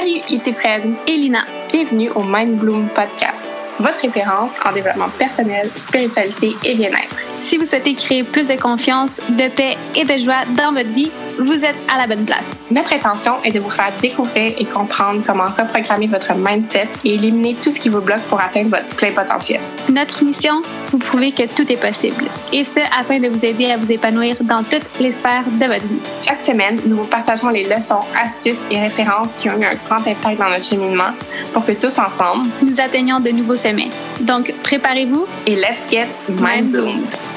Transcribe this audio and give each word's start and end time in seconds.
Salut, 0.00 0.22
ici 0.30 0.54
Fred 0.54 0.94
et 1.06 1.14
Lina. 1.14 1.44
Bienvenue 1.70 2.08
au 2.14 2.22
Mind 2.22 2.56
Bloom 2.58 2.88
Podcast, 2.88 3.50
votre 3.78 4.00
référence 4.00 4.52
en 4.64 4.72
développement 4.72 5.10
personnel, 5.18 5.68
spiritualité 5.74 6.52
et 6.64 6.74
bien-être. 6.74 7.16
Si 7.40 7.56
vous 7.56 7.64
souhaitez 7.64 7.94
créer 7.94 8.22
plus 8.22 8.48
de 8.48 8.54
confiance, 8.54 9.20
de 9.30 9.48
paix 9.48 9.76
et 9.96 10.04
de 10.04 10.18
joie 10.18 10.44
dans 10.56 10.72
votre 10.72 10.90
vie, 10.90 11.10
vous 11.38 11.64
êtes 11.64 11.76
à 11.92 11.98
la 11.98 12.06
bonne 12.06 12.24
place. 12.26 12.44
Notre 12.70 12.92
intention 12.92 13.42
est 13.42 13.50
de 13.50 13.58
vous 13.58 13.70
faire 13.70 13.90
découvrir 14.02 14.52
et 14.58 14.64
comprendre 14.66 15.22
comment 15.26 15.46
reprogrammer 15.46 16.06
votre 16.06 16.34
mindset 16.36 16.86
et 17.04 17.14
éliminer 17.14 17.56
tout 17.60 17.70
ce 17.70 17.80
qui 17.80 17.88
vous 17.88 18.02
bloque 18.02 18.20
pour 18.28 18.40
atteindre 18.40 18.68
votre 18.68 18.86
plein 18.94 19.12
potentiel. 19.12 19.60
Notre 19.88 20.22
mission, 20.22 20.60
vous 20.90 20.98
prouver 20.98 21.32
que 21.32 21.44
tout 21.46 21.70
est 21.72 21.80
possible. 21.80 22.24
Et 22.52 22.62
ce, 22.62 22.80
afin 23.00 23.18
de 23.18 23.28
vous 23.28 23.44
aider 23.44 23.70
à 23.70 23.78
vous 23.78 23.90
épanouir 23.90 24.36
dans 24.42 24.62
toutes 24.62 24.86
les 25.00 25.12
sphères 25.12 25.44
de 25.46 25.66
votre 25.66 25.86
vie. 25.86 25.98
Chaque 26.22 26.42
semaine, 26.42 26.78
nous 26.84 26.98
vous 26.98 27.04
partageons 27.04 27.48
les 27.48 27.64
leçons, 27.64 28.00
astuces 28.22 28.60
et 28.70 28.78
références 28.78 29.36
qui 29.36 29.48
ont 29.48 29.58
eu 29.58 29.64
un 29.64 29.74
grand 29.86 30.06
impact 30.06 30.38
dans 30.38 30.50
notre 30.50 30.64
cheminement 30.64 31.10
pour 31.54 31.64
que 31.64 31.72
tous 31.72 31.98
ensemble, 31.98 32.48
nous 32.62 32.80
atteignions 32.80 33.18
de 33.18 33.30
nouveaux 33.30 33.56
sommets. 33.56 33.90
Donc, 34.20 34.52
préparez-vous 34.62 35.26
et 35.46 35.56
let's 35.56 35.90
get 35.90 36.08
mind 36.28 36.70
bloomed. 36.70 37.29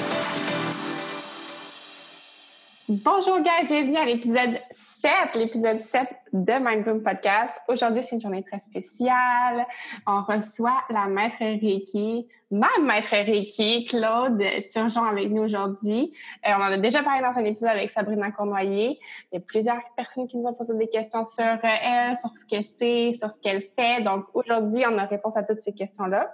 Bonjour 3.01 3.39
guys, 3.39 3.65
bienvenue 3.65 3.97
à 3.97 4.05
l'épisode 4.05 4.55
7, 4.69 5.11
l'épisode 5.33 5.81
7 5.81 6.07
de 6.31 6.53
Mindbloom 6.63 7.01
Podcast. 7.01 7.59
Aujourd'hui, 7.67 8.03
c'est 8.03 8.13
une 8.13 8.21
journée 8.21 8.43
très 8.43 8.59
spéciale. 8.59 9.65
On 10.05 10.21
reçoit 10.21 10.83
la 10.91 11.07
maître 11.07 11.39
Reiki, 11.39 12.27
ma 12.51 12.69
maître 12.83 13.09
Reiki, 13.09 13.85
Claude 13.85 14.43
Turgeon 14.71 15.05
avec 15.05 15.31
nous 15.31 15.41
aujourd'hui. 15.41 16.15
Euh, 16.45 16.51
on 16.55 16.61
en 16.61 16.71
a 16.71 16.77
déjà 16.77 17.01
parlé 17.01 17.23
dans 17.23 17.35
un 17.35 17.45
épisode 17.45 17.71
avec 17.71 17.89
Sabrina 17.89 18.29
Cournoyer. 18.29 18.99
Il 19.31 19.35
y 19.35 19.37
a 19.37 19.41
plusieurs 19.41 19.81
personnes 19.97 20.27
qui 20.27 20.37
nous 20.37 20.45
ont 20.45 20.53
posé 20.53 20.75
des 20.77 20.87
questions 20.87 21.25
sur 21.25 21.43
euh, 21.43 21.57
elle, 21.63 22.15
sur 22.15 22.29
ce 22.29 22.45
que 22.45 22.61
c'est, 22.61 23.13
sur 23.13 23.31
ce 23.31 23.41
qu'elle 23.41 23.63
fait. 23.63 24.03
Donc 24.03 24.25
aujourd'hui, 24.35 24.83
on 24.87 24.99
a 24.99 25.05
réponse 25.05 25.35
à 25.35 25.41
toutes 25.41 25.61
ces 25.61 25.73
questions-là. 25.73 26.31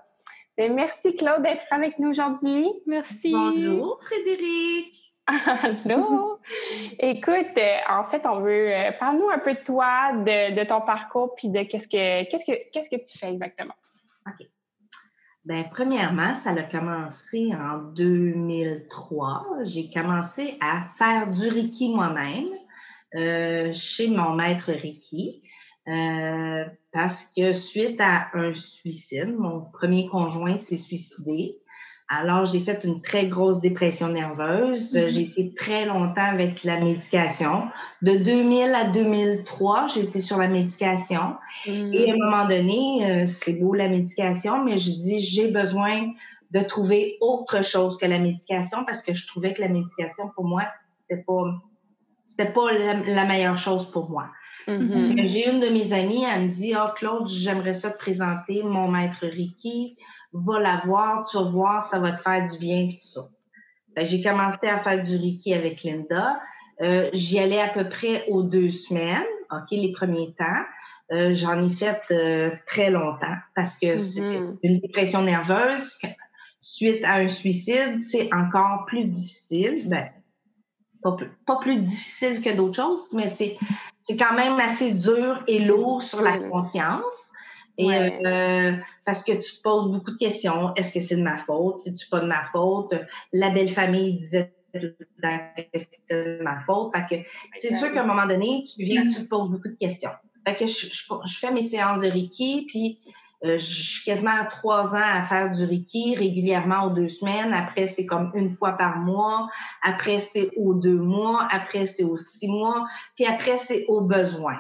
Merci 0.58 1.16
Claude 1.16 1.42
d'être 1.42 1.72
avec 1.72 2.00
nous 2.00 2.10
aujourd'hui. 2.10 2.68
Merci. 2.86 3.32
Bonjour 3.32 3.98
Frédéric. 4.04 4.99
Allô? 5.86 6.40
Écoute, 7.00 7.58
euh, 7.58 7.78
en 7.90 8.04
fait, 8.06 8.26
on 8.26 8.42
veut. 8.42 8.74
Euh, 8.74 8.92
parle-nous 9.00 9.30
un 9.30 9.40
peu 9.40 9.54
de 9.54 9.60
toi, 9.60 10.14
de, 10.14 10.64
ton 10.66 10.82
parcours, 10.82 11.36
puis 11.36 11.50
de 11.50 11.64
qu'est-ce 11.64 11.88
que, 11.88 12.24
que, 12.24 12.90
que 12.90 12.96
tu 12.96 13.18
fais 13.18 13.32
exactement? 13.32 13.76
OK. 14.28 14.48
Bien, 15.46 15.64
premièrement, 15.72 16.34
ça 16.34 16.52
a 16.52 16.64
commencé 16.64 17.52
en 17.54 17.78
2003. 17.94 19.46
J'ai 19.64 19.90
commencé 19.90 20.58
à 20.62 20.88
faire 20.98 21.30
du 21.30 21.48
Reiki 21.48 21.94
moi-même 21.94 22.50
euh, 23.16 23.72
chez 23.74 24.10
mon 24.10 24.34
maître 24.34 24.72
Reiki. 24.72 25.44
parce 26.92 27.24
que 27.36 27.54
suite 27.54 28.02
à 28.02 28.30
un 28.34 28.54
suicide, 28.54 29.36
mon 29.38 29.62
premier 29.62 30.08
conjoint 30.08 30.58
s'est 30.58 30.78
suicidé. 30.78 31.60
Alors, 32.12 32.46
j'ai 32.46 32.60
fait 32.60 32.84
une 32.84 33.04
très 33.04 33.28
grosse 33.28 33.62
dépression 33.62 34.10
nerveuse. 34.10 34.96
Mm-hmm. 34.96 35.08
J'ai 35.10 35.22
été 35.22 35.54
très 35.54 35.86
longtemps 35.86 36.26
avec 36.26 36.64
la 36.64 36.80
médication. 36.80 37.68
De 38.02 38.18
2000 38.18 38.74
à 38.74 38.86
2003, 38.86 39.88
j'ai 39.94 40.02
été 40.02 40.20
sur 40.20 40.38
la 40.38 40.48
médication. 40.48 41.36
Mm-hmm. 41.68 41.94
Et 41.94 42.10
à 42.10 42.14
un 42.16 42.18
moment 42.18 42.48
donné, 42.48 43.06
euh, 43.06 43.26
c'est 43.28 43.54
beau 43.54 43.76
la 43.76 43.88
médication, 43.88 44.64
mais 44.64 44.80
je 44.80 44.90
dis, 44.90 45.20
j'ai 45.20 45.52
besoin 45.52 46.12
de 46.50 46.62
trouver 46.62 47.18
autre 47.22 47.64
chose 47.64 47.96
que 47.98 48.08
la 48.08 48.18
médication 48.18 48.84
parce 48.86 49.02
que 49.02 49.14
je 49.14 49.28
trouvais 49.28 49.54
que 49.54 49.62
la 49.62 49.70
médication, 49.70 50.32
pour 50.34 50.46
moi, 50.46 50.64
c'était 50.88 51.22
pas, 51.22 51.44
c'était 52.26 52.52
pas 52.52 52.72
la, 52.74 53.26
meilleure 53.26 53.60
chose 53.60 53.86
pour 53.92 54.10
moi. 54.10 54.30
Mm-hmm. 54.68 55.28
J'ai 55.28 55.48
une 55.48 55.60
de 55.60 55.70
mes 55.70 55.94
amies, 55.94 56.24
elle 56.24 56.48
me 56.48 56.52
dit, 56.52 56.74
oh 56.76 56.90
Claude, 56.96 57.30
j'aimerais 57.30 57.74
ça 57.74 57.92
te 57.92 58.00
présenter 58.00 58.64
mon 58.64 58.88
maître 58.88 59.28
Ricky 59.28 59.96
va 60.34 60.60
la 60.60 60.82
voir, 60.86 61.28
tu 61.28 61.38
vas 61.38 61.44
voir, 61.44 61.84
ça 61.84 62.00
va 62.00 62.12
te 62.12 62.22
faire 62.22 62.48
du 62.48 62.58
bien, 62.58 62.88
puis 62.88 62.98
tout 62.98 63.08
ça. 63.08 63.30
j'ai 63.98 64.22
commencé 64.22 64.68
à 64.68 64.80
faire 64.80 65.02
du 65.02 65.16
Reiki 65.16 65.54
avec 65.54 65.84
Linda. 65.84 66.40
Euh, 66.82 67.10
j'y 67.14 67.40
allais 67.40 67.60
à 67.62 67.70
peu 67.70 67.90
près 67.90 68.26
aux 68.30 68.44
deux 68.44 68.70
semaines, 68.70 69.26
OK, 69.52 69.72
les 69.72 69.92
premiers 69.92 70.34
temps. 70.38 70.46
Euh, 71.12 71.34
j'en 71.34 71.62
ai 71.62 71.72
fait 71.72 72.02
euh, 72.12 72.52
très 72.68 72.92
longtemps 72.92 73.36
parce 73.56 73.76
que 73.76 73.98
c'est 73.98 74.22
mm-hmm. 74.22 74.58
une 74.62 74.80
dépression 74.80 75.24
nerveuse 75.24 75.98
suite 76.62 77.04
à 77.04 77.16
un 77.16 77.30
suicide, 77.30 78.02
c'est 78.02 78.34
encore 78.34 78.86
plus 78.86 79.06
difficile. 79.06 79.88
Ben, 79.88 80.10
pas 81.02 81.14
plus, 81.14 81.32
pas 81.46 81.58
plus 81.58 81.82
difficile 81.82 82.42
que 82.42 82.56
d'autres 82.56 82.76
choses, 82.76 83.10
mais 83.14 83.28
c'est, 83.28 83.58
c'est 84.02 84.18
quand 84.18 84.34
même 84.34 84.60
assez 84.60 84.92
dur 84.92 85.44
et 85.48 85.60
lourd 85.60 86.04
sur 86.04 86.22
la 86.22 86.38
conscience. 86.38 87.29
Et 87.80 88.26
euh, 88.26 88.74
parce 89.06 89.24
que 89.24 89.32
tu 89.32 89.56
te 89.56 89.62
poses 89.62 89.90
beaucoup 89.90 90.12
de 90.12 90.18
questions. 90.18 90.76
Est-ce 90.76 90.94
que 90.94 91.00
c'est 91.00 91.16
de 91.16 91.24
ma 91.24 91.38
faute? 91.38 91.80
C'est-tu 91.80 92.08
pas 92.10 92.20
de 92.20 92.28
ma 92.28 92.44
faute? 92.52 92.94
La 93.32 93.52
belle 93.52 93.70
famille 93.70 94.18
disait 94.18 94.54
que 94.74 94.94
c'était 95.74 96.38
de 96.38 96.44
ma 96.44 96.60
faute. 96.60 96.92
Fait 96.94 97.06
que 97.10 97.30
c'est 97.54 97.74
sûr 97.74 97.94
qu'à 97.94 98.04
un 98.04 98.06
moment 98.06 98.28
donné, 98.28 98.64
tu 98.64 98.84
viens, 98.84 99.08
tu 99.08 99.24
te 99.24 99.30
poses 99.30 99.50
beaucoup 99.50 99.70
de 99.70 99.78
questions. 99.80 100.12
Fait 100.46 100.56
que 100.56 100.66
je, 100.66 100.88
je, 100.88 101.38
fais 101.38 101.52
mes 101.52 101.62
séances 101.62 102.02
de 102.02 102.08
Reiki, 102.10 102.66
puis 102.68 103.00
euh, 103.46 103.58
je 103.58 103.84
suis 103.84 104.04
quasiment 104.04 104.36
à 104.42 104.46
trois 104.46 104.94
ans 104.94 105.02
à 105.02 105.24
faire 105.24 105.50
du 105.50 105.64
Reiki 105.64 106.16
régulièrement 106.18 106.88
aux 106.88 106.90
deux 106.90 107.08
semaines. 107.08 107.54
Après, 107.54 107.88
c'est 107.88 108.06
comme 108.06 108.32
une 108.36 108.50
fois 108.50 108.74
par 108.74 108.98
mois. 108.98 109.50
Après, 109.84 110.20
c'est 110.20 110.50
aux 110.58 110.74
deux 110.74 111.00
mois. 111.00 111.48
Après, 111.50 111.86
c'est 111.86 112.04
aux 112.04 112.18
six 112.18 112.50
mois. 112.50 112.86
Puis 113.16 113.26
après, 113.26 113.58
c'est 113.58 113.86
aux 113.88 114.02
besoins. 114.02 114.60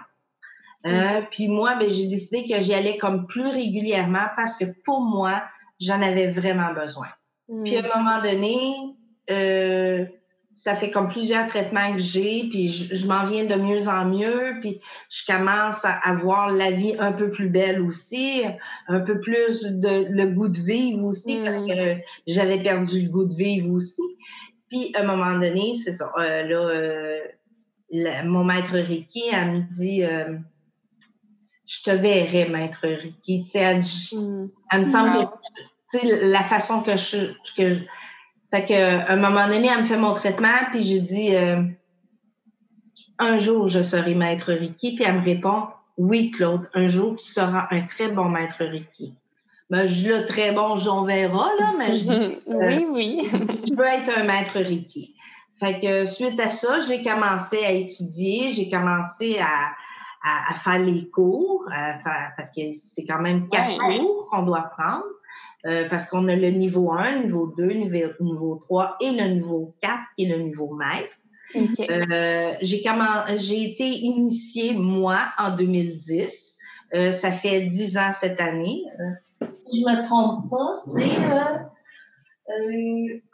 Euh, 0.85 1.21
puis 1.31 1.47
moi, 1.49 1.75
ben, 1.75 1.89
j'ai 1.89 2.07
décidé 2.07 2.47
que 2.47 2.59
j'y 2.61 2.73
allais 2.73 2.97
comme 2.97 3.27
plus 3.27 3.47
régulièrement 3.47 4.27
parce 4.35 4.57
que 4.57 4.65
pour 4.85 5.01
moi, 5.01 5.43
j'en 5.79 6.01
avais 6.01 6.27
vraiment 6.27 6.73
besoin. 6.73 7.07
Puis 7.63 7.75
à 7.75 7.79
un 7.79 7.97
moment 7.97 8.21
donné, 8.21 8.75
euh, 9.31 10.05
ça 10.53 10.75
fait 10.75 10.91
comme 10.91 11.09
plusieurs 11.09 11.47
traitements 11.47 11.93
que 11.93 11.99
j'ai, 11.99 12.47
puis 12.49 12.69
je, 12.69 13.07
m'en 13.07 13.25
viens 13.25 13.45
de 13.45 13.55
mieux 13.55 13.87
en 13.87 14.05
mieux, 14.05 14.59
puis 14.61 14.79
je 15.09 15.25
commence 15.25 15.83
à 15.83 15.93
avoir 16.03 16.51
la 16.51 16.71
vie 16.71 16.95
un 16.99 17.11
peu 17.11 17.31
plus 17.31 17.49
belle 17.49 17.81
aussi, 17.81 18.43
un 18.87 18.99
peu 18.99 19.19
plus 19.19 19.63
de 19.63 20.05
le 20.09 20.27
goût 20.27 20.47
de 20.47 20.57
vivre 20.57 21.03
aussi, 21.05 21.39
parce 21.43 21.65
que 21.65 21.97
j'avais 22.27 22.61
perdu 22.61 23.01
le 23.01 23.09
goût 23.09 23.25
de 23.25 23.33
vivre 23.33 23.71
aussi. 23.71 24.03
Puis 24.69 24.91
à 24.95 25.01
un 25.01 25.05
moment 25.05 25.33
donné, 25.33 25.75
c'est 25.75 25.93
ça, 25.93 26.11
euh, 26.19 27.23
là, 27.91 28.23
mon 28.23 28.43
maître 28.43 28.77
Ricky, 28.77 29.23
elle 29.31 29.51
me 29.51 29.61
dit 29.71 30.03
je 31.69 31.83
te 31.83 31.91
verrais, 31.91 32.49
maître 32.49 32.87
Ricky. 32.87 33.43
Tu 33.43 33.51
sais, 33.51 33.59
elle, 33.59 33.81
elle, 34.71 34.85
me 34.85 34.89
semble 34.89 35.11
que, 35.11 35.31
tu 35.91 35.99
sais, 35.99 36.25
la 36.25 36.41
façon 36.41 36.81
que 36.81 36.97
je, 36.97 37.31
que 37.55 37.75
fait 38.51 38.65
que, 38.65 38.73
à 38.73 39.11
un 39.11 39.17
moment 39.17 39.47
donné, 39.47 39.67
elle 39.67 39.81
me 39.81 39.85
fait 39.85 39.97
mon 39.97 40.15
traitement, 40.15 40.57
puis 40.71 40.83
j'ai 40.83 40.99
dit, 40.99 41.35
euh, 41.35 41.61
un 43.19 43.37
jour, 43.37 43.67
je 43.67 43.83
serai 43.83 44.15
maître 44.15 44.51
Ricky, 44.51 44.95
puis 44.95 45.05
elle 45.07 45.19
me 45.19 45.23
répond, 45.23 45.67
oui, 45.97 46.31
Claude, 46.31 46.67
un 46.73 46.87
jour, 46.87 47.15
tu 47.17 47.31
seras 47.31 47.67
un 47.69 47.81
très 47.81 48.09
bon 48.09 48.25
maître 48.25 48.65
Ricky. 48.65 49.13
Ben, 49.69 49.85
je 49.85 50.09
le 50.09 50.25
très 50.25 50.51
bon, 50.51 50.75
j'en 50.75 51.03
verra, 51.03 51.51
là, 51.59 51.71
mais. 51.77 52.39
oui, 52.47 52.87
oui. 52.89 53.27
je 53.31 53.75
veux 53.75 53.85
être 53.85 54.17
un 54.17 54.23
maître 54.23 54.57
Ricky. 54.57 55.13
Fait 55.59 55.77
que, 55.77 56.05
suite 56.05 56.39
à 56.39 56.49
ça, 56.49 56.79
j'ai 56.79 57.03
commencé 57.03 57.63
à 57.63 57.71
étudier, 57.73 58.49
j'ai 58.49 58.71
commencé 58.71 59.37
à, 59.37 59.69
à, 60.23 60.53
faire 60.55 60.79
les 60.79 61.09
cours, 61.09 61.65
parce 62.35 62.51
que 62.51 62.71
c'est 62.71 63.05
quand 63.05 63.21
même 63.21 63.47
quatre 63.49 63.77
cours 63.77 64.27
qu'on 64.29 64.43
doit 64.43 64.69
prendre, 64.77 65.05
euh, 65.65 65.87
parce 65.89 66.05
qu'on 66.05 66.27
a 66.29 66.35
le 66.35 66.49
niveau 66.51 66.91
1, 66.91 67.23
niveau 67.23 67.53
2, 67.57 67.65
niveau, 67.73 68.07
niveau 68.21 68.55
3 68.55 68.97
et 69.01 69.11
le 69.11 69.35
niveau 69.35 69.75
4 69.81 69.93
qui 70.15 70.25
est 70.25 70.37
le 70.37 70.43
niveau 70.43 70.73
maître. 70.73 71.15
Euh, 71.55 72.53
j'ai, 72.61 72.83
j'ai 73.37 73.71
été 73.71 73.87
initiée, 73.87 74.73
moi, 74.73 75.19
en 75.37 75.55
2010. 75.55 76.57
Euh, 76.93 77.11
ça 77.11 77.31
fait 77.31 77.67
10 77.67 77.97
ans 77.97 78.11
cette 78.11 78.39
année. 78.39 78.83
si 79.53 79.81
je 79.81 79.85
me 79.85 80.05
trompe 80.05 80.49
pas, 80.49 80.81
c'est 80.85 81.17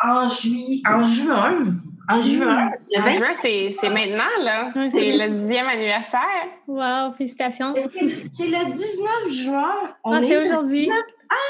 en, 0.04 0.27
juillet, 0.27 0.81
en 0.88 1.04
juin 1.04 1.75
en 2.10 2.22
juin. 2.22 2.72
Le 2.92 3.02
en 3.02 3.10
juin, 3.10 3.34
c'est 3.34 3.90
maintenant, 3.90 4.44
là. 4.44 4.72
C'est 4.90 5.12
le 5.12 5.30
dixième 5.30 5.68
anniversaire. 5.68 6.48
Wow, 6.68 7.13
félicitations. 7.18 7.74
C'est 7.75 8.48
le 8.48 8.72
19 8.72 9.30
juin? 9.30 9.75
ah, 10.04 10.19
c'est 10.22 10.38
aujourd'hui. 10.38 10.90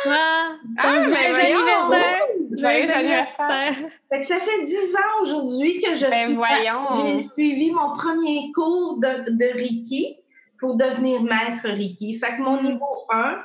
Ah, 0.08 0.52
ah 0.78 1.04
joyeux 1.04 1.36
anniversaire. 1.36 2.22
Joyeux 2.58 2.92
anniversaire. 2.92 3.74
Fait 4.12 4.20
que 4.20 4.26
ça 4.26 4.38
fait 4.38 4.64
dix 4.66 4.96
ans 4.96 5.22
aujourd'hui 5.24 5.80
que 5.82 5.94
je 5.94 6.08
ben, 6.08 6.28
suis. 6.28 7.18
J'ai 7.18 7.24
suivi 7.24 7.72
mon 7.72 7.94
premier 7.94 8.52
cours 8.54 9.00
de, 9.00 9.32
de 9.32 9.54
Reiki 9.54 10.18
pour 10.60 10.76
devenir 10.76 11.22
maître 11.24 11.64
Reiki. 11.66 12.18
Fait 12.20 12.38
que 12.38 12.42
mon 12.42 12.62
niveau 12.62 13.06
1, 13.12 13.38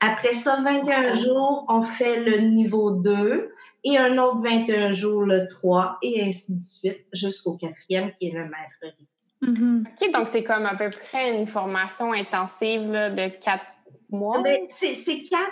après 0.00 0.32
ça, 0.32 0.60
21 0.62 1.14
jours, 1.14 1.66
on 1.68 1.82
fait 1.82 2.20
le 2.20 2.38
niveau 2.38 2.92
2 2.92 3.50
et 3.84 3.98
un 3.98 4.16
autre 4.18 4.38
21 4.42 4.92
jours 4.92 5.22
le 5.22 5.46
3 5.48 5.98
et 6.02 6.22
ainsi 6.24 6.56
de 6.56 6.62
suite 6.62 7.04
jusqu'au 7.12 7.56
quatrième 7.56 8.12
qui 8.14 8.28
est 8.28 8.32
le 8.32 8.44
maître 8.44 8.76
Reiki. 8.82 9.08
Mhm. 9.42 9.86
OK, 10.00 10.12
donc 10.12 10.28
c'est 10.28 10.44
comme 10.44 10.66
à 10.66 10.76
peu 10.76 10.88
près 10.90 11.36
une 11.40 11.46
formation 11.48 12.12
intensive 12.12 12.92
là, 12.92 13.10
de 13.10 13.28
quatre 13.28 13.64
mois? 14.10 14.40
Ben, 14.42 14.60
c'est 14.68 14.94
quatre, 15.24 15.50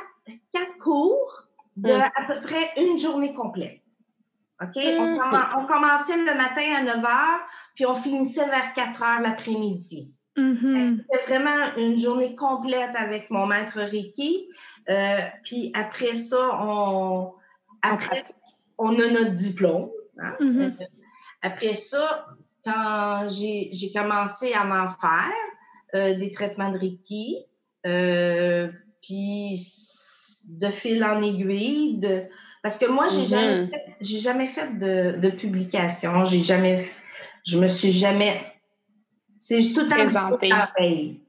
quatre 0.53 0.79
cours 0.81 1.43
de 1.77 1.91
Mm. 1.91 2.01
à 2.03 2.11
peu 2.29 2.41
près 2.43 2.71
une 2.77 2.99
journée 2.99 3.35
complète. 3.35 3.81
OK? 4.63 4.77
On, 4.77 5.17
Mm. 5.17 5.49
on 5.59 5.67
commençait 5.67 6.17
le 6.17 6.35
matin 6.37 6.63
à 6.79 6.83
9 6.83 7.03
h, 7.03 7.39
puis 7.75 7.87
on 7.87 7.95
finissait 7.95 8.45
vers 8.47 8.73
4 8.75 9.01
h 9.03 9.23
l'après-midi. 9.23 10.13
Mhm. 10.37 10.83
C'était 11.09 11.25
vraiment 11.27 11.75
une 11.77 11.97
journée 11.99 12.37
complète 12.37 12.95
avec 12.95 13.31
mon 13.31 13.47
maître 13.47 13.81
Reiki. 13.81 14.49
Euh, 14.89 15.19
puis 15.45 15.73
après 15.75 16.15
ça, 16.17 16.51
on, 16.63 17.33
après, 17.83 18.21
on 18.79 18.99
a 18.99 19.09
notre 19.09 19.35
diplôme. 19.35 19.91
hein. 20.19 20.35
Mhm. 20.41 20.61
Euh, 20.81 20.85
Après 21.43 21.75
ça, 21.75 22.27
quand 22.65 23.27
j'ai 23.29 23.71
commencé 23.95 24.53
à 24.53 24.65
en 24.67 24.91
faire 24.91 25.33
euh, 25.95 26.19
des 26.19 26.31
traitements 26.31 26.71
de 26.71 26.79
Reiki, 26.79 27.39
euh, 27.87 28.69
puis 29.03 29.59
de 30.45 30.69
fil 30.71 31.03
en 31.05 31.23
aiguille, 31.23 31.99
de... 31.99 32.25
parce 32.63 32.79
que 32.79 32.87
moi, 32.87 33.09
j'ai 33.09 33.23
Mhm. 33.23 33.27
jamais 33.29 33.67
fait, 33.69 33.85
j'ai 34.01 34.19
jamais 34.19 34.47
fait 34.49 34.77
de, 34.79 35.19
de 35.19 35.31
publication, 35.31 36.25
j'ai 36.25 36.43
jamais, 36.43 36.85
je 37.47 37.59
me 37.59 37.69
suis 37.69 37.93
jamais, 37.93 38.41
c'est 39.41 39.59
tout 39.75 39.81
le 39.81 39.89
temps 39.89 39.97
du 39.97 40.03
Présentée. 40.03 40.49
bouche 40.51 40.59
à 40.59 40.71
oreille. 40.77 41.21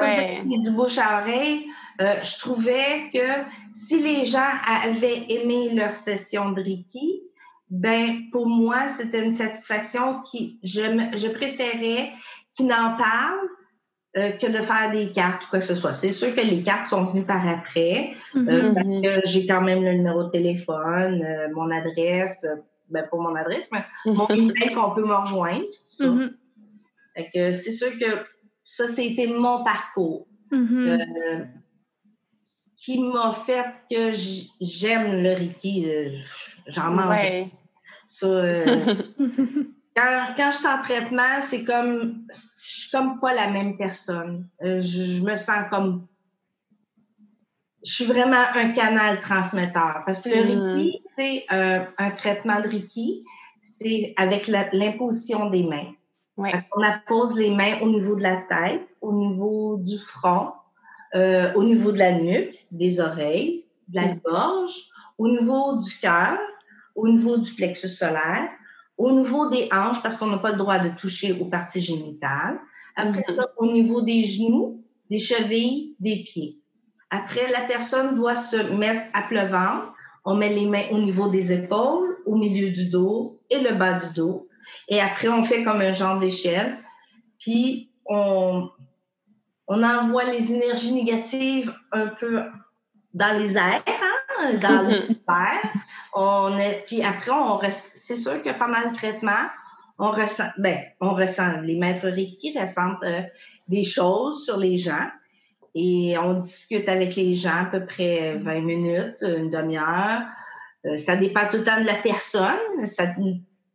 Ouais. 0.00 0.42
Et 0.52 0.58
du 0.60 0.70
bouche 0.70 0.98
à 0.98 1.20
oreille, 1.22 1.66
euh, 2.00 2.14
je 2.22 2.38
trouvais 2.38 3.10
que 3.12 3.26
si 3.72 3.98
les 4.00 4.24
gens 4.26 4.46
avaient 4.84 5.24
aimé 5.28 5.70
leur 5.74 5.94
session 5.94 6.52
de 6.52 6.60
Reiki, 6.62 7.22
ben 7.70 8.22
pour 8.32 8.46
moi, 8.46 8.88
c'était 8.88 9.24
une 9.24 9.32
satisfaction 9.32 10.20
qui 10.22 10.58
je, 10.62 10.82
me- 10.82 11.16
je 11.16 11.28
préférais 11.28 12.10
qu'ils 12.54 12.66
n'en 12.66 12.96
parlent 12.96 13.48
euh, 14.16 14.32
que 14.32 14.46
de 14.48 14.60
faire 14.60 14.90
des 14.90 15.12
cartes 15.12 15.44
ou 15.44 15.50
quoi 15.50 15.58
que 15.60 15.64
ce 15.64 15.76
soit. 15.76 15.92
C'est 15.92 16.10
sûr 16.10 16.34
que 16.34 16.40
les 16.40 16.62
cartes 16.64 16.88
sont 16.88 17.04
venues 17.04 17.24
par 17.24 17.46
après, 17.48 18.10
euh, 18.36 18.40
Mhm. 18.40 18.74
parce 18.74 19.00
que 19.02 19.20
j'ai 19.26 19.46
quand 19.46 19.60
même 19.60 19.84
le 19.84 19.92
numéro 19.92 20.24
de 20.24 20.30
téléphone, 20.30 21.22
euh, 21.22 21.46
mon 21.54 21.70
adresse, 21.70 22.44
ben 22.88 23.04
pas 23.08 23.16
mon 23.16 23.36
adresse, 23.36 23.68
mais 23.72 23.84
mon 24.06 24.26
email 24.26 24.74
qu'on 24.74 24.90
peut 24.96 25.06
me 25.06 25.14
rejoindre, 25.14 25.60
tout 25.62 25.66
ça. 25.86 26.04
Fait 26.04 26.32
que 27.16 27.52
c'est 27.52 27.72
sûr 27.72 27.90
que 27.98 28.24
ça, 28.64 28.88
c'était 28.88 29.26
mon 29.26 29.64
parcours. 29.64 30.26
Mhm. 30.50 30.86
Euh, 30.88 31.44
ce 32.42 32.84
qui 32.84 32.98
m'a 32.98 33.32
fait 33.34 33.66
que 33.90 34.12
j'aime 34.60 35.22
le 35.22 35.34
Reiki. 35.34 35.86
euh, 35.88 36.10
J'en 36.66 36.90
mange. 36.90 37.10
Ouais. 37.10 37.48
Ça, 38.08 38.26
euh, 38.26 38.76
quand, 39.96 40.26
quand 40.36 40.50
je 40.50 40.56
suis 40.56 40.66
en 40.66 40.80
traitement, 40.82 41.40
c'est 41.40 41.64
comme, 41.64 42.24
je 42.32 42.38
suis 42.62 42.90
comme 42.90 43.20
pas 43.20 43.32
la 43.34 43.50
même 43.50 43.76
personne. 43.76 44.48
Euh, 44.62 44.80
je, 44.82 45.02
je 45.02 45.22
me 45.22 45.34
sens 45.36 45.64
comme, 45.70 46.06
je 47.84 47.92
suis 47.92 48.04
vraiment 48.04 48.44
un 48.54 48.70
canal 48.72 49.20
transmetteur. 49.20 50.02
Parce 50.04 50.20
que 50.20 50.28
le 50.28 50.54
Mm. 50.56 50.74
Reiki, 50.74 50.98
c'est 51.04 51.44
euh, 51.52 51.84
un 51.98 52.10
traitement 52.10 52.60
de 52.60 52.68
Reiki, 52.68 53.24
c'est 53.62 54.12
avec 54.16 54.48
l'imposition 54.48 55.48
des 55.50 55.62
mains. 55.62 55.92
Qu'on 56.70 56.82
appose 56.82 57.38
les 57.38 57.50
mains 57.50 57.80
au 57.82 57.88
niveau 57.88 58.14
de 58.14 58.22
la 58.22 58.36
tête, 58.48 58.86
au 59.00 59.12
niveau 59.12 59.76
du 59.78 59.98
front, 59.98 60.52
euh, 61.14 61.52
au 61.54 61.64
niveau 61.64 61.92
de 61.92 61.98
la 61.98 62.12
nuque, 62.12 62.54
des 62.70 63.00
oreilles, 63.00 63.64
de 63.88 63.96
la 63.96 64.14
gorge, 64.24 64.74
au 65.18 65.28
niveau 65.28 65.76
du 65.76 65.98
cœur, 66.00 66.38
au 66.94 67.08
niveau 67.08 67.36
du 67.36 67.52
plexus 67.52 67.88
solaire, 67.88 68.48
au 68.96 69.10
niveau 69.12 69.48
des 69.50 69.68
hanches, 69.72 70.02
parce 70.02 70.16
qu'on 70.16 70.26
n'a 70.28 70.38
pas 70.38 70.52
le 70.52 70.58
droit 70.58 70.78
de 70.78 70.90
toucher 70.96 71.32
aux 71.40 71.46
parties 71.46 71.80
génitales. 71.80 72.58
Après 72.96 73.24
Mhm. 73.28 73.36
ça, 73.36 73.46
au 73.56 73.70
niveau 73.72 74.02
des 74.02 74.22
genoux, 74.24 74.84
des 75.10 75.18
chevilles, 75.18 75.94
des 76.00 76.22
pieds. 76.24 76.58
Après, 77.10 77.50
la 77.50 77.62
personne 77.62 78.14
doit 78.14 78.34
se 78.34 78.56
mettre 78.56 79.02
à 79.14 79.22
plat 79.22 79.46
ventre. 79.46 79.92
On 80.24 80.34
met 80.36 80.54
les 80.54 80.66
mains 80.66 80.84
au 80.92 80.98
niveau 80.98 81.28
des 81.28 81.52
épaules, 81.52 82.18
au 82.26 82.36
milieu 82.36 82.70
du 82.72 82.88
dos 82.88 83.40
et 83.50 83.58
le 83.58 83.74
bas 83.74 83.94
du 83.94 84.14
dos. 84.14 84.46
Et 84.88 85.00
après, 85.00 85.28
on 85.28 85.44
fait 85.44 85.62
comme 85.62 85.80
un 85.80 85.92
genre 85.92 86.18
d'échelle. 86.18 86.76
Puis, 87.38 87.90
on, 88.06 88.68
on 89.66 89.82
envoie 89.82 90.24
les 90.24 90.52
énergies 90.52 90.92
négatives 90.92 91.72
un 91.92 92.06
peu 92.08 92.42
dans 93.14 93.38
les 93.38 93.56
airs, 93.56 93.82
hein, 93.86 94.54
dans 94.60 94.82
l'univers. 94.88 95.62
On 96.14 96.58
est, 96.58 96.84
puis 96.86 97.02
après, 97.02 97.30
on 97.30 97.56
reste, 97.56 97.92
c'est 97.96 98.16
sûr 98.16 98.42
que 98.42 98.50
pendant 98.50 98.88
le 98.88 98.94
traitement, 98.94 99.46
on 99.98 100.10
ressent, 100.10 100.48
ben, 100.58 100.78
on 101.00 101.14
ressent, 101.14 101.60
les 101.62 101.76
maîtres 101.76 102.08
Reiki 102.08 102.58
ressentent 102.58 103.04
euh, 103.04 103.22
des 103.68 103.84
choses 103.84 104.44
sur 104.44 104.56
les 104.56 104.76
gens. 104.76 105.08
Et 105.74 106.16
on 106.18 106.34
discute 106.34 106.88
avec 106.88 107.14
les 107.14 107.34
gens 107.34 107.62
à 107.62 107.66
peu 107.66 107.86
près 107.86 108.34
20 108.36 108.60
minutes, 108.60 109.16
une 109.20 109.50
demi-heure. 109.50 110.22
Euh, 110.86 110.96
ça 110.96 111.16
dépend 111.16 111.46
tout 111.48 111.58
le 111.58 111.64
temps 111.64 111.80
de 111.80 111.86
la 111.86 111.94
personne. 111.94 112.86
Ça, 112.86 113.04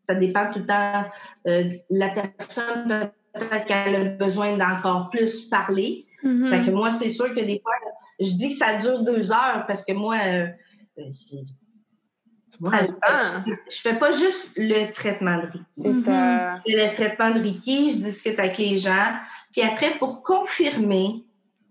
ça 0.05 0.15
dépend 0.15 0.51
tout 0.51 0.59
le 0.59 0.65
temps 0.65 1.05
euh, 1.47 1.69
la 1.89 2.09
personne. 2.09 3.11
Peut-être 3.33 3.65
qu'elle 3.65 3.95
a 3.95 4.03
besoin 4.11 4.57
d'encore 4.57 5.09
plus 5.09 5.49
parler. 5.49 6.05
Mhm. 6.23 6.49
Fait 6.49 6.61
que 6.65 6.71
moi, 6.71 6.89
c'est 6.89 7.09
sûr 7.09 7.33
que 7.33 7.41
des 7.41 7.59
fois, 7.61 7.73
je 8.19 8.31
dis 8.31 8.49
que 8.49 8.55
ça 8.55 8.77
dure 8.77 9.03
deux 9.03 9.31
heures 9.31 9.65
parce 9.67 9.83
que 9.83 9.93
moi, 9.93 10.15
euh, 10.25 10.47
temps. 12.87 13.51
je 13.69 13.77
fais 13.77 13.97
pas 13.97 14.11
juste 14.11 14.57
le 14.57 14.91
traitement 14.91 15.37
de 15.37 15.47
Reiki. 15.47 15.81
C'est 15.81 15.93
ça. 15.93 16.57
Je 16.65 16.71
fais 16.71 16.85
le 16.85 16.93
traitement 16.93 17.31
de 17.31 17.39
Reiki, 17.41 17.89
je 17.91 17.97
discute 17.97 18.39
avec 18.39 18.57
les 18.57 18.77
gens. 18.77 19.13
Puis 19.51 19.61
après, 19.61 19.97
pour 19.97 20.23
confirmer 20.23 21.25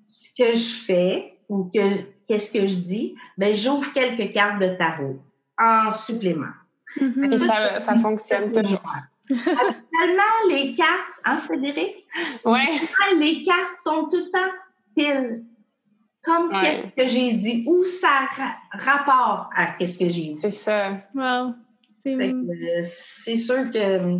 ce 0.08 0.28
que 0.36 0.54
je 0.54 0.74
fais 0.84 1.38
ou 1.48 1.70
que 1.74 2.02
qu'est-ce 2.26 2.52
que 2.52 2.66
je 2.66 2.76
dis, 2.76 3.14
ben 3.38 3.56
j'ouvre 3.56 3.92
quelques 3.92 4.32
cartes 4.32 4.60
de 4.60 4.68
tarot 4.76 5.20
en 5.58 5.90
supplément. 5.90 6.52
Mhm. 7.00 7.32
Et 7.32 7.36
ça, 7.38 7.80
ça 7.80 7.96
fonctionne 7.96 8.52
toujours. 8.52 8.82
Tellement 9.28 10.38
les 10.50 10.72
cartes, 10.74 11.20
hein, 11.24 11.36
Frédéric? 11.36 12.06
Ouais. 12.44 12.60
Ah, 13.02 13.14
les 13.18 13.42
cartes 13.42 13.78
sont 13.84 14.08
tout 14.10 14.18
le 14.18 14.30
temps 14.30 14.52
pile. 14.96 15.44
Comme 16.22 16.48
Ouais. 16.48 16.92
qu'est-ce 16.94 17.02
que 17.04 17.06
j'ai 17.12 17.32
dit, 17.34 17.64
ou 17.66 17.84
ça 17.84 18.08
ra- 18.36 18.56
rapport 18.72 19.50
à 19.56 19.72
qu'est-ce 19.78 19.98
que 19.98 20.06
j'ai 20.08 20.28
dit? 20.32 20.36
C'est 20.36 20.50
ça. 20.50 20.92
Wow. 21.14 21.54
C'est 22.02 22.16
Fait 22.16 22.32
euh, 22.32 22.80
c'est 22.82 23.36
sûr 23.36 23.70
que 23.70 23.78
euh, 23.78 24.18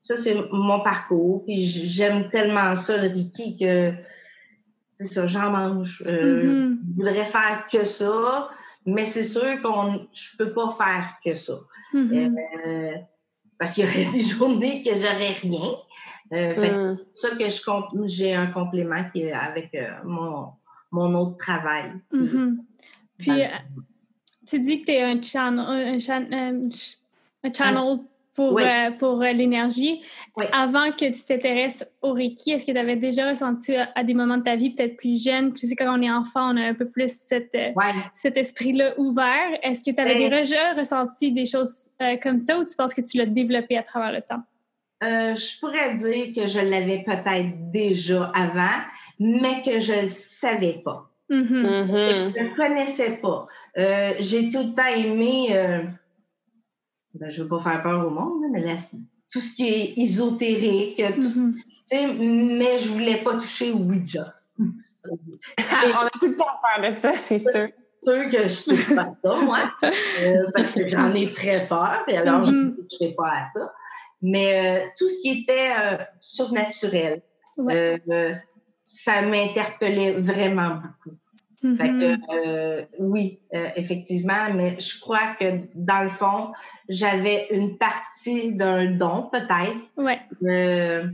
ça, 0.00 0.16
c'est 0.16 0.36
mon 0.52 0.80
parcours. 0.80 1.44
Puis 1.44 1.64
j'aime 1.66 2.28
tellement 2.30 2.74
ça, 2.76 2.96
le 2.96 3.08
Reiki, 3.08 3.56
que 3.56 3.92
c'est 4.94 5.06
ça, 5.06 5.26
j'en 5.26 5.50
mange. 5.50 6.02
Euh, 6.06 6.42
Mhm. 6.42 6.78
Je 6.84 6.94
voudrais 6.96 7.24
faire 7.26 7.66
que 7.70 7.84
ça, 7.84 8.48
mais 8.86 9.04
c'est 9.04 9.24
sûr 9.24 9.60
qu'on 9.62 10.06
je 10.12 10.36
peux 10.36 10.52
pas 10.52 10.74
faire 10.76 11.14
que 11.24 11.34
ça. 11.34 11.54
Euh, 11.94 12.94
parce 13.58 13.74
qu'il 13.74 13.84
y 13.84 13.88
aurait 13.88 14.04
des 14.12 14.20
journées 14.20 14.82
que 14.82 14.94
j'aurais 14.94 15.32
rien. 15.32 15.74
Euh, 16.32 16.54
fait 16.54 16.72
Mm. 16.72 16.98
ça 17.12 17.30
que 17.36 17.50
je 17.50 18.06
j'ai 18.06 18.34
un 18.34 18.46
complément 18.46 19.04
qui 19.12 19.22
est 19.22 19.32
avec 19.32 19.74
euh, 19.74 19.90
mon, 20.04 20.48
mon 20.90 21.14
autre 21.14 21.36
travail. 21.36 21.92
Mhm. 22.12 22.64
Puis, 23.18 23.42
euh, 23.42 23.46
tu 24.46 24.58
dis 24.60 24.80
que 24.80 24.86
tu 24.86 24.92
es 24.92 25.02
un 25.02 25.20
channel, 25.22 25.60
un, 25.60 26.68
un 27.44 27.52
channel 27.52 27.98
pour, 28.34 28.58
euh, 28.58 28.90
pour 28.98 29.22
euh, 29.22 29.32
l'énergie. 29.32 30.02
Avant 30.52 30.90
que 30.90 31.04
tu 31.06 31.24
t'intéresses 31.26 31.84
au 32.02 32.12
Reiki, 32.12 32.50
est-ce 32.52 32.66
que 32.66 32.72
tu 32.72 32.78
avais 32.78 32.96
déjà 32.96 33.28
ressenti 33.28 33.76
à, 33.76 33.90
à 33.94 34.02
des 34.04 34.14
moments 34.14 34.38
de 34.38 34.42
ta 34.42 34.56
vie 34.56 34.70
peut-être 34.70 34.96
plus 34.96 35.22
jeune, 35.22 35.52
tu 35.52 35.66
sais, 35.68 35.76
quand 35.76 35.96
on 35.98 36.02
est 36.02 36.10
enfant, 36.10 36.52
on 36.52 36.56
a 36.56 36.62
un 36.62 36.74
peu 36.74 36.88
plus 36.88 37.12
cette, 37.12 37.54
euh, 37.54 37.70
Ouais. 37.76 37.92
cet 38.14 38.36
esprit-là 38.36 38.94
ouvert? 38.98 39.58
Est-ce 39.62 39.84
que 39.88 39.94
tu 39.94 40.00
avais 40.00 40.18
Ben- 40.18 40.30
déjà 40.42 40.72
ressenti 40.76 41.32
des 41.32 41.46
choses 41.46 41.90
euh, 42.02 42.16
comme 42.22 42.38
ça 42.38 42.58
ou 42.58 42.64
tu 42.64 42.74
penses 42.76 42.92
que 42.94 43.00
tu 43.02 43.18
l'as 43.18 43.26
développé 43.26 43.76
à 43.78 43.82
travers 43.82 44.12
le 44.12 44.20
temps? 44.22 44.42
Euh, 45.02 45.36
je 45.36 45.60
pourrais 45.60 45.94
dire 45.96 46.34
que 46.34 46.46
je 46.48 46.60
l'avais 46.60 47.02
peut-être 47.04 47.70
déjà 47.70 48.30
avant, 48.34 48.80
mais 49.20 49.62
que 49.64 49.78
je 49.80 50.00
ne 50.02 50.06
savais 50.06 50.80
pas. 50.84 51.10
Mhm. 51.30 51.42
Mhm. 51.42 52.32
Je 52.36 52.42
ne 52.42 52.56
connaissais 52.56 53.12
pas. 53.22 53.46
Euh, 53.78 54.12
j'ai 54.20 54.50
tout 54.50 54.58
le 54.58 54.74
temps 54.74 54.86
aimé, 54.94 55.48
euh, 55.50 55.82
ben, 57.14 57.28
je 57.30 57.38
ne 57.38 57.42
veux 57.44 57.48
pas 57.48 57.60
faire 57.60 57.82
peur 57.82 58.06
au 58.06 58.10
monde, 58.10 58.42
mais 58.52 58.60
la- 58.60 58.74
tout 59.32 59.40
ce 59.40 59.52
qui 59.54 59.68
est 59.68 59.94
ésotérique, 59.98 61.02
tout 61.16 61.28
ce- 61.28 61.38
Mhm. 61.40 61.54
tu 61.54 61.62
sais, 61.86 62.06
mais 62.14 62.78
je 62.78 62.88
ne 62.88 62.92
voulais 62.92 63.22
pas 63.22 63.34
toucher 63.38 63.72
au 63.72 63.78
Ouija. 63.78 64.34
On 64.58 64.64
a 64.66 66.10
tout 66.20 66.26
le 66.28 66.36
temps 66.36 66.46
peur 66.62 66.90
de 66.90 66.96
ça, 66.96 67.12
c'est 67.12 67.38
sûr. 67.38 67.68
C'est 68.02 68.12
sûr 68.20 68.30
que 68.30 68.48
je 68.48 68.70
ne 68.70 68.76
touche 68.76 68.94
pas 68.94 69.02
à 69.02 69.12
ça, 69.22 69.36
moi, 69.42 69.72
euh, 69.82 70.34
parce 70.54 70.72
que 70.74 70.88
j'en 70.88 71.14
ai 71.14 71.32
très 71.32 71.66
peur, 71.66 72.02
et 72.06 72.16
alors 72.18 72.44
je 72.44 72.52
ne 72.52 72.64
Mhm. 72.66 72.76
toucherai 72.76 73.14
pas 73.14 73.30
à 73.38 73.42
ça. 73.42 73.72
Mais 74.22 74.82
euh, 74.84 74.86
tout 74.98 75.08
ce 75.08 75.20
qui 75.22 75.42
était 75.42 75.72
euh, 75.78 75.96
surnaturel, 76.20 77.22
Ouais. 77.56 78.00
ça 78.82 79.22
m'interpellait 79.22 80.12
vraiment 80.20 80.76
beaucoup. 80.76 81.16
Fait 81.76 81.88
que, 81.88 82.16
euh, 82.34 82.84
oui, 82.98 83.38
euh, 83.54 83.68
effectivement, 83.74 84.52
mais 84.54 84.78
je 84.78 85.00
crois 85.00 85.34
que 85.40 85.60
dans 85.74 86.02
le 86.02 86.10
fond, 86.10 86.52
j'avais 86.90 87.46
une 87.50 87.78
partie 87.78 88.54
d'un 88.54 88.92
don, 88.92 89.30
peut-être, 89.32 89.78
Ouais. 89.96 90.20
euh, 90.42 91.06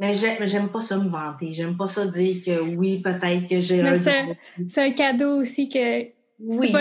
Mais 0.00 0.14
j'aime 0.14 0.68
pas 0.68 0.80
ça 0.80 0.96
me 0.96 1.08
vanter. 1.08 1.52
J'aime 1.52 1.76
pas 1.76 1.86
ça 1.86 2.06
dire 2.06 2.42
que 2.44 2.60
oui, 2.76 3.00
peut-être 3.00 3.48
que 3.48 3.60
j'ai 3.60 3.82
un. 3.82 3.94
C'est 3.94 4.82
un 4.82 4.90
cadeau 4.92 5.40
aussi 5.40 5.68
que. 5.68 6.02
Oui. 6.40 6.72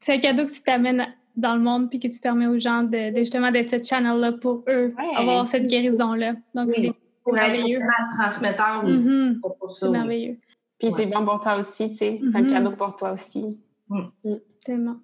C'est 0.00 0.14
un 0.14 0.18
cadeau 0.18 0.46
que 0.46 0.52
tu 0.52 0.62
t'amènes 0.62 1.06
dans 1.36 1.54
le 1.54 1.60
monde 1.60 1.88
puis 1.88 1.98
que 1.98 2.08
tu 2.08 2.18
permets 2.20 2.46
aux 2.46 2.58
gens 2.58 2.82
de, 2.82 3.12
justement 3.16 3.50
d'être 3.50 3.70
ce 3.70 3.82
channel-là 3.82 4.32
pour 4.32 4.64
eux, 4.68 4.94
avoir 5.16 5.46
cette 5.46 5.66
guérison-là. 5.66 6.34
Donc, 6.54 6.70
c'est 6.72 6.92
merveilleux. 7.30 7.78
Être 7.78 8.20
transmetteur, 8.20 8.84
mm 8.84 9.40
C'est 9.70 9.90
merveilleux. 9.90 10.38
Puis 10.82 10.90
c'est 10.90 11.06
bon 11.06 11.24
pour 11.24 11.38
toi 11.38 11.58
aussi, 11.58 11.90
tu 11.90 11.96
sais. 11.96 12.20
C'est 12.28 12.36
un 12.36 12.42
mm-hmm. 12.42 12.46
cadeau 12.48 12.72
pour 12.72 12.96
toi 12.96 13.12
aussi. 13.12 13.60
Mm. 13.88 14.00
Mm. 14.24 14.36
Tellement. 14.64 14.96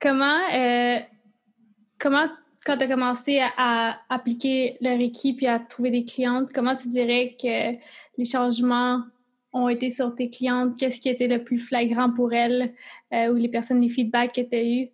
Comment, 0.00 0.40
euh, 0.54 0.98
comment 1.98 2.26
quand 2.64 2.78
tu 2.78 2.84
as 2.84 2.88
commencé 2.88 3.42
à, 3.58 3.98
appliquer 4.08 4.78
le 4.80 4.96
Reiki 4.96 5.34
puis 5.34 5.46
à 5.46 5.58
trouver 5.58 5.90
des 5.90 6.06
clientes, 6.06 6.54
comment 6.54 6.74
tu 6.74 6.88
dirais 6.88 7.36
que 7.38 7.76
les 8.16 8.24
changements 8.24 9.02
ont 9.52 9.68
été 9.68 9.90
sur 9.90 10.14
tes 10.14 10.30
clientes? 10.30 10.74
Qu'est-ce 10.78 11.02
qui 11.02 11.10
était 11.10 11.28
le 11.28 11.44
plus 11.44 11.58
flagrant 11.58 12.10
pour 12.10 12.32
elles 12.32 12.72
euh, 13.12 13.30
ou 13.30 13.36
les 13.36 13.48
personnes, 13.48 13.82
les 13.82 13.90
feedbacks 13.90 14.34
que 14.34 14.40
tu 14.40 14.56
as 14.56 14.64
eus? 14.64 14.88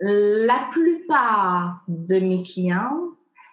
La 0.00 0.68
plupart 0.70 1.82
de 1.88 2.18
mes 2.18 2.42
clients, 2.42 2.98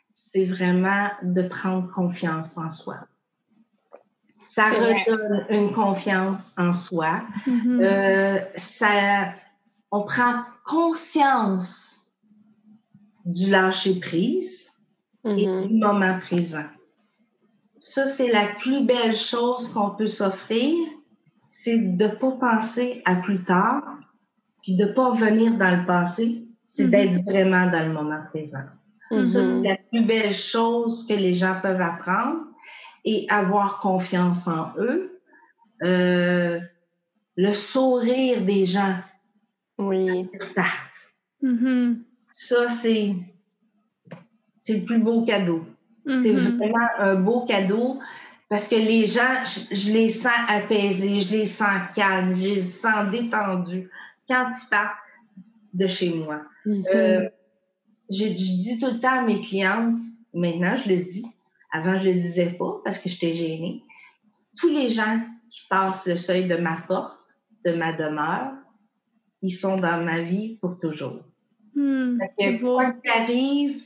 c'est 0.10 0.46
vraiment 0.46 1.08
de 1.24 1.44
prendre 1.44 1.90
confiance 1.92 2.58
en 2.58 2.70
soi. 2.70 2.98
Ça 4.50 4.64
redonne 4.64 5.46
une 5.52 5.72
confiance 5.72 6.52
en 6.58 6.74
soi. 6.74 7.22
Mm-hmm. 7.46 7.84
Euh, 7.84 8.40
ça, 8.56 9.34
on 9.92 10.02
prend 10.04 10.42
conscience 10.66 12.00
du 13.26 13.52
lâcher-prise 13.52 14.72
et 15.24 15.46
mm-hmm. 15.46 15.68
du 15.68 15.74
moment 15.76 16.18
présent. 16.20 16.66
Ça, 17.80 18.08
c'est 18.08 18.32
la 18.32 18.48
plus 18.48 18.84
belle 18.86 19.16
chose 19.16 19.70
qu'on 19.70 19.92
peut 19.92 20.08
s'offrir, 20.08 20.76
c'est 21.48 21.78
de 21.78 22.06
ne 22.06 22.10
pas 22.10 22.32
penser 22.32 23.04
à 23.06 23.16
plus 23.16 23.44
tard, 23.44 23.84
puis 24.64 24.76
de 24.76 24.86
ne 24.86 24.94
pas 24.94 25.12
revenir 25.12 25.54
dans 25.60 25.80
le 25.80 25.86
passé, 25.86 26.44
c'est 26.64 26.86
Mm-hmm. 26.86 26.90
d'être 26.90 27.24
vraiment 27.24 27.70
dans 27.70 27.88
le 27.88 27.94
moment 27.94 28.22
présent. 28.32 28.66
Ça, 29.12 29.26
c'est 29.26 29.62
la 29.62 29.78
plus 29.92 30.06
belle 30.06 30.34
chose 30.34 31.06
que 31.08 31.14
les 31.14 31.34
gens 31.34 31.60
peuvent 31.62 31.82
apprendre 31.82 32.49
et 33.12 33.26
avoir 33.30 33.80
confiance 33.80 34.48
en 34.48 34.72
eux. 34.78 35.20
Euh, 35.84 36.60
le 37.36 37.54
sourire 37.54 38.42
des 38.44 38.66
gens 38.66 38.96
Oui. 39.78 40.28
qui 40.32 40.54
partent. 40.54 41.08
Mhm. 41.42 42.04
Ça, 42.34 42.68
c'est, 42.68 43.16
c'est 44.58 44.78
le 44.80 44.84
plus 44.86 45.00
beau 45.00 45.24
cadeau. 45.26 45.62
C'est 46.06 46.34
Mhm. 46.34 46.58
vraiment 46.58 46.88
un 46.98 47.16
beau 47.16 47.46
cadeau 47.46 48.00
parce 48.50 48.68
que 48.68 48.76
les 48.76 49.06
gens, 49.08 49.44
je, 49.46 49.76
je 49.76 49.92
les 49.92 50.10
sens 50.10 50.42
apaisés, 50.48 51.20
je 51.20 51.32
les 51.32 51.46
sens 51.46 51.82
calmes, 51.96 52.36
je 52.36 52.46
les 52.48 52.62
sens 52.62 53.10
détendus 53.12 53.90
quand 54.28 54.50
ils 54.52 54.70
partent 54.70 54.98
de 55.74 55.86
chez 55.88 56.12
moi. 56.14 56.42
Euh, 56.68 57.30
je, 58.10 58.26
je 58.26 58.32
dis 58.34 58.80
tout 58.80 58.92
le 58.94 59.00
temps 59.00 59.20
à 59.20 59.22
mes 59.22 59.40
clientes, 59.42 60.02
maintenant 60.34 60.76
je 60.78 60.90
le 60.90 60.98
dis, 61.04 61.26
avant 61.72 61.98
je 62.00 62.04
le 62.06 62.14
disais 62.22 62.52
pas 62.52 62.82
parce 62.84 63.00
que 63.00 63.10
j'étais 63.10 63.34
gênée, 63.34 63.84
tous 64.58 64.70
les 64.70 64.90
gens 64.90 65.20
qui 65.50 65.62
passent 65.70 66.06
le 66.08 66.16
seuil 66.16 66.48
de 66.48 66.56
ma 66.58 66.78
porte, 66.88 67.38
de 67.66 67.72
ma 67.74 67.94
demeure, 67.94 68.52
ils 69.42 69.52
sont 69.52 69.76
dans 69.78 70.04
ma 70.04 70.22
vie 70.22 70.58
pour 70.62 70.78
toujours. 70.78 71.20
Hmm, 71.76 72.18
Fait 72.20 72.32
c'est 72.38 72.58
que 72.58 72.62
beau. 72.62 72.76
quoi 72.76 72.92
qu'il 72.92 73.10
arrive, 73.12 73.82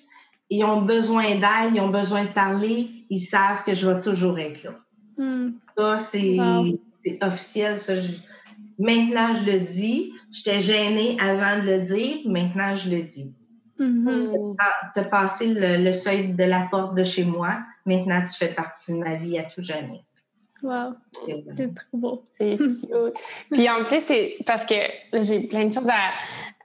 ils 0.49 0.63
ont 0.63 0.81
besoin 0.81 1.35
d'aide, 1.35 1.73
ils 1.75 1.81
ont 1.81 1.89
besoin 1.89 2.23
de 2.25 2.29
parler, 2.31 2.89
ils 3.09 3.19
savent 3.19 3.63
que 3.63 3.73
je 3.73 3.87
vais 3.89 4.01
toujours 4.01 4.39
être 4.39 4.63
là. 4.63 4.71
Hmm, 5.17 5.51
Ça, 5.77 5.97
c'est 5.97 6.37
Wow. 6.39 6.77
officiel. 7.21 7.77
Ça, 7.77 7.97
je- 7.99 8.13
Maintenant, 8.79 9.33
je 9.35 9.51
le 9.51 9.59
dis. 9.61 10.13
J'étais 10.31 10.59
gênée 10.59 11.15
avant 11.19 11.61
de 11.63 11.67
le 11.69 11.81
dire. 11.81 12.17
Maintenant, 12.25 12.75
je 12.75 12.89
le 12.89 13.03
dis. 13.03 13.31
Mhm. 13.79 14.55
Tu 14.95 14.99
as 14.99 15.03
passé 15.05 15.53
le, 15.53 15.83
le 15.83 15.93
seuil 15.93 16.33
de 16.33 16.43
la 16.43 16.67
porte 16.71 16.95
de 16.95 17.03
chez 17.03 17.23
moi. 17.23 17.59
Maintenant, 17.85 18.23
tu 18.25 18.33
fais 18.37 18.53
partie 18.53 18.93
de 18.93 18.97
ma 18.97 19.15
vie 19.15 19.37
à 19.37 19.43
tout 19.43 19.61
jamais. 19.63 20.03
Wow, 20.61 20.93
c'est 21.25 21.75
trop 21.75 21.97
beau. 21.97 22.23
C'est 22.31 22.55
cute. 22.57 23.13
Puis 23.51 23.69
en 23.69 23.83
plus, 23.83 23.99
c'est 23.99 24.37
parce 24.45 24.65
que 24.65 24.75
j'ai 25.23 25.41
plein 25.41 25.65
de 25.65 25.73
choses 25.73 25.89
à, 25.89 26.11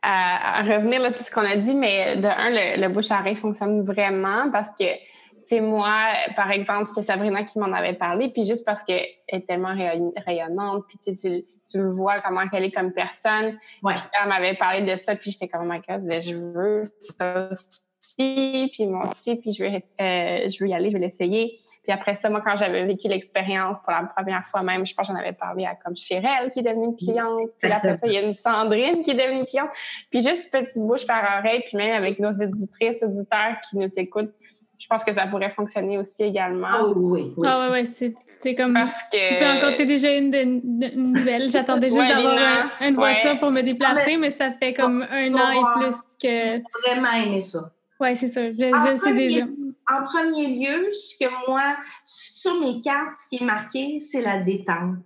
à, 0.03 0.61
à 0.61 0.63
revenir 0.63 1.01
là, 1.01 1.11
tout 1.11 1.25
ce 1.25 1.31
qu'on 1.33 1.45
a 1.45 1.57
dit, 1.57 1.75
mais 1.75 2.17
de 2.17 2.27
un, 2.27 2.51
le, 2.51 2.81
le 2.81 2.89
bouche 2.89 3.11
à 3.11 3.19
oreille 3.21 3.35
fonctionne 3.35 3.85
vraiment 3.85 4.51
parce 4.53 4.71
que, 4.71 4.85
tu 4.85 5.57
sais, 5.57 5.61
moi, 5.61 6.13
par 6.37 6.53
exemple, 6.53 6.87
c'était 6.87 7.03
Sabrina 7.03 7.43
qui 7.43 7.59
m'en 7.59 7.73
avait 7.73 7.95
parlé, 7.95 8.29
puis 8.29 8.47
juste 8.47 8.65
parce 8.65 8.85
qu'elle 8.85 9.05
est 9.27 9.47
tellement 9.49 9.75
rayon- 9.75 10.13
rayonnante, 10.25 10.85
puis 10.87 10.99
tu, 10.99 11.15
sais, 11.17 11.45
tu, 11.69 11.79
le 11.79 11.91
vois 11.91 12.17
comment 12.17 12.43
elle 12.53 12.65
est 12.65 12.71
comme 12.71 12.93
personne. 12.93 13.57
Ouais. 13.83 13.95
Puis 13.95 14.03
elle 14.23 14.29
m'avait 14.29 14.55
parlé 14.55 14.83
de 14.83 14.95
ça, 14.95 15.17
puis 15.17 15.33
j'étais 15.33 15.49
comme, 15.49 15.63
oh 15.65 15.73
my 15.73 15.81
God, 15.81 16.07
ben, 16.07 16.21
je 16.21 16.35
veux 16.37 16.85
ça 17.01 17.49
aussi, 17.51 17.81
puis 18.17 18.87
moi 18.87 19.09
aussi, 19.09 19.37
puis 19.37 19.53
je 19.53 19.65
veux, 19.65 19.71
euh, 19.71 20.49
je 20.49 20.65
veux 20.65 20.71
y 20.71 20.75
aller, 20.75 20.91
je 20.91 20.95
vais 20.97 21.03
l'essayer. 21.05 21.53
Puis 21.83 21.93
après 21.93 22.15
ça, 22.17 22.31
moi, 22.31 22.41
quand 22.45 22.57
j'avais 22.57 22.85
vécu 22.85 23.09
l'expérience 23.09 23.79
pour 23.81 23.93
la 23.93 24.05
première 24.05 24.45
fois 24.47 24.63
même, 24.63 24.87
je 24.87 24.95
pense 24.95 25.09
que 25.09 25.13
j'en 25.15 25.19
avais 25.19 25.33
parlé 25.33 25.65
à 25.67 25.75
comme 25.75 25.97
Chérelle 25.97 26.51
qui 26.53 26.61
est 26.61 26.63
devenue 26.63 26.87
une 26.87 26.97
cliente. 26.97 27.51
Puis 27.59 27.71
après 27.71 27.97
ça, 27.97 28.07
il 28.07 28.13
y 28.13 28.17
a 28.19 28.23
une 28.23 28.35
Sandrine 28.35 29.03
qui 29.03 29.11
est 29.11 29.15
devenue 29.15 29.41
une 29.41 29.45
cliente. 29.47 29.71
Puis 30.11 30.23
juste 30.23 30.51
petite 30.51 30.83
bouche 30.87 31.07
par 31.07 31.23
oreille, 31.41 31.63
puis 31.67 31.77
même 31.77 31.95
avec 31.95 32.19
nos 32.19 32.31
éditrices, 32.33 33.03
auditeurs 33.03 33.57
qui 33.69 33.79
nous 33.79 33.89
écoutent, 33.97 34.35
je 34.81 34.87
pense 34.87 35.03
que 35.03 35.13
ça 35.13 35.27
pourrait 35.27 35.51
fonctionner 35.51 35.99
aussi 35.99 36.23
également. 36.23 36.69
Ah 36.71 36.85
oui, 36.87 37.33
oui. 37.35 37.35
Ah 37.45 37.63
ouais, 37.65 37.71
ouais, 37.81 37.87
c'est 37.93 38.15
c'est 38.41 38.55
comme... 38.55 38.75
Parce 38.75 38.95
que... 39.13 39.29
Tu 39.29 39.35
peux 39.35 39.45
en 39.45 39.61
compter 39.71 39.85
déjà 39.85 40.15
une, 40.15 40.31
de, 40.31 40.39
de- 40.39 40.95
une 40.95 41.13
nouvelle. 41.15 41.51
J'attendais 41.51 41.89
juste 41.89 41.99
Ouais, 42.01 42.09
d'avoir 42.09 42.39
un- 42.81 42.87
une 42.89 42.95
voiture 42.95 43.33
Ouais. 43.33 43.39
pour 43.41 43.51
me 43.51 43.63
déplacer, 43.63 44.17
mais 44.17 44.31
ça 44.31 44.53
fait 44.53 44.73
comme 44.75 45.03
un 45.11 45.35
an 45.35 45.51
et 45.51 45.81
plus 45.81 45.97
que... 46.23 46.29
J'ai 46.29 46.63
vraiment 46.87 47.11
aimé 47.27 47.41
ça. 47.41 47.73
Ouais, 48.01 48.15
c'est 48.15 48.29
ça. 48.29 48.51
Je, 48.51 48.57
je 48.57 48.89
le 48.91 48.97
sais 48.97 49.03
premier- 49.03 49.29
déjà. 49.29 49.47
En 49.91 50.03
premier 50.05 50.47
lieu, 50.47 50.93
ce 50.93 51.17
que 51.25 51.31
moi, 51.49 51.77
sur 52.05 52.61
mes 52.61 52.81
cartes, 52.83 53.17
ce 53.17 53.29
qui 53.29 53.43
est 53.43 53.47
marqué, 53.47 54.01
c'est 54.01 54.21
la 54.21 54.41
détente. 54.41 54.99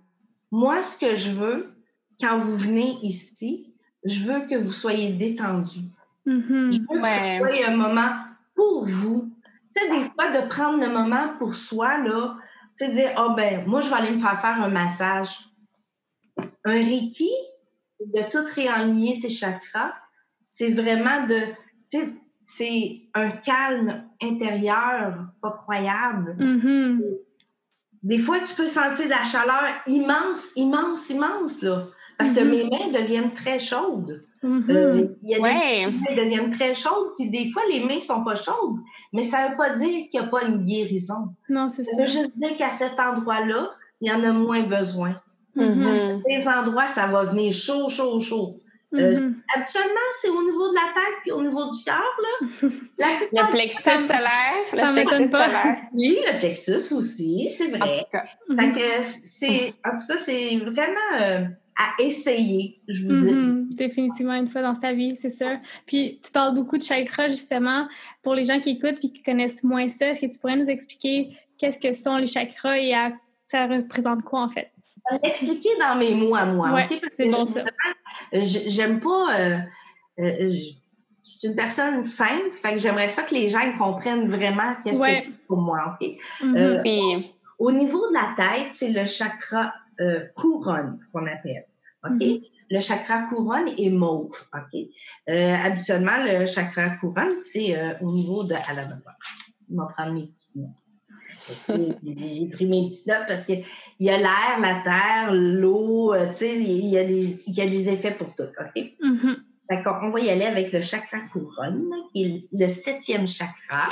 Moi, 0.51 0.81
ce 0.81 0.97
que 0.97 1.15
je 1.15 1.31
veux, 1.31 1.73
quand 2.19 2.37
vous 2.37 2.55
venez 2.55 2.97
ici, 3.01 3.73
je 4.03 4.25
veux 4.25 4.41
que 4.41 4.55
vous 4.55 4.71
soyez 4.73 5.13
détendu. 5.13 5.79
Mhm. 6.25 6.71
Je 6.71 6.79
veux 6.79 6.85
que 6.85 7.07
ce 7.07 7.37
soit 7.39 7.67
un 7.67 7.75
moment 7.77 8.11
pour 8.55 8.85
vous. 8.85 9.31
Tu 9.75 9.81
sais, 9.81 9.89
des 9.89 10.03
fois, 10.11 10.31
de 10.41 10.47
prendre 10.49 10.79
le 10.79 10.89
moment 10.91 11.29
pour 11.39 11.55
soi, 11.55 11.97
là, 11.99 12.35
tu 12.77 12.85
sais, 12.85 12.91
dire, 12.91 13.11
ah 13.15 13.33
ben, 13.35 13.65
moi, 13.65 13.81
je 13.81 13.89
vais 13.89 13.95
aller 13.95 14.11
me 14.11 14.19
faire 14.19 14.39
faire 14.39 14.61
un 14.61 14.69
massage. 14.69 15.49
Un 16.65 16.73
Reiki, 16.73 17.31
de 18.05 18.29
tout 18.29 18.45
réaligner 18.53 19.19
tes 19.21 19.29
chakras, 19.29 19.93
c'est 20.51 20.71
vraiment 20.71 21.25
de, 21.25 21.39
tu 21.89 21.99
sais, 21.99 22.09
c'est 22.45 23.01
un 23.13 23.29
calme 23.31 24.03
intérieur 24.21 25.25
pas 25.41 25.51
croyable. 25.51 26.35
Mhm. 26.39 27.01
Des 28.03 28.17
fois, 28.17 28.39
tu 28.41 28.53
peux 28.55 28.65
sentir 28.65 29.05
de 29.05 29.09
la 29.11 29.23
chaleur 29.23 29.63
immense, 29.87 30.51
immense, 30.55 31.09
immense, 31.09 31.61
là. 31.61 31.83
Parce 32.17 32.33
que 32.33 32.41
Mhm. 32.41 32.49
mes 32.49 32.63
mains 32.65 32.99
deviennent 32.99 33.31
très 33.31 33.59
chaudes. 33.59 34.23
Euh, 34.43 35.07
Il 35.23 35.29
y 35.29 35.35
a 35.35 35.39
des 35.39 35.95
elles 36.09 36.15
deviennent 36.17 36.51
très 36.51 36.75
chaudes, 36.75 37.13
puis 37.17 37.29
des 37.29 37.49
fois, 37.51 37.61
les 37.71 37.79
mains 37.85 38.01
sont 38.01 38.25
pas 38.25 38.35
chaudes, 38.35 38.77
mais 39.13 39.23
ça 39.23 39.47
veut 39.47 39.55
pas 39.55 39.69
dire 39.75 40.09
qu'il 40.09 40.19
n'y 40.19 40.25
a 40.25 40.29
pas 40.29 40.43
une 40.43 40.65
guérison. 40.65 41.29
Non, 41.47 41.69
c'est 41.69 41.83
Ça 41.85 41.91
ça. 41.95 42.01
veut 42.01 42.09
juste 42.09 42.35
dire 42.35 42.57
qu'à 42.57 42.69
cet 42.69 42.99
endroit-là, 42.99 43.71
il 44.01 44.09
y 44.09 44.13
en 44.13 44.21
a 44.21 44.33
moins 44.33 44.63
besoin. 44.63 45.15
Ces 45.55 46.47
endroits, 46.47 46.87
ça 46.87 47.07
va 47.07 47.23
venir 47.23 47.53
chaud, 47.53 47.87
chaud, 47.87 48.19
chaud. 48.19 48.59
Euh, 48.93 49.11
Mhm. 49.13 49.41
Habituellement, 49.55 50.07
c'est 50.21 50.29
au 50.29 50.43
niveau 50.43 50.69
de 50.69 50.75
la 50.75 50.93
tête 50.93 51.15
puis 51.23 51.31
au 51.31 51.41
niveau 51.41 51.71
du 51.71 51.83
cœur, 51.83 52.03
là. 52.21 52.47
Le 53.31 53.49
plexus 53.51 53.81
Ça- 53.81 53.97
solaire. 53.97 54.63
ça 54.71 54.87
le 54.91 54.93
plexus 54.93 55.23
m'étonne 55.23 55.31
pas. 55.31 55.47
solaire. 55.49 55.77
Oui, 55.93 56.17
le 56.31 56.39
plexus 56.39 56.93
aussi, 56.93 57.49
c'est 57.49 57.73
En 57.75 57.77
vrai. 57.79 57.97
tout 57.99 58.05
cas. 58.11 58.25
Fait 58.55 58.71
que 58.71 59.03
c'est, 59.23 59.73
en 59.85 59.91
tout 59.91 60.07
cas, 60.07 60.17
c'est 60.17 60.57
vraiment 60.57 61.19
euh, 61.21 61.45
à 61.77 62.01
essayer, 62.03 62.79
je 62.87 63.03
vous 63.07 63.15
dis. 63.15 63.31
Mhm, 63.33 63.69
Définitivement 63.71 64.33
une 64.35 64.47
fois 64.47 64.61
dans 64.61 64.75
sa 64.75 64.93
vie, 64.93 65.15
c'est 65.17 65.31
sûr. 65.31 65.57
Puis 65.87 66.19
tu 66.23 66.31
parles 66.31 66.53
beaucoup 66.53 66.77
de 66.77 66.83
chakras 66.83 67.29
justement 67.29 67.87
pour 68.21 68.35
les 68.35 68.45
gens 68.45 68.59
qui 68.59 68.71
écoutent 68.71 69.03
et 69.03 69.11
qui 69.11 69.23
connaissent 69.23 69.63
moins 69.63 69.87
ça. 69.89 70.09
Est-ce 70.09 70.21
que 70.21 70.31
tu 70.31 70.37
pourrais 70.37 70.55
nous 70.55 70.69
expliquer 70.69 71.29
qu'est-ce 71.57 71.79
que 71.79 71.93
sont 71.93 72.17
les 72.17 72.27
chakras 72.27 72.77
et 72.77 72.93
à- 72.93 73.13
ça 73.47 73.65
représente 73.65 74.21
quoi 74.23 74.41
en 74.41 74.49
fait? 74.49 74.69
Je 75.11 75.15
vais 75.15 75.21
l'expliquer 75.23 75.69
dans 75.79 75.95
mes 75.97 76.13
mots 76.15 76.35
à 76.35 76.45
moi, 76.45 76.71
Ouais, 76.73 76.85
OK? 76.89 77.01
Parce 77.01 77.15
c'est 77.15 77.29
que 77.29 77.31
bon, 77.31 77.45
je- 77.45 77.53
ça. 77.53 77.63
euh, 78.33 78.41
j'aime 78.43 78.99
pas. 78.99 79.39
euh, 79.39 79.57
euh, 80.19 80.49
je 80.51 80.71
je 81.25 81.39
suis 81.39 81.47
une 81.49 81.55
personne 81.55 82.03
simple, 82.03 82.51
fait 82.53 82.71
que 82.73 82.77
j'aimerais 82.77 83.09
ça 83.09 83.23
que 83.23 83.33
les 83.35 83.49
gens 83.49 83.59
comprennent 83.77 84.27
vraiment 84.29 84.75
qu'est-ce 84.83 85.01
Ouais. 85.01 85.11
que 85.21 85.25
c'est 85.27 85.47
pour 85.47 85.57
moi, 85.61 85.97
OK? 85.99 86.09
Euh, 86.43 86.79
Puis, 86.83 87.33
Au 87.59 87.71
niveau 87.71 88.07
de 88.09 88.13
la 88.13 88.33
tête, 88.35 88.71
c'est 88.71 88.89
le 88.91 89.05
chakra 89.05 89.73
euh, 90.01 90.25
couronne 90.35 90.99
qu'on 91.11 91.25
appelle. 91.27 91.65
OK? 92.05 92.11
Mhm. 92.21 92.39
Le 92.71 92.79
chakra 92.79 93.23
couronne 93.29 93.69
est 93.77 93.89
mauve. 93.89 94.31
OK? 94.53 94.79
Euh, 95.29 95.55
habituellement, 95.55 96.17
le 96.23 96.45
chakra 96.45 96.89
couronne, 96.97 97.37
c'est 97.37 97.77
euh, 97.77 97.93
au 98.01 98.11
niveau 98.11 98.43
de. 98.43 98.53
À 98.55 98.73
la 98.73 98.87
On 99.71 99.77
va 99.77 99.87
prendre 99.95 100.13
mes 100.13 100.27
petits 100.27 100.51
mots. 100.55 100.69
J'ai 101.67 102.47
pris 102.47 102.65
mes 102.65 102.89
petites 102.89 103.07
notes 103.07 103.25
parce 103.27 103.45
qu'il 103.45 103.63
y 103.99 104.09
a 104.09 104.17
l'air, 104.17 104.59
la 104.59 104.81
terre, 104.83 105.33
l'eau, 105.33 106.13
tu 106.29 106.35
sais, 106.35 106.59
il 106.59 106.87
y, 106.87 106.97
a 106.97 107.03
des, 107.03 107.37
il 107.47 107.53
y 107.53 107.61
a 107.61 107.65
des 107.65 107.89
effets 107.89 108.11
pour 108.11 108.33
tout, 108.35 108.43
OK? 108.59 108.83
D'accord, 109.69 109.99
on 110.03 110.09
va 110.09 110.19
y 110.19 110.29
aller 110.29 110.45
avec 110.45 110.71
le 110.73 110.81
chakra 110.81 111.19
couronne, 111.31 111.89
qui 112.11 112.23
est 112.23 112.43
le 112.51 112.67
septième 112.67 113.27
chakra. 113.27 113.89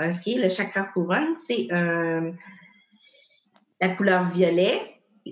OK, 0.00 0.22
le 0.26 0.48
chakra 0.48 0.84
couronne, 0.84 1.36
c'est 1.36 1.66
euh, 1.72 2.30
la 3.80 3.88
couleur 3.90 4.30
violet 4.30 4.80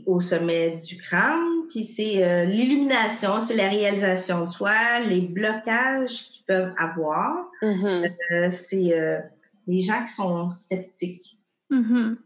au 0.04 0.20
sommet 0.20 0.76
du 0.76 0.98
crâne, 0.98 1.68
puis 1.70 1.84
c'est 1.84 2.24
euh, 2.24 2.44
l'illumination, 2.44 3.40
c'est 3.40 3.56
la 3.56 3.68
réalisation 3.68 4.44
de 4.44 4.50
soi, 4.50 4.98
les 5.00 5.20
blocages 5.20 6.28
qu'ils 6.30 6.44
peuvent 6.44 6.74
avoir. 6.76 7.46
Mhm. 7.62 8.04
Euh, 8.32 8.50
c'est 8.50 9.22
les 9.66 9.82
gens 9.82 10.02
qui 10.04 10.12
sont 10.12 10.50
sceptiques. 10.50 11.38
Mhm. 11.70 12.18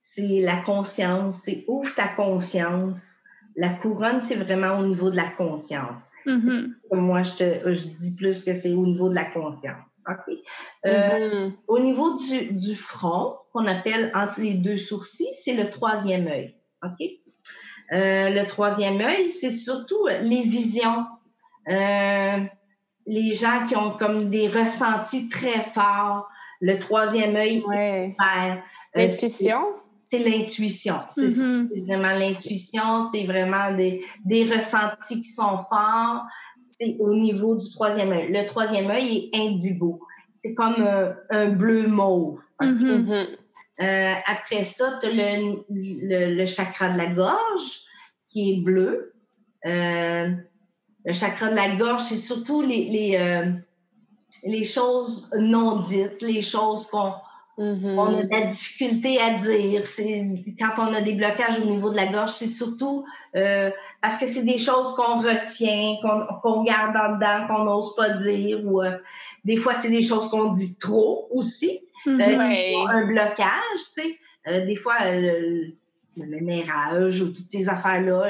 C'est 0.00 0.40
la 0.40 0.58
conscience, 0.62 1.38
c'est 1.42 1.64
ouvre 1.68 1.94
ta 1.94 2.08
conscience. 2.08 3.12
La 3.56 3.70
couronne, 3.70 4.20
c'est 4.20 4.36
vraiment 4.36 4.78
au 4.78 4.86
niveau 4.86 5.10
de 5.10 5.16
la 5.16 5.28
conscience. 5.28 6.10
Mhm. 6.26 6.74
Moi, 6.92 7.22
je, 7.22 7.32
te, 7.32 7.74
je 7.74 7.86
dis 8.00 8.14
plus 8.14 8.42
que 8.42 8.52
c'est 8.52 8.72
au 8.72 8.86
niveau 8.86 9.08
de 9.08 9.14
la 9.14 9.24
conscience. 9.24 9.84
OK? 10.08 10.36
Euh, 10.86 11.46
Mhm. 11.46 11.52
Au 11.66 11.78
niveau 11.78 12.16
du, 12.16 12.52
du 12.52 12.76
front, 12.76 13.36
qu'on 13.52 13.66
appelle 13.66 14.12
entre 14.14 14.40
les 14.40 14.54
deux 14.54 14.76
sourcils, 14.76 15.32
c'est 15.32 15.54
le 15.54 15.68
troisième 15.70 16.26
œil. 16.28 16.54
OK? 16.84 17.08
Euh, 17.92 18.30
le 18.30 18.46
troisième 18.46 19.00
œil, 19.00 19.30
c'est 19.30 19.50
surtout 19.50 20.06
les 20.22 20.42
visions. 20.42 21.06
Euh, 21.68 22.38
les 23.06 23.34
gens 23.34 23.66
qui 23.66 23.76
ont 23.76 23.92
comme 23.92 24.30
des 24.30 24.48
ressentis 24.48 25.28
très 25.28 25.60
forts. 25.72 26.28
Le 26.60 26.78
troisième 26.78 27.36
œil 27.36 27.62
Ouais. 27.66 28.14
Euh, 28.20 28.54
L'intuition? 28.94 29.60
c'est 30.04 30.18
l'intuition. 30.20 31.00
C'est 31.10 31.22
Mhm. 31.44 31.68
c'est 31.72 31.80
vraiment 31.80 32.12
l'intuition, 32.18 33.02
c'est 33.12 33.24
vraiment 33.24 33.72
des, 33.74 34.02
des 34.24 34.44
ressentis 34.44 35.20
qui 35.20 35.28
sont 35.30 35.58
forts. 35.68 36.24
C'est 36.60 36.96
au 37.00 37.14
niveau 37.14 37.56
du 37.56 37.68
troisième 37.70 38.12
œil. 38.12 38.28
Le 38.32 38.46
troisième 38.46 38.90
œil 38.90 39.30
est 39.32 39.36
indigo. 39.38 40.00
C'est 40.32 40.54
comme 40.54 40.86
un 41.30 41.46
bleu 41.50 41.86
mauve. 41.86 42.40
ok? 42.60 42.68
Mhm. 42.68 43.06
Mhm. 43.06 43.26
Euh, 43.82 44.12
après 44.26 44.62
ça, 44.64 44.98
tu 45.02 45.08
as 45.08 45.12
le, 45.12 45.64
le, 45.68 46.34
le 46.36 46.46
chakra 46.46 46.88
de 46.90 46.96
la 46.98 47.06
gorge 47.06 47.80
qui 48.32 48.52
est 48.52 48.60
bleu. 48.60 49.12
Euh, 49.66 50.30
le 51.04 51.12
chakra 51.12 51.50
de 51.50 51.56
la 51.56 51.76
gorge, 51.76 52.02
c'est 52.02 52.16
surtout 52.16 52.62
les, 52.62 52.84
les, 52.86 53.16
euh, 53.16 53.52
les 54.44 54.64
choses 54.64 55.30
non 55.38 55.80
dites, 55.80 56.20
les 56.22 56.42
choses 56.42 56.86
qu'on 56.88 57.12
Mhm. 57.58 57.98
on 57.98 58.18
a 58.18 58.22
de 58.22 58.28
la 58.30 58.42
difficulté 58.48 59.18
à 59.18 59.32
dire. 59.38 59.86
C'est 59.86 60.28
quand 60.58 60.74
on 60.76 60.92
a 60.92 61.00
des 61.00 61.14
blocages 61.14 61.58
au 61.58 61.64
niveau 61.64 61.88
de 61.88 61.96
la 61.96 62.04
gorge, 62.12 62.32
c'est 62.32 62.46
surtout 62.48 63.06
euh, 63.34 63.70
parce 64.02 64.18
que 64.18 64.26
c'est 64.26 64.42
des 64.44 64.58
choses 64.58 64.94
qu'on 64.94 65.20
retient, 65.22 65.94
qu'on 66.02 66.26
qu'on 66.42 66.64
garde 66.64 66.94
en 66.94 67.14
dedans, 67.16 67.46
qu'on 67.48 67.64
n'ose 67.64 67.94
pas 67.96 68.10
dire. 68.10 68.60
Ou 68.66 68.82
euh, 68.82 68.98
des 69.46 69.56
fois, 69.56 69.72
c'est 69.72 69.88
des 69.88 70.02
choses 70.02 70.28
qu'on 70.28 70.52
dit 70.52 70.76
trop 70.78 71.28
aussi. 71.30 71.80
Mhm. 72.04 72.20
Euh. 72.20 72.88
Un 72.90 73.06
blocage, 73.06 73.80
tu 73.94 74.02
sais. 74.02 74.16
Euh, 74.48 74.66
des 74.66 74.76
fois, 74.76 74.96
le, 75.12 75.72
le 76.18 76.40
ménérage 76.42 77.22
ou 77.22 77.28
toutes 77.32 77.48
ces 77.48 77.70
affaires-là, 77.70 78.28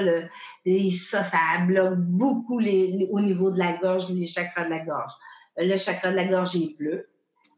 ça, 0.93 1.25
ça 1.25 1.39
bloque 1.67 1.97
beaucoup 1.99 2.61
les, 2.61 2.87
les- 2.93 3.09
au 3.11 3.21
niveau 3.21 3.51
de 3.51 3.59
la 3.59 3.73
gorge, 3.73 4.09
les 4.11 4.27
chakras 4.29 4.67
de 4.67 4.71
la 4.71 4.85
gorge. 4.85 5.13
Le 5.59 5.77
chakra 5.77 6.11
de 6.11 6.17
la 6.17 6.25
gorge 6.25 6.57
est 6.57 6.77
bleu. 6.79 7.07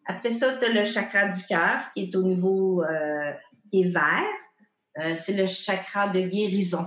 Après 0.06 0.30
ça, 0.30 0.56
tu 0.58 0.64
as 0.64 0.72
le 0.72 0.84
chakra 0.84 1.28
du 1.28 1.42
cœur 1.44 1.80
qui 1.92 2.04
est 2.04 2.16
au 2.16 2.22
niveau 2.22 2.82
euh, 2.82 3.32
qui 3.68 3.82
est 3.82 3.88
vert. 3.88 4.24
Euh, 5.02 5.14
c'est 5.14 5.34
le 5.34 5.46
chakra 5.46 6.08
de 6.08 6.20
guérison. 6.20 6.86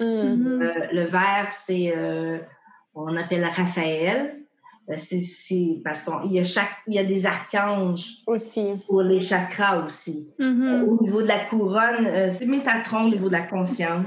Mhm. 0.00 0.62
Euh, 0.62 0.86
le 0.92 1.04
vert, 1.06 1.48
c'est 1.52 1.94
on 2.94 3.16
appelle 3.16 3.44
Raphaël. 3.44 4.34
C'est- 4.96 5.82
parce 5.84 6.00
qu'il 6.00 6.32
y 6.32 6.40
a 6.40 6.44
chaque 6.44 6.70
il 6.86 6.94
y 6.94 6.98
a 6.98 7.04
des 7.04 7.26
archanges 7.26 8.22
Aussi. 8.26 8.82
pour 8.86 9.02
les 9.02 9.22
chakras 9.22 9.84
aussi. 9.84 10.30
Mhm. 10.38 10.84
Au 10.88 11.02
niveau 11.02 11.20
de 11.20 11.28
la 11.28 11.40
couronne, 11.44 12.30
c'est 12.30 12.46
Métatron 12.46 13.04
au 13.04 13.08
niveau 13.10 13.28
de 13.28 13.32
la 13.32 13.42
conscience. 13.42 14.06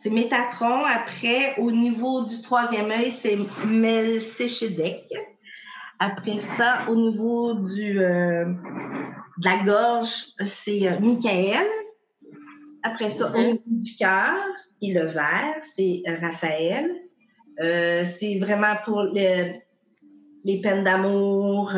C'est 0.00 0.10
Métatron. 0.10 0.84
Après, 0.84 1.56
au 1.58 1.72
niveau 1.72 2.24
du 2.24 2.40
troisième 2.40 2.90
œil, 2.92 3.10
c'est 3.10 3.36
Melchizedek. 3.66 5.04
Après 5.98 6.38
ça, 6.38 6.84
au 6.88 6.94
niveau 6.94 7.54
du, 7.54 7.98
euh, 8.00 8.44
de 9.38 9.44
la 9.44 9.64
gorge, 9.64 10.26
c'est 10.44 10.86
euh, 10.86 11.00
Michael. 11.00 11.66
Après 12.84 13.08
ça, 13.08 13.32
au 13.34 13.38
Mhm. 13.38 13.44
niveau 13.46 13.62
du 13.66 13.96
cœur, 13.98 14.36
qui 14.78 14.92
est 14.92 14.94
le 14.94 15.06
vert, 15.06 15.56
c'est 15.62 16.02
euh, 16.08 16.16
Raphaël. 16.22 16.90
C'est 18.04 18.38
vraiment 18.38 18.76
pour 18.84 19.02
le- 19.02 19.54
les 20.44 20.60
peines 20.60 20.84
d'amour, 20.84 21.72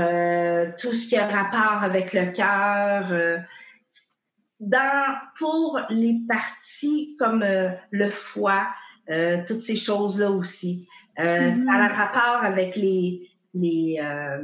tout 0.79 0.93
ce 0.93 1.09
qui 1.09 1.17
a 1.17 1.27
rapport 1.27 1.83
avec 1.83 2.13
le 2.13 2.27
cœur. 2.33 3.41
Dans, 4.61 5.14
pour 5.38 5.81
les 5.90 6.20
parties 6.29 7.16
comme 7.18 7.42
euh, 7.42 7.70
le 7.90 8.11
foie, 8.11 8.66
euh, 9.11 9.38
toutes 9.46 9.62
ces 9.62 9.77
choses-là 9.77 10.31
aussi. 10.31 10.87
Euh, 11.18 11.46
Mhm. 11.46 11.53
Ça 11.53 11.73
a 11.73 11.77
un 11.85 11.88
rapport 11.88 12.44
avec 12.44 12.77
les, 12.77 13.29
les 13.55 13.99
euh, 14.03 14.42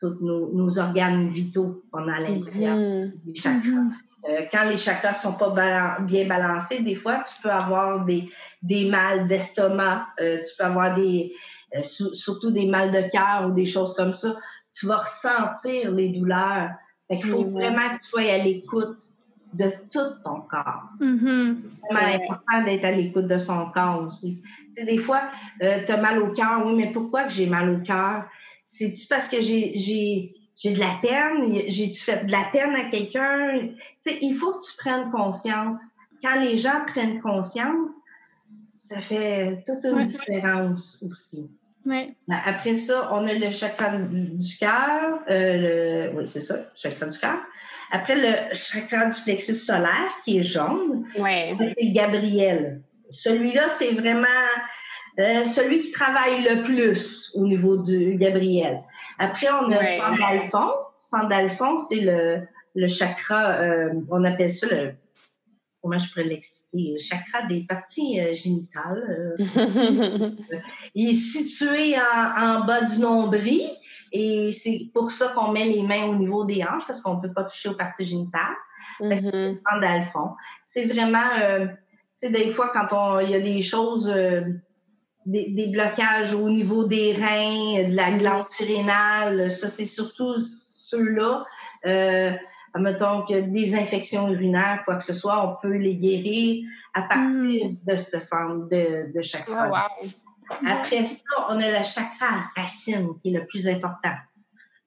tous 0.00 0.16
nos, 0.20 0.52
nos 0.52 0.78
organes 0.78 1.28
vitaux 1.30 1.82
qu'on 1.90 2.06
a 2.08 2.16
à 2.16 2.20
l'intérieur 2.20 2.76
Mhm. 2.76 3.12
des 3.24 3.34
chakras. 3.34 3.70
Mhm. 3.70 3.92
Euh, 4.28 4.42
quand 4.52 4.68
les 4.68 4.76
chakras 4.76 5.12
sont 5.14 5.34
pas 5.34 5.50
balan- 5.50 6.02
bien 6.04 6.26
balancés, 6.26 6.80
des 6.82 6.96
fois, 6.96 7.22
tu 7.24 7.40
peux 7.42 7.50
avoir 7.50 8.04
des, 8.04 8.28
des 8.62 8.88
mal 8.90 9.26
d'estomac, 9.28 10.06
euh, 10.20 10.38
tu 10.38 10.56
peux 10.58 10.64
avoir 10.64 10.94
des, 10.94 11.32
euh, 11.76 11.82
surtout 11.82 12.50
des 12.50 12.66
mal 12.66 12.90
de 12.90 13.08
cœur 13.10 13.46
ou 13.48 13.52
des 13.52 13.66
choses 13.66 13.94
comme 13.94 14.12
ça. 14.12 14.36
Tu 14.74 14.86
vas 14.86 14.98
ressentir 14.98 15.90
les 15.92 16.10
douleurs. 16.10 16.70
Fait 17.08 17.16
qu'il 17.16 17.30
faut 17.30 17.44
vraiment 17.44 17.88
que 17.96 18.02
tu 18.02 18.08
sois 18.08 18.32
à 18.32 18.38
l'écoute 18.38 19.08
de 19.52 19.70
tout 19.92 20.22
ton 20.24 20.40
corps. 20.42 20.90
Mhm. 21.00 21.62
C'est 21.88 21.94
vraiment 21.94 22.24
important 22.24 22.64
d'être 22.64 22.84
à 22.84 22.90
l'écoute 22.90 23.26
de 23.26 23.38
son 23.38 23.70
corps 23.70 24.02
aussi. 24.06 24.42
Tu 24.42 24.72
sais, 24.72 24.84
des 24.84 24.98
fois, 24.98 25.22
tu 25.60 25.66
as 25.66 25.96
mal 25.96 26.20
au 26.20 26.32
cœur. 26.32 26.62
Oui, 26.66 26.74
mais 26.76 26.90
pourquoi 26.92 27.24
que 27.24 27.30
j'ai 27.30 27.46
mal 27.46 27.70
au 27.70 27.78
cœur? 27.84 28.24
C'est-tu 28.64 29.06
parce 29.06 29.28
que 29.28 29.40
j'ai, 29.40 29.76
j'ai, 29.76 30.34
j'ai 30.56 30.72
de 30.72 30.80
la 30.80 30.98
peine? 31.00 31.62
J'ai-tu 31.68 32.02
fait 32.02 32.26
de 32.26 32.32
la 32.32 32.44
peine 32.52 32.74
à 32.74 32.90
quelqu'un? 32.90 33.60
Tu 33.60 33.76
sais, 34.00 34.18
il 34.20 34.34
faut 34.34 34.54
que 34.54 34.66
tu 34.66 34.76
prennes 34.76 35.10
conscience. 35.10 35.80
Quand 36.22 36.40
les 36.40 36.56
gens 36.56 36.84
prennent 36.86 37.20
conscience, 37.20 37.90
ça 38.66 39.00
fait 39.00 39.62
toute 39.66 39.84
une 39.84 39.98
Ouais. 39.98 40.04
différence 40.04 41.02
aussi. 41.08 41.50
Ouais. 41.86 42.14
Après 42.44 42.74
ça, 42.74 43.08
on 43.12 43.26
a 43.26 43.32
le 43.32 43.50
chakra 43.50 43.96
du 43.96 44.56
cœur. 44.58 45.20
euh, 45.30 46.10
oui, 46.14 46.26
c'est 46.26 46.40
ça, 46.40 46.56
le 46.56 46.64
chakra 46.74 47.06
du 47.06 47.18
cœur. 47.18 47.38
Après, 47.92 48.16
le 48.16 48.54
chakra 48.54 49.06
du 49.06 49.20
plexus 49.22 49.54
solaire, 49.54 50.18
qui 50.24 50.38
est 50.38 50.42
jaune. 50.42 51.04
Ouais. 51.18 51.54
C'est 51.74 51.90
Gabriel. 51.90 52.82
Celui-là, 53.10 53.68
c'est 53.68 53.92
vraiment 53.92 54.26
euh, 55.20 55.44
celui 55.44 55.80
qui 55.82 55.92
travaille 55.92 56.42
le 56.42 56.64
plus 56.64 57.30
au 57.36 57.46
niveau 57.46 57.76
du 57.78 58.16
Gabriel. 58.16 58.80
Après, 59.18 59.46
on 59.52 59.70
a 59.70 59.78
Ouais. 59.78 59.84
Sandalphon. 59.84 60.70
Sandalphon, 60.96 61.78
c'est 61.78 62.00
le, 62.00 62.40
le 62.74 62.86
chakra, 62.88 63.52
euh, 63.60 63.90
on 64.10 64.24
appelle 64.24 64.50
ça 64.50 64.66
le, 64.66 64.94
comment 65.82 65.98
je 65.98 66.08
pourrais 66.10 66.24
l'expliquer, 66.24 66.92
le 66.94 66.98
chakra 66.98 67.42
des 67.46 67.60
parties 67.68 68.20
euh, 68.20 68.34
génitales. 68.34 69.36
euh. 69.38 70.30
Il 70.94 71.10
est 71.10 71.12
situé 71.12 71.96
en, 71.96 72.60
en 72.62 72.64
bas 72.66 72.82
du 72.82 72.98
nombril 73.00 73.70
et 74.12 74.50
c'est 74.52 74.90
pour 74.94 75.10
ça 75.10 75.28
qu'on 75.28 75.52
met 75.52 75.66
les 75.66 75.82
mains 75.82 76.06
au 76.06 76.14
niveau 76.16 76.44
des 76.44 76.62
hanches 76.64 76.86
parce 76.86 77.00
qu'on 77.00 77.16
ne 77.16 77.20
peut 77.20 77.32
pas 77.32 77.44
toucher 77.44 77.68
aux 77.68 77.74
parties 77.76 78.04
génitales. 78.06 78.56
Que 79.00 79.04
Mhm. 79.06 79.30
c'est 79.32 79.60
Sandalphon. 79.68 80.30
C'est 80.64 80.84
vraiment, 80.86 81.30
euh, 81.42 81.66
tu 81.66 81.72
sais, 82.16 82.30
des 82.30 82.52
fois, 82.52 82.70
quand 82.72 83.18
il 83.20 83.30
y 83.30 83.34
a 83.34 83.40
des 83.40 83.60
choses, 83.60 84.08
euh, 84.08 84.42
des, 85.26 85.50
des 85.50 85.66
blocages 85.66 86.34
au 86.34 86.48
niveau 86.48 86.84
des 86.84 87.12
reins, 87.12 87.88
de 87.88 87.94
la 87.96 88.12
glande 88.12 88.46
surrénale, 88.46 89.50
ça, 89.50 89.66
c'est 89.68 89.84
surtout 89.84 90.36
ceux-là. 90.36 91.44
Mettons 92.78 93.22
que 93.26 93.40
des 93.40 93.74
infections 93.74 94.28
urinaires, 94.30 94.82
quoi 94.84 94.96
que 94.96 95.04
ce 95.04 95.12
soit, 95.12 95.46
on 95.48 95.56
peut 95.60 95.76
les 95.76 95.96
guérir 95.96 96.64
à 96.94 97.02
partir 97.02 97.70
de 97.86 97.96
ce 97.96 98.18
centre 98.18 98.68
de, 98.68 99.12
de 99.14 99.22
chakra. 99.22 99.68
Oh, 99.68 99.72
wow. 99.72 100.08
Après 100.66 101.04
ça, 101.04 101.24
on 101.48 101.60
a 101.60 101.68
le 101.78 101.84
chakra 101.84 102.44
racine 102.56 103.08
qui 103.22 103.34
est 103.34 103.38
le 103.38 103.46
plus 103.46 103.66
important. 103.68 104.14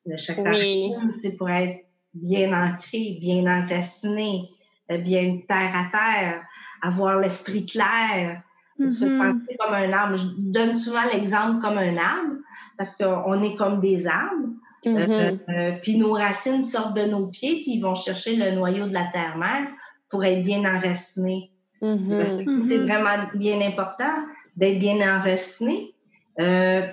Le 0.05 0.17
chakra 0.17 0.43
Oui. 0.51 0.91
racine, 0.93 1.11
c'est 1.11 1.37
pour 1.37 1.49
être 1.49 1.85
bien 2.13 2.53
ancré, 2.53 3.17
bien 3.19 3.45
enraciné, 3.45 4.49
euh, 4.91 4.97
bien 4.97 5.39
terre 5.47 5.75
à 5.75 5.85
terre, 5.91 6.43
avoir 6.81 7.19
l'esprit 7.19 7.65
clair, 7.65 8.41
se 8.79 9.05
Mhm. 9.05 9.19
sentir 9.19 9.57
comme 9.59 9.73
un 9.73 9.91
arbre. 9.91 10.15
Je 10.15 10.25
donne 10.37 10.75
souvent 10.75 11.03
l'exemple 11.11 11.59
comme 11.61 11.77
un 11.77 11.97
arbre 11.97 12.35
parce 12.77 12.95
qu'on 12.95 13.43
est 13.43 13.55
comme 13.55 13.81
des 13.81 14.07
arbres. 14.07 14.53
Mm-hmm. 14.85 15.81
puis 15.81 15.97
nos 15.97 16.13
racines 16.13 16.63
sortent 16.63 16.95
de 16.95 17.05
nos 17.05 17.27
pieds, 17.27 17.61
puis 17.61 17.73
ils 17.75 17.81
vont 17.81 17.95
chercher 17.95 18.35
le 18.35 18.51
noyau 18.51 18.87
de 18.87 18.93
la 18.93 19.05
terre-mère 19.11 19.67
pour 20.09 20.23
être 20.23 20.41
bien 20.41 20.59
enracinés. 20.59 21.51
Mm-hmm. 21.81 22.67
C'est 22.67 22.77
vraiment 22.77 23.27
bien 23.35 23.61
important 23.61 24.13
d'être 24.55 24.79
bien 24.79 24.97
enraciné. 24.97 25.93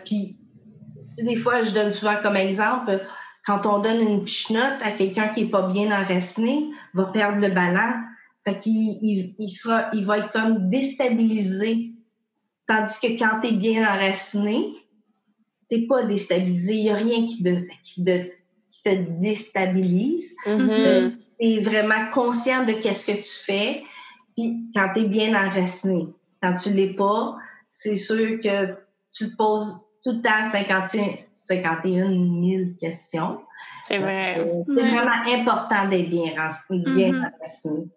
puis, 0.05 0.37
des 1.19 1.37
fois, 1.37 1.63
je 1.63 1.73
donne 1.73 1.91
souvent 1.91 2.17
comme 2.23 2.37
exemple, 2.37 3.01
quand 3.47 3.65
on 3.65 3.79
donne 3.79 4.01
une 4.01 4.25
pichenote 4.25 4.83
à 4.83 4.91
quelqu'un 4.91 5.29
qui 5.29 5.43
est 5.43 5.49
pas 5.49 5.69
bien 5.69 5.87
enraciné, 5.93 6.69
va 6.95 7.05
perdre 7.07 7.41
le 7.41 7.55
ballon. 7.55 7.93
Fait 8.45 8.59
qu'il 8.59 9.35
il, 9.39 9.49
sera, 9.49 9.89
il 9.93 10.05
va 10.05 10.19
être 10.19 10.31
comme 10.31 10.69
déstabilisé. 10.69 11.93
Tandis 12.67 12.99
que 13.01 13.19
quand 13.19 13.41
tu 13.41 13.49
es 13.49 13.53
bien 13.53 13.83
enraciné, 13.83 14.75
t'es 15.69 15.87
pas 15.87 16.05
déstabilisé. 16.05 16.75
Il 16.75 16.83
n'y 16.85 16.91
a 16.91 16.95
rien 16.95 17.27
qui, 17.27 17.43
qui, 17.83 18.05
te 18.05 18.95
déstabilise. 19.21 20.35
Mm-hmm. 20.47 20.71
Euh, 20.71 21.11
tu 21.41 21.47
es 21.47 21.59
vraiment 21.61 22.11
conscient 22.13 22.65
de 22.65 22.73
qu'est-ce 22.73 23.07
que 23.07 23.17
tu 23.17 23.45
fais. 23.45 23.83
Puis 24.37 24.71
quand 24.75 24.91
tu 24.95 25.01
es 25.01 25.09
bien 25.09 25.35
enraciné, 25.35 26.09
quand 26.43 26.55
tu 26.55 26.71
l'es 26.71 26.95
pas, 26.95 27.37
c'est 27.71 27.95
sûr 27.95 28.41
que 28.41 28.75
tu 29.13 29.31
te 29.31 29.37
poses 29.37 29.81
tout 30.05 30.13
le 30.13 30.23
temps 30.23 30.49
51, 30.51 31.17
51 31.33 32.11
000 32.11 32.71
questions. 32.81 33.41
C'est 33.87 33.99
vrai. 33.99 34.39
Euh, 34.39 34.63
c'est 34.73 34.83
vraiment 34.83 35.25
important 35.27 35.89
d'être 35.89 36.11
bien, 36.11 36.33
bien 36.71 37.13
mm-hmm. 37.13 37.89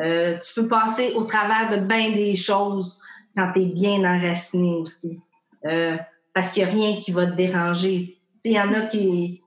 euh, 0.00 0.38
tu 0.38 0.54
peux 0.54 0.68
passer 0.68 1.12
au 1.14 1.24
travers 1.24 1.68
de 1.70 1.84
bien 1.86 2.12
des 2.12 2.36
choses 2.36 3.00
quand 3.36 3.52
tu 3.52 3.60
es 3.60 3.66
bien 3.66 3.98
enraciné 4.00 4.74
aussi. 4.74 5.20
Euh, 5.66 5.96
parce 6.34 6.52
qu'il 6.52 6.64
n'y 6.64 6.70
a 6.70 6.72
rien 6.72 7.00
qui 7.00 7.12
va 7.12 7.26
te 7.26 7.36
déranger. 7.36 8.18
Il 8.44 8.52
y 8.52 8.60
en 8.60 8.74
a 8.74 8.82
qui. 8.82 9.40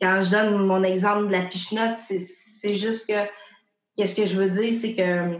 Quand 0.00 0.22
je 0.22 0.30
donne 0.30 0.66
mon 0.66 0.82
exemple 0.82 1.28
de 1.28 1.32
la 1.32 1.42
pichenote, 1.42 1.98
c'est 1.98 2.74
juste 2.74 3.08
que. 3.08 3.26
Qu'est-ce 3.96 4.14
que 4.14 4.24
je 4.24 4.36
veux 4.36 4.50
dire, 4.50 4.72
c'est 4.72 4.94
que 4.94 5.38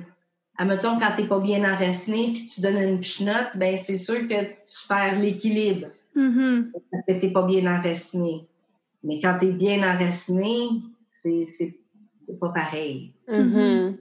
admettons, 0.58 0.98
quand 0.98 1.12
tu 1.16 1.22
n'es 1.22 1.28
pas 1.28 1.40
bien 1.40 1.64
enraciné 1.64 2.32
puis 2.32 2.46
tu 2.46 2.60
donnes 2.60 2.76
une 2.76 3.00
pichenote, 3.00 3.48
ben 3.54 3.76
c'est 3.76 3.96
sûr 3.96 4.28
que 4.28 4.42
tu 4.44 4.88
perds 4.88 5.18
l'équilibre. 5.18 5.88
Mm-hmm. 6.14 6.72
Parce 6.90 7.04
que 7.08 7.12
tu 7.20 7.26
n'es 7.26 7.32
pas 7.32 7.46
bien 7.46 7.66
enraciné. 7.66 8.46
Mais 9.02 9.20
quand 9.20 9.38
tu 9.40 9.46
es 9.46 9.52
bien 9.52 9.78
enraciné, 9.78 10.68
c'est 11.06 12.38
pas 12.38 12.50
pareil. 12.50 13.12
Mm-hmm. 13.28 13.96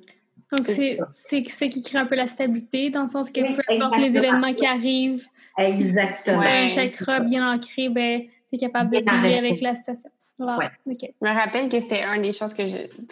Donc, 0.52 0.66
c'est 0.66 0.98
ce 1.30 1.66
qui 1.66 1.84
crée 1.84 2.00
un 2.00 2.06
peu 2.06 2.16
la 2.16 2.28
stabilité, 2.28 2.90
dans 2.90 3.04
le 3.04 3.10
sens 3.10 3.30
que 3.30 3.40
peu 3.40 3.62
importe 3.68 3.98
les 3.98 4.18
événements 4.18 4.54
qui 4.54 4.66
arrivent, 4.66 5.26
Exactement. 5.58 6.42
si 6.42 6.48
tu 6.48 6.54
as 6.54 6.60
un 6.62 6.70
chakra 6.70 7.20
bien 7.20 7.54
ancré, 7.54 7.90
ben, 7.90 8.22
tu 8.50 8.56
es 8.56 8.58
capable 8.58 8.92
de 8.92 8.98
vivre 8.98 9.38
avec 9.38 9.62
la 9.62 9.76
situation. 9.76 10.10
Je 10.40 10.46
me 10.46 11.34
rappelle 11.34 11.68
que 11.68 11.82
c'était 11.82 12.04
une 12.04 12.22
des 12.22 12.32
choses 12.32 12.54
que 12.54 12.64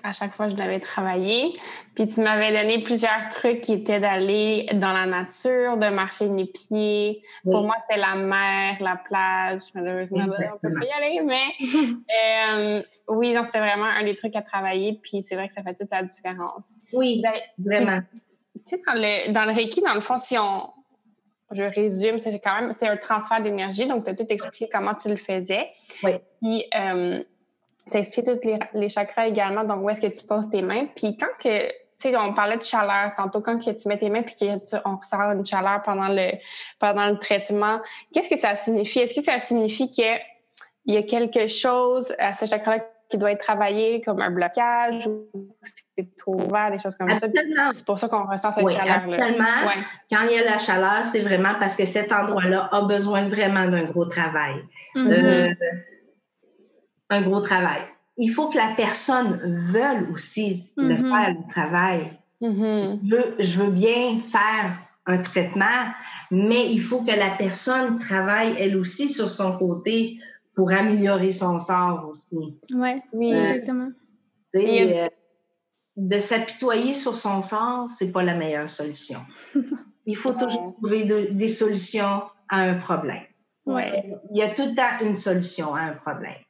à 0.04 0.14
chaque 0.14 0.32
fois 0.32 0.48
je 0.48 0.56
devais 0.56 0.80
travailler. 0.80 1.52
Puis 1.94 2.08
tu 2.08 2.22
m'avais 2.22 2.52
donné 2.52 2.82
plusieurs 2.82 3.28
trucs 3.30 3.62
qui 3.62 3.74
étaient 3.74 4.00
d'aller 4.00 4.66
dans 4.76 4.94
la 4.94 5.06
nature, 5.06 5.78
de 5.78 5.90
marcher 5.90 6.30
les 6.30 6.46
pieds. 6.46 7.22
Pour 7.44 7.64
moi, 7.64 7.76
c'était 7.80 8.00
la 8.00 8.16
mer, 8.16 8.78
la 8.80 8.96
plage. 8.96 9.62
Malheureusement, 9.76 10.26
on 10.26 10.58
peut 10.58 10.74
pas 10.74 10.86
y 10.86 10.92
aller, 10.92 11.22
mais 11.22 11.44
euh, 12.80 12.82
oui, 13.10 13.34
donc 13.34 13.48
c'est 13.48 13.60
vraiment 13.60 13.86
un 13.86 14.04
des 14.04 14.16
trucs 14.16 14.36
à 14.36 14.42
travailler. 14.42 14.98
Puis 15.02 15.22
c'est 15.22 15.36
vrai 15.36 15.50
que 15.50 15.54
ça 15.54 15.64
fait 15.64 15.74
toute 15.74 15.92
la 15.92 16.04
différence. 16.04 16.78
Oui, 16.94 17.22
ben, 17.22 17.34
vraiment. 17.58 18.00
Tu 18.66 18.76
sais, 18.76 18.82
dans 18.88 18.94
le, 18.94 19.32
dans 19.34 19.46
le 19.46 19.52
Reiki, 19.52 19.82
dans 19.82 19.94
le 19.94 20.02
fond, 20.02 20.18
si 20.18 20.38
on, 20.38 20.62
je 21.52 21.64
résume, 21.64 22.20
c'est 22.20 22.40
quand 22.40 22.62
même 22.62 22.74
c'est 22.74 22.88
un 22.88 22.98
transfert 22.98 23.42
d'énergie. 23.42 23.88
Donc, 23.88 24.04
tu 24.04 24.10
as 24.10 24.16
tout 24.16 24.26
expliqué 24.30 24.70
comment 24.72 24.94
tu 24.94 25.10
le 25.10 25.16
faisais. 25.16 25.70
Oui. 26.04 26.12
Puis, 26.42 26.66
euh, 26.76 27.24
tu 27.90 27.98
as 27.98 28.00
expliqué 28.00 28.34
tous 28.34 28.78
les, 28.78 28.90
chakras 28.90 29.28
également, 29.28 29.64
donc 29.64 29.84
où 29.84 29.90
est-ce 29.90 30.02
que 30.02 30.08
tu 30.08 30.26
poses 30.26 30.50
tes 30.50 30.62
mains. 30.62 30.88
Puis, 30.96 31.16
quand 31.18 31.28
que, 31.42 31.68
tu 31.68 31.74
sais, 31.98 32.18
on 32.18 32.34
parlait 32.34 32.58
de 32.58 32.64
chaleur 32.64 33.14
tantôt, 33.16 33.42
quand 33.42 33.58
que 33.64 33.72
tu 33.72 33.88
mets 33.88 33.98
tes 33.98 34.10
mains 34.10 34.24
puis 34.24 34.36
qu'on 34.36 34.98
ressent 34.98 35.20
une 35.32 35.46
chaleur 35.46 35.82
pendant 35.84 36.10
le, 36.10 36.32
pendant 36.80 37.08
le 37.08 37.18
traitement, 37.18 37.80
qu'est-ce 38.14 38.30
que 38.30 38.38
ça 38.38 38.56
signifie? 38.56 39.00
Est-ce 39.00 39.16
que 39.16 39.22
ça 39.22 39.40
signifie 39.40 39.90
qu'il 39.90 40.20
y 40.86 40.98
a 40.98 41.04
quelque 41.04 41.48
chose 41.48 42.14
à 42.20 42.34
ce 42.34 42.46
chakra-là 42.46 42.84
qui 43.10 43.18
doit 43.18 43.32
être 43.32 43.44
travaillé 43.44 44.02
comme 44.02 44.22
un 44.22 44.32
blocage 44.32 45.08
ou 45.08 45.56
c'est 45.96 46.16
trop 46.18 46.36
ouvert, 46.36 46.72
des 46.72 46.78
choses 46.78 46.96
comme 46.98 47.16
ça. 47.18 47.28
C'est 47.70 47.86
pour 47.86 48.00
ça 48.00 48.10
qu'on 48.10 48.26
ressent 48.26 48.52
cette 48.52 48.70
chaleur-là. 48.70 49.16
Absolument. 49.16 49.46
Quand 50.12 50.24
il 50.30 50.36
y 50.36 50.40
a 50.40 50.44
la 50.44 50.58
chaleur, 50.58 51.06
c'est 51.06 51.22
vraiment 51.22 51.54
parce 51.60 51.76
que 51.76 51.86
cet 51.86 52.12
endroit-là 52.12 52.70
a 52.72 52.82
besoin 52.82 53.28
vraiment 53.30 53.68
d'un 53.68 53.86
gros 53.86 54.06
travail. 54.06 54.56
Mm-hmm. 54.96 55.52
Euh, 55.52 55.54
un 57.10 57.22
gros 57.22 57.42
travail. 57.42 57.82
Il 58.18 58.30
faut 58.30 58.50
que 58.50 58.58
la 58.58 58.74
personne 58.76 59.40
veuille 59.72 60.08
aussi 60.14 60.70
le 60.76 60.96
mm-hmm. 60.96 61.10
faire, 61.10 61.30
le 61.30 61.50
travail. 61.50 62.18
Mm-hmm. 62.42 63.00
je, 63.04 63.16
veux, 63.16 63.36
je 63.40 63.62
veux 63.62 63.72
bien 63.72 64.20
faire 64.32 64.78
un 65.06 65.20
traitement, 65.20 65.94
mais 66.30 66.70
il 66.72 66.82
faut 66.82 67.02
que 67.02 67.18
la 67.18 67.30
personne 67.38 68.00
travaille 68.00 68.56
elle 68.60 68.76
aussi 68.76 69.08
sur 69.08 69.30
son 69.30 69.58
côté 69.58 70.18
pour 70.58 70.72
améliorer 70.72 71.32
son 71.32 71.60
sort 71.60 72.08
aussi. 72.10 72.58
Ouais, 72.74 73.00
oui, 73.14 73.32
euh, 73.32 73.40
exactement. 73.40 73.92
Euh, 74.56 75.08
de 75.96 76.20
s'apitoyer 76.20 76.96
sur 76.96 77.16
son 77.16 77.44
sort, 77.44 77.88
c'est 77.88 78.12
pas 78.12 78.24
la 78.24 78.34
meilleure 78.34 78.70
solution. 78.70 79.20
Il 80.08 80.16
faut 80.16 80.34
toujours 80.34 80.74
trouver 80.78 81.06
des 81.32 81.48
solutions 81.48 82.24
à 82.50 82.62
un 82.62 82.76
problème. 82.80 83.24
Ouais. 83.68 84.18
Il 84.32 84.38
y 84.38 84.42
a 84.42 84.50
tout 84.50 84.64
le 84.64 84.74
temps 84.74 85.06
une 85.06 85.16
solution 85.16 85.76
à 85.76 85.82
un 85.82 85.94
problème. 85.94 86.42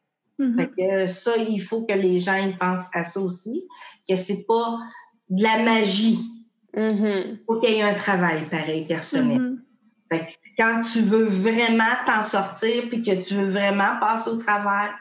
Fait 0.55 0.69
que 0.77 1.07
ça, 1.07 1.35
il 1.35 1.59
faut 1.59 1.81
que 1.81 1.93
les 1.93 2.19
gens 2.19 2.35
y 2.35 2.53
pensent 2.53 2.85
à 2.93 3.03
ça 3.03 3.19
aussi, 3.19 3.67
que 4.07 4.15
c'est 4.15 4.45
pas 4.47 4.77
de 5.31 5.41
la 5.41 5.63
magie. 5.63 6.19
Mm-hmm. 6.75 7.23
Il 7.31 7.39
faut 7.47 7.59
qu'il 7.59 7.71
y 7.71 7.77
ait 7.77 7.81
un 7.81 7.95
travail 7.95 8.47
pareil, 8.47 8.85
personnel. 8.85 9.41
Mm-hmm. 9.41 9.56
Fait 10.09 10.25
que 10.25 10.31
quand 10.57 10.81
tu 10.81 11.01
veux 11.01 11.25
vraiment 11.25 11.95
t'en 12.05 12.21
sortir 12.21 12.85
puis 12.89 13.03
que 13.03 13.21
tu 13.21 13.35
veux 13.35 13.49
vraiment 13.49 13.99
passer 13.99 14.29
au 14.29 14.37
travers, 14.37 14.93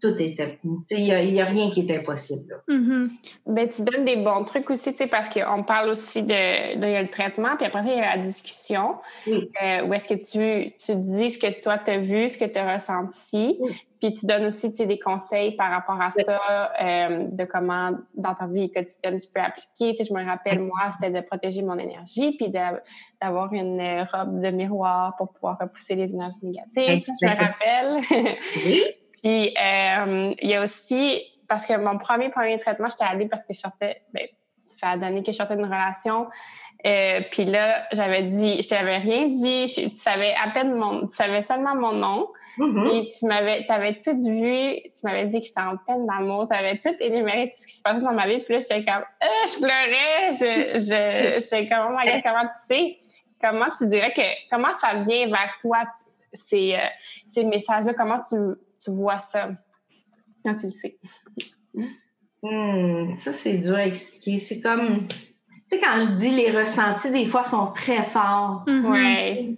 tout 0.00 0.14
est 0.18 0.36
Il 0.90 1.04
n'y 1.04 1.40
a, 1.40 1.44
rien 1.44 1.70
qui 1.70 1.80
est 1.80 1.98
impossible. 1.98 2.62
Mm-hmm. 2.68 3.10
ben, 3.46 3.68
tu 3.68 3.82
donnes 3.82 4.04
des 4.04 4.16
bons 4.16 4.44
trucs 4.44 4.70
aussi, 4.70 4.92
parce 5.10 5.28
qu'on 5.28 5.62
parle 5.62 5.90
aussi 5.90 6.22
de, 6.22 6.76
de 6.76 7.02
le 7.02 7.08
traitement, 7.08 7.56
puis 7.56 7.66
après 7.66 7.82
ça, 7.82 7.90
il 7.90 7.98
y 7.98 8.00
a 8.00 8.16
la 8.16 8.22
discussion. 8.22 8.96
Euh, 9.28 9.86
où 9.86 9.94
est-ce 9.94 10.08
que 10.08 10.14
tu, 10.14 10.72
tu 10.74 10.94
dis 10.96 11.30
ce 11.30 11.38
que 11.38 11.62
toi, 11.62 11.78
tu 11.78 11.90
as 11.90 11.98
vu, 11.98 12.28
ce 12.28 12.38
que 12.38 12.44
tu 12.44 12.58
as 12.58 12.74
ressenti. 12.74 13.58
Puis 14.00 14.12
tu 14.12 14.24
donnes 14.24 14.46
aussi 14.46 14.72
des 14.72 14.98
conseils 14.98 15.56
par 15.56 15.70
rapport 15.70 16.00
à 16.00 16.10
ça, 16.10 16.72
euh, 16.80 17.24
de 17.30 17.44
comment 17.44 17.90
dans 18.14 18.34
ta 18.34 18.46
vie 18.46 18.70
quotidienne 18.70 19.18
tu 19.20 19.28
peux 19.32 19.42
appliquer. 19.42 19.94
Je 20.02 20.14
me 20.14 20.24
rappelle, 20.24 20.60
moi, 20.60 20.90
c'était 20.92 21.20
de 21.20 21.26
protéger 21.26 21.62
mon 21.62 21.78
énergie, 21.78 22.34
puis 22.38 22.48
d'avoir 22.48 23.52
une 23.52 24.06
robe 24.10 24.40
de 24.40 24.50
miroir 24.50 25.16
pour 25.16 25.32
pouvoir 25.34 25.58
repousser 25.60 25.96
les 25.96 26.10
énergies 26.14 26.38
négatives. 26.42 27.14
je 27.20 27.26
me 27.26 27.36
rappelle. 27.36 28.86
puis 29.22 29.54
euh, 29.60 30.34
il 30.40 30.50
y 30.50 30.54
a 30.54 30.62
aussi, 30.62 31.22
parce 31.48 31.66
que 31.66 31.76
mon 31.76 31.98
premier 31.98 32.30
premier 32.30 32.58
traitement, 32.58 32.88
j'étais 32.90 33.04
allée 33.04 33.26
parce 33.26 33.44
que 33.44 33.52
je 33.52 33.60
sortais, 33.60 34.02
ben, 34.12 34.26
ça 34.70 34.90
a 34.90 34.96
donné 34.96 35.22
que 35.22 35.32
je 35.32 35.36
sortais 35.36 35.56
d'une 35.56 35.64
relation. 35.64 36.28
Euh, 36.86 37.20
puis 37.30 37.44
là, 37.44 37.84
j'avais 37.92 38.22
dit, 38.22 38.62
je 38.62 38.68
t'avais 38.68 38.98
rien 38.98 39.28
dit, 39.28 39.66
tu 39.66 39.96
savais 39.96 40.34
à 40.42 40.50
peine 40.50 40.74
mon, 40.74 41.02
tu 41.02 41.14
savais 41.14 41.42
seulement 41.42 41.74
mon 41.74 41.92
nom. 41.92 42.28
Mm-hmm. 42.58 42.94
Et 42.94 43.08
tu 43.08 43.26
m'avais, 43.26 43.66
t'avais 43.66 44.00
tout 44.00 44.16
vu, 44.22 44.76
tu 44.82 45.00
m'avais 45.04 45.26
dit 45.26 45.40
que 45.40 45.46
j'étais 45.46 45.60
en 45.60 45.76
peine 45.76 46.06
d'amour, 46.06 46.46
tu 46.48 46.56
avais 46.56 46.78
tout 46.78 46.94
énuméré 47.00 47.48
tout 47.48 47.56
ce 47.56 47.66
qui 47.66 47.74
se 47.74 47.82
passait 47.82 48.02
dans 48.02 48.14
ma 48.14 48.26
vie. 48.26 48.38
Puis 48.38 48.54
là, 48.54 48.60
j'étais 48.60 48.84
comme, 48.84 49.02
euh, 49.22 49.46
je 49.46 49.58
pleurais, 49.58 50.32
je, 50.32 50.78
je, 50.78 51.40
j'étais 51.40 51.68
comme, 51.68 51.94
oh 51.94 52.20
comment 52.22 52.42
tu 52.42 52.66
sais, 52.66 52.96
comment 53.42 53.70
tu 53.76 53.88
dirais 53.88 54.12
que, 54.12 54.22
comment 54.50 54.72
ça 54.72 54.94
vient 54.94 55.26
vers 55.26 55.56
toi, 55.60 55.78
ces, 56.32 56.74
euh, 56.74 56.78
ces 57.28 57.44
messages-là, 57.44 57.94
comment 57.94 58.18
tu, 58.20 58.36
tu 58.82 58.90
vois 58.90 59.18
ça 59.18 59.50
quand 60.44 60.54
tu 60.54 60.66
le 60.66 60.72
sais? 60.72 60.98
Hmm, 62.42 63.18
ça, 63.18 63.32
c'est 63.32 63.58
dur 63.58 63.76
à 63.76 63.86
expliquer. 63.86 64.38
C'est 64.38 64.60
comme, 64.60 65.06
tu 65.08 65.16
sais, 65.68 65.80
quand 65.80 66.00
je 66.00 66.12
dis 66.18 66.30
les 66.30 66.50
ressentis, 66.50 67.10
des 67.10 67.26
fois, 67.26 67.44
sont 67.44 67.72
très 67.72 68.02
forts. 68.02 68.64
Mm-hmm. 68.66 69.56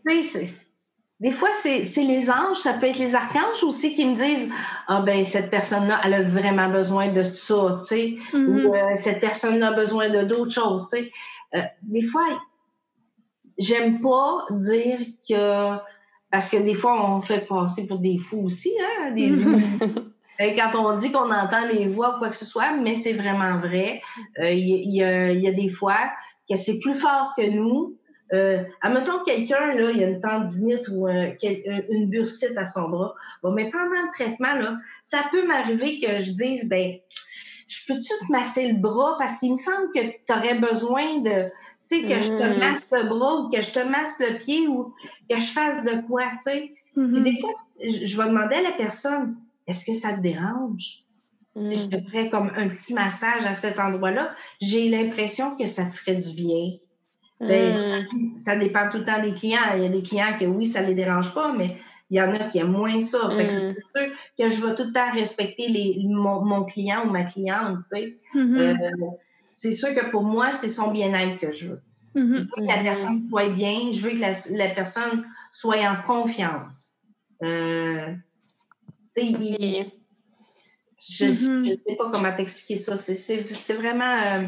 des 1.20 1.30
fois, 1.30 1.50
c'est 1.52 1.82
les 1.96 2.28
anges, 2.28 2.56
ça 2.56 2.72
peut 2.74 2.86
être 2.86 2.98
les 2.98 3.14
archanges 3.14 3.62
aussi 3.62 3.94
qui 3.94 4.04
me 4.04 4.16
disent 4.16 4.48
Ah, 4.88 5.02
ben, 5.02 5.24
cette 5.24 5.50
personne-là, 5.50 6.00
elle 6.04 6.14
a 6.14 6.22
vraiment 6.22 6.68
besoin 6.68 7.12
de 7.12 7.22
ça, 7.22 7.80
tu 7.82 7.86
sais, 7.86 8.16
mm-hmm. 8.32 8.66
ou 8.66 8.74
euh, 8.74 8.94
cette 8.96 9.20
personne-là 9.20 9.68
a 9.68 9.74
besoin 9.74 10.10
de 10.10 10.24
d'autres 10.24 10.52
choses, 10.52 10.88
tu 10.90 10.98
sais. 10.98 11.10
Euh, 11.54 11.60
des 11.82 12.02
fois, 12.02 12.26
j'aime 13.58 14.00
pas 14.00 14.46
dire 14.50 14.98
que. 15.28 15.91
Parce 16.32 16.50
que 16.50 16.56
des 16.56 16.74
fois, 16.74 17.14
on 17.14 17.20
fait 17.20 17.46
passer 17.46 17.86
pour 17.86 17.98
des 17.98 18.18
fous 18.18 18.46
aussi, 18.46 18.72
hein, 18.80 19.12
des 19.12 19.30
mm-hmm. 19.30 20.02
Euh, 20.40 20.50
quand 20.56 20.70
on 20.74 20.96
dit 20.96 21.12
qu'on 21.12 21.30
entend 21.30 21.66
les 21.72 21.86
voix 21.86 22.16
ou 22.16 22.18
quoi 22.18 22.30
que 22.30 22.36
ce 22.36 22.46
soit, 22.46 22.72
mais 22.72 22.94
c'est 22.94 23.12
vraiment 23.12 23.58
vrai. 23.58 24.00
Il 24.38 25.02
euh, 25.02 25.32
y, 25.32 25.46
a 25.46 25.52
des 25.52 25.68
fois 25.68 26.10
que 26.48 26.56
c'est 26.56 26.78
plus 26.78 26.94
fort 26.94 27.32
que 27.36 27.48
nous. 27.48 27.98
Euh, 28.32 28.62
admettons 28.80 29.22
quelqu'un, 29.24 29.74
là, 29.74 29.90
il 29.90 29.98
y 29.98 30.04
a 30.04 30.08
une 30.08 30.20
tendinite 30.20 30.88
ou 30.88 31.06
une 31.06 32.08
bursite 32.08 32.56
à 32.56 32.64
son 32.64 32.88
bras. 32.88 33.14
Bon, 33.42 33.52
mais 33.52 33.70
pendant 33.70 33.90
le 33.90 34.10
traitement, 34.14 34.54
là, 34.54 34.76
ça 35.02 35.24
peut 35.30 35.46
m'arriver 35.46 35.98
que 35.98 36.18
je 36.20 36.32
dise, 36.32 36.66
ben, 36.68 36.94
je 37.68 37.78
peux-tu 37.86 38.08
te 38.26 38.32
masser 38.32 38.68
le 38.68 38.78
bras? 38.78 39.16
Parce 39.18 39.36
qu'il 39.38 39.52
me 39.52 39.56
semble 39.56 39.92
que 39.94 40.00
tu 40.00 40.32
aurais 40.32 40.58
besoin 40.58 41.18
de, 41.20 41.50
tu 41.92 42.00
sais, 42.00 42.14
que 42.14 42.22
je 42.22 42.28
te 42.28 42.56
mm. 42.56 42.58
masse 42.58 42.82
le 42.90 43.08
bras 43.08 43.36
ou 43.36 43.48
que 43.50 43.60
je 43.60 43.70
te 43.70 43.80
masse 43.80 44.18
le 44.20 44.38
pied 44.38 44.68
ou 44.68 44.94
que 45.28 45.38
je 45.38 45.52
fasse 45.52 45.84
de 45.84 46.06
quoi, 46.06 46.24
tu 46.32 46.42
sais. 46.42 46.74
Mm-hmm. 46.96 47.22
Des 47.22 47.40
fois, 47.40 47.50
je 47.80 48.16
vais 48.16 48.28
demander 48.28 48.56
à 48.56 48.62
la 48.62 48.72
personne, 48.72 49.36
est-ce 49.66 49.84
que 49.84 49.92
ça 49.92 50.12
te 50.12 50.20
dérange? 50.20 51.04
Si 51.54 51.76
je 51.76 51.86
te 51.86 51.96
mm. 51.96 52.00
ferais 52.00 52.30
comme 52.30 52.50
un 52.56 52.68
petit 52.68 52.94
massage 52.94 53.44
à 53.44 53.52
cet 53.52 53.78
endroit-là, 53.78 54.34
j'ai 54.60 54.88
l'impression 54.88 55.54
que 55.56 55.66
ça 55.66 55.84
te 55.84 55.94
ferait 55.94 56.16
du 56.16 56.34
bien. 56.34 56.72
Ben, 57.40 58.00
mm. 58.00 58.36
ça 58.36 58.56
dépend 58.56 58.88
tout 58.90 58.98
le 58.98 59.04
temps 59.04 59.22
des 59.22 59.34
clients. 59.34 59.60
Il 59.76 59.82
y 59.82 59.86
a 59.86 59.90
des 59.90 60.02
clients 60.02 60.36
que 60.38 60.46
oui, 60.46 60.66
ça 60.66 60.80
ne 60.82 60.86
les 60.86 60.94
dérange 60.94 61.34
pas, 61.34 61.52
mais 61.52 61.76
il 62.10 62.16
y 62.16 62.22
en 62.22 62.32
a 62.32 62.38
qui 62.38 62.58
aiment 62.58 62.72
moins 62.72 63.00
ça. 63.00 63.30
Fait 63.30 63.70
c'est 63.70 63.80
sûr 63.80 64.14
que 64.38 64.48
je 64.48 64.66
vais 64.66 64.74
tout 64.74 64.84
le 64.84 64.92
temps 64.92 65.12
respecter 65.12 65.68
les, 65.68 66.02
mon, 66.08 66.64
client 66.64 67.06
ou 67.06 67.10
ma 67.10 67.24
cliente, 67.24 67.78
tu 67.84 67.96
sais. 67.96 68.18
Mm-hmm. 68.34 68.84
Euh, 68.84 69.06
c'est 69.52 69.72
sûr 69.72 69.94
que 69.94 70.10
pour 70.10 70.22
moi, 70.22 70.50
c'est 70.50 70.68
son 70.68 70.90
bien-être 70.90 71.38
que 71.38 71.52
je 71.52 71.68
veux. 71.68 71.82
Mm-hmm. 72.16 72.38
Je 72.38 72.40
veux 72.40 72.46
que 72.46 72.66
la 72.66 72.82
personne 72.82 73.24
soit 73.28 73.48
bien, 73.50 73.90
je 73.92 74.00
veux 74.00 74.10
que 74.10 74.56
la, 74.56 74.68
personne 74.70 75.26
soit 75.52 75.78
en 75.80 76.02
confiance. 76.06 76.92
Euh, 77.42 78.14
je 79.16 79.24
ne 81.24 81.30
mm-hmm. 81.30 81.80
sais 81.86 81.96
pas 81.96 82.10
comment 82.10 82.34
t'expliquer 82.34 82.76
ça. 82.76 82.96
C'est 82.96 83.74
vraiment. 83.74 84.16
Euh, 84.18 84.44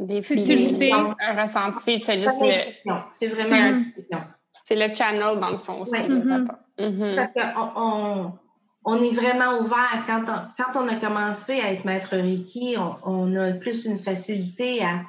des 0.00 0.20
tu 0.20 0.34
le 0.34 0.62
sais, 0.62 0.90
un 0.90 1.42
ressenti, 1.42 2.00
tu 2.00 2.12
juste 2.12 2.42
Non, 2.84 3.02
c'est 3.10 3.28
vraiment 3.28 3.56
une 3.56 3.92
C'est 4.64 4.74
le 4.74 4.92
channel, 4.92 5.38
dans 5.38 5.50
le 5.50 5.58
fond 5.58 5.82
aussi. 5.82 5.94
Mm-hmm. 5.96 7.14
Parce 7.14 7.32
qu'on 7.32 7.70
on, 7.76 8.32
est 9.02 9.14
vraiment 9.14 9.60
ouvert. 9.60 10.04
Quand 10.06 10.24
on, 10.28 10.62
quand 10.62 10.82
on 10.82 10.88
a 10.88 10.96
commencé 10.96 11.60
à 11.60 11.72
être 11.72 11.84
maître 11.84 12.16
Reiki, 12.16 12.76
on, 13.04 13.34
a 13.36 13.52
plus 13.52 13.86
une 13.86 13.98
facilité 13.98 14.82
à. 14.82 15.02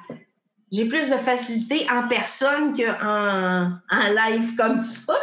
J'ai 0.72 0.86
plus 0.86 1.10
de 1.10 1.16
facilité 1.16 1.86
en 1.88 2.08
personne 2.08 2.76
qu'en 2.76 3.70
en 3.90 4.08
live 4.08 4.56
comme 4.56 4.80
ça. 4.80 5.14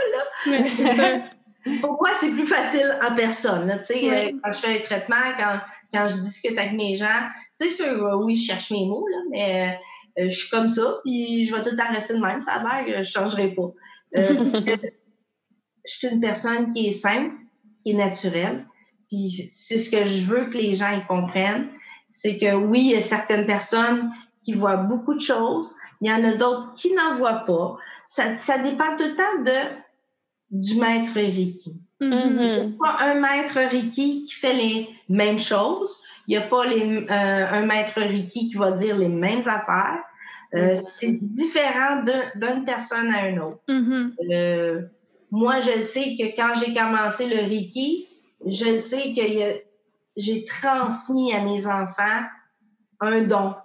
Là. 0.46 0.60
Pour 1.82 1.94
moi, 1.94 2.12
c'est 2.14 2.32
plus 2.32 2.48
facile 2.48 2.98
en 3.02 3.16
personne. 3.16 3.68
Là, 3.68 3.76
euh, 3.76 4.32
Quand 4.44 4.52
je 4.52 4.58
fais 4.58 4.80
un 4.80 4.82
traitement, 4.82 5.16
quand, 5.38 5.60
quand 5.94 6.08
je 6.10 6.16
discute 6.16 6.58
avec 6.58 6.74
mes 6.74 6.96
gens, 6.96 7.30
c'est 7.54 7.70
sûr, 7.70 7.86
euh, 7.86 8.18
oui, 8.18 8.36
je 8.36 8.48
cherche 8.48 8.72
mes 8.72 8.86
mots, 8.86 9.08
là, 9.08 9.18
mais 9.30 9.80
euh, 10.20 10.30
je 10.30 10.36
suis 10.36 10.50
comme 10.50 10.68
ça, 10.68 11.00
puis 11.06 11.46
je 11.46 11.56
vais 11.56 11.62
tout 11.62 11.70
le 11.72 11.78
temps 11.78 11.92
rester 11.92 12.14
de 12.16 12.20
même. 12.20 12.42
Ça 12.42 12.54
a 12.54 12.64
l'air 12.64 12.86
que 12.86 12.92
je 12.92 12.98
ne 12.98 13.04
changerai 13.04 13.56
pas. 13.56 13.72
je 14.16 14.78
suis 15.86 16.08
une 16.08 16.20
personne 16.20 16.72
qui 16.72 16.88
est 16.88 16.92
simple, 16.92 17.34
qui 17.84 17.92
est 17.92 17.96
naturelle, 17.96 18.66
puis 19.10 19.50
c'est 19.52 19.78
ce 19.78 19.92
que 19.92 20.04
je 20.04 20.26
veux 20.26 20.46
que 20.46 20.58
les 20.58 20.74
gens 20.74 20.92
y 20.92 21.06
comprennent. 21.06 21.68
C'est 22.10 22.38
que 22.38 22.56
oui, 22.56 22.82
il 22.82 22.92
y 22.92 22.96
a 22.96 23.02
certaines 23.02 23.46
personnes 23.46 24.12
qui 24.42 24.54
voient 24.54 24.78
beaucoup 24.78 25.14
de 25.14 25.22
choses, 25.22 25.76
il 26.02 26.10
y 26.10 26.14
en 26.14 26.24
a 26.24 26.34
d'autres 26.34 26.72
qui 26.76 26.94
n'en 26.94 27.16
voient 27.16 27.46
pas. 27.46 27.78
Ça, 28.06 28.36
ça 28.38 28.58
dépend 28.58 28.96
tout 28.98 29.06
le 29.06 29.16
temps 29.16 29.44
de 29.44 29.84
du 30.52 30.76
maître 30.76 31.12
Reiki. 31.16 31.82
Mm-hmm. 32.00 32.28
Il 32.28 32.36
n'y 32.36 32.76
a 32.76 32.86
pas 32.86 32.98
un 33.00 33.16
maître 33.16 33.60
Reiki 33.60 34.24
qui 34.24 34.34
fait 34.34 34.54
les 34.54 34.90
mêmes 35.10 35.40
choses. 35.40 36.02
Il 36.28 36.38
n'y 36.38 36.44
a 36.44 36.48
pas 36.48 36.66
les, 36.66 36.84
euh, 36.84 37.08
un 37.10 37.66
maître 37.66 38.00
Reiki 38.00 38.50
qui 38.50 38.56
va 38.56 38.72
dire 38.72 38.98
les 38.98 39.10
mêmes 39.10 39.40
affaires. 39.40 40.04
Euh, 40.54 40.74
mm-hmm. 40.74 40.84
c'est 40.94 41.12
différent 41.26 42.04
d'une 42.36 42.66
personne 42.66 43.12
à 43.12 43.30
une 43.30 43.40
autre. 43.40 43.62
Mm-hmm. 43.68 44.12
Euh, 44.32 44.82
moi, 45.34 45.62
je 45.62 45.80
sais 45.80 46.16
que 46.16 46.36
quand 46.36 46.54
j'ai 46.60 46.76
commencé 46.76 47.28
le 47.28 47.38
Reiki, 47.38 48.08
je 48.46 48.76
sais 48.76 49.14
que 49.16 49.64
j'ai 50.16 50.46
transmis 50.46 51.34
à 51.34 51.44
mes 51.44 51.66
enfants 51.66 52.22
un 53.00 53.24
don. 53.24 53.56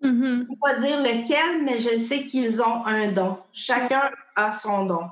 Je 0.00 0.06
ne 0.06 0.44
peux 0.44 0.54
pas 0.62 0.76
dire 0.76 1.00
lequel, 1.00 1.64
mais 1.64 1.80
je 1.80 1.96
sais 1.96 2.26
qu'ils 2.26 2.62
ont 2.62 2.86
un 2.86 3.10
don. 3.10 3.38
Chacun 3.52 4.02
a 4.36 4.52
son 4.52 4.86
don. 4.86 5.02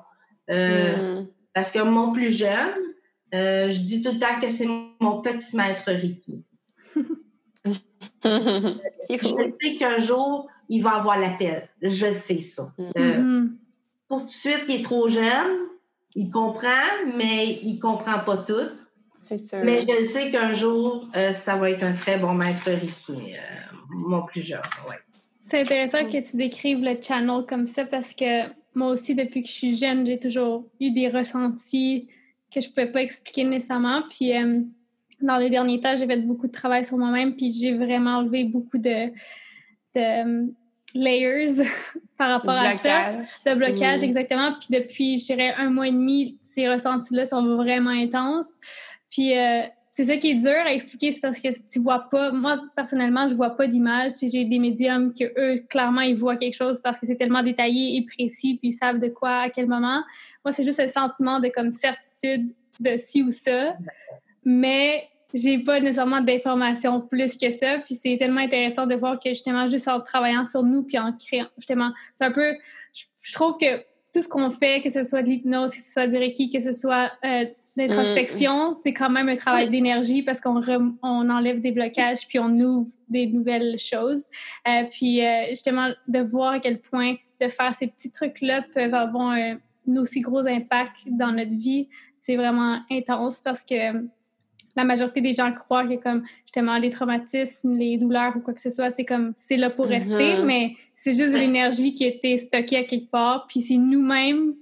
Euh, 0.51 1.23
mm. 1.23 1.27
Parce 1.53 1.73
que 1.73 1.81
mon 1.81 2.13
plus 2.13 2.31
jeune, 2.31 2.77
euh, 3.35 3.69
je 3.73 3.81
dis 3.81 4.01
tout 4.01 4.13
le 4.13 4.21
temps 4.21 4.41
que 4.41 4.49
c'est 4.49 4.69
mon 5.01 5.21
petit 5.21 5.57
maître 5.57 5.91
Ricky. 5.91 6.45
je 8.25 9.53
sais 9.61 9.77
qu'un 9.81 9.99
jour, 9.99 10.49
il 10.69 10.81
va 10.81 10.91
avoir 10.91 11.19
l'appel. 11.19 11.69
Je 11.83 12.13
sais 12.13 12.39
ça. 12.39 12.73
Mm. 12.79 12.83
Euh, 12.97 13.19
mm-hmm. 13.19 13.49
pour 14.07 14.21
tout 14.21 14.27
de 14.27 14.31
suite, 14.31 14.63
il 14.69 14.77
est 14.77 14.85
trop 14.85 15.09
jeune. 15.09 15.69
Il 16.15 16.31
comprend, 16.31 17.07
mais 17.17 17.61
il 17.63 17.79
comprend 17.79 18.21
pas 18.21 18.39
tout. 18.39 18.71
C'est 19.17 19.39
sûr. 19.39 19.59
Mais 19.65 19.87
je 19.89 20.07
sais 20.07 20.31
qu'un 20.31 20.55
jour, 20.55 21.09
ça 21.33 21.57
va 21.57 21.71
être 21.71 21.83
un 21.83 21.93
très 21.93 22.19
bon 22.19 22.35
maître 22.35 22.71
Ricky, 22.71 23.35
mon 23.91 24.23
plus 24.23 24.43
jeune. 24.43 24.61
Ouais. 24.89 24.97
C'est 25.41 25.61
intéressant 25.61 26.05
que 26.05 26.31
tu 26.31 26.37
décrives 26.37 26.83
le 26.83 26.97
channel 27.01 27.45
comme 27.49 27.67
ça 27.67 27.85
parce 27.85 28.15
que 28.15 28.49
moi 28.75 28.91
aussi, 28.91 29.15
depuis 29.15 29.43
que 29.43 29.49
je 29.49 29.53
suis 29.53 29.77
jeune, 29.77 30.07
j'ai 30.07 30.19
toujours 30.19 30.67
eu 30.79 30.91
des 30.91 31.09
ressentis 31.09 32.07
que 32.53 32.61
je 32.61 32.69
ne 32.69 32.73
pouvais 32.73 32.93
pas 32.93 33.03
expliquer 33.03 33.45
nécessairement. 33.45 34.03
Puis, 34.11 34.37
euh, 34.37 34.61
dans 35.21 35.39
les 35.39 35.51
derniers 35.51 35.81
temps, 35.81 35.97
j'ai 35.97 36.07
fait 36.07 36.19
beaucoup 36.19 36.47
de 36.47 36.53
travail 36.53 36.85
sur 36.85 36.97
moi-même, 36.97 37.35
puis 37.35 37.53
j'ai 37.53 37.75
vraiment 37.75 38.19
enlevé 38.19 38.45
beaucoup 38.45 38.79
de, 38.79 39.11
euh, 39.97 40.47
layers 40.95 41.63
par 42.19 42.31
rapport 42.31 42.51
à 42.57 42.73
ça, 42.73 43.13
de 43.47 43.55
blocage, 43.55 44.01
mm. 44.01 44.05
exactement. 44.05 44.53
Puis 44.59 44.69
depuis, 44.71 45.19
je 45.19 45.27
dirais, 45.27 45.55
un 45.57 45.71
mois 45.71 45.89
et 45.89 45.93
demi, 45.93 46.39
ces 46.43 46.69
ressentis-là 46.69 47.27
sont 47.27 47.57
vraiment 47.57 47.91
intenses. 47.91 48.51
Puis, 49.11 49.37
euh, 49.37 49.63
c'est 49.99 50.05
ça 50.05 50.17
qui 50.17 50.31
est 50.31 50.35
dur 50.37 50.55
à 50.65 50.73
expliquer, 50.73 51.11
c'est 51.11 51.21
parce 51.21 51.41
que 51.41 51.49
tu 51.69 51.81
vois 51.81 52.09
pas, 52.09 52.31
moi 52.31 52.61
personnellement, 52.77 53.27
je 53.27 53.35
vois 53.35 53.57
pas 53.57 53.67
d'image. 53.67 54.13
j'ai 54.23 54.45
des 54.45 54.61
médiums 54.61 55.13
que 55.13 55.25
eux, 55.37 55.65
clairement, 55.69 56.03
ils 56.03 56.15
voient 56.15 56.37
quelque 56.37 56.55
chose 56.55 56.81
parce 56.81 57.01
que 57.01 57.07
c'est 57.07 57.17
tellement 57.17 57.43
détaillé 57.43 57.97
et 57.97 58.03
précis, 58.03 58.59
puis 58.61 58.69
ils 58.69 58.73
savent 58.73 59.01
de 59.01 59.09
quoi, 59.09 59.41
à 59.41 59.51
quel 59.51 59.67
moment. 59.67 60.05
Moi, 60.45 60.53
c'est 60.53 60.63
juste 60.63 60.79
un 60.79 60.87
sentiment 60.87 61.41
de 61.41 61.49
comme 61.49 61.73
certitude 61.73 62.53
de 62.79 62.97
ci 62.97 63.23
ou 63.23 63.33
ça. 63.33 63.75
Mais 64.45 65.09
j'ai 65.35 65.59
pas 65.59 65.81
nécessairement 65.81 66.21
d'informations 66.21 67.01
plus 67.01 67.37
que 67.37 67.51
ça. 67.51 67.79
Puis 67.85 67.95
c'est 67.95 68.17
tellement 68.17 68.41
intéressant 68.41 68.87
de 68.87 68.95
voir 68.95 69.19
que 69.21 69.29
justement, 69.31 69.69
juste 69.69 69.89
en 69.89 70.01
travaillant 70.01 70.45
sur 70.45 70.63
nous, 70.63 70.83
puis 70.83 70.99
en 70.99 71.13
créant, 71.13 71.49
justement, 71.57 71.93
c'est 72.15 72.25
un 72.25 72.33
peu, 72.33 72.55
je, 72.95 73.33
trouve 73.33 73.57
que 73.59 73.79
tout 74.15 74.23
ce 74.23 74.29
qu'on 74.29 74.51
fait, 74.51 74.81
que 74.81 74.91
ce 74.91 75.05
soit 75.05 75.23
de 75.23 75.29
l'hypnose, 75.29 75.71
que 75.71 75.83
ce 75.83 75.93
soit 75.93 76.07
du 76.07 76.17
Reiki, 76.17 76.51
que 76.51 76.61
ce 76.61 76.73
soit 76.73 77.13
euh, 77.25 77.45
L'introspection, 77.79 78.73
mm. 78.73 78.75
c'est 78.83 78.93
quand 78.93 79.09
même 79.09 79.29
un 79.29 79.37
travail 79.37 79.71
d'énergie 79.71 80.23
parce 80.23 80.41
qu'on 80.41 80.61
on 81.03 81.31
enlève 81.31 81.61
des 81.61 81.71
blocages 81.71 82.27
puis 82.27 82.41
on 82.41 82.51
ouvre 82.59 82.91
des 83.09 83.29
nouvelles 83.29 83.79
choses. 83.79 84.25
Euh, 84.67 84.83
puis 84.91 85.25
euh, 85.25 85.47
justement, 85.51 85.89
de 86.09 86.19
voir 86.19 86.55
à 86.55 86.59
quel 86.59 86.81
point 86.81 87.15
de 87.41 87.49
faire 87.49 87.73
ces 87.73 87.87
petits 87.87 88.11
trucs-là 88.11 88.65
peuvent 88.75 88.95
avoir 88.95 89.31
un, 89.31 89.59
aussi 89.97 90.21
gros 90.21 90.45
impact 90.45 91.07
dans 91.07 91.31
notre 91.31 91.55
vie, 91.55 91.89
c'est 92.21 92.35
vraiment 92.35 92.81
intense 92.91 93.41
parce 93.41 93.65
que 93.65 93.93
la 94.79 94.85
majorité 94.85 95.21
des 95.21 95.33
gens 95.33 95.53
croient 95.53 95.87
que 95.87 95.97
comme 95.97 96.23
justement 96.45 96.79
les 96.79 96.91
traumatismes, 96.91 97.75
les 97.75 97.99
douleurs 97.99 98.37
ou 98.37 98.41
quoi 98.41 98.55
que 98.55 98.61
ce 98.61 98.71
soit, 98.71 98.91
c'est 98.91 99.05
comme 99.05 99.35
c'est 99.37 99.57
là 99.57 99.71
pour 99.71 99.87
rester, 99.87 100.35
mm-hmm. 100.35 100.45
mais 100.45 100.77
c'est 100.95 101.13
juste 101.13 101.33
l'énergie 101.33 101.95
qui 101.95 102.05
a 102.05 102.09
été 102.09 102.39
stockée 102.39 102.77
à 102.77 102.85
quelque 102.85 103.11
part, 103.11 103.47
puis 103.49 103.61
c'est 103.61 103.77
nous-mêmes 103.77 104.55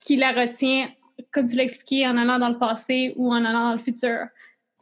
qui 0.00 0.16
la 0.16 0.32
retient 0.32 0.88
comme 1.32 1.46
tu 1.46 1.56
l'as 1.56 1.64
expliqué, 1.64 2.06
en 2.06 2.16
allant 2.16 2.38
dans 2.38 2.48
le 2.48 2.58
passé 2.58 3.12
ou 3.16 3.32
en 3.32 3.44
allant 3.44 3.70
dans 3.70 3.72
le 3.72 3.78
futur. 3.78 4.26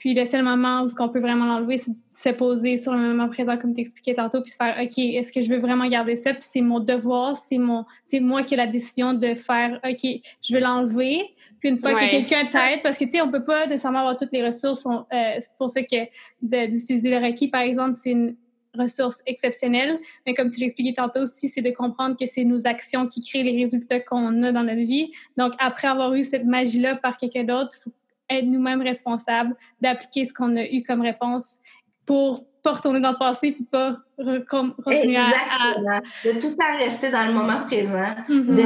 Puis 0.06 0.14
le 0.14 0.24
seul 0.24 0.44
moment 0.44 0.82
où 0.82 0.88
ce 0.88 0.94
qu'on 0.94 1.08
peut 1.08 1.18
vraiment 1.18 1.46
l'enlever, 1.46 1.78
c'est 1.78 1.90
de 1.90 1.96
se 2.12 2.28
poser 2.28 2.78
sur 2.78 2.92
le 2.92 2.98
moment 3.00 3.28
présent, 3.28 3.56
comme 3.56 3.74
tu 3.74 3.80
expliquais 3.80 4.14
tantôt, 4.14 4.40
puis 4.40 4.52
se 4.52 4.56
faire 4.56 4.76
OK, 4.80 4.98
est-ce 4.98 5.32
que 5.32 5.40
je 5.40 5.48
veux 5.48 5.58
vraiment 5.58 5.88
garder 5.88 6.14
ça? 6.14 6.32
Puis 6.32 6.44
c'est 6.44 6.60
mon 6.60 6.78
devoir, 6.78 7.36
c'est 7.36 7.58
mon 7.58 7.84
c'est 8.04 8.20
moi 8.20 8.44
qui 8.44 8.54
ai 8.54 8.56
la 8.56 8.68
décision 8.68 9.14
de 9.14 9.34
faire 9.34 9.80
OK, 9.84 10.08
je 10.44 10.54
vais 10.54 10.60
l'enlever. 10.60 11.34
Puis 11.58 11.70
une 11.70 11.76
fois 11.76 11.94
que 11.94 12.08
quelqu'un 12.08 12.44
t'aide, 12.44 12.84
parce 12.84 12.98
que 12.98 13.04
tu 13.04 13.10
sais, 13.10 13.20
on 13.20 13.32
peut 13.32 13.42
pas 13.42 13.66
nécessairement 13.66 13.98
avoir 13.98 14.16
toutes 14.16 14.30
les 14.30 14.46
ressources. 14.46 14.86
Euh, 14.86 15.02
c'est 15.40 15.58
pour 15.58 15.70
ça 15.70 15.82
que 15.82 15.96
d'utiliser 16.40 17.10
le 17.10 17.26
requis, 17.26 17.48
par 17.48 17.62
exemple, 17.62 17.96
c'est 17.96 18.12
une 18.12 18.36
ressources 18.78 19.22
exceptionnelles. 19.26 19.98
Mais 20.24 20.34
comme 20.34 20.50
tu 20.50 20.60
l'expliquais 20.60 20.94
tantôt 20.94 21.22
aussi, 21.22 21.48
c'est 21.48 21.62
de 21.62 21.70
comprendre 21.72 22.16
que 22.16 22.28
c'est 22.28 22.44
nos 22.44 22.68
actions 22.68 23.08
qui 23.08 23.22
créent 23.22 23.42
les 23.42 23.56
résultats 23.56 23.98
qu'on 23.98 24.44
a 24.44 24.52
dans 24.52 24.62
notre 24.62 24.86
vie. 24.86 25.10
Donc, 25.36 25.54
après 25.58 25.88
avoir 25.88 26.14
eu 26.14 26.22
cette 26.22 26.44
magie-là 26.44 26.94
par 26.94 27.16
quelqu'un 27.16 27.42
d'autre, 27.42 27.70
il 27.76 27.82
faut 27.82 27.92
être 28.30 28.46
nous-mêmes 28.46 28.82
responsables 28.82 29.54
d'appliquer 29.80 30.24
ce 30.24 30.32
qu'on 30.32 30.56
a 30.56 30.64
eu 30.64 30.82
comme 30.82 31.02
réponse 31.02 31.58
pour 32.04 32.44
pas 32.62 32.72
retourner 32.72 33.00
dans 33.00 33.12
le 33.12 33.18
passé 33.18 33.48
et 33.48 33.64
pas 33.70 33.96
continuer 34.16 35.16
à, 35.16 36.00
De 36.24 36.40
tout 36.40 36.48
le 36.50 36.56
temps 36.56 36.78
rester 36.78 37.10
dans 37.10 37.26
le 37.26 37.32
moment 37.32 37.64
présent, 37.66 38.14
mm 38.28 38.56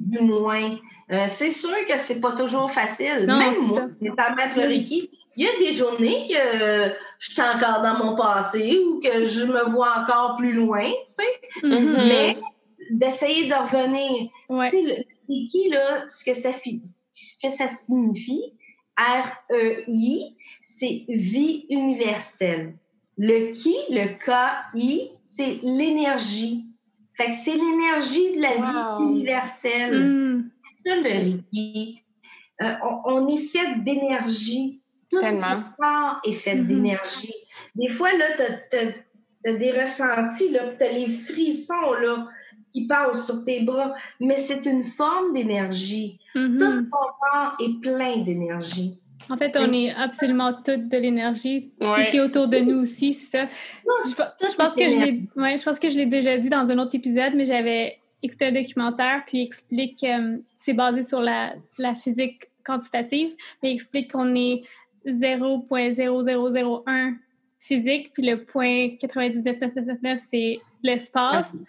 du 0.00 0.20
moins. 0.20 0.76
Euh, 1.10 1.26
c'est 1.28 1.50
sûr 1.50 1.76
que 1.86 1.98
c'est 1.98 2.20
pas 2.20 2.32
toujours 2.32 2.70
facile. 2.70 3.26
Même 3.26 3.54
moi, 3.66 3.88
étant 4.00 4.34
maître 4.34 4.56
Reiki, 4.56 5.10
il 5.36 5.44
y 5.44 5.48
a 5.48 5.58
des 5.58 5.74
journées 5.74 6.26
que 6.28 6.94
je 7.18 7.32
suis 7.32 7.42
encore 7.42 7.82
dans 7.82 7.98
mon 8.02 8.16
passé 8.16 8.80
ou 8.86 8.98
que 8.98 9.22
je 9.24 9.44
me 9.44 9.70
vois 9.70 10.02
encore 10.02 10.36
plus 10.36 10.52
loin, 10.52 10.84
tu 10.84 11.14
sais. 11.14 11.66
Mm-hmm. 11.66 12.08
Mais 12.08 12.38
d'essayer 12.90 13.48
de 13.48 13.54
revenir. 13.54 14.30
Tu 14.48 14.68
sais, 14.68 14.82
le 14.82 14.94
Reiki, 15.28 15.68
là, 15.70 16.08
ce 16.08 16.24
que 16.24 16.32
ça, 16.32 16.50
ce 16.52 17.46
que 17.46 17.52
ça 17.52 17.68
signifie, 17.68 18.52
R-E-I, 18.98 20.36
c'est 20.62 21.04
vie 21.08 21.66
universelle. 21.70 22.74
Le 23.18 23.52
qui, 23.52 23.74
le 23.90 24.18
K-I, 24.18 25.10
c'est 25.22 25.58
l'énergie. 25.62 26.66
Fait 27.14 27.26
que 27.26 27.32
c'est 27.32 27.54
l'énergie 27.54 28.36
de 28.36 28.42
la 28.42 28.54
vie 28.56 29.04
universelle. 29.04 29.98
Mm. 29.98 30.50
C'est 30.62 30.88
ça 30.88 30.96
le 30.96 31.02
Reiki. 31.02 32.02
Euh, 32.62 32.74
on, 33.04 33.28
est 33.28 33.46
fait 33.48 33.80
d'énergie. 33.80 34.80
Tout 35.10 35.20
Tellement. 35.20 35.56
le 35.56 35.62
corps 35.78 36.20
est 36.24 36.32
fait 36.32 36.54
mm-hmm. 36.54 36.66
d'énergie. 36.66 37.34
Des 37.74 37.88
fois, 37.88 38.12
là, 38.12 38.26
tu 38.70 38.78
as, 38.78 39.52
des 39.54 39.72
ressentis, 39.72 40.50
là, 40.50 40.74
tu 40.78 40.84
as 40.84 40.92
les 40.92 41.08
frissons 41.08 41.92
là, 42.00 42.28
qui 42.72 42.86
passent 42.86 43.26
sur 43.26 43.44
tes 43.44 43.62
bras, 43.62 43.94
mais 44.20 44.36
c'est 44.36 44.66
une 44.66 44.82
forme 44.82 45.32
d'énergie. 45.34 46.18
Mm-hmm. 46.34 46.58
Tout 46.58 46.82
ton 46.84 46.90
corps 46.90 47.56
est 47.60 47.80
plein 47.80 48.18
d'énergie. 48.18 48.98
En 49.30 49.36
fait, 49.36 49.56
on 49.56 49.72
est 49.72 49.94
absolument 49.94 50.52
toutes 50.52 50.88
de 50.88 50.96
l'énergie. 50.96 51.70
Tout 51.80 52.02
ce 52.02 52.10
qui 52.10 52.16
est 52.16 52.20
autour 52.20 52.48
de 52.48 52.58
nous 52.58 52.80
aussi, 52.80 53.14
c'est 53.14 53.26
ça. 53.26 53.44
Je, 53.84 54.14
pense 54.56 54.74
que 54.74 54.88
je 54.88 54.98
l'ai, 54.98 55.20
ouais, 55.36 55.56
je 55.58 55.64
pense 55.64 55.78
que 55.78 55.88
je 55.90 55.96
l'ai 55.96 56.06
déjà 56.06 56.38
dit 56.38 56.48
dans 56.48 56.68
un 56.70 56.78
autre 56.78 56.96
épisode, 56.96 57.34
mais 57.36 57.44
j'avais 57.44 57.98
écouté 58.22 58.46
un 58.46 58.52
documentaire, 58.52 59.22
puis 59.26 59.38
il 59.38 59.42
explique, 59.42 60.02
euh, 60.04 60.36
c'est 60.56 60.74
basé 60.74 61.02
sur 61.02 61.20
la, 61.20 61.54
la, 61.78 61.94
physique 61.94 62.48
quantitative, 62.64 63.34
mais 63.62 63.70
il 63.70 63.74
explique 63.74 64.12
qu'on 64.12 64.34
est 64.34 64.62
0.0001 65.06 67.14
physique, 67.58 68.12
puis 68.12 68.24
le 68.24 68.44
point 68.44 68.96
999999, 69.00 70.18
c'est 70.18 70.58
l'espace. 70.82 71.62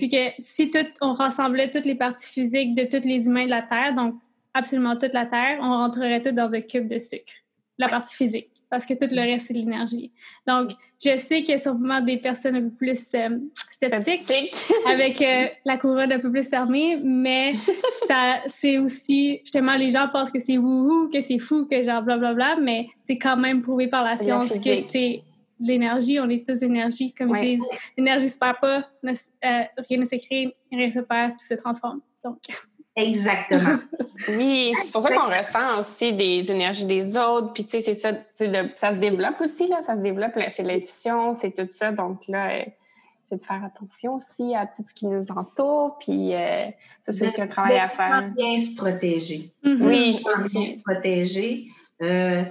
Puis 0.00 0.08
que 0.08 0.30
si 0.38 0.70
tout, 0.70 0.78
on 1.02 1.12
rassemblait 1.12 1.70
toutes 1.70 1.84
les 1.84 1.94
parties 1.94 2.26
physiques 2.26 2.74
de 2.74 2.84
tous 2.84 3.06
les 3.06 3.26
humains 3.26 3.44
de 3.44 3.50
la 3.50 3.60
Terre, 3.60 3.94
donc 3.94 4.14
absolument 4.54 4.96
toute 4.96 5.12
la 5.12 5.26
Terre, 5.26 5.58
on 5.60 5.68
rentrerait 5.68 6.22
tout 6.22 6.32
dans 6.32 6.54
un 6.54 6.62
cube 6.62 6.88
de 6.88 6.98
sucre, 6.98 7.34
la 7.76 7.86
partie 7.86 8.16
physique, 8.16 8.48
parce 8.70 8.86
que 8.86 8.94
tout 8.94 9.14
le 9.14 9.20
reste, 9.20 9.48
c'est 9.48 9.52
de 9.52 9.58
l'énergie. 9.58 10.10
Donc, 10.46 10.70
je 11.04 11.18
sais 11.18 11.42
qu'il 11.42 11.50
y 11.50 11.52
a 11.52 11.58
sûrement 11.58 12.00
des 12.00 12.16
personnes 12.16 12.56
un 12.56 12.62
peu 12.62 12.70
plus 12.70 12.98
euh, 13.14 13.28
sceptiques, 13.70 14.22
avec 14.86 15.20
euh, 15.20 15.48
la 15.66 15.76
couronne 15.76 16.12
un 16.12 16.18
peu 16.18 16.32
plus 16.32 16.48
fermée, 16.48 16.98
mais 17.04 17.52
ça, 18.08 18.40
c'est 18.46 18.78
aussi, 18.78 19.40
justement, 19.40 19.76
les 19.76 19.90
gens 19.90 20.08
pensent 20.10 20.30
que 20.30 20.40
c'est 20.40 20.56
wouhou, 20.56 21.10
que 21.12 21.20
c'est 21.20 21.38
fou, 21.38 21.66
que 21.70 21.82
genre 21.82 22.00
blablabla, 22.00 22.56
mais 22.56 22.88
c'est 23.02 23.18
quand 23.18 23.36
même 23.36 23.60
prouvé 23.60 23.86
par 23.86 24.02
la 24.02 24.16
science 24.16 24.48
que 24.48 24.76
c'est 24.88 25.20
l'énergie, 25.60 26.18
on 26.20 26.28
est 26.28 26.46
tous 26.46 26.62
énergie, 26.62 27.12
comme 27.12 27.36
ils 27.36 27.58
disent, 27.58 27.68
l'énergie 27.96 28.26
ne 28.26 28.30
se 28.30 28.38
perd 28.38 28.58
pas, 28.60 28.88
euh, 29.04 29.12
rien 29.42 29.98
ne 29.98 30.04
se 30.04 30.16
crée, 30.16 30.56
rien 30.72 30.86
ne 30.86 30.92
se 30.92 31.00
perd, 31.00 31.32
tout 31.32 31.44
se 31.44 31.54
transforme. 31.54 32.00
Donc... 32.24 32.38
Exactement. 32.96 33.78
oui, 34.28 34.72
c'est 34.82 34.92
pour 34.92 35.02
ça 35.02 35.14
qu'on 35.14 35.30
ressent 35.30 35.78
aussi 35.78 36.12
des 36.12 36.50
énergies 36.50 36.86
des 36.86 37.16
autres. 37.16 37.52
Puis, 37.52 37.64
tu 37.64 37.70
sais, 37.70 37.80
c'est 37.80 37.94
ça, 37.94 38.12
ça 38.74 38.92
se 38.92 38.98
développe 38.98 39.40
aussi, 39.40 39.68
là. 39.68 39.80
Ça 39.80 39.96
se 39.96 40.00
développe, 40.00 40.32
c'est 40.48 40.64
l'intuition, 40.64 41.34
c'est 41.34 41.52
tout 41.52 41.68
ça. 41.68 41.92
Donc, 41.92 42.26
là, 42.28 42.50
euh, 42.50 42.64
c'est 43.24 43.36
de 43.36 43.44
faire 43.44 43.64
attention 43.64 44.14
aussi 44.16 44.54
à 44.54 44.66
tout 44.66 44.82
ce 44.84 44.92
qui 44.92 45.06
nous 45.06 45.30
entoure. 45.30 45.98
Puis, 46.00 46.34
euh, 46.34 46.66
ça, 47.06 47.12
c'est 47.12 47.28
aussi 47.28 47.40
un 47.40 47.46
travail 47.46 47.78
à 47.78 47.88
faire. 47.88 48.32
bien 48.36 48.58
se 48.58 48.74
protéger. 48.74 49.52
Mm-hmm. 49.64 49.82
Oui, 49.82 50.22
aussi. 50.26 50.58
Bien 50.58 50.74
se 50.74 50.80
protéger. 50.80 51.64
Euh, 52.02 52.42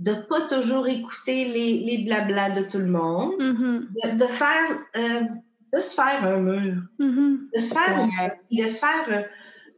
de 0.00 0.12
ne 0.12 0.20
pas 0.20 0.42
toujours 0.42 0.88
écouter 0.88 1.44
les, 1.46 1.80
les 1.84 2.04
blablas 2.04 2.50
de 2.50 2.68
tout 2.68 2.78
le 2.78 2.86
monde. 2.86 3.34
Mm-hmm. 3.38 4.16
de, 4.16 4.26
faire. 4.26 5.30
de 5.72 5.80
se 5.80 5.94
faire 5.94 6.24
un 6.24 6.40
mur. 6.40 6.82
Mm-hmm. 6.98 7.38
De 7.54 7.60
se 7.60 7.74
faire, 7.74 8.08
de 8.50 8.66
se 8.66 8.78
faire 8.78 9.28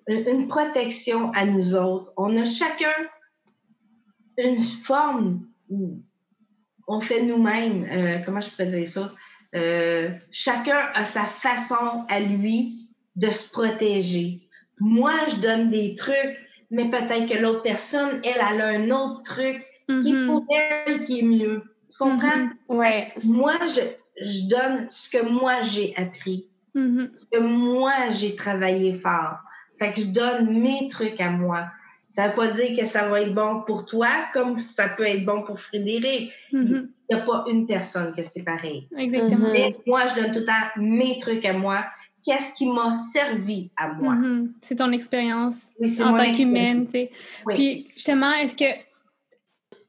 une 0.09 0.49
protection 0.49 1.33
à 1.33 1.45
nous 1.45 1.75
autres. 1.75 2.13
On 2.17 2.37
a 2.37 2.45
chacun 2.45 2.93
une 4.39 4.61
forme, 4.61 5.47
on 6.87 7.01
fait 7.01 7.23
nous-mêmes, 7.23 7.87
euh, 7.91 8.19
comment 8.25 8.41
je 8.41 8.51
pourrais 8.51 8.67
dire 8.67 8.89
ça? 8.89 9.13
Euh, 9.55 10.11
chacun 10.31 10.79
a 10.95 11.05
sa 11.05 11.25
façon 11.25 12.05
à 12.09 12.21
lui 12.21 12.89
de 13.17 13.31
se 13.31 13.51
protéger. 13.51 14.43
Moi, 14.79 15.13
je 15.29 15.37
donne 15.37 15.71
des 15.71 15.95
trucs, 15.95 16.37
mais 16.71 16.91
peut-être 16.91 17.27
que 17.27 17.39
l'autre 17.39 17.63
personne, 17.63 18.21
elle, 18.25 18.43
elle 18.53 18.61
a 18.61 18.67
un 18.69 18.91
autre 18.91 19.23
truc 19.23 19.65
qui 19.89 19.93
est 19.93 20.13
mm-hmm. 20.13 20.27
pour 20.27 20.47
elle 20.51 21.01
qui 21.01 21.21
est 21.21 21.23
mieux? 21.23 21.63
Tu 21.91 21.99
comprends? 21.99 22.29
Mm-hmm. 22.29 22.77
Ouais. 22.77 23.13
Moi, 23.25 23.55
je, 23.67 23.81
je 24.21 24.49
donne 24.49 24.87
ce 24.91 25.11
que 25.11 25.25
moi 25.25 25.63
j'ai 25.63 25.95
appris, 25.97 26.49
mm-hmm. 26.75 27.11
ce 27.11 27.27
que 27.27 27.39
moi 27.39 28.11
j'ai 28.11 28.35
travaillé 28.35 28.95
fort. 28.95 29.39
Fait 29.79 29.93
que 29.93 30.01
je 30.01 30.07
donne 30.07 30.59
mes 30.59 30.89
trucs 30.89 31.21
à 31.21 31.31
moi. 31.31 31.67
Ça 32.09 32.25
ne 32.25 32.29
veut 32.29 32.35
pas 32.35 32.49
dire 32.49 32.79
que 32.79 32.87
ça 32.87 33.09
va 33.09 33.21
être 33.21 33.35
bon 33.35 33.63
pour 33.67 33.85
toi 33.85 34.09
comme 34.33 34.61
ça 34.61 34.89
peut 34.89 35.05
être 35.05 35.25
bon 35.25 35.43
pour 35.43 35.59
Frédéric. 35.59 36.31
Il 36.53 36.89
n'y 37.11 37.17
a 37.17 37.21
pas 37.21 37.45
une 37.51 37.67
personne 37.67 38.13
que 38.15 38.23
c'est 38.23 38.45
pareil. 38.45 38.89
Exactement. 38.97 39.51
Mais 39.53 39.77
moi, 39.87 40.07
je 40.07 40.15
donne 40.21 40.33
tout 40.33 40.39
le 40.39 40.45
temps 40.45 40.53
mes 40.77 41.19
trucs 41.19 41.45
à 41.45 41.53
moi. 41.53 41.85
Qu'est-ce 42.25 42.55
qui 42.55 42.67
m'a 42.67 42.95
servi 42.95 43.71
à 43.77 43.93
moi? 43.93 44.17
C'est 44.63 44.77
ton 44.77 44.93
expérience 44.93 45.71
en 46.01 46.17
tant 46.17 46.33
qu'humaine. 46.33 46.87
Puis 47.49 47.89
justement, 47.95 48.33
est-ce 48.33 48.57
que 48.57 48.65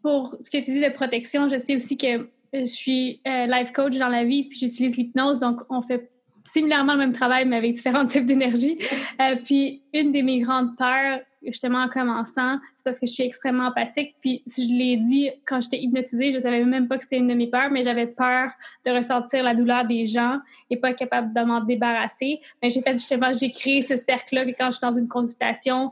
pour 0.01 0.35
ce 0.41 0.49
que 0.49 0.57
tu 0.57 0.71
dis 0.71 0.81
de 0.81 0.93
protection, 0.93 1.49
je 1.49 1.57
sais 1.57 1.75
aussi 1.75 1.97
que 1.97 2.29
je 2.53 2.65
suis 2.65 3.21
euh, 3.27 3.45
life 3.45 3.71
coach 3.71 3.97
dans 3.97 4.07
la 4.07 4.23
vie, 4.23 4.45
puis 4.45 4.59
j'utilise 4.59 4.95
l'hypnose, 4.95 5.39
donc 5.39 5.61
on 5.69 5.81
fait 5.81 6.09
similairement 6.49 6.93
le 6.93 6.99
même 6.99 7.13
travail, 7.13 7.45
mais 7.45 7.57
avec 7.57 7.73
différents 7.73 8.05
types 8.07 8.25
d'énergie. 8.25 8.79
Euh, 9.21 9.35
puis, 9.43 9.81
une 9.93 10.11
de 10.11 10.21
mes 10.21 10.39
grandes 10.39 10.75
peurs, 10.77 11.19
justement, 11.45 11.79
en 11.83 11.89
commençant, 11.89 12.59
c'est 12.75 12.83
parce 12.83 12.99
que 12.99 13.05
je 13.05 13.11
suis 13.11 13.23
extrêmement 13.23 13.65
empathique. 13.65 14.15
Puis, 14.21 14.43
je 14.47 14.63
l'ai 14.63 14.97
dit 14.97 15.29
quand 15.45 15.61
j'étais 15.61 15.79
hypnotisée, 15.79 16.31
je 16.31 16.39
savais 16.39 16.63
même 16.63 16.87
pas 16.87 16.97
que 16.97 17.03
c'était 17.03 17.17
une 17.17 17.27
de 17.27 17.33
mes 17.33 17.47
peurs, 17.47 17.69
mais 17.71 17.83
j'avais 17.83 18.07
peur 18.07 18.51
de 18.85 18.91
ressentir 18.91 19.43
la 19.43 19.53
douleur 19.53 19.85
des 19.85 20.05
gens 20.05 20.39
et 20.69 20.77
pas 20.77 20.91
être 20.91 20.99
capable 20.99 21.33
de 21.33 21.41
m'en 21.41 21.61
débarrasser. 21.61 22.39
Mais 22.61 22.69
j'ai 22.69 22.81
fait 22.81 22.93
justement, 22.93 23.33
j'ai 23.33 23.51
créé 23.51 23.81
ce 23.81 23.97
cercle-là 23.97 24.45
que 24.45 24.51
quand 24.57 24.67
je 24.67 24.77
suis 24.77 24.81
dans 24.81 24.97
une 24.97 25.07
consultation, 25.07 25.91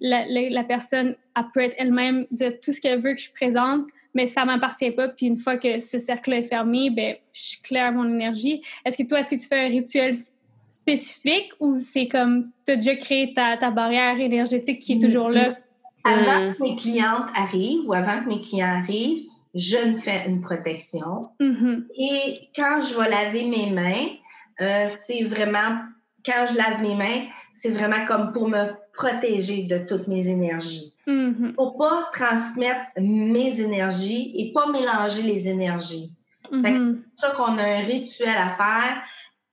la, 0.00 0.26
la 0.28 0.64
personne, 0.64 1.14
elle 1.36 1.44
peut 1.52 1.60
être 1.60 1.74
elle-même, 1.78 2.26
dire 2.30 2.52
tout 2.62 2.72
ce 2.72 2.80
qu'elle 2.80 3.00
veut 3.00 3.14
que 3.14 3.20
je 3.20 3.30
présente, 3.32 3.86
mais 4.14 4.26
ça 4.26 4.44
m'appartient 4.44 4.90
pas. 4.90 5.08
Puis 5.08 5.26
une 5.26 5.36
fois 5.36 5.56
que 5.56 5.78
ce 5.78 5.98
cercle 5.98 6.32
est 6.32 6.42
fermé, 6.42 6.90
ben, 6.90 7.16
je 7.32 7.56
claire 7.62 7.92
mon 7.92 8.08
énergie. 8.08 8.62
Est-ce 8.84 8.96
que 8.96 9.06
toi, 9.06 9.20
est-ce 9.20 9.30
que 9.30 9.40
tu 9.40 9.46
fais 9.46 9.66
un 9.66 9.68
rituel 9.68 10.14
spécifique 10.70 11.50
ou 11.60 11.80
c'est 11.80 12.08
comme 12.08 12.50
tu 12.64 12.72
as 12.72 12.76
déjà 12.76 12.96
créé 12.96 13.34
ta, 13.34 13.56
ta, 13.56 13.70
barrière 13.70 14.18
énergétique 14.18 14.80
qui 14.80 14.94
est 14.94 14.98
toujours 14.98 15.30
là? 15.30 15.56
Avant 16.04 16.52
que 16.54 16.62
mes 16.62 16.76
clientes 16.76 17.28
arrivent 17.34 17.86
ou 17.86 17.92
avant 17.92 18.22
que 18.22 18.28
mes 18.28 18.40
clients 18.40 18.82
arrivent, 18.82 19.26
je 19.54 19.76
me 19.76 19.96
fais 19.96 20.26
une 20.28 20.40
protection. 20.40 21.30
Mm-hmm. 21.40 21.84
Et 21.98 22.48
quand 22.54 22.82
je 22.82 22.98
vais 22.98 23.08
laver 23.08 23.44
mes 23.44 23.70
mains, 23.70 24.06
euh, 24.60 24.86
c'est 24.88 25.24
vraiment, 25.24 25.80
quand 26.24 26.46
je 26.48 26.56
lave 26.56 26.80
mes 26.82 26.94
mains, 26.94 27.26
c'est 27.52 27.70
vraiment 27.70 28.06
comme 28.06 28.32
pour 28.32 28.48
me 28.48 28.66
protéger 28.96 29.64
de 29.64 29.78
toutes 29.78 30.08
mes 30.08 30.28
énergies. 30.28 30.94
Mm 31.06 31.52
Pour 31.54 31.76
pas 31.76 32.08
transmettre 32.12 32.80
mes 32.98 33.60
énergies 33.60 34.32
et 34.36 34.52
pas 34.52 34.70
mélanger 34.70 35.22
les 35.22 35.48
énergies. 35.48 36.12
Mm-hmm. 36.50 36.98
C'est 37.14 37.26
ça 37.26 37.34
qu'on 37.36 37.58
a 37.58 37.62
un 37.62 37.80
rituel 37.80 38.36
à 38.36 38.50
faire 38.50 39.02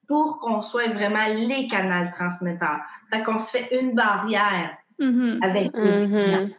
pour 0.07 0.39
qu'on 0.39 0.61
soit 0.61 0.89
vraiment 0.93 1.25
les 1.27 1.67
canaux 1.67 2.09
transmetteurs. 2.13 2.79
Fait 3.11 3.23
qu'on 3.23 3.37
se 3.37 3.51
fait 3.51 3.79
une 3.79 3.93
barrière 3.93 4.77
mm-hmm. 4.99 5.43
avec 5.43 5.71
les 5.75 6.07
clients. 6.07 6.49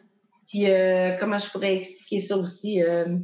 Puis, 0.47 0.70
euh, 0.70 1.16
comment 1.18 1.38
je 1.38 1.51
pourrais 1.51 1.77
expliquer 1.77 2.20
ça 2.20 2.37
aussi? 2.37 2.83
Euh, 2.83 3.16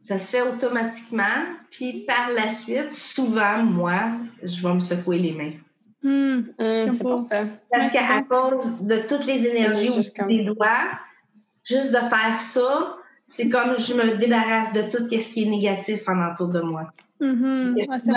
ça 0.00 0.18
se 0.18 0.30
fait 0.30 0.42
automatiquement. 0.42 1.44
Puis, 1.70 2.04
par 2.06 2.30
la 2.30 2.50
suite, 2.50 2.94
souvent, 2.94 3.62
moi, 3.62 4.12
je 4.42 4.62
vais 4.62 4.74
me 4.74 4.80
secouer 4.80 5.18
les 5.18 5.32
mains. 5.32 5.52
Hmm. 6.02 6.42
Hmm, 6.58 6.94
c'est 6.94 7.02
pour 7.02 7.20
ça. 7.20 7.44
Parce 7.70 7.90
qu'à 7.90 8.22
cause 8.22 8.82
de 8.82 9.08
toutes 9.08 9.26
les 9.26 9.46
énergies 9.46 9.90
des 10.28 10.44
doigts, 10.44 10.90
juste 11.64 11.92
de 11.92 11.98
faire 12.08 12.38
ça, 12.38 12.96
c'est 13.26 13.48
comme 13.48 13.78
je 13.78 13.94
me 13.94 14.16
débarrasse 14.16 14.72
de 14.72 14.82
tout 14.82 15.08
ce 15.08 15.32
qui 15.32 15.42
est 15.42 15.50
négatif 15.50 16.08
en 16.08 16.18
entour 16.24 16.48
de 16.48 16.60
moi. 16.60 16.92
Mm-hmm. 17.20 18.14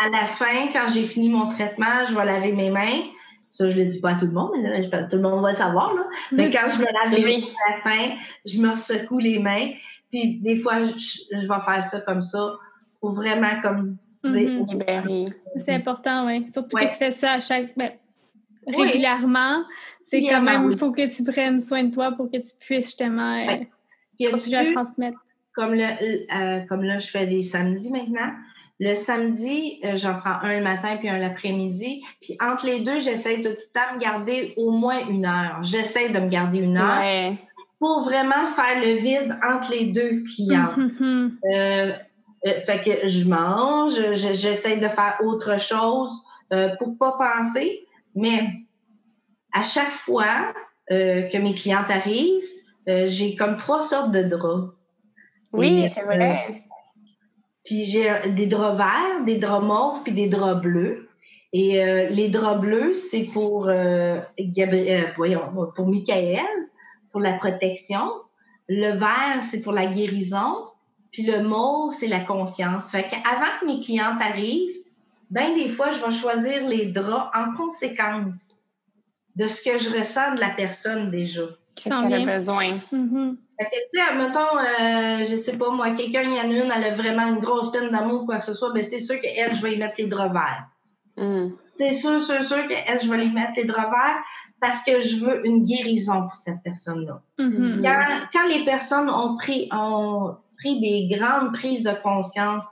à, 0.00 0.08
la 0.08 0.26
fin, 0.26 0.68
quand 0.72 0.86
j'ai 0.92 1.04
fini 1.04 1.28
mon 1.28 1.50
traitement, 1.50 2.06
je 2.08 2.14
vais 2.14 2.24
laver 2.24 2.52
mes 2.52 2.70
mains. 2.70 3.02
Ça, 3.50 3.68
je 3.68 3.78
ne 3.78 3.84
le 3.84 3.90
dis 3.90 4.00
pas 4.00 4.10
à 4.10 4.14
tout 4.14 4.26
le 4.26 4.32
monde, 4.32 4.50
mais 4.54 4.88
tout 4.88 5.16
le 5.16 5.22
monde 5.22 5.42
va 5.42 5.50
le 5.50 5.56
savoir. 5.56 5.94
Là. 5.94 6.02
Mais 6.32 6.50
quand 6.50 6.68
je 6.70 6.78
me 6.78 6.84
lave 6.84 7.12
les 7.12 7.24
mains 7.24 7.46
à 7.68 7.76
la 7.76 7.82
fin, 7.82 8.14
je 8.44 8.60
me 8.60 8.74
secoue 8.76 9.18
les 9.18 9.38
mains. 9.38 9.70
Puis 10.10 10.40
des 10.40 10.56
fois, 10.56 10.84
je, 10.84 10.92
je 10.92 11.46
vais 11.46 11.60
faire 11.64 11.84
ça 11.84 12.00
comme 12.00 12.22
ça 12.22 12.54
pour 13.00 13.12
vraiment 13.12 13.60
comme 13.62 13.96
Mhm. 14.24 15.26
C'est 15.58 15.74
important, 15.74 16.26
oui. 16.26 16.46
Surtout 16.52 16.76
que 16.76 16.84
tu 16.84 16.96
fais 16.96 17.12
ça 17.12 17.32
à 17.32 17.40
chaque. 17.40 17.76
Ben, 17.76 17.92
régulièrement. 18.66 19.64
C'est 20.02 20.22
quand 20.22 20.42
même, 20.42 20.70
il 20.70 20.76
faut 20.76 20.90
que 20.90 21.14
tu 21.14 21.24
prennes 21.24 21.60
soin 21.60 21.84
de 21.84 21.94
toi 21.94 22.12
pour 22.12 22.30
que 22.30 22.36
tu 22.36 22.52
puisses 22.58 22.86
justement 22.86 23.46
euh, 23.48 24.30
continuer 24.30 24.58
à 24.58 24.72
transmettre. 24.72 25.18
Comme, 25.54 25.74
le, 25.74 25.82
euh, 25.82 26.60
comme 26.68 26.82
là, 26.82 26.98
je 26.98 27.10
fais 27.10 27.26
des 27.26 27.42
samedis 27.42 27.90
maintenant. 27.90 28.32
Le 28.80 28.96
samedi, 28.96 29.78
euh, 29.84 29.96
j'en 29.96 30.18
prends 30.18 30.40
un 30.42 30.58
le 30.58 30.64
matin 30.64 30.96
puis 30.98 31.08
un 31.08 31.18
l'après-midi. 31.18 32.02
Puis 32.20 32.36
entre 32.40 32.66
les 32.66 32.80
deux, 32.80 32.98
j'essaie 32.98 33.38
de 33.38 33.50
tout 33.50 33.60
le 33.60 33.72
temps 33.72 33.94
me 33.94 34.00
garder 34.00 34.52
au 34.56 34.72
moins 34.72 35.06
une 35.08 35.26
heure. 35.26 35.60
J'essaie 35.62 36.08
de 36.08 36.18
me 36.18 36.28
garder 36.28 36.58
une 36.58 36.76
heure 36.76 37.36
pour 37.78 38.04
vraiment 38.04 38.46
faire 38.56 38.80
le 38.80 38.94
vide 38.94 39.36
entre 39.46 39.70
les 39.70 39.86
deux 39.92 40.22
clients. 40.24 40.74
Euh, 41.52 41.92
euh, 42.46 42.60
fait 42.60 42.82
que 42.82 43.08
je 43.08 43.28
mange, 43.28 44.12
j'essaie 44.12 44.76
de 44.76 44.88
faire 44.88 45.18
autre 45.22 45.58
chose 45.58 46.12
pour 46.78 46.96
pas 46.98 47.16
penser. 47.18 47.84
Mais 48.14 48.42
à 49.52 49.62
chaque 49.64 49.90
fois 49.90 50.54
que 50.88 51.38
mes 51.38 51.54
clientes 51.54 51.90
arrivent, 51.90 52.44
j'ai 52.86 53.34
comme 53.34 53.56
trois 53.56 53.82
sortes 53.82 54.12
de 54.12 54.22
draps. 54.22 54.72
Oui, 55.52 55.88
c'est 55.92 56.02
vrai. 56.02 56.62
Puis 57.64 57.84
j'ai 57.84 58.08
des 58.36 58.46
draps 58.46 58.76
verts, 58.76 59.24
des 59.24 59.38
draps 59.38 59.64
mauves, 59.64 60.02
puis 60.04 60.12
des 60.12 60.28
draps 60.28 60.62
bleus. 60.62 61.08
Et 61.56 61.84
euh, 61.84 62.08
les 62.08 62.28
draps 62.30 62.60
bleus, 62.60 62.94
c'est 62.94 63.26
pour 63.26 63.68
euh, 63.68 64.18
Gabriel, 64.40 65.04
euh, 65.04 65.10
voyons, 65.16 65.70
pour 65.76 65.86
Michael, 65.86 66.40
pour 67.12 67.20
la 67.20 67.32
protection. 67.32 68.10
Le 68.68 68.90
vert, 68.90 69.40
c'est 69.40 69.62
pour 69.62 69.72
la 69.72 69.86
guérison. 69.86 70.66
Puis 71.14 71.22
le 71.22 71.44
mauve, 71.44 71.92
c'est 71.92 72.08
la 72.08 72.20
conscience. 72.20 72.90
Fait 72.90 73.04
qu'avant 73.04 73.46
que 73.60 73.66
mes 73.66 73.78
clientes 73.78 74.20
arrivent, 74.20 74.76
ben 75.30 75.54
des 75.54 75.68
fois, 75.68 75.90
je 75.90 76.04
vais 76.04 76.10
choisir 76.10 76.66
les 76.66 76.86
draps 76.86 77.30
en 77.32 77.54
conséquence 77.54 78.56
de 79.36 79.46
ce 79.46 79.62
que 79.62 79.78
je 79.78 79.96
ressens 79.96 80.34
de 80.34 80.40
la 80.40 80.50
personne 80.50 81.10
déjà. 81.10 81.42
Qu'est-ce 81.76 82.08
qu'elle 82.08 82.28
a 82.28 82.34
besoin? 82.36 82.78
Mm-hmm. 82.92 83.36
Fait 83.58 83.64
que, 83.64 83.76
tu 83.92 84.00
sais, 84.00 84.14
mettons, 84.16 84.58
euh, 84.58 85.24
je 85.24 85.36
sais 85.36 85.56
pas, 85.56 85.70
moi, 85.70 85.94
quelqu'un, 85.94 86.22
il 86.22 86.34
y 86.34 86.40
en 86.40 86.50
a 86.50 86.64
une, 86.64 86.72
elle 86.72 86.84
a 86.84 86.96
vraiment 86.96 87.28
une 87.28 87.38
grosse 87.38 87.70
peine 87.70 87.90
d'amour 87.90 88.22
ou 88.22 88.26
quoi 88.26 88.38
que 88.38 88.44
ce 88.44 88.52
soit, 88.52 88.72
ben 88.72 88.82
c'est 88.82 88.98
sûr 88.98 89.20
qu'elle, 89.20 89.54
je 89.54 89.62
vais 89.62 89.74
y 89.74 89.78
mettre 89.78 89.94
les 89.98 90.08
draps 90.08 90.32
verts. 90.32 90.66
Mm. 91.16 91.52
C'est 91.76 91.92
sûr, 91.92 92.20
sûr, 92.20 92.42
sûr 92.42 92.66
qu'elle, 92.66 93.00
je 93.00 93.08
vais 93.08 93.24
y 93.24 93.30
mettre 93.30 93.52
les 93.54 93.64
draps 93.64 93.90
verts 93.90 94.22
parce 94.60 94.82
que 94.82 95.00
je 95.00 95.24
veux 95.24 95.46
une 95.46 95.64
guérison 95.64 96.22
pour 96.22 96.36
cette 96.36 96.60
personne-là. 96.64 97.20
Mm-hmm. 97.38 97.82
quand, 97.82 98.20
quand, 98.32 98.48
les 98.48 98.64
personnes 98.64 99.08
ont 99.08 99.36
pris, 99.36 99.68
ont 99.72 100.36
pris 100.58 100.80
des 100.80 101.16
grandes 101.16 101.52
prises 101.52 101.84
de 101.84 101.94
conscience, 102.02 102.64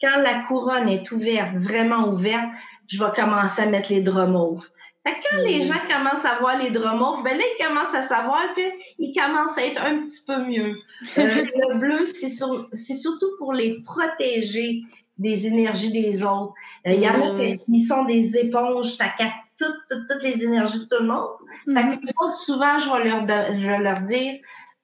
quand 0.00 0.16
la 0.18 0.40
couronne 0.48 0.88
est 0.88 1.10
ouverte, 1.12 1.54
vraiment 1.56 2.08
ouverte, 2.08 2.48
je 2.88 3.02
vais 3.02 3.10
commencer 3.14 3.62
à 3.62 3.66
mettre 3.66 3.92
les 3.92 4.02
draps 4.02 4.30
mauves 4.30 4.66
quand 5.04 5.38
les 5.38 5.64
mm. 5.64 5.68
gens 5.68 5.80
commencent 5.88 6.24
à 6.24 6.38
voir 6.40 6.58
les 6.58 6.70
dromos, 6.70 7.22
ben 7.22 7.36
là, 7.36 7.44
ils 7.44 7.64
commencent 7.64 7.94
à 7.94 8.02
savoir 8.02 8.42
qu'ils 8.54 9.14
commencent 9.14 9.56
à 9.58 9.64
être 9.64 9.82
un 9.82 10.04
petit 10.06 10.22
peu 10.26 10.44
mieux. 10.44 10.78
Euh, 11.18 11.26
le 11.26 11.78
bleu, 11.78 12.04
c'est 12.04 12.94
surtout 12.94 13.30
pour 13.38 13.52
les 13.52 13.82
protéger 13.82 14.82
des 15.18 15.46
énergies 15.46 15.92
des 15.92 16.22
autres. 16.22 16.52
Euh, 16.86 16.92
il 16.92 17.00
y 17.00 17.08
en 17.08 17.20
a 17.20 17.32
mm. 17.32 17.58
qui 17.58 17.84
sont 17.84 18.04
des 18.04 18.38
éponges, 18.38 18.92
ça 18.92 19.06
capte 19.18 19.34
toutes, 19.58 20.22
les 20.22 20.44
énergies 20.44 20.80
de 20.80 20.84
tout 20.84 21.02
le 21.02 21.06
monde. 21.06 21.30
Mm. 21.66 21.98
souvent, 22.32 22.78
je 22.78 22.90
vais, 22.90 23.08
leur, 23.08 23.26
je 23.58 23.82
leur 23.82 24.00
dire, 24.00 24.40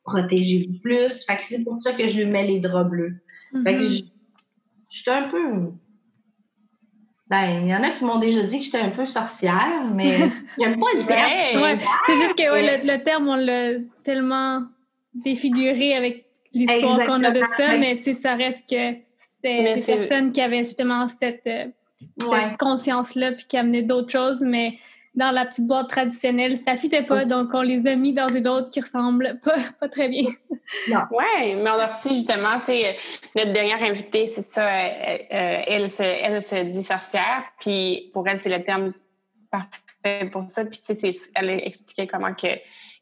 protégez-vous 0.07 0.78
plus. 0.80 1.26
c'est 1.42 1.64
pour 1.64 1.76
ça 1.76 1.92
que 1.92 2.07
je 2.07 2.18
lui 2.18 2.26
mets 2.26 2.46
les 2.46 2.61
draps 2.61 2.88
bleus. 2.88 3.16
Mm-hmm. 3.52 3.82
je, 3.82 4.04
je 4.90 4.98
suis 5.02 5.11
un 5.11 5.28
peu 5.28 5.72
ben, 7.28 7.62
il 7.64 7.68
y 7.68 7.74
en 7.74 7.82
a 7.82 7.90
qui 7.90 8.04
m'ont 8.04 8.20
déjà 8.20 8.42
dit 8.44 8.59
que 8.59 8.64
j'étais 8.64 8.78
un 8.78 8.90
peu 8.90 9.04
sorcière, 9.04 9.84
mais 9.92 10.12
j'aime 10.59 10.78
pas 10.78 10.86
le 10.94 11.07
terme. 11.07 11.80
c'est 12.07 12.14
juste 12.14 12.36
que 12.36 12.86
le, 12.86 13.02
terme, 13.02 13.28
on 13.28 13.34
l'a 13.34 13.80
tellement 14.04 14.62
défiguré 15.12 15.96
avec 15.96 16.26
l'histoire 16.52 17.04
qu'on 17.04 17.24
a 17.24 17.32
de 17.32 17.42
ça, 17.57 17.76
mais 17.78 18.00
ça 18.00 18.34
reste 18.34 18.70
que 18.70 18.98
c'était 19.18 19.74
des 19.74 19.82
personnes 19.84 20.30
qui 20.30 20.40
avaient 20.40 20.64
justement 20.64 21.09
cette, 21.09 21.46
euh, 21.48 21.66
cette 22.20 22.59
conscience-là 22.59 23.32
puis 23.32 23.44
qui 23.46 23.57
amenaient 23.57 23.82
d'autres 23.82 24.12
choses, 24.12 24.42
mais 24.42 24.78
dans 25.17 25.31
la 25.31 25.47
petite 25.47 25.67
boîte 25.67 25.89
traditionnelle, 25.89 26.57
ça 26.59 26.77
fitait 26.77 27.03
pas, 27.03 27.25
donc 27.25 27.49
on 27.55 27.62
les 27.62 27.87
a 27.87 27.97
mis 27.97 28.12
dans 28.12 28.29
une 28.29 28.47
autre 28.47 28.71
qui 28.71 28.81
ressemble 28.81 29.41
pas, 29.43 29.57
pas 29.81 29.89
très 29.89 30.09
bien. 30.09 30.31
Non. 30.89 31.01
Ouais, 31.11 31.55
mais 31.57 31.71
on 31.71 31.79
a 31.79 31.87
reçu 31.87 32.11
justement, 32.11 32.59
tu 32.59 32.67
sais, 32.67 32.95
notre 33.35 33.53
dernière 33.53 33.83
invitée, 33.83 34.27
c'est 34.27 34.43
ça, 34.43 34.67
euh, 34.67 34.89
euh, 35.33 35.62
elle, 35.67 35.89
se, 35.89 36.03
elle 36.03 36.43
se 36.43 36.57
dit 36.64 36.85
sorcière, 36.85 37.45
puis 37.59 38.11
pour 38.12 38.29
elle, 38.29 38.39
c'est 38.39 38.51
le 38.51 38.62
terme 38.62 38.93
parfait 39.51 40.29
pour 40.31 40.49
ça, 40.49 40.64
puis 40.64 40.81
tu 40.85 40.95
sais, 40.95 41.11
elle 41.35 41.51
expliquait 41.51 42.07
comment 42.07 42.35
que 42.35 42.49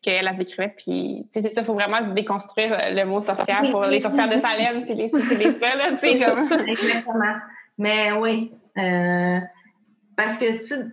qu'elle 0.01 0.25
la 0.27 0.35
décrivait, 0.35 0.69
puis 0.77 1.27
tu 1.33 1.41
sais, 1.41 1.49
c'est 1.49 1.55
ça, 1.55 1.63
il 1.63 1.65
faut 1.65 1.75
vraiment 1.75 2.03
déconstruire 2.03 2.77
le 2.91 3.05
mot 3.05 3.21
sorcière 3.21 3.63
pour 3.71 3.85
les 3.87 4.01
sorcières 4.01 4.29
de 4.29 4.39
Salem, 4.39 4.85
puis 4.85 4.95
les 4.95 5.05
les 5.05 5.51
ça, 5.59 5.75
là, 5.75 5.91
tu 5.93 5.99
sais, 5.99 6.19
comme... 6.19 6.69
Exactement. 6.69 7.35
Mais 7.79 8.13
oui, 8.13 8.53
euh, 8.79 9.41
parce 10.17 10.39
que 10.39 10.45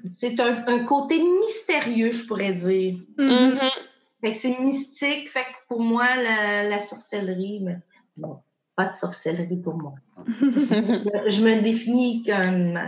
c'est 0.06 0.40
un, 0.40 0.86
côté 0.86 1.22
mystérieux, 1.22 2.12
je 2.12 2.26
pourrais 2.26 2.54
dire. 2.54 2.98
Mm-hmm. 3.18 3.70
Fait 4.22 4.32
que 4.32 4.38
c'est 4.38 4.60
mystique. 4.60 5.30
Fait 5.30 5.44
que 5.44 5.68
pour 5.68 5.82
moi, 5.82 6.16
la, 6.16 6.80
sorcellerie, 6.80 7.60
mais 7.62 7.78
bon, 8.18 8.40
pas 8.76 8.88
de 8.88 8.96
sorcellerie 8.96 9.58
pour 9.58 9.76
moi. 9.76 9.94
je, 10.28 11.44
me 11.44 11.62
définis 11.62 12.24
comme, 12.24 12.80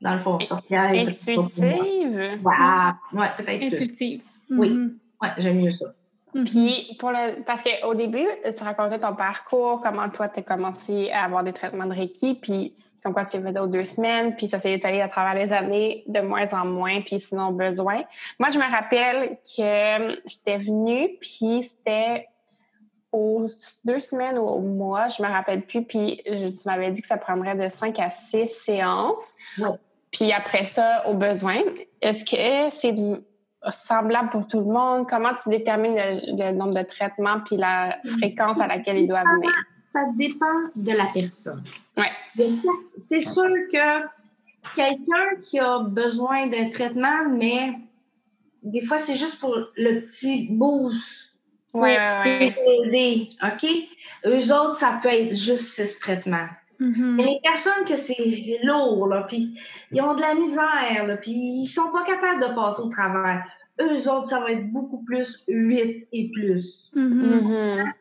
dans 0.00 0.14
le 0.14 0.20
fond, 0.20 0.38
sorcière. 0.40 0.90
Intuitive? 0.90 2.38
Voilà. 2.42 2.96
Ouais, 3.12 3.28
peut-être. 3.36 3.62
Intuitive. 3.62 4.22
Oui. 4.50 4.68
Mm-hmm. 4.70 4.92
Ouais, 5.22 5.28
j'aime 5.38 5.62
mieux 5.62 5.72
ça. 5.72 5.94
Mhm. 6.36 6.44
Puis, 6.44 6.96
pour 6.98 7.10
le, 7.12 7.42
parce 7.44 7.62
qu'au 7.62 7.94
début, 7.94 8.26
tu 8.44 8.62
racontais 8.62 8.98
ton 8.98 9.14
parcours, 9.14 9.80
comment 9.82 10.08
toi, 10.10 10.28
tu 10.28 10.40
as 10.40 10.42
commencé 10.42 11.10
à 11.10 11.24
avoir 11.24 11.42
des 11.42 11.52
traitements 11.52 11.86
de 11.86 11.94
Reiki, 11.94 12.34
puis 12.34 12.74
comme 13.02 13.14
quoi 13.14 13.24
tu 13.24 13.38
les 13.38 13.42
faisais 13.42 13.58
aux 13.58 13.66
deux 13.66 13.84
semaines, 13.84 14.36
puis 14.36 14.46
ça 14.46 14.58
s'est 14.58 14.74
étalé 14.74 15.00
à 15.00 15.08
travers 15.08 15.34
les 15.34 15.52
années 15.54 16.04
de 16.08 16.20
moins 16.20 16.52
en 16.52 16.66
moins, 16.66 17.00
puis 17.00 17.20
sinon 17.20 17.52
besoin. 17.52 18.02
Moi, 18.38 18.50
je 18.50 18.58
me 18.58 18.70
rappelle 18.70 19.38
que 19.38 20.20
j'étais 20.26 20.58
venue, 20.58 21.16
puis 21.20 21.62
c'était 21.62 22.28
aux 23.12 23.46
deux 23.86 24.00
semaines 24.00 24.36
ou 24.36 24.46
au 24.46 24.60
mois, 24.60 25.08
je 25.08 25.22
me 25.22 25.28
rappelle 25.28 25.62
plus, 25.62 25.84
puis 25.84 26.20
tu 26.26 26.62
m'avais 26.66 26.90
dit 26.90 27.00
que 27.00 27.06
ça 27.06 27.16
prendrait 27.16 27.54
de 27.54 27.70
cinq 27.70 27.98
à 27.98 28.10
six 28.10 28.48
séances. 28.48 29.36
Puis 30.10 30.32
après 30.32 30.66
ça, 30.66 31.08
au 31.08 31.14
besoin. 31.14 31.60
Est-ce 32.02 32.24
que 32.24 32.70
c'est 32.70 32.92
semblable 33.70 34.30
pour 34.30 34.46
tout 34.46 34.60
le 34.60 34.66
monde? 34.66 35.08
Comment 35.08 35.34
tu 35.34 35.48
détermines 35.48 35.94
le, 35.94 36.52
nombre 36.52 36.74
de 36.74 36.82
traitements 36.82 37.40
puis 37.44 37.56
la 37.56 37.98
fréquence 38.18 38.60
à 38.60 38.66
laquelle 38.66 38.98
il 38.98 39.06
doit 39.06 39.22
venir? 39.22 39.50
Ça 39.74 40.00
dépend 40.14 40.46
de 40.74 40.92
la 40.92 41.06
personne. 41.12 41.62
Ouais. 41.96 42.10
C'est 43.08 43.20
sûr 43.22 43.48
que 43.72 44.06
quelqu'un 44.74 45.40
qui 45.42 45.58
a 45.58 45.80
besoin 45.80 46.46
d'un 46.48 46.70
traitement, 46.70 47.28
mais 47.30 47.74
des 48.62 48.84
fois, 48.84 48.98
c'est 48.98 49.16
juste 49.16 49.40
pour 49.40 49.56
le 49.76 50.00
petit 50.00 50.48
boost. 50.50 51.34
Oui, 51.72 51.90
oui, 52.24 52.52
oui. 52.90 53.36
OK? 53.42 53.68
Eux 54.24 54.52
autres, 54.52 54.78
ça 54.78 54.98
peut 55.02 55.08
être 55.08 55.34
juste 55.34 55.66
six 55.66 55.98
traitements. 55.98 56.48
Mm-hmm. 56.80 57.14
Mais 57.14 57.24
les 57.24 57.40
personnes 57.42 57.84
que 57.86 57.96
c'est 57.96 58.60
lourd, 58.62 59.06
là, 59.08 59.24
puis 59.28 59.58
ils 59.92 60.00
ont 60.02 60.14
de 60.14 60.20
la 60.20 60.34
misère, 60.34 61.18
puis 61.20 61.32
ils 61.32 61.66
sont 61.66 61.90
pas 61.90 62.04
capables 62.04 62.40
de 62.40 62.54
passer 62.54 62.82
au 62.82 62.88
travers. 62.88 63.44
Eux 63.80 64.08
autres, 64.08 64.28
ça 64.28 64.40
va 64.40 64.52
être 64.52 64.70
beaucoup 64.72 65.02
plus 65.04 65.44
8 65.48 66.08
et 66.12 66.30
plus. 66.32 66.90
Mm-hmm. 66.94 67.22
Mm-hmm. 67.22 67.92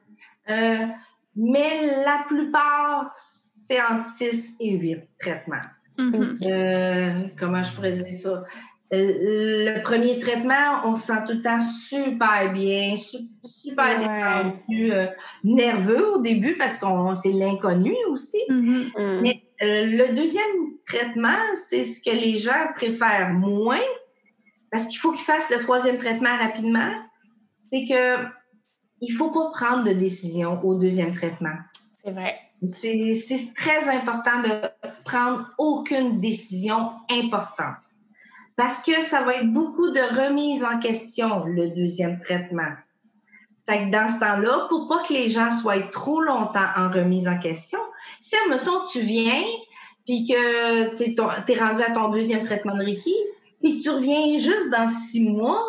Euh, 0.49 0.87
mais 1.35 2.03
la 2.03 2.23
plupart, 2.27 3.11
c'est 3.15 3.81
entre 3.81 4.05
6 4.05 4.55
et 4.59 4.77
8 4.77 4.99
traitements. 5.19 5.57
Euh, 5.99 7.27
comment 7.37 7.63
je 7.63 7.73
pourrais 7.73 7.93
dire 7.93 8.13
ça? 8.13 8.43
Le 8.91 9.81
premier 9.81 10.19
traitement, 10.19 10.85
on 10.85 10.95
se 10.95 11.07
sent 11.07 11.23
tout 11.27 11.33
le 11.33 11.41
temps 11.41 11.59
super 11.59 12.53
bien, 12.53 12.95
super 13.43 13.99
détendu, 13.99 14.93
euh, 14.93 15.07
nerveux 15.43 16.15
au 16.15 16.21
début 16.21 16.55
parce 16.55 16.77
qu'on 16.77 17.15
c'est 17.15 17.31
l'inconnu 17.31 17.95
aussi. 18.09 18.37
Mm-hmm. 18.49 19.21
Mais 19.21 19.41
euh, 19.63 19.85
le 19.85 20.15
deuxième 20.15 20.43
traitement, 20.85 21.37
c'est 21.55 21.83
ce 21.83 22.01
que 22.01 22.15
les 22.15 22.37
gens 22.37 22.67
préfèrent 22.75 23.33
moins 23.33 23.79
parce 24.75 24.87
qu'il 24.87 24.99
faut 24.99 25.13
qu'ils 25.13 25.23
fassent 25.23 25.49
le 25.49 25.59
troisième 25.59 25.97
traitement 25.97 26.35
rapidement. 26.35 26.91
C'est 27.71 27.85
que 27.85 28.25
il 28.99 29.13
faut 29.13 29.31
pas 29.31 29.49
prendre 29.51 29.85
de 29.85 29.93
décision 29.93 30.59
au 30.65 30.75
deuxième 30.75 31.15
traitement. 31.15 31.55
C'est 32.03 32.11
vrai. 32.11 32.35
C'est 32.65 33.53
très 33.55 33.87
important 33.87 34.41
de 34.41 34.49
prendre 35.05 35.49
aucune 35.57 36.19
décision 36.19 36.91
importante 37.09 37.77
parce 38.57 38.83
que 38.83 39.01
ça 39.01 39.21
va 39.21 39.35
être 39.35 39.53
beaucoup 39.53 39.91
de 39.91 40.01
remise 40.01 40.65
en 40.65 40.77
question, 40.79 41.45
le 41.45 41.69
deuxième 41.69 42.19
traitement. 42.19 42.73
Fait 43.65 43.85
que 43.85 43.91
dans 43.91 44.09
ce 44.09 44.19
temps-là, 44.19 44.67
pour 44.67 44.89
pas 44.89 45.03
que 45.03 45.13
les 45.13 45.29
gens 45.29 45.51
soient 45.51 45.79
trop 45.83 46.19
longtemps 46.19 46.67
en 46.75 46.89
remise 46.89 47.29
en 47.29 47.39
question, 47.39 47.79
si, 48.19 48.35
admettons, 48.45 48.83
tu 48.91 48.99
viens, 48.99 49.43
puis 50.05 50.27
que 50.27 50.95
tu 50.97 51.15
es, 51.51 51.59
rendu 51.59 51.81
à 51.81 51.91
ton 51.91 52.09
deuxième 52.09 52.43
traitement 52.43 52.75
de 52.75 52.83
Reiki, 52.83 53.15
puis 53.65 53.77
tu 53.77 53.89
reviens 53.89 54.37
juste 54.37 54.69
dans 54.69 54.87
six 54.87 55.27
mois, 55.27 55.59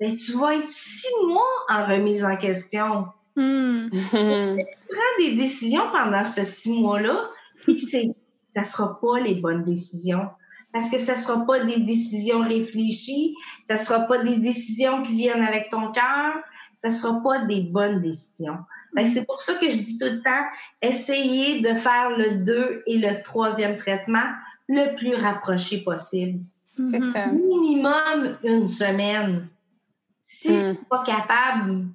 ben, 0.00 0.16
tu 0.16 0.32
vas 0.32 0.56
être 0.56 0.70
six 0.70 1.12
mois 1.26 1.42
en 1.68 1.84
remise 1.84 2.24
en 2.24 2.34
question. 2.38 3.08
Hmm. 3.36 3.90
tu 3.90 4.06
prends 4.08 5.18
des 5.18 5.36
décisions 5.36 5.82
pendant 5.92 6.24
ces 6.24 6.44
six 6.44 6.72
mois-là, 6.72 7.30
Puis 7.62 7.78
ça 8.48 8.62
sera 8.62 8.98
pas 8.98 9.20
les 9.20 9.34
bonnes 9.34 9.64
décisions. 9.64 10.30
Parce 10.72 10.88
que 10.88 10.96
ça 10.96 11.14
sera 11.14 11.44
pas 11.44 11.62
des 11.62 11.80
décisions 11.80 12.40
réfléchies, 12.40 13.34
ça 13.60 13.76
sera 13.76 14.00
pas 14.00 14.24
des 14.24 14.36
décisions 14.36 15.02
qui 15.02 15.14
viennent 15.16 15.42
avec 15.42 15.68
ton 15.68 15.92
cœur, 15.92 16.32
ça 16.72 16.88
sera 16.88 17.22
pas 17.22 17.44
des 17.44 17.60
bonnes 17.60 18.00
décisions. 18.00 18.56
c'est 19.04 19.26
pour 19.26 19.40
ça 19.40 19.56
que 19.56 19.68
je 19.68 19.76
dis 19.76 19.98
tout 19.98 20.06
le 20.06 20.22
temps, 20.22 20.44
essayez 20.80 21.60
de 21.60 21.74
faire 21.74 22.16
le 22.16 22.44
2 22.44 22.84
et 22.86 22.96
le 22.96 23.20
troisième 23.22 23.76
traitement 23.76 24.24
le 24.68 24.96
plus 24.96 25.16
rapproché 25.16 25.82
possible. 25.82 26.40
C'est 26.90 27.06
ça. 27.08 27.26
Minimum 27.26 28.36
une 28.44 28.68
semaine. 28.68 29.48
Si 30.20 30.48
tu 30.48 30.52
n'es 30.52 30.78
pas 30.88 31.02
capable, 31.04 31.86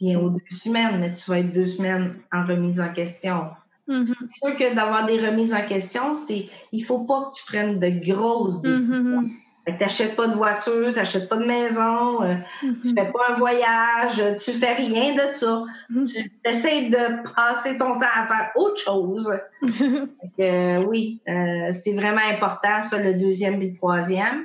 viens 0.00 0.20
aux 0.20 0.30
deux 0.30 0.40
semaines, 0.50 1.00
mais 1.00 1.12
tu 1.12 1.30
vas 1.30 1.40
être 1.40 1.52
deux 1.52 1.66
semaines 1.66 2.16
en 2.32 2.44
remise 2.46 2.80
en 2.80 2.92
question. 2.92 3.46
Mm-hmm. 3.88 4.14
C'est 4.26 4.48
sûr 4.48 4.56
que 4.56 4.74
d'avoir 4.74 5.06
des 5.06 5.24
remises 5.24 5.54
en 5.54 5.64
question, 5.64 6.16
c'est 6.16 6.48
il 6.72 6.84
faut 6.84 7.00
pas 7.00 7.24
que 7.24 7.36
tu 7.36 7.44
prennes 7.46 7.78
de 7.78 7.88
grosses 7.88 8.60
décisions. 8.60 9.22
Mm-hmm. 9.22 9.30
Tu 9.66 9.72
n'achètes 9.80 10.14
pas 10.14 10.28
de 10.28 10.34
voiture, 10.34 10.90
tu 10.92 10.96
n'achètes 10.96 11.28
pas 11.28 11.36
de 11.36 11.44
maison, 11.44 12.22
euh, 12.22 12.34
tu 12.60 12.66
Mm-hmm. 12.66 12.94
fais 12.94 13.12
pas 13.12 13.30
un 13.30 13.34
voyage, 13.34 14.22
tu 14.38 14.52
fais 14.52 14.74
rien 14.74 15.14
de 15.14 15.32
ça. 15.34 15.64
Tu 15.90 16.30
essaies 16.44 16.88
de 16.88 17.34
passer 17.34 17.76
ton 17.76 17.98
temps 17.98 18.06
à 18.14 18.26
faire 18.28 18.52
autre 18.54 18.80
chose. 18.80 19.36
Fait 19.66 20.30
que, 20.38 20.84
oui, 20.86 21.20
euh, 21.28 21.72
c'est 21.72 21.94
vraiment 21.94 22.22
important, 22.30 22.80
ça, 22.80 22.98
le 22.98 23.14
deuxième 23.14 23.60
et 23.60 23.68
le 23.68 23.72
troisième. 23.72 24.44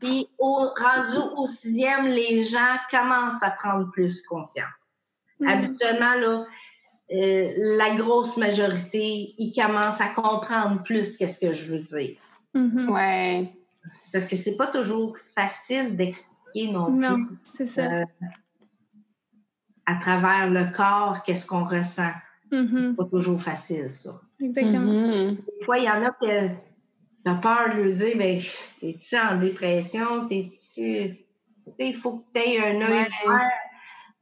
Puis, 0.00 0.28
au, 0.38 0.68
rendu 0.76 1.18
au 1.36 1.46
sixième, 1.46 2.06
les 2.06 2.44
gens 2.44 2.76
commencent 2.90 3.42
à 3.42 3.50
prendre 3.50 3.90
plus 3.90 4.22
conscience. 4.26 4.66
Habituellement, 5.46 6.14
là, 6.14 6.44
euh, 7.12 7.52
la 7.56 7.94
grosse 7.96 8.36
majorité, 8.36 9.34
ils 9.38 9.52
commencent 9.52 10.00
à 10.00 10.08
comprendre 10.08 10.82
plus 10.84 11.16
qu'est-ce 11.16 11.38
que 11.44 11.52
je 11.52 11.72
veux 11.72 11.80
dire. 11.80 12.16
Mhm. 12.54 12.88
Ouais. 12.90 13.52
Parce 14.12 14.24
que 14.26 14.36
c'est 14.36 14.56
pas 14.56 14.68
toujours 14.68 15.16
facile 15.34 15.96
d'expliquer 15.96 16.70
non 16.72 16.86
plus 16.86 17.00
Non, 17.00 17.26
c'est 17.44 17.66
ça. 17.66 17.82
euh, 17.82 18.04
à 19.86 19.96
travers 19.96 20.50
le 20.50 20.72
corps 20.74 21.22
qu'est-ce 21.24 21.46
qu'on 21.46 21.64
ressent. 21.64 22.12
Mhm. 22.50 22.66
C'est 22.90 22.96
pas 22.96 23.04
toujours 23.10 23.40
facile, 23.40 23.88
ça. 23.88 24.20
Exactement. 24.40 24.80
Mhm. 24.80 25.34
Des 25.36 25.64
fois, 25.64 25.78
il 25.78 25.84
y 25.84 25.88
en 25.88 26.04
a 26.04 26.10
que 26.10 26.48
t'as 27.24 27.34
peur 27.36 27.74
de 27.74 27.82
lui 27.82 27.94
dire, 27.94 28.16
ben, 28.16 28.40
t'es-tu 28.80 29.16
en 29.16 29.36
dépression? 29.38 30.28
T'es-tu. 30.28 30.54
Tu 30.54 31.72
sais, 31.76 31.88
il 31.88 31.96
faut 31.96 32.18
que 32.18 32.24
tu 32.34 32.40
aies 32.40 32.58
un 32.60 32.80
œil 32.82 32.90
Ouais. 33.02 33.08
ouvert 33.26 33.50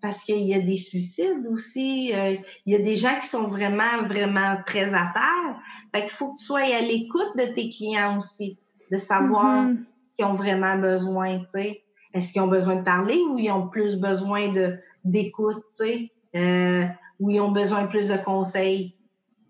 parce 0.03 0.25
qu'il 0.25 0.47
y 0.49 0.55
a 0.55 0.61
des 0.61 0.77
suicides 0.77 1.47
aussi. 1.51 2.13
euh, 2.15 2.37
il 2.65 2.73
y 2.73 2.77
a 2.77 2.79
des 2.83 2.95
gens 2.97 3.19
qui 3.21 3.27
sont 3.29 3.49
vraiment, 3.49 4.03
vraiment 4.07 4.57
très 4.65 4.95
à 4.95 5.11
terre. 5.13 5.61
Fait 5.95 6.03
qu'il 6.03 6.11
faut 6.17 6.33
que 6.33 6.39
tu 6.39 6.45
sois 6.45 6.61
à 6.61 6.81
l'écoute 6.81 7.37
de 7.37 7.53
tes 7.55 7.69
clients 7.69 8.19
aussi, 8.19 8.59
de 8.91 8.97
savoir 8.97 9.69
ce 10.01 10.17
qu'ils 10.17 10.25
ont 10.25 10.35
vraiment 10.35 10.77
besoin, 10.79 11.39
tu 11.41 11.49
sais. 11.49 11.83
Est-ce 12.13 12.33
qu'ils 12.33 12.43
ont 12.43 12.49
besoin 12.49 12.77
de 12.77 12.83
parler 12.83 13.19
ou 13.31 13.39
ils 13.39 13.51
ont 13.51 13.69
plus 13.69 13.97
besoin 13.97 14.53
de 14.53 14.77
d'écoute, 15.05 15.63
tu 15.79 15.85
sais, 15.85 16.11
euh, 16.37 16.85
ou 17.21 17.31
ils 17.31 17.41
ont 17.41 17.53
besoin 17.53 17.87
plus 17.87 18.09
de 18.09 18.17
conseils? 18.17 18.95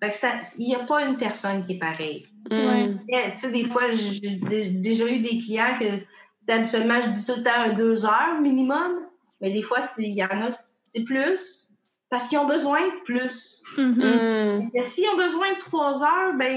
Fait 0.03 0.11
que 0.11 0.15
ça, 0.15 0.33
il 0.59 0.67
n'y 0.67 0.75
a 0.75 0.81
pas 0.85 1.05
une 1.07 1.17
personne 1.17 1.65
qui 1.65 1.73
est 1.73 1.79
pareille. 1.79 2.27
Ouais. 2.51 3.31
Tu 3.33 3.39
sais, 3.39 3.51
des 3.51 3.65
fois, 3.65 3.91
j'ai 3.93 4.37
dé- 4.37 4.69
déjà 4.69 5.07
eu 5.07 5.21
des 5.21 5.39
clients 5.39 5.77
que, 5.79 6.53
habituellement, 6.53 7.01
je 7.05 7.11
dis 7.11 7.27
tout 7.27 7.35
le 7.37 7.43
temps 7.43 7.51
un 7.57 7.73
deux 7.73 8.07
heures 8.07 8.41
minimum, 8.41 8.93
mais 9.41 9.53
des 9.53 9.63
fois, 9.63 9.83
s'il 9.83 10.15
y 10.15 10.25
en 10.25 10.41
a, 10.41 10.51
c'est 10.51 11.05
plus, 11.05 11.70
parce 12.11 12.29
qu'ils 12.29 12.39
ont 12.39 12.47
besoin 12.47 12.81
de 12.81 13.03
plus. 13.05 13.63
Mhm. 13.79 13.95
Mhm. 13.95 14.71
Mais 14.75 14.81
s'ils 14.83 15.09
ont 15.09 15.17
besoin 15.17 15.53
de 15.53 15.59
trois 15.61 16.03
heures, 16.03 16.35
ben, 16.37 16.51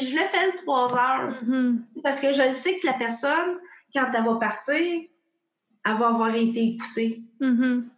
je 0.00 0.12
le 0.14 0.26
fais 0.32 0.46
le 0.46 0.56
trois 0.64 0.92
heures. 0.96 1.34
Mhm. 1.46 1.84
Parce 2.02 2.20
que 2.20 2.32
je 2.32 2.52
sais 2.52 2.76
que 2.76 2.86
la 2.86 2.94
personne, 2.94 3.58
quand 3.94 4.06
elle 4.14 4.24
va 4.24 4.34
partir, 4.36 4.74
elle 5.86 5.96
va 5.98 6.08
avoir 6.08 6.34
été 6.34 6.62
écoutée. 6.74 7.22
Mhm. 7.40 7.88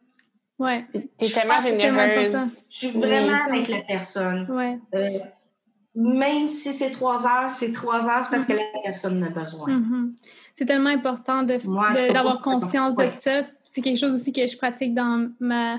Ouais, 0.59 0.87
T'es 1.19 1.29
tellement 1.29 1.61
c'est 1.61 1.77
tellement 1.77 2.01
important. 2.01 2.23
généreuse. 2.23 2.67
Je 2.73 2.77
suis 2.79 2.91
vraiment 2.93 3.45
avec 3.45 3.69
la 3.69 3.81
personne. 3.83 4.51
ouais. 4.51 4.79
Euh, 4.95 5.19
même 5.95 6.47
si 6.47 6.73
c'est 6.75 6.91
trois 6.91 7.27
heures, 7.27 7.49
c'est 7.51 7.73
trois 7.73 8.07
heures, 8.09 8.23
c'est 8.25 8.31
parce 8.31 8.45
que 8.47 8.53
la 8.55 8.63
personne 8.83 9.23
en 9.23 9.27
a 9.27 9.31
besoin. 9.31 9.83
C'est 10.55 10.65
tellement 10.67 10.91
important 10.91 11.43
de- 11.43 11.59
Moi, 11.67 11.93
de- 11.93 12.13
d'avoir 12.13 12.41
comprends. 12.41 12.61
conscience 12.61 12.95
Ouais. 12.97 13.09
de 13.09 13.13
ça. 13.15 13.43
C'est 13.65 13.81
quelque 13.83 13.99
chose 13.99 14.15
aussi 14.15 14.33
que 14.33 14.47
je 14.47 14.57
pratique 14.57 14.95
dans 14.95 15.29
ma, 15.41 15.79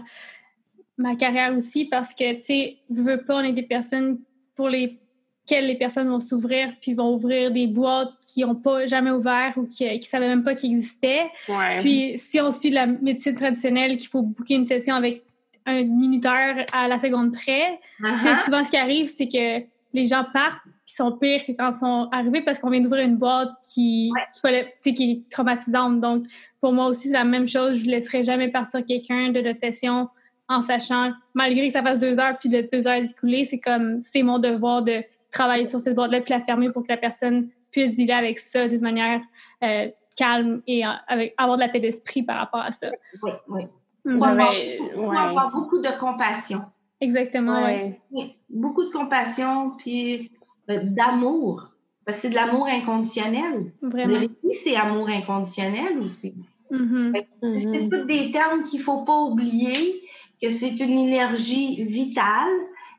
ma 0.98 1.16
carrière 1.16 1.56
aussi 1.56 1.86
parce 1.86 2.14
que, 2.14 2.34
tu 2.36 2.44
sais, 2.44 2.78
je 2.90 3.02
veux 3.02 3.22
pas, 3.24 3.38
on 3.38 3.42
est 3.44 3.54
des 3.54 3.64
personnes 3.64 4.20
pour 4.56 4.70
lesquelles 4.70 5.68
les 5.68 5.76
personnes 5.76 6.10
vont 6.10 6.20
s'ouvrir 6.20 6.74
puis 6.82 6.94
vont 6.94 7.14
ouvrir 7.14 7.52
des 7.52 7.68
boîtes 7.68 8.12
qui 8.34 8.42
n'ont 8.42 8.56
pas 8.56 8.86
jamais 8.86 9.12
ouvert 9.12 9.54
ou 9.58 9.66
qui 9.66 9.86
ne 9.86 10.02
savaient 10.02 10.28
même 10.28 10.44
pas 10.44 10.56
qu'ils 10.56 10.72
existaient. 10.72 11.30
Ouais. 11.48 11.78
Puis 11.80 12.14
si 12.18 12.42
on 12.42 12.52
suit 12.52 12.70
la 12.72 12.86
médecine 12.88 13.36
traditionnelle, 13.36 13.98
qu'il 13.98 14.10
faut 14.10 14.22
booker 14.24 14.56
une 14.56 14.66
session 14.66 14.96
avec 14.96 15.24
un 15.66 15.84
minuteur 15.84 16.66
à 16.74 16.88
la 16.88 16.98
seconde 16.98 17.34
près, 17.34 17.80
tu 18.00 18.06
sais, 18.06 18.30
Uh-huh. 18.34 18.46
souvent, 18.46 18.64
ce 18.64 18.72
qui 18.72 18.78
arrive, 18.78 19.08
c'est 19.08 19.28
que 19.28 19.66
les 19.94 20.06
gens 20.06 20.26
partent 20.34 20.62
puis 20.86 20.96
sont 20.96 21.12
pires 21.12 21.44
que 21.46 21.52
quand 21.52 21.72
ils 21.72 21.78
sont 21.78 22.08
arrivés 22.12 22.42
parce 22.42 22.60
qu'on 22.60 22.70
vient 22.70 22.80
d'ouvrir 22.82 23.06
une 23.06 23.18
boîte 23.18 23.50
qui, 23.74 24.10
Ouais. 24.16 24.22
fallait- 24.42 24.74
sais, 24.82 24.94
qui 24.94 25.12
est 25.12 25.30
traumatisante. 25.30 26.00
Donc, 26.00 26.26
pour 26.62 26.72
moi 26.72 26.88
aussi, 26.88 27.08
c'est 27.10 27.14
la 27.14 27.24
même 27.26 27.48
chose. 27.48 27.80
Je 27.80 27.86
ne 27.86 27.92
laisserai 27.92 28.24
jamais 28.24 28.48
partir 28.48 28.84
quelqu'un 28.86 29.30
de 29.32 29.42
notre 29.42 29.60
session 29.60 30.08
en 30.50 30.62
sachant, 30.62 31.12
malgré 31.34 31.68
que 31.68 31.74
ça 31.74 31.84
fasse 31.84 32.00
deux 32.00 32.20
heures 32.20 32.38
puis 32.40 32.50
de 32.50 32.68
deux 32.72 32.88
heures 32.88 33.04
écoulées, 33.04 33.46
c'est 33.46 33.60
comme, 33.60 34.00
c'est 34.02 34.24
mon 34.24 34.40
devoir 34.40 34.82
de 34.82 35.04
travailler 35.32 35.66
sur 35.66 35.80
cette 35.80 35.96
boîte-là 35.96 36.22
puis 36.22 36.34
la 36.34 36.40
fermer 36.40 36.70
pour 36.72 36.84
que 36.84 36.90
la 36.90 36.98
personne 36.98 37.50
puisse 37.72 37.96
dealer 37.96 38.14
avec 38.14 38.40
ça 38.40 38.68
d'une 38.68 38.82
manière 38.82 39.22
euh, 39.64 39.88
calme 40.16 40.62
et 40.68 40.86
euh, 40.86 40.90
avec, 41.08 41.34
avoir 41.38 41.58
de 41.58 41.64
la 41.64 41.70
paix 41.70 41.80
d'esprit 41.80 42.24
par 42.24 42.38
rapport 42.38 42.62
à 42.62 42.72
ça. 42.72 42.90
Oui, 43.22 43.32
oui. 43.50 43.62
Il 44.06 44.18
faut 44.18 44.24
avoir, 44.24 44.52
ouais. 44.52 45.18
avoir 45.18 45.52
beaucoup 45.52 45.80
de 45.80 46.00
compassion. 46.00 46.62
Exactement, 47.02 47.62
ouais. 47.62 47.64
Ouais. 47.64 48.02
Oui, 48.12 48.36
beaucoup 48.50 48.86
de 48.86 48.90
compassion, 48.90 49.72
puis 49.78 50.32
euh, 50.70 50.80
d'amour. 50.82 51.70
Parce 52.06 52.18
que 52.18 52.22
c'est 52.22 52.30
de 52.30 52.36
l'amour 52.36 52.68
inconditionnel. 52.68 53.74
Vraiment. 53.82 54.20
Reiki, 54.20 54.54
c'est 54.54 54.76
amour 54.78 55.10
inconditionnel 55.10 56.00
aussi. 56.00 56.36
Mhm. 56.72 57.14
Que 57.14 57.48
C'est 57.48 57.66
Mhm. 57.68 57.90
tous 57.90 58.06
des 58.06 58.32
termes 58.32 58.64
qu'il 58.64 58.80
ne 58.80 58.84
faut 58.86 59.04
pas 59.04 59.20
oublier, 59.24 60.02
que 60.42 60.50
c'est 60.50 60.76
une 60.80 60.98
énergie 60.98 61.84
vitale, 61.84 62.50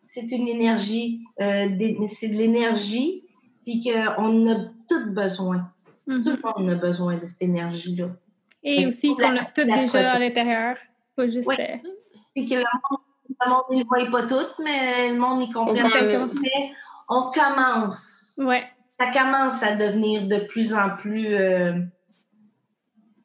c'est 0.03 0.31
une 0.31 0.49
énergie, 0.49 1.21
euh, 1.41 1.69
c'est 2.07 2.29
de 2.29 2.35
l'énergie, 2.35 3.25
puis 3.65 3.83
qu'on 3.85 4.49
a 4.51 4.57
tous 4.89 5.11
besoin. 5.13 5.71
Mhm. 6.07 6.25
Tout 6.25 6.31
le 6.31 6.63
monde 6.63 6.71
a 6.71 6.75
besoin 6.77 7.17
de 7.17 7.25
cette 7.27 7.43
énergie-là. 7.43 8.09
Et 8.65 8.87
aussi 8.87 9.15
qu'on 9.15 9.31
la- 9.31 9.45
tout 9.45 9.61
la 9.67 9.79
déjà 9.79 10.13
à 10.13 10.19
l'intérieur. 10.19 10.77
Pas 11.15 11.29
juste. 11.29 11.47
Ouais. 11.49 11.81
euh, 11.85 12.47
que 12.47 12.55
le 12.55 12.65
monde, 12.91 13.01
le 13.29 13.51
monde 13.51 13.65
ne 13.73 13.85
voit 13.85 14.11
pas 14.11 14.27
tout, 14.27 14.63
mais 14.63 15.13
le 15.13 15.19
monde 15.19 15.43
y 15.43 15.51
comprend. 15.51 15.75
Mais 15.75 16.71
on 17.09 17.31
commence. 17.31 18.35
Ouais. 18.39 18.65
Ça 18.95 19.11
commence 19.13 19.63
à 19.63 19.77
devenir 19.77 20.27
de 20.27 20.39
plus 20.47 20.75
en 20.75 20.91
plus. 20.97 21.27
euh, 21.35 21.73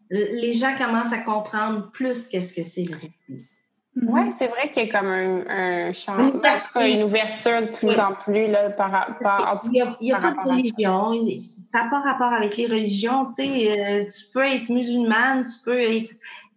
les 0.09 0.53
gens 0.53 0.75
commencent 0.77 1.13
à 1.13 1.19
comprendre 1.19 1.89
plus 1.91 2.27
qu'est-ce 2.27 2.53
que 2.53 2.63
c'est 2.63 2.83
Mhm. 3.95 4.09
Ouais, 4.09 4.31
c'est 4.31 4.47
vrai 4.47 4.69
qu'il 4.69 4.85
y 4.87 4.89
a 4.89 4.99
comme 4.99 5.07
un, 5.07 5.43
un 5.47 5.91
champ, 5.91 6.17
Une 6.17 6.25
en 6.27 6.31
tout 6.31 6.39
cas, 6.73 6.87
une 6.87 7.03
ouverture 7.03 7.61
de 7.61 7.67
plus 7.67 7.87
Oui. 7.89 7.99
en 7.99 8.13
plus 8.15 8.47
là, 8.47 8.71
par, 8.71 9.17
en 9.21 9.55
tout 9.57 9.67
Il 9.67 9.71
n'y 9.73 9.81
a, 9.81 9.97
y 10.01 10.11
pas 10.11 10.19
de 10.19 10.23
rapport 10.25 10.51
à 10.51 10.55
religion. 10.55 11.39
Ça 11.39 11.83
n'a 11.83 11.89
pas 11.91 11.99
rapport 12.01 12.33
avec 12.33 12.57
les 12.57 12.65
religions. 12.65 13.25
Tu 13.37 13.43
sais, 13.43 13.79
euh, 13.79 14.05
tu 14.05 14.31
peux 14.33 14.43
être 14.43 14.67
musulmane, 14.69 15.45
tu 15.45 15.63
peux 15.63 15.79
être 15.79 16.09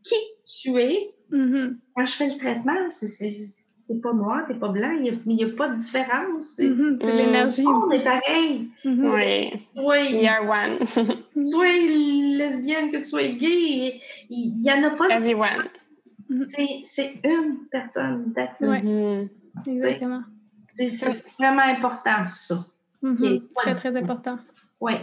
qui 0.03 0.15
tu 0.47 0.79
es. 0.81 1.11
Mhm. 1.31 1.77
Quand 1.95 2.07
je 2.07 2.13
fais 2.17 2.29
le 2.29 2.39
traitement, 2.39 2.89
c'est- 2.89 3.27
pas 4.03 4.13
noir, 4.13 4.41
t'es 4.49 4.55
pas 4.55 4.69
blanc, 4.69 4.91
il 5.01 5.21
n'y 5.27 5.45
a, 5.45 5.49
pas 5.57 5.69
de 5.69 5.77
différence. 5.77 6.45
C'est- 6.57 6.67
Mhm. 6.69 6.99
C'est 7.01 7.13
Mm. 7.13 7.17
l'énergie. 7.17 7.65
On 7.67 7.91
est 7.93 8.03
pareil. 8.03 8.69
Oui, 8.85 9.53
we 9.85 10.27
are 10.27 10.43
one. 10.49 10.85
soit 11.39 11.67
lesbienne, 11.67 12.91
que 12.91 12.97
tu 12.99 13.05
sois 13.05 13.29
gay, 13.29 14.01
il 14.31 14.55
n'y 14.61 14.73
en 14.73 14.83
a 14.85 14.91
pas 14.97 15.07
de 15.07 15.13
Everyone. 15.13 15.69
C'est 16.43 16.81
c'est 16.85 17.15
une 17.25 17.67
personne. 17.71 18.33
that's 18.35 18.61
it. 18.61 18.69
Ouais. 18.69 18.83
Mhm. 18.83 19.29
Exactement. 19.67 20.23
C'est 20.69 20.91
vraiment 21.39 21.63
important, 21.63 22.27
ça. 22.27 22.65
Mhm. 23.03 23.25
Ok. 23.25 23.43
Très, 23.57 23.75
très 23.75 23.97
important. 23.97 24.39
Oui. 24.81 24.95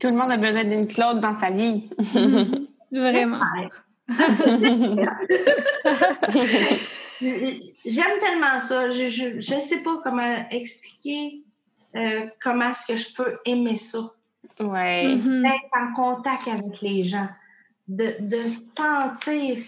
Tout 0.00 0.08
le 0.08 0.14
monde 0.14 0.30
a 0.32 0.36
besoin 0.36 0.64
d'une 0.64 0.86
Claude 0.86 1.20
dans 1.20 1.34
sa 1.34 1.50
vie. 1.50 1.88
Vraiment. 2.90 3.40
J'aime 7.20 8.18
tellement 8.20 8.58
ça. 8.60 8.90
Je 8.90 9.54
ne 9.54 9.60
sais 9.60 9.82
pas 9.82 10.00
comment 10.02 10.44
expliquer 10.50 11.42
euh, 11.96 12.26
comment 12.42 12.70
est-ce 12.70 12.86
que 12.86 12.96
je 12.96 13.14
peux 13.14 13.38
aimer 13.44 13.76
ça. 13.76 14.10
ouais. 14.60 15.14
Mhm. 15.14 15.42
D'être 15.42 15.76
en 15.76 15.92
contact 15.94 16.48
avec 16.48 16.80
les 16.80 17.04
gens, 17.04 17.28
de, 17.88 18.14
de 18.20 18.46
sentir 18.46 19.58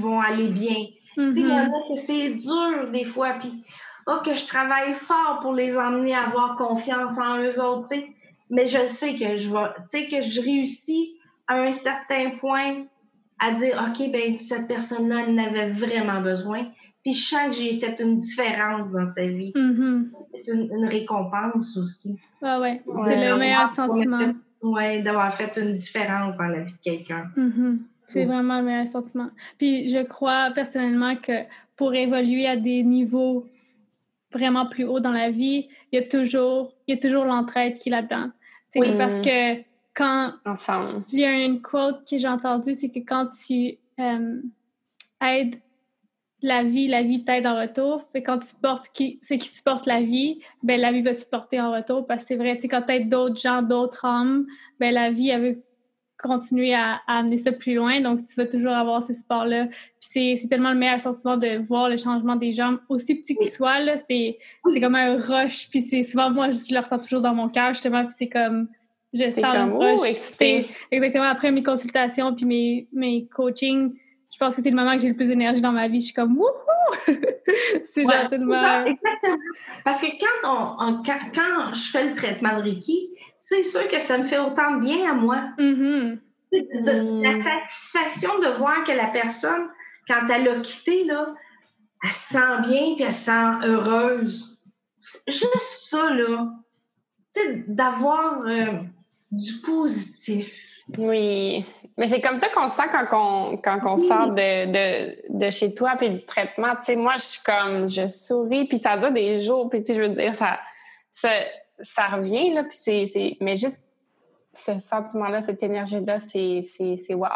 vont 0.00 0.20
aller 0.20 0.48
bien. 0.48 0.76
Il 1.16 1.38
y 1.38 1.44
en 1.46 1.66
Mhm. 1.66 1.72
a 1.74 1.88
que 1.88 1.94
c'est 1.94 2.30
dur 2.30 2.90
des 2.92 3.04
fois, 3.04 3.34
puis 3.40 3.64
oh, 4.06 4.16
que 4.24 4.34
je 4.34 4.46
travaille 4.46 4.94
fort 4.94 5.38
pour 5.42 5.52
les 5.52 5.76
emmener 5.78 6.14
à 6.14 6.22
avoir 6.24 6.56
confiance 6.56 7.16
en 7.18 7.38
eux 7.42 7.60
autres. 7.60 7.92
Mais 8.50 8.66
je 8.66 8.84
sais 8.86 9.14
que 9.16 9.36
je 9.36 9.48
vais, 9.50 9.68
tu 9.90 10.00
sais, 10.00 10.08
que 10.08 10.20
je 10.22 10.40
réussis 10.40 11.14
à 11.46 11.54
un 11.62 11.70
certain 11.72 12.30
point 12.40 12.84
à 13.40 13.52
dire, 13.52 13.82
OK, 13.88 14.10
ben 14.12 14.38
cette 14.40 14.66
personne-là 14.68 15.24
en 15.28 15.38
avait 15.38 15.70
vraiment 15.70 16.20
besoin. 16.20 16.66
Puis 17.02 17.14
je 17.14 17.26
sens 17.26 17.48
que 17.48 17.52
j'ai 17.62 17.78
fait 17.78 18.00
une 18.00 18.18
différence 18.18 18.90
dans 18.90 19.06
sa 19.06 19.26
vie. 19.26 19.52
Mhm. 19.54 20.10
C'est 20.32 20.50
une, 20.52 20.70
une 20.74 20.86
récompense 20.86 21.76
aussi. 21.76 22.18
Ouais, 22.42 22.56
ouais. 22.58 22.82
Ouais, 22.86 23.12
C'est 23.14 23.30
le 23.30 23.36
meilleur 23.38 23.68
sentiment. 23.68 24.32
Ouais, 24.62 25.02
d'avoir 25.02 25.34
fait 25.34 25.56
une 25.58 25.74
différence 25.74 26.36
dans 26.38 26.44
la 26.46 26.60
vie 26.60 26.72
de 26.72 26.78
quelqu'un. 26.82 27.26
Mhm. 27.36 27.80
C'est 28.04 28.24
vraiment 28.24 28.58
le 28.58 28.64
meilleur 28.64 28.86
sentiment. 28.86 29.30
Puis 29.58 29.88
je 29.88 30.02
crois 30.02 30.50
personnellement 30.54 31.16
que 31.16 31.32
pour 31.76 31.94
évoluer 31.94 32.46
à 32.46 32.56
des 32.56 32.82
niveaux 32.82 33.46
vraiment 34.32 34.66
plus 34.66 34.84
hauts 34.84 35.00
dans 35.00 35.12
la 35.12 35.30
vie, 35.30 35.68
il 35.92 36.00
y 36.00 36.02
a 36.02 36.06
toujours, 36.06 36.74
il 36.86 36.94
y 36.94 36.98
a 36.98 37.00
toujours 37.00 37.24
l'entraide 37.24 37.76
qui 37.78 37.88
est 37.88 37.92
là-dedans. 37.92 38.30
C'est 38.70 38.80
Oui. 38.80 38.98
parce 38.98 39.20
que 39.20 39.62
quand 39.94 40.32
Ensemble. 40.44 41.04
il 41.12 41.20
y 41.20 41.24
a 41.24 41.44
une 41.44 41.62
quote 41.62 42.08
que 42.08 42.18
j'ai 42.18 42.28
entendue, 42.28 42.74
c'est 42.74 42.90
que 42.90 42.98
quand 42.98 43.28
tu 43.28 43.78
euh, 44.00 44.40
aides 45.22 45.56
la 46.42 46.62
vie, 46.62 46.88
la 46.88 47.02
vie 47.02 47.24
t'aide 47.24 47.46
en 47.46 47.58
retour. 47.58 48.02
Fait 48.12 48.22
quand 48.22 48.38
tu 48.40 48.48
supportes 48.48 48.88
qui, 48.92 49.18
ceux 49.22 49.36
qui 49.36 49.48
supportent 49.48 49.86
la 49.86 50.02
vie, 50.02 50.40
ben 50.62 50.78
la 50.80 50.92
vie 50.92 51.00
va 51.00 51.14
te 51.14 51.20
supporter 51.20 51.60
en 51.60 51.72
retour 51.72 52.06
parce 52.06 52.22
que 52.22 52.28
c'est 52.28 52.36
vrai, 52.36 52.56
tu 52.56 52.62
sais, 52.62 52.68
quand 52.68 52.82
t'aides 52.82 53.08
d'autres 53.08 53.40
gens, 53.40 53.62
d'autres 53.62 54.04
hommes, 54.04 54.46
ben 54.78 54.92
la 54.92 55.10
vie, 55.10 55.30
elle 55.30 55.42
veut 55.42 55.62
continuer 56.28 56.74
à, 56.74 57.00
à 57.06 57.18
amener 57.18 57.38
ça 57.38 57.52
plus 57.52 57.74
loin. 57.74 58.00
Donc, 58.00 58.24
tu 58.24 58.34
vas 58.36 58.46
toujours 58.46 58.72
avoir 58.72 59.02
ce 59.02 59.12
support-là. 59.14 59.66
Puis 59.66 59.76
c'est, 60.00 60.36
c'est 60.40 60.48
tellement 60.48 60.70
le 60.72 60.78
meilleur 60.78 60.98
sentiment 61.00 61.36
de 61.36 61.58
voir 61.58 61.88
le 61.88 61.96
changement 61.96 62.36
des 62.36 62.52
gens, 62.52 62.76
aussi 62.88 63.14
petit 63.14 63.36
qu'ils 63.36 63.50
soient, 63.50 63.80
là. 63.80 63.96
C'est, 63.96 64.38
c'est 64.68 64.80
comme 64.80 64.94
un 64.96 65.16
rush. 65.16 65.68
Puis 65.70 65.82
c'est 65.82 66.02
souvent, 66.02 66.30
moi, 66.30 66.50
je 66.50 66.72
le 66.74 66.80
ressens 66.80 66.98
toujours 66.98 67.20
dans 67.20 67.34
mon 67.34 67.48
cœur, 67.48 67.68
justement. 67.74 68.04
Puis 68.04 68.14
c'est 68.18 68.28
comme, 68.28 68.68
je 69.12 69.30
sens 69.30 69.54
le 69.54 69.76
rush. 69.76 70.00
C'est 70.16 70.66
Exactement. 70.90 71.24
Après 71.24 71.52
mes 71.52 71.62
consultations 71.62 72.34
puis 72.34 72.46
mes, 72.46 72.88
mes 72.92 73.26
coachings, 73.26 73.92
je 74.32 74.38
pense 74.38 74.56
que 74.56 74.62
c'est 74.62 74.70
le 74.70 74.76
moment 74.76 74.96
que 74.96 75.00
j'ai 75.02 75.08
le 75.10 75.14
plus 75.14 75.28
d'énergie 75.28 75.60
dans 75.60 75.70
ma 75.72 75.86
vie. 75.86 76.00
Je 76.00 76.06
suis 76.06 76.14
comme, 76.14 76.36
wouhou! 76.36 76.48
c'est 77.84 78.04
Ouais, 78.04 78.12
genre 78.12 78.28
tellement... 78.28 78.84
Exactement. 78.84 79.36
Parce 79.84 80.00
que 80.00 80.06
quand, 80.18 80.48
on, 80.50 80.84
on- 80.88 81.02
quand, 81.04 81.18
quand 81.34 81.72
je 81.72 81.90
fais 81.90 82.08
le 82.10 82.16
traitement 82.16 82.56
de 82.58 82.62
Reiki, 82.62 83.10
c'est 83.46 83.62
sûr 83.62 83.86
que 83.88 84.00
ça 84.00 84.18
me 84.18 84.24
fait 84.24 84.38
autant 84.38 84.76
de 84.76 84.80
bien 84.80 85.10
à 85.10 85.14
moi. 85.14 85.42
Mhm. 85.58 86.18
De- 86.52 86.82
de- 86.84 87.00
Mm. 87.18 87.22
La 87.22 87.34
satisfaction 87.42 88.38
de 88.38 88.46
voir 88.48 88.84
que 88.84 88.92
la 88.92 89.08
personne, 89.08 89.68
quand 90.08 90.26
elle 90.32 90.48
a 90.48 90.60
quitté, 90.60 91.04
là, 91.04 91.34
elle 92.04 92.12
se 92.12 92.34
sent 92.34 92.60
bien 92.68 92.94
puis 92.94 93.02
elle 93.04 93.12
se 93.12 93.24
sent 93.24 93.50
heureuse. 93.66 94.60
C'est 94.96 95.30
Juste 95.32 95.88
ça, 95.90 96.10
là. 96.10 96.46
D'avoir 97.66 98.42
euh, 98.46 98.66
du 99.32 99.52
positif. 99.64 100.54
Oui, 100.98 101.64
mais 101.98 102.06
c'est 102.08 102.20
comme 102.20 102.36
ça 102.36 102.48
qu'on 102.50 102.68
se 102.68 102.76
sent 102.76 102.88
quand 102.92 103.06
on, 103.12 103.56
quand 103.56 103.80
on 103.84 103.96
sort 103.98 104.28
de, 104.28 104.66
de, 104.66 105.38
de 105.46 105.50
chez 105.50 105.74
toi 105.74 105.94
puis 105.98 106.10
du 106.10 106.24
traitement. 106.24 106.76
Tu 106.76 106.84
sais, 106.84 106.96
moi, 106.96 107.14
je 107.16 107.22
suis 107.22 107.42
comme, 107.42 107.88
je 107.88 108.06
souris, 108.06 108.66
puis 108.68 108.78
ça 108.78 108.96
dure 108.96 109.10
des 109.10 109.42
jours, 109.42 109.68
puis 109.70 109.80
tu 109.82 109.86
sais, 109.92 109.94
je 109.98 110.02
veux 110.02 110.14
dire, 110.14 110.34
ça, 110.34 110.60
ça, 111.10 111.30
ça 111.80 112.06
revient, 112.06 112.52
là, 112.54 112.62
puis 112.64 112.76
c'est, 112.78 113.06
c'est, 113.06 113.36
mais 113.40 113.56
juste 113.56 113.86
ce 114.52 114.78
sentiment-là, 114.78 115.40
cette 115.40 115.62
énergie-là, 115.62 116.18
c'est, 116.20 116.62
c'est, 116.62 116.96
c'est 116.96 117.14
wow. 117.14 117.28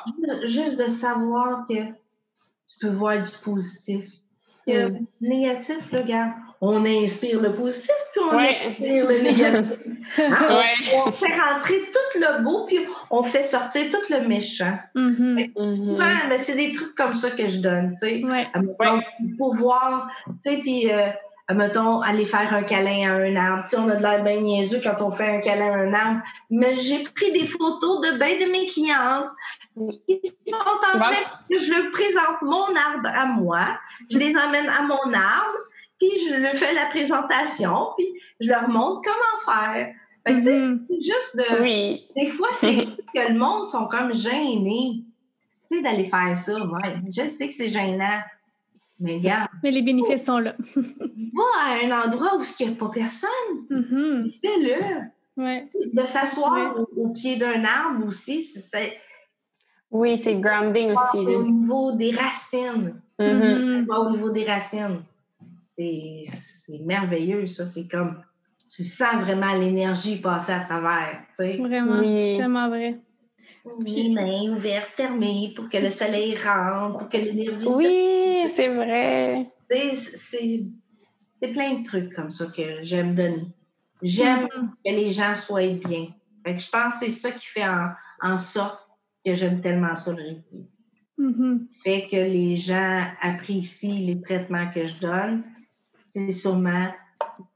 Juste 0.45 0.79
de 0.81 0.87
savoir 0.87 1.67
que 1.69 1.75
tu 1.75 2.79
peux 2.81 2.91
voir 2.91 3.21
du 3.21 3.31
positif. 3.43 4.05
Que 4.67 4.89
Mm. 4.91 5.07
le 5.23 5.29
négatif, 5.29 5.79
là, 5.93 6.01
regarde, 6.03 6.31
on 6.61 6.85
inspire 6.85 7.41
le 7.41 7.55
positif, 7.55 7.95
puis 8.13 8.21
on 8.31 8.37
Ouais. 8.37 8.57
inspire 8.69 9.09
le 9.09 9.21
négatif. 9.23 9.79
Hein? 10.19 10.37
On- 10.51 10.57
Ouais. 10.59 11.01
On 11.07 11.11
fait 11.13 11.35
rentrer 11.41 11.81
tout 11.91 12.19
le 12.21 12.43
beau, 12.45 12.67
puis 12.67 12.79
on 13.11 13.23
fait 13.23 13.43
sortir 13.43 13.89
tout 13.91 14.13
le 14.13 14.29
méchant. 14.29 14.77
Mhm. 14.95 15.49
Mhm. 15.57 15.71
Souvent, 15.73 16.15
ben, 16.29 16.39
c'est 16.39 16.55
des 16.57 16.71
trucs 16.73 16.95
comme 16.95 17.13
ça 17.15 17.31
que 17.31 17.49
je 17.49 17.59
donne, 17.61 17.93
tu 17.93 18.07
sais. 18.09 18.25
Ouais. 18.25 18.47
Pour 19.39 19.55
voir, 19.55 20.11
tu 20.27 20.51
sais, 20.51 20.59
puis, 20.59 20.93
euh, 20.93 21.07
admettons, 21.49 22.01
aller 22.03 22.27
faire 22.27 22.53
un 22.55 22.63
câlin 22.63 23.11
à 23.11 23.15
un 23.17 23.35
arbre. 23.37 23.63
Tu 23.65 23.71
sais, 23.71 23.79
on 23.79 23.89
a 23.89 23.97
de 23.97 24.03
l'air 24.03 24.23
bien 24.23 24.41
niaiseux 24.41 24.81
quand 24.83 25.01
on 25.01 25.11
fait 25.11 25.37
un 25.37 25.41
câlin 25.41 25.73
à 25.73 25.77
un 25.79 25.93
arbre. 25.95 26.21
Mais 26.51 26.77
j'ai 26.77 27.03
pris 27.05 27.33
des 27.33 27.47
photos 27.47 28.01
de 28.03 28.19
bien 28.19 28.47
de 28.47 28.51
mes 28.53 28.67
clientes 28.67 29.29
qui 30.07 30.21
sont 30.47 30.57
en 30.57 30.79
train 30.99 31.11
que 31.51 31.61
je 31.61 31.71
leur 31.73 31.91
présente 31.93 32.43
mon 32.43 32.67
arbre 32.77 33.09
à 33.09 33.27
moi. 33.27 33.79
Je 34.11 34.19
les 34.19 34.37
emmène 34.37 34.69
à 34.69 34.83
mon 34.83 35.13
arbre, 35.15 35.57
puis 35.99 36.11
je 36.29 36.35
leur 36.35 36.55
fais 36.55 36.73
la 36.75 36.87
présentation, 36.87 37.89
puis 37.97 38.07
je 38.41 38.49
leur 38.49 38.69
montre 38.69 39.03
comment 39.03 39.57
faire. 39.57 39.89
Fait 40.27 40.35
que, 40.35 40.39
tu 40.39 40.43
sais, 40.45 40.59
Mhm. 40.59 40.87
c'est 40.91 41.03
juste 41.03 41.37
de... 41.37 41.63
Oui, 41.63 42.07
Des 42.15 42.27
fois, 42.27 42.49
c'est 42.53 42.85
que 43.15 43.33
le 43.33 43.39
monde 43.39 43.65
sont 43.67 43.87
comme 43.87 44.13
gênés. 44.15 45.03
Tu 45.71 45.77
sais, 45.79 45.83
d'aller 45.83 46.11
faire 46.11 46.37
ça, 46.37 46.55
ouais. 46.55 46.97
Je 47.17 47.29
sais 47.29 47.49
que 47.49 47.55
c'est 47.55 47.69
gênant. 47.71 48.21
Mais 49.01 49.17
regarde, 49.19 49.49
Mais 49.63 49.71
les 49.71 49.83
bénéfices 49.83 50.25
sont 50.25 50.39
là. 50.39 50.55
va 50.75 51.43
à 51.65 51.85
un 51.85 52.05
endroit 52.07 52.37
où 52.37 52.43
il 52.61 52.67
n'y 52.67 52.73
a 52.73 52.77
pas 52.77 52.89
personne, 52.93 53.31
Mhm. 53.71 54.29
fais-le. 54.41 55.43
Ouais. 55.43 55.69
De 55.95 56.03
s'asseoir 56.03 56.75
au, 56.77 56.89
au 57.01 57.09
pied 57.11 57.37
d'un 57.37 57.65
arbre 57.65 58.07
aussi, 58.07 58.43
c'est- 58.43 58.97
oui, 59.91 60.19
c'est 60.19 60.35
grounding 60.37 60.93
aussi. 60.95 61.19
au 61.19 61.45
niveau 61.45 61.93
des 61.93 62.11
racines. 62.11 63.01
Mhm. 63.21 63.27
Mhm. 63.29 63.77
Tu 63.79 63.85
vas 63.87 64.01
au 64.01 64.11
niveau 64.11 64.31
des 64.31 64.45
racines. 64.45 65.03
C'est 65.79 66.23
c'est 66.27 66.79
merveilleux, 66.81 67.47
ça. 67.47 67.65
C'est 67.65 67.87
comme, 67.89 68.21
tu 68.69 68.83
sens 68.83 69.15
vraiment 69.23 69.55
l'énergie 69.55 70.21
passer 70.21 70.53
à 70.53 70.61
travers, 70.61 71.21
tu 71.31 71.37
sais. 71.37 71.57
Vraiment. 71.57 72.01
Oui. 72.01 72.37
Tellement 72.37 72.69
vrai. 72.69 72.99
Les 73.85 74.09
mains 74.09 74.51
ouvertes, 74.53 74.95
fermées, 74.95 75.53
pour 75.55 75.69
que 75.69 75.77
le 75.79 75.91
soleil 75.91 76.37
rentre, 76.37 76.99
pour 76.99 77.09
que 77.09 77.17
l'énergie 77.17 77.67
Oui, 77.67 78.45
c'est 78.51 78.69
vrai. 78.69 79.47
C'est- 79.71 80.65
plein 81.53 81.75
de 81.79 81.85
trucs 81.85 82.13
comme 82.15 82.31
ça 82.33 82.47
que 82.47 82.83
j'aime 82.83 83.15
donner. 83.15 83.47
J'aime 84.03 84.49
Mhm. 84.57 84.71
que 84.85 84.91
les 84.91 85.11
gens 85.13 85.35
soient 85.35 85.67
bien. 85.69 86.09
Fait 86.45 86.55
que 86.55 86.61
je 86.61 86.69
pense 86.71 86.99
que 86.99 87.07
c'est 87.07 87.13
ça 87.13 87.31
qui 87.33 87.47
fait 87.47 87.67
en, 87.67 87.91
en 88.23 88.39
sorte 88.39 88.81
que 89.25 89.35
j'aime 89.35 89.61
tellement 89.61 89.95
ça 89.95 90.13
le 90.13 90.23
Reiki. 90.23 90.67
Mhm. 91.17 91.69
Fait 91.85 92.07
que 92.11 92.17
les 92.17 92.57
gens 92.57 93.05
apprécient 93.21 93.95
les 94.07 94.21
traitements 94.21 94.71
que 94.73 94.87
je 94.87 94.97
donne. 94.99 95.45
C'est 96.07 96.31
sûrement 96.33 96.89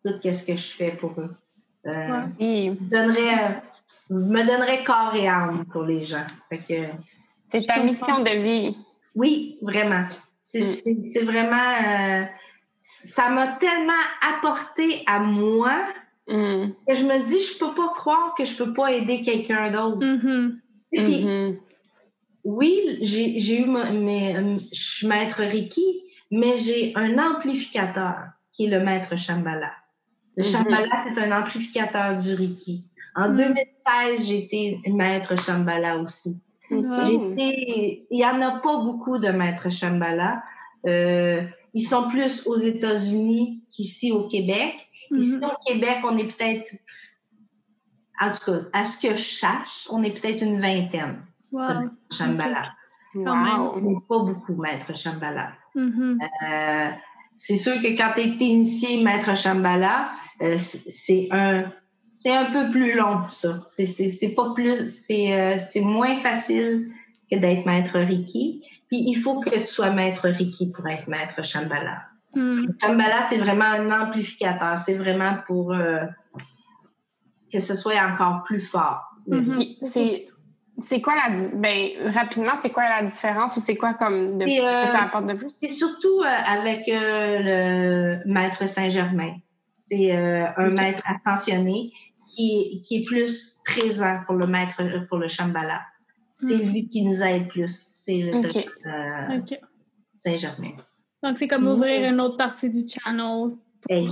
tout 0.04 0.12
ce 0.22 0.44
que 0.44 0.54
je 0.56 0.68
fais 0.76 0.92
pour 0.92 1.12
eux. 1.20 1.34
Euh, 1.86 1.90
Ouais. 1.90 2.20
Oui, 2.40 2.78
je, 2.80 2.88
donnerais, 2.88 3.44
euh, 4.10 4.14
me 4.14 4.46
donnerais 4.46 4.84
corps 4.84 5.14
et 5.14 5.26
âme 5.28 5.64
pour 5.72 5.82
les 5.82 6.04
gens. 6.04 6.26
C'est 7.46 7.66
ta 7.66 7.82
mission 7.82 8.20
de 8.20 8.30
vie. 8.38 8.76
Oui, 9.14 9.58
vraiment. 9.62 10.06
C'est 10.40 10.60
Mm. 10.86 11.24
vraiment. 11.24 11.74
euh, 11.86 12.24
ça 12.78 13.28
m'a 13.30 13.48
tellement 13.58 13.92
apporté 14.20 15.02
à 15.06 15.18
moi 15.18 15.76
Mm. 16.28 16.66
que 16.86 16.94
je 16.94 17.04
me 17.04 17.24
dis, 17.26 17.40
je 17.40 17.58
peux 17.58 17.74
pas 17.74 17.92
croire 17.94 18.34
que 18.38 18.44
je 18.44 18.54
peux 18.56 18.72
pas 18.72 18.92
aider 18.92 19.22
quelqu'un 19.22 19.70
d'autre. 19.72 20.04
Mhm. 20.06 20.60
Puis, 20.92 21.24
Mhm. 21.24 21.58
oui, 22.44 22.98
j'ai 23.00 23.60
eu 23.60 23.64
ma- 23.64 23.90
mes, 23.90 24.56
je 24.72 24.82
suis 24.82 25.06
maître 25.08 25.38
Reiki, 25.42 26.00
mais 26.30 26.56
j'ai 26.58 26.92
un 26.94 27.18
amplificateur 27.18 28.14
qui 28.52 28.66
est 28.66 28.70
le 28.70 28.80
maître 28.84 29.16
Shambhala. 29.16 29.72
Le 30.36 30.44
Mhm. 30.44 30.48
Shambhala, 30.50 30.96
c'est 31.04 31.20
un 31.20 31.40
amplificateur 31.40 32.16
du 32.16 32.34
Reiki. 32.34 32.84
En 33.14 33.28
Mhm. 33.30 33.34
2016, 33.36 34.26
j'ai 34.26 34.44
été 34.44 34.80
maître 34.90 35.36
Shambhala 35.38 35.98
aussi. 35.98 36.40
Été- 36.70 38.06
Il 38.10 38.16
n'y 38.16 38.24
en 38.24 38.40
a 38.40 38.52
pas 38.60 38.76
beaucoup 38.78 39.18
de 39.18 39.28
maîtres 39.28 39.70
Shambhala. 39.70 40.42
Euh, 40.86 41.42
ils 41.74 41.82
sont 41.82 42.08
plus 42.08 42.46
aux 42.46 42.56
États-Unis 42.56 43.62
qu'ici 43.70 44.10
au 44.12 44.26
Québec. 44.28 44.74
Ici 45.14 45.38
au 45.42 45.56
Québec, 45.66 45.98
on 46.04 46.16
est 46.16 46.34
peut-être, 46.34 46.70
en 48.20 48.30
tout 48.30 48.50
cas, 48.50 48.58
à 48.72 48.84
ce 48.86 48.96
que 48.96 49.14
je 49.14 49.22
sache, 49.22 49.86
on 49.90 50.02
est 50.02 50.18
peut-être 50.18 50.42
une 50.42 50.58
vingtaine 50.60 51.18
Wow. 51.50 51.90
Shambhala. 52.10 52.72
Quand 53.12 53.36
même. 53.36 53.60
Wow. 53.60 53.72
On 53.76 53.80
n'est 53.82 54.00
pas 54.08 54.18
beaucoup 54.20 54.54
maître 54.54 54.96
Shambhala. 54.96 55.52
Euh, 55.76 56.90
c'est 57.36 57.56
sûr 57.56 57.74
que 57.82 57.88
quand 57.94 58.12
tu 58.14 58.20
es 58.22 58.28
initié 58.46 59.04
maître 59.04 59.36
Shambhala, 59.36 60.08
c'est 60.56 60.90
c'est 60.90 61.28
un 61.30 61.72
c'est 62.16 62.34
un 62.34 62.52
peu 62.52 62.70
plus 62.70 62.94
long 62.94 63.28
ça. 63.28 63.62
C'est 63.66 63.86
c'est 63.86 64.08
c'est 64.08 64.34
pas 64.34 64.52
plus 64.54 64.88
c'est 64.88 65.32
euh, 65.32 65.58
c'est 65.58 65.80
moins 65.80 66.16
facile 66.20 66.90
que 67.30 67.36
d'être 67.36 67.66
maître 67.66 67.98
Reiki. 67.98 68.62
Puis 68.88 69.04
il 69.06 69.14
faut 69.14 69.40
que 69.40 69.50
tu 69.50 69.66
sois 69.66 69.90
maître 69.90 70.28
Reiki 70.28 70.70
pour 70.70 70.86
être 70.88 71.08
maître 71.08 71.44
Shambhala. 71.44 72.02
Mhm. 72.34 72.74
Shambhala 72.80 73.22
c'est 73.22 73.38
vraiment 73.38 73.64
un 73.64 73.90
amplificateur. 73.90 74.78
C'est 74.78 74.94
vraiment 74.94 75.36
pour 75.46 75.72
euh, 75.72 76.04
que 77.52 77.58
ce 77.58 77.74
soit 77.74 78.00
encore 78.00 78.44
plus 78.44 78.60
fort. 78.60 79.02
Puis 79.30 79.78
C'est 79.82 80.26
c'est 80.80 81.00
quoi 81.00 81.14
la 81.14 81.36
ben 81.54 81.90
rapidement 82.12 82.52
c'est 82.58 82.70
quoi 82.70 82.88
la 82.88 83.02
différence 83.02 83.56
ou 83.56 83.60
c'est 83.60 83.76
quoi 83.76 83.94
comme 83.94 84.38
de 84.38 84.44
euh, 84.44 84.84
que 84.84 84.88
ça 84.88 85.02
apporte 85.02 85.26
de 85.26 85.34
plus? 85.34 85.50
C'est 85.50 85.68
surtout 85.68 86.20
euh, 86.20 86.24
avec 86.24 86.88
euh, 86.88 88.20
le 88.24 88.32
Maître 88.32 88.68
Saint-Germain. 88.68 89.34
C'est 89.92 90.16
euh, 90.16 90.46
un 90.56 90.70
maître 90.70 91.02
ascensionné 91.04 91.92
qui 92.26 92.78
est, 92.78 92.80
qui 92.80 92.96
est 92.96 93.04
plus 93.04 93.58
présent 93.62 94.20
pour 94.24 94.36
le 94.36 94.46
maître, 94.46 94.80
pour 95.08 95.18
le 95.18 95.28
Shambhala. 95.28 95.80
C'est 96.34 96.56
Hmm. 96.64 96.70
lui 96.72 96.88
qui 96.88 97.02
nous 97.02 97.22
aide 97.22 97.48
plus. 97.48 97.68
C'est 97.90 98.22
le 98.22 98.38
Ok. 98.38 98.66
euh. 98.86 99.56
Saint-Germain. 100.14 100.72
Donc, 101.22 101.36
c'est 101.36 101.46
comme 101.46 101.66
ouvrir 101.68 102.10
une 102.10 102.20
autre 102.22 102.38
partie 102.38 102.70
du 102.70 102.88
channel 102.88 103.50
et 103.90 104.08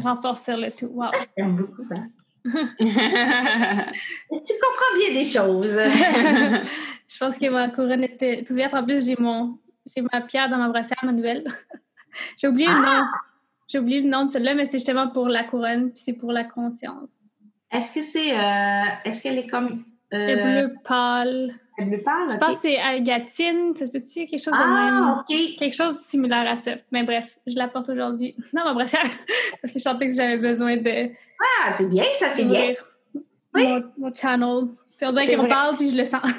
renforcer 0.00 0.54
le 0.54 0.70
tout. 0.70 0.90
Wow. 0.92 1.06
J'aime 1.36 1.56
beaucoup, 1.56 1.82
hein? 1.94 2.08
Tu 4.30 4.52
comprends 4.62 4.94
bien 4.98 5.12
des 5.14 5.24
choses. 5.24 5.76
Je 7.08 7.18
pense 7.18 7.38
que 7.38 7.48
ma 7.48 7.70
couronne 7.70 8.04
était 8.04 8.44
ouverte. 8.50 8.74
En 8.74 8.84
plus, 8.84 9.06
j'ai 9.06 9.16
mon 9.18 9.58
j'ai 9.86 10.02
ma 10.12 10.20
pierre 10.20 10.50
dans 10.50 10.58
ma 10.58 10.68
brassière 10.68 10.98
manuelle. 11.04 11.44
j'ai 12.36 12.48
oublié 12.48 12.68
le 12.68 12.74
Ah! 12.84 13.00
nom. 13.00 13.06
J'ai 13.68 13.78
oublié 13.78 14.00
le 14.00 14.08
nom 14.08 14.26
de 14.26 14.30
celle-là, 14.30 14.54
mais 14.54 14.66
c'est 14.66 14.78
justement 14.78 15.08
pour 15.08 15.28
la 15.28 15.44
couronne, 15.44 15.90
puis 15.90 16.00
c'est 16.04 16.12
pour 16.12 16.32
la 16.32 16.44
conscience. 16.44 17.10
Est-ce 17.72 17.92
que 17.92 18.00
c'est. 18.00 18.32
euh, 18.32 18.82
Est-ce 19.04 19.22
qu'elle 19.22 19.38
est 19.38 19.46
comme. 19.48 19.84
Le 20.12 20.18
Euh, 20.18 20.62
bleu 20.68 20.74
pâle. 20.84 21.52
elle 21.78 21.86
me 21.88 22.00
parle? 22.00 22.30
Je 22.30 22.36
pense 22.36 22.54
que 22.54 22.60
c'est 22.62 22.78
agatine. 22.78 23.74
Ça 23.74 23.86
se 23.86 23.90
peut-tu 23.90 24.26
quelque 24.26 24.38
chose 24.38 24.54
de 24.54 24.58
Ah, 24.62 24.68
même? 24.68 25.18
OK. 25.18 25.56
Quelque 25.58 25.74
chose 25.74 25.94
de 25.96 26.00
similaire 26.00 26.48
à 26.48 26.54
ça. 26.56 26.72
Mais 26.92 27.02
bref, 27.02 27.38
je 27.44 27.56
la 27.56 27.66
porte 27.66 27.88
aujourd'hui 27.88 28.36
dans 28.52 28.62
ma 28.64 28.72
brassière 28.72 29.02
parce 29.60 29.72
que 29.72 29.80
je 29.80 29.82
sentais 29.82 30.06
que 30.06 30.14
j'avais 30.14 30.38
besoin 30.38 30.76
de 30.76 31.10
Ah, 31.66 31.72
c'est 31.72 31.90
bien, 31.90 32.04
ça, 32.20 32.28
c'est 32.28 32.44
bien. 32.44 32.72
d'ouvrir 33.52 33.82
mon, 33.98 34.08
mon 34.08 34.14
channel. 34.14 34.68
Puis 34.96 35.06
on 35.08 35.12
dirait 35.12 35.36
qu'on 35.36 35.48
parle, 35.48 35.76
puis 35.76 35.90
je 35.90 35.96
le 35.96 36.04
sens. 36.04 36.22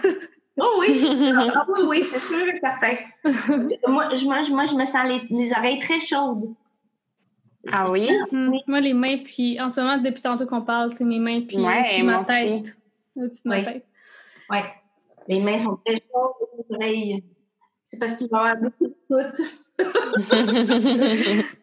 Oh 0.59 0.77
oui. 0.79 0.87
Ah 1.53 1.65
oui, 1.69 1.81
oui, 1.85 2.03
c'est 2.03 2.17
sûr 2.17 2.47
et 2.47 2.59
certain. 2.59 2.95
moi, 3.87 4.09
je, 4.15 4.25
moi, 4.25 4.41
je- 4.41 4.51
moi, 4.51 4.65
je 4.65 4.73
me 4.73 4.85
sens 4.85 5.07
les, 5.07 5.21
les 5.29 5.51
oreilles 5.51 5.77
très 5.77 5.99
chaudes. 5.99 6.51
Ah 7.71 7.89
oui? 7.91 8.09
Hmm. 8.31 8.51
Moi, 8.67 8.79
les 8.81 8.93
mains, 8.93 9.17
puis 9.23 9.59
en 9.61 9.69
ce 9.69 9.79
moment, 9.81 9.97
depuis 9.97 10.21
tantôt 10.21 10.45
qu'on 10.45 10.61
parle, 10.61 10.93
c'est 10.93 11.03
mes 11.05 11.19
mains, 11.19 11.41
puis 11.41 11.57
Ouais, 11.57 11.79
au-dessus 11.81 11.99
de 12.01 12.05
moi 12.05 12.17
ma 12.19 12.23
tête. 12.25 12.61
aussi. 12.61 12.73
Au-dessus 13.15 13.41
de 13.45 13.49
ma 13.49 13.57
Oui. 13.59 13.65
tête. 13.65 13.85
Oui. 14.49 14.57
Les 15.29 15.41
mains 15.41 15.57
sont 15.57 15.77
très 15.85 15.95
chaudes, 15.95 16.47
les 16.69 16.75
oreilles. 16.75 17.23
C'est 17.85 17.97
parce 17.97 18.15
qu'il 18.15 18.27
va 18.29 18.37
y 18.37 18.49
avoir 18.51 18.57
beaucoup 18.57 18.87
de 18.87 18.95
toutes. 19.09 19.45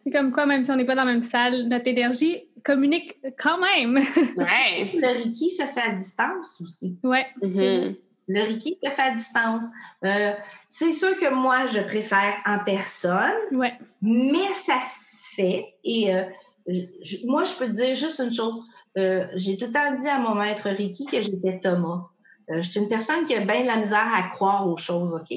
C'est 0.03 0.11
comme 0.11 0.31
quoi, 0.31 0.45
même 0.45 0.63
si 0.63 0.71
on 0.71 0.75
n'est 0.75 0.85
pas 0.85 0.95
dans 0.95 1.03
la 1.03 1.11
même 1.13 1.21
salle, 1.23 1.67
notre 1.67 1.87
énergie 1.87 2.43
communique 2.63 3.17
quand 3.37 3.59
même. 3.59 3.95
ouais. 4.37 4.91
Le 4.95 5.07
Reiki 5.23 5.49
se 5.49 5.63
fait 5.63 5.81
à 5.81 5.93
distance 5.95 6.59
aussi. 6.61 6.97
ouais. 7.03 7.25
Mhm. 7.41 7.95
Le 8.27 8.41
Reiki 8.41 8.77
se 8.83 8.89
fait 8.89 9.01
à 9.01 9.13
distance. 9.15 9.63
Euh, 10.03 10.31
c'est 10.69 10.91
sûr 10.91 11.15
que 11.17 11.31
moi, 11.33 11.67
je 11.67 11.79
préfère 11.81 12.35
en 12.45 12.57
personne, 12.65 13.31
Ouais. 13.51 13.73
mais 14.01 14.51
ça 14.55 14.79
se 14.81 15.14
fait. 15.35 15.75
Et 15.83 16.13
euh, 16.13 16.23
je- 16.67 17.25
moi, 17.25 17.43
je 17.43 17.53
peux 17.55 17.67
te 17.67 17.71
dire 17.71 17.95
juste 17.95 18.19
une 18.19 18.33
chose. 18.33 18.61
Euh, 18.97 19.27
j'ai 19.35 19.57
tout 19.57 19.65
le 19.65 19.71
temps 19.73 19.93
dit 19.99 20.07
à 20.07 20.19
mon 20.19 20.35
maître 20.35 20.69
Reiki 20.69 21.05
que 21.05 21.21
j'étais 21.21 21.59
Thomas. 21.59 22.05
Euh, 22.49 22.61
je 22.61 22.69
suis 22.71 22.79
une 22.79 22.87
personne 22.89 23.25
qui 23.25 23.33
a 23.35 23.41
bien 23.41 23.61
de 23.61 23.67
la 23.67 23.77
misère 23.77 24.07
à 24.13 24.23
croire 24.35 24.67
aux 24.67 24.77
choses, 24.77 25.13
OK? 25.13 25.31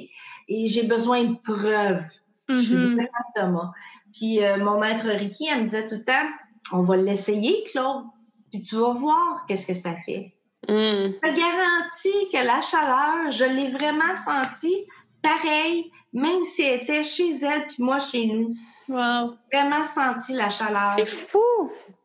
Et 0.49 0.68
j'ai 0.68 0.84
besoin 0.84 1.24
de 1.24 1.34
preuves. 1.42 2.05
Je 2.49 2.57
suis 2.57 2.74
Mhm. 2.74 2.94
vraiment 2.94 3.28
Thomas. 3.34 3.70
Puis 4.14 4.42
euh, 4.44 4.57
mon 4.64 4.78
maître 4.80 5.07
Ricky, 5.09 5.46
elle 5.51 5.61
me 5.61 5.64
disait 5.64 5.86
tout 5.88 5.96
le 5.96 6.05
temps, 6.05 6.28
on 6.72 6.82
va 6.82 6.96
l'essayer, 6.96 7.62
Claude, 7.70 8.05
puis 8.51 8.62
tu 8.62 8.76
vas 8.76 8.92
voir 8.92 9.44
qu'est-ce 9.46 9.66
que 9.66 9.74
ça 9.74 9.94
fait. 10.07 10.34
Mm. 10.68 10.72
Je 10.72 11.12
te 11.12 11.26
garantis 11.26 12.30
que 12.32 12.44
la 12.44 12.61
chaleur, 12.61 13.30
je 13.30 13.44
l'ai 13.44 13.70
vraiment 13.70 14.14
sentie 14.24 14.84
pareil, 15.22 15.90
même 16.12 16.42
si 16.44 16.62
elle 16.62 16.82
était 16.82 17.03
chez 17.05 17.30
elle 17.42 17.66
puis 17.66 17.76
moi 17.82 17.99
chez 17.99 18.26
nous. 18.26 18.53
Wow. 18.89 19.36
Vraiment 19.53 19.84
senti 19.84 20.32
la 20.32 20.49
chaleur. 20.51 20.93
C'est 20.97 21.07
fou! 21.07 21.39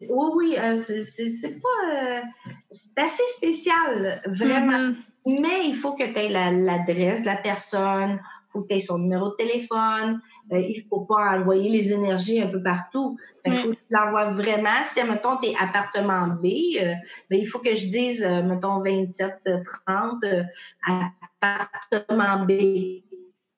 Oui, 0.01 0.27
oui, 0.35 0.55
euh, 0.59 0.77
c'est- 0.77 1.03
c'est 1.03 1.29
c'est 1.29 1.59
pas... 1.61 1.93
euh, 1.93 2.21
c'est 2.71 2.97
assez 3.01 3.23
spécial, 3.29 4.21
vraiment. 4.27 4.79
Mhm. 4.89 4.95
Mais 5.25 5.67
il 5.67 5.75
faut 5.77 5.93
que 5.93 6.03
tu 6.11 6.19
aies 6.19 6.29
l'adresse 6.29 7.21
de 7.21 7.27
la 7.27 7.37
personne, 7.37 8.19
il 8.21 8.51
faut 8.51 8.61
que 8.63 8.67
tu 8.67 8.75
aies 8.75 8.79
son 8.81 8.97
numéro 8.99 9.29
de 9.29 9.35
téléphone, 9.35 10.21
euh, 10.51 10.59
il 10.59 10.85
faut 10.89 11.01
pas 11.05 11.37
envoyer 11.39 11.69
les 11.69 11.93
énergies 11.93 12.41
un 12.41 12.47
peu 12.47 12.61
partout. 12.61 13.17
Il 13.45 13.55
faut 13.55 13.69
que 13.69 13.75
tu 13.75 13.81
l'envoies 13.89 14.31
vraiment. 14.33 14.83
Si, 14.83 15.01
mettons, 15.03 15.37
tu 15.37 15.49
es 15.49 15.55
appartement 15.57 16.27
B, 16.27 16.45
euh, 16.81 16.93
ben, 17.29 17.39
il 17.39 17.45
faut 17.45 17.59
que 17.59 17.73
je 17.73 17.87
dise, 17.87 18.23
euh, 18.23 18.43
mettons, 18.43 18.81
27, 18.81 19.39
euh, 19.47 19.59
30, 19.87 20.23
euh, 20.25 20.43
appartement 21.41 22.45
B. 22.45 22.47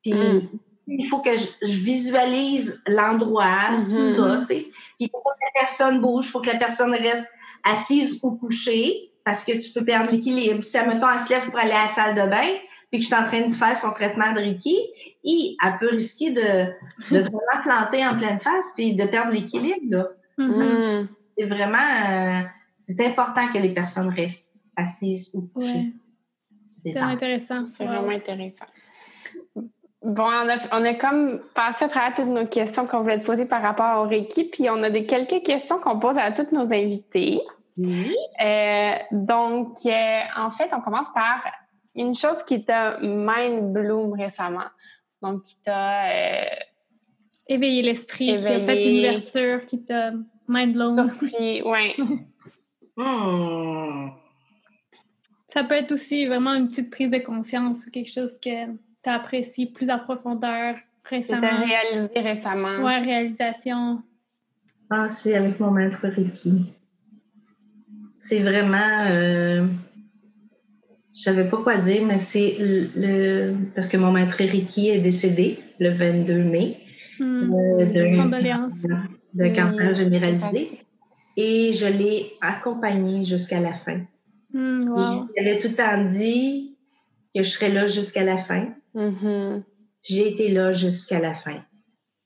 Puis, 0.04 0.14
Mm. 0.14 0.42
Il 0.88 1.08
faut 1.08 1.20
que 1.20 1.36
je, 1.36 1.46
je 1.62 1.78
visualise 1.78 2.82
l'endroit, 2.88 3.70
tout 3.90 3.96
Mhm. 3.98 4.14
ça, 4.14 4.38
tu 4.42 4.46
sais. 4.46 4.68
Il 5.00 5.10
faut 5.10 5.22
pas 5.22 5.32
que 5.32 5.46
la 5.56 5.62
personne 5.62 6.02
bouge, 6.02 6.26
il 6.28 6.30
faut 6.32 6.42
que 6.42 6.50
la 6.52 6.58
personne 6.58 6.94
reste 6.94 7.30
assise 7.64 8.20
ou 8.24 8.36
couchée 8.36 9.12
parce 9.24 9.44
que 9.44 9.54
tu 9.54 9.72
peux 9.72 9.84
perdre 9.84 10.12
l'équilibre. 10.12 10.64
Si, 10.64 10.78
mettons, 10.80 11.10
elle 11.10 11.20
se 11.20 11.30
lève 11.30 11.46
pour 11.50 11.58
aller 11.60 11.72
à 11.72 11.84
la 11.84 11.88
salle 11.88 12.14
de 12.16 12.30
bain, 12.30 12.48
puis 12.92 13.00
que 13.00 13.02
je 13.02 13.08
suis 13.08 13.16
en 13.16 13.24
train 13.26 13.42
de 13.42 13.52
faire 13.52 13.76
son 13.76 13.92
traitement 13.92 14.32
de 14.34 14.40
Reiki, 14.40 14.78
et 15.24 15.58
elle 15.66 15.78
peut 15.80 15.90
risquer 15.90 16.30
de, 16.30 16.42
de 17.12 17.20
vraiment 17.22 17.62
planter 17.64 18.06
en 18.06 18.16
pleine 18.18 18.40
face 18.40 18.72
puis 18.76 18.96
de 18.96 19.06
perdre 19.06 19.32
l'équilibre. 19.32 19.80
là. 19.90 20.08
Mhm. 20.38 21.02
Mm. 21.02 21.08
C'est 21.32 21.46
vraiment... 21.46 21.78
euh, 21.80 22.42
c'est 22.76 23.00
important 23.06 23.52
que 23.52 23.58
les 23.58 23.74
personnes 23.74 24.10
restent 24.10 24.52
assises 24.76 25.32
ou 25.34 25.42
couchées. 25.54 25.68
Ouais. 25.74 25.94
C'est 26.68 26.98
intéressant. 26.98 27.62
C'est 27.74 27.86
vraiment 27.86 28.10
intéressant. 28.10 28.66
Bon, 30.06 30.24
on 30.24 30.50
a, 30.50 30.58
on 30.72 30.86
a 30.86 30.94
comme 30.94 31.40
passé 31.56 31.86
à 31.86 31.88
travers 31.88 32.14
toutes 32.14 32.28
nos 32.28 32.46
questions 32.46 32.86
qu'on 32.86 33.02
voulait 33.02 33.20
te 33.20 33.26
poser 33.26 33.46
par 33.46 33.64
rapport 33.64 34.04
au 34.04 34.08
Reiki, 34.08 34.44
puis 34.44 34.70
on 34.70 34.84
a 34.84 34.92
des, 34.92 35.08
quelques 35.08 35.44
questions 35.44 35.80
qu'on 35.80 36.00
pose 36.00 36.20
à 36.20 36.32
tous 36.32 36.54
nos 36.54 36.72
invités. 36.72 37.42
Euh, 37.80 38.92
donc, 39.12 39.78
euh, 39.88 40.20
en 40.38 40.52
fait, 40.52 40.70
on 40.74 40.82
commence 40.82 41.12
par 41.12 41.44
une 41.96 42.16
chose 42.16 42.44
qui 42.44 42.64
t'a 42.64 42.98
mind 43.02 43.74
bloom 43.74 44.14
récemment. 44.14 44.70
Donc, 45.24 45.42
qui 45.42 45.60
t'a 45.64 46.06
euh, 46.06 46.46
Éveiller 47.48 47.82
l'esprit, 47.82 48.36
qui 48.36 48.48
a 48.48 48.60
fait 48.60 48.86
une 48.86 49.00
ouverture, 49.00 49.66
qui 49.66 49.84
t'a 49.84 50.12
mind 50.48 50.74
blown. 50.74 50.92
surpris. 50.92 51.62
Ouais. 51.64 51.96
Hmm. 52.98 54.08
Ça 55.50 55.66
peut 55.66 55.76
être 55.76 55.92
aussi 55.92 56.28
vraiment 56.28 56.54
une 56.54 56.70
petite 56.70 56.90
prise 56.90 57.10
de 57.10 57.18
conscience 57.18 57.86
ou 57.86 57.92
quelque 57.92 58.10
chose 58.10 58.40
que 58.40 58.68
tu 59.06 59.10
as 59.10 59.14
apprécié 59.16 59.68
plus 59.68 59.90
en 59.90 60.00
profondeur 60.00 60.76
récemment. 61.04 61.42
t'as 61.42 61.64
réalisé 61.64 62.10
récemment. 62.20 62.84
Ouais, 62.84 63.00
réalisation. 63.00 64.02
Ah, 64.90 65.10
c'est 65.10 65.36
avec 65.36 65.60
mon 65.60 65.72
maître 65.72 66.08
Reiki. 66.08 66.74
C'est 68.16 68.40
vraiment. 68.40 69.06
Euh, 69.10 69.66
je 71.16 71.22
savais 71.22 71.48
pas 71.50 71.58
quoi 71.58 71.78
dire, 71.78 72.04
mais 72.06 72.18
c'est 72.20 72.56
le, 72.60 72.90
le- 72.96 73.56
Parce 73.76 73.88
que 73.88 73.98
mon 73.98 74.12
maître 74.12 74.36
Reiki 74.38 74.90
est 74.90 75.00
décédé 75.00 75.60
le 75.80 75.90
22 75.92 76.44
mai 76.44 76.80
Hmm. 77.18 77.54
euh, 77.54 77.86
d'un 79.34 79.50
cancer 79.54 79.94
généralisé. 79.94 80.80
Et 81.38 81.72
je 81.74 81.86
l'ai 81.88 82.34
accompagné 82.42 83.24
jusqu'à 83.24 83.62
la 83.62 83.74
fin. 83.74 84.02
Hmm, 84.54 84.82
wow. 84.90 85.26
Il 85.38 85.48
avait 85.48 85.60
tout 85.60 85.70
le 85.70 85.76
temps 85.76 86.04
dit 86.04 86.76
que 87.34 87.42
je 87.44 87.50
serais 87.50 87.70
là 87.70 87.88
jusqu'à 87.88 88.24
la 88.26 88.36
fin. 88.38 88.68
Mhm. 88.96 89.64
J'ai 90.04 90.32
été 90.32 90.50
là 90.50 90.72
jusqu'à 90.72 91.20
la 91.20 91.36
fin. 91.36 91.62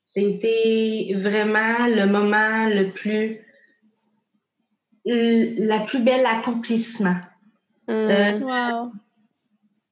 C'était 0.03 1.13
vraiment 1.15 1.87
le 1.87 2.05
moment 2.05 2.67
le 2.67 2.91
plus, 2.91 3.39
la 5.05 5.79
plus 5.81 6.03
belle 6.03 6.25
accomplissement. 6.25 7.17
Mm. 7.87 7.91
Euh, 7.91 8.39
Wow. 8.39 8.91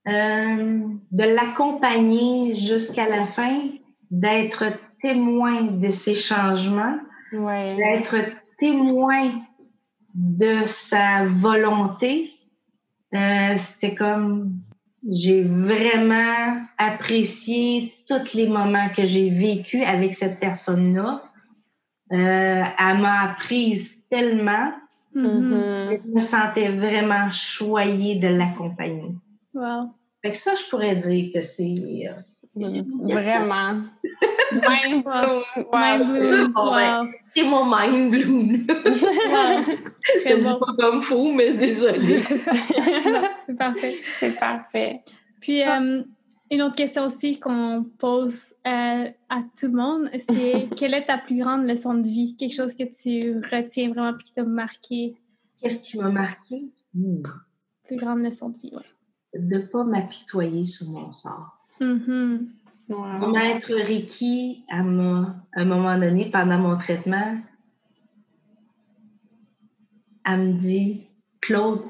Euh, 0.08 0.88
de 1.12 1.24
l'accompagner 1.36 2.56
jusqu'à 2.56 3.10
la 3.10 3.26
fin, 3.28 3.68
d'être 4.10 4.64
témoin 5.02 5.64
de 5.64 5.90
ses 5.90 6.16
changements, 6.16 6.98
ouais. 7.34 7.76
d'être 7.76 8.16
témoin 8.58 9.32
de 10.14 10.64
sa 10.64 11.26
volonté. 11.26 12.32
Euh, 13.14 13.58
C'était 13.58 13.96
comme 13.96 14.62
j'ai 15.10 15.44
vraiment 15.44 16.62
apprécié 16.78 17.94
tous 18.08 18.34
les 18.34 18.48
moments 18.48 18.90
que 18.90 19.06
j'ai 19.06 19.30
vécu 19.30 19.84
avec 19.84 20.16
cette 20.16 20.40
personne-là. 20.40 21.24
Euh, 22.12 22.16
elle 22.80 22.98
m'a 23.00 23.22
apprise 23.24 24.04
tellement 24.10 24.72
que 25.14 25.20
je 25.20 26.14
me 26.14 26.20
sentais 26.22 26.70
vraiment 26.70 27.30
choyée 27.32 28.16
de 28.16 28.28
l'accompagner. 28.28 29.16
Wow. 29.54 29.90
Fait 30.22 30.32
que 30.32 30.38
ça, 30.38 30.54
je 30.56 30.70
pourrais 30.70 30.96
dire 30.96 31.32
que 31.34 31.42
c'est. 31.42 31.64
euh, 31.64 32.14
Vraiment. 32.64 33.82
Mind 34.52 35.04
blown. 35.04 35.44
Wow. 35.72 36.56
Wow. 36.56 37.08
c'est 37.34 37.44
mon 37.44 37.66
mind 37.66 38.12
blown. 38.12 38.48
Dis 40.26 40.42
bon. 40.42 40.60
pas 40.60 40.74
comme 40.78 41.02
faux, 41.02 41.34
mais 41.34 41.54
désolée. 41.54 42.20
C'est 43.46 43.58
parfait. 43.58 43.94
c'est 44.18 44.38
parfait. 44.38 45.02
Puis, 45.42 45.64
euh, 45.64 46.04
Une 46.50 46.62
autre 46.62 46.76
question 46.76 47.08
aussi 47.08 47.40
qu'on 47.40 47.86
pose 47.98 48.54
euh, 48.66 49.10
à 49.30 49.42
tout 49.60 49.68
le 49.68 49.74
monde, 49.74 50.10
c'est 50.30 50.70
quelle 50.78 50.94
est 50.94 51.06
ta 51.06 51.18
plus 51.18 51.40
grande 51.40 51.68
leçon 51.68 51.96
de 51.96 52.08
vie? 52.08 52.36
Quelque 52.38 52.56
chose 52.56 52.74
que 52.74 52.84
tu 52.84 53.40
retiens 53.52 53.90
vraiment 53.90 54.18
et 54.18 54.24
qui 54.24 54.32
t'a 54.32 54.44
marqué? 54.44 55.16
Qu'est-ce 55.62 55.80
qui 55.80 55.98
m'a 55.98 56.10
marqué? 56.10 56.72
Plus 57.86 57.98
grande 57.98 58.20
leçon 58.20 58.50
de 58.50 58.58
vie, 58.58 58.72
oui. 58.74 58.84
De 59.38 59.58
ne 59.58 59.62
pas 59.62 59.84
m'apitoyer 59.84 60.64
sur 60.64 60.88
mon 60.88 61.12
sort. 61.12 61.57
Mon 61.80 63.32
maître 63.32 63.74
Ricky, 63.74 64.64
à, 64.70 64.80
un 64.80 65.66
moment 65.66 65.98
donné, 65.98 66.30
pendant 66.32 66.58
mon 66.58 66.78
traitement, 66.78 67.38
elle 70.26 70.40
me 70.40 70.54
dit 70.54 71.04
Claude, 71.42 71.82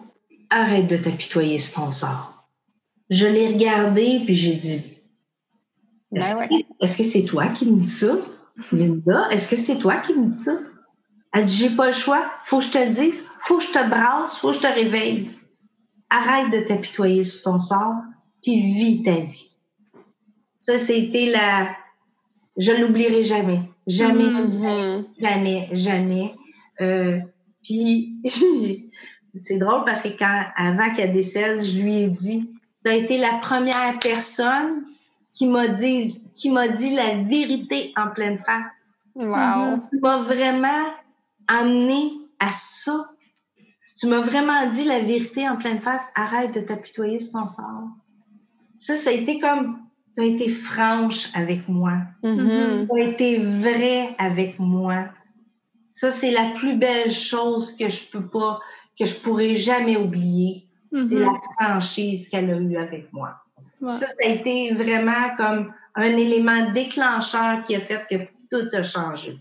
arrête 0.49 0.87
de 0.87 0.97
t'apitoyer 0.97 1.57
sur 1.57 1.81
ton 1.81 1.91
sort. 1.91 2.47
Je 3.09 3.25
l'ai 3.25 3.47
regardé, 3.47 4.21
puis 4.25 4.35
j'ai 4.35 4.55
dit 4.55 4.81
ben 6.11 6.47
Est-ce 6.81 6.97
que 6.97 7.03
c'est 7.03 7.25
toi 7.25 7.47
qui 7.47 7.65
me 7.65 7.79
dis 7.79 7.89
ça? 7.89 8.17
Linda, 8.71 9.27
est-ce 9.29 9.47
que 9.47 9.55
c'est 9.55 9.77
toi 9.77 9.97
qui 9.97 10.13
me 10.13 10.27
dis 10.27 10.35
ça? 10.35 10.57
Elle 11.33 11.45
dit 11.45 11.55
J'ai 11.55 11.75
pas 11.75 11.87
le 11.87 11.93
choix, 11.93 12.25
faut 12.43 12.59
que 12.59 12.65
je 12.65 12.71
te 12.71 12.77
le 12.77 12.91
dise, 12.91 13.27
faut 13.41 13.57
que 13.57 13.63
je 13.63 13.71
te 13.71 13.89
brasse, 13.89 14.37
faut 14.37 14.49
que 14.49 14.55
je 14.55 14.61
te 14.61 14.67
réveille. 14.67 15.29
Arrête 16.09 16.51
de 16.51 16.67
t'apitoyer 16.67 17.23
sur 17.23 17.43
ton 17.43 17.59
sort, 17.59 17.95
puis 18.41 18.59
vis 18.59 19.03
ta 19.03 19.15
vie. 19.15 19.56
Ça, 20.67 20.77
c'était 20.77 21.27
la. 21.27 21.69
Je 22.57 22.73
l'oublierai 22.73 23.23
jamais. 23.23 23.61
Jamais, 23.87 24.25
mm-hmm. 24.25 25.05
jamais, 25.17 25.69
jamais. 25.71 26.35
Euh, 26.81 27.19
puis, 27.63 28.17
c'est 29.35 29.57
drôle 29.57 29.85
parce 29.85 30.01
que 30.01 30.09
quand, 30.09 30.43
avant 30.57 30.93
qu'elle 30.93 31.13
décède, 31.13 31.61
je 31.61 31.81
lui 31.81 32.01
ai 32.01 32.07
dit 32.07 32.51
Tu 32.83 32.91
as 32.91 32.95
été 32.95 33.17
la 33.17 33.39
première 33.41 33.97
personne 33.99 34.83
qui 35.33 35.47
m'a 35.47 35.69
dit, 35.69 36.21
qui 36.35 36.49
m'a 36.49 36.67
dit 36.67 36.93
la 36.93 37.15
vérité 37.23 37.93
en 37.95 38.09
pleine 38.09 38.39
face. 38.39 38.97
Wow. 39.15 39.77
Tu 39.89 39.99
m'as 40.01 40.21
vraiment 40.23 40.83
amené 41.47 42.11
à 42.39 42.51
ça. 42.51 43.09
Tu 43.97 44.07
m'as 44.07 44.19
vraiment 44.19 44.69
dit 44.69 44.83
la 44.83 44.99
vérité 44.99 45.47
en 45.47 45.55
pleine 45.55 45.79
face. 45.79 46.03
Arrête 46.13 46.53
de 46.53 46.59
t'apitoyer 46.59 47.19
sur 47.19 47.39
ton 47.39 47.47
sort. 47.47 47.87
Ça, 48.79 48.97
ça 48.97 49.11
a 49.11 49.13
été 49.13 49.39
comme 49.39 49.86
tu 50.17 50.23
as 50.23 50.25
été 50.25 50.49
franche 50.49 51.29
avec 51.35 51.67
moi. 51.67 51.93
Mm-hmm. 52.23 52.87
Tu 52.87 53.01
as 53.01 53.05
été 53.05 53.37
vrai 53.37 54.15
avec 54.17 54.57
moi. 54.57 55.09
Ça, 55.91 56.09
c'est 56.09 56.31
la 56.31 56.53
plus 56.55 56.75
belle 56.75 57.11
chose 57.11 57.75
que 57.77 57.87
je 57.87 58.03
peux 58.11 58.25
pas, 58.25 58.59
que 58.99 59.05
je 59.05 59.15
pourrais 59.15 59.53
jamais 59.53 59.95
oublier. 59.95 60.63
C'est 60.91 60.97
Mm-hmm. 60.97 61.19
la 61.19 61.33
franchise 61.53 62.29
qu'elle 62.29 62.49
a 62.49 62.57
eue 62.57 62.77
avec 62.77 63.11
moi. 63.13 63.35
Ça, 63.89 64.07
ça 64.07 64.23
a 64.23 64.29
été 64.29 64.73
vraiment 64.73 65.35
comme 65.35 65.73
un 65.93 66.17
élément 66.17 66.71
déclencheur 66.71 67.61
qui 67.63 67.75
a 67.75 67.79
fait 67.79 68.07
que 68.09 68.15
tout 68.49 68.69
a 68.73 68.81
changé 68.81 69.37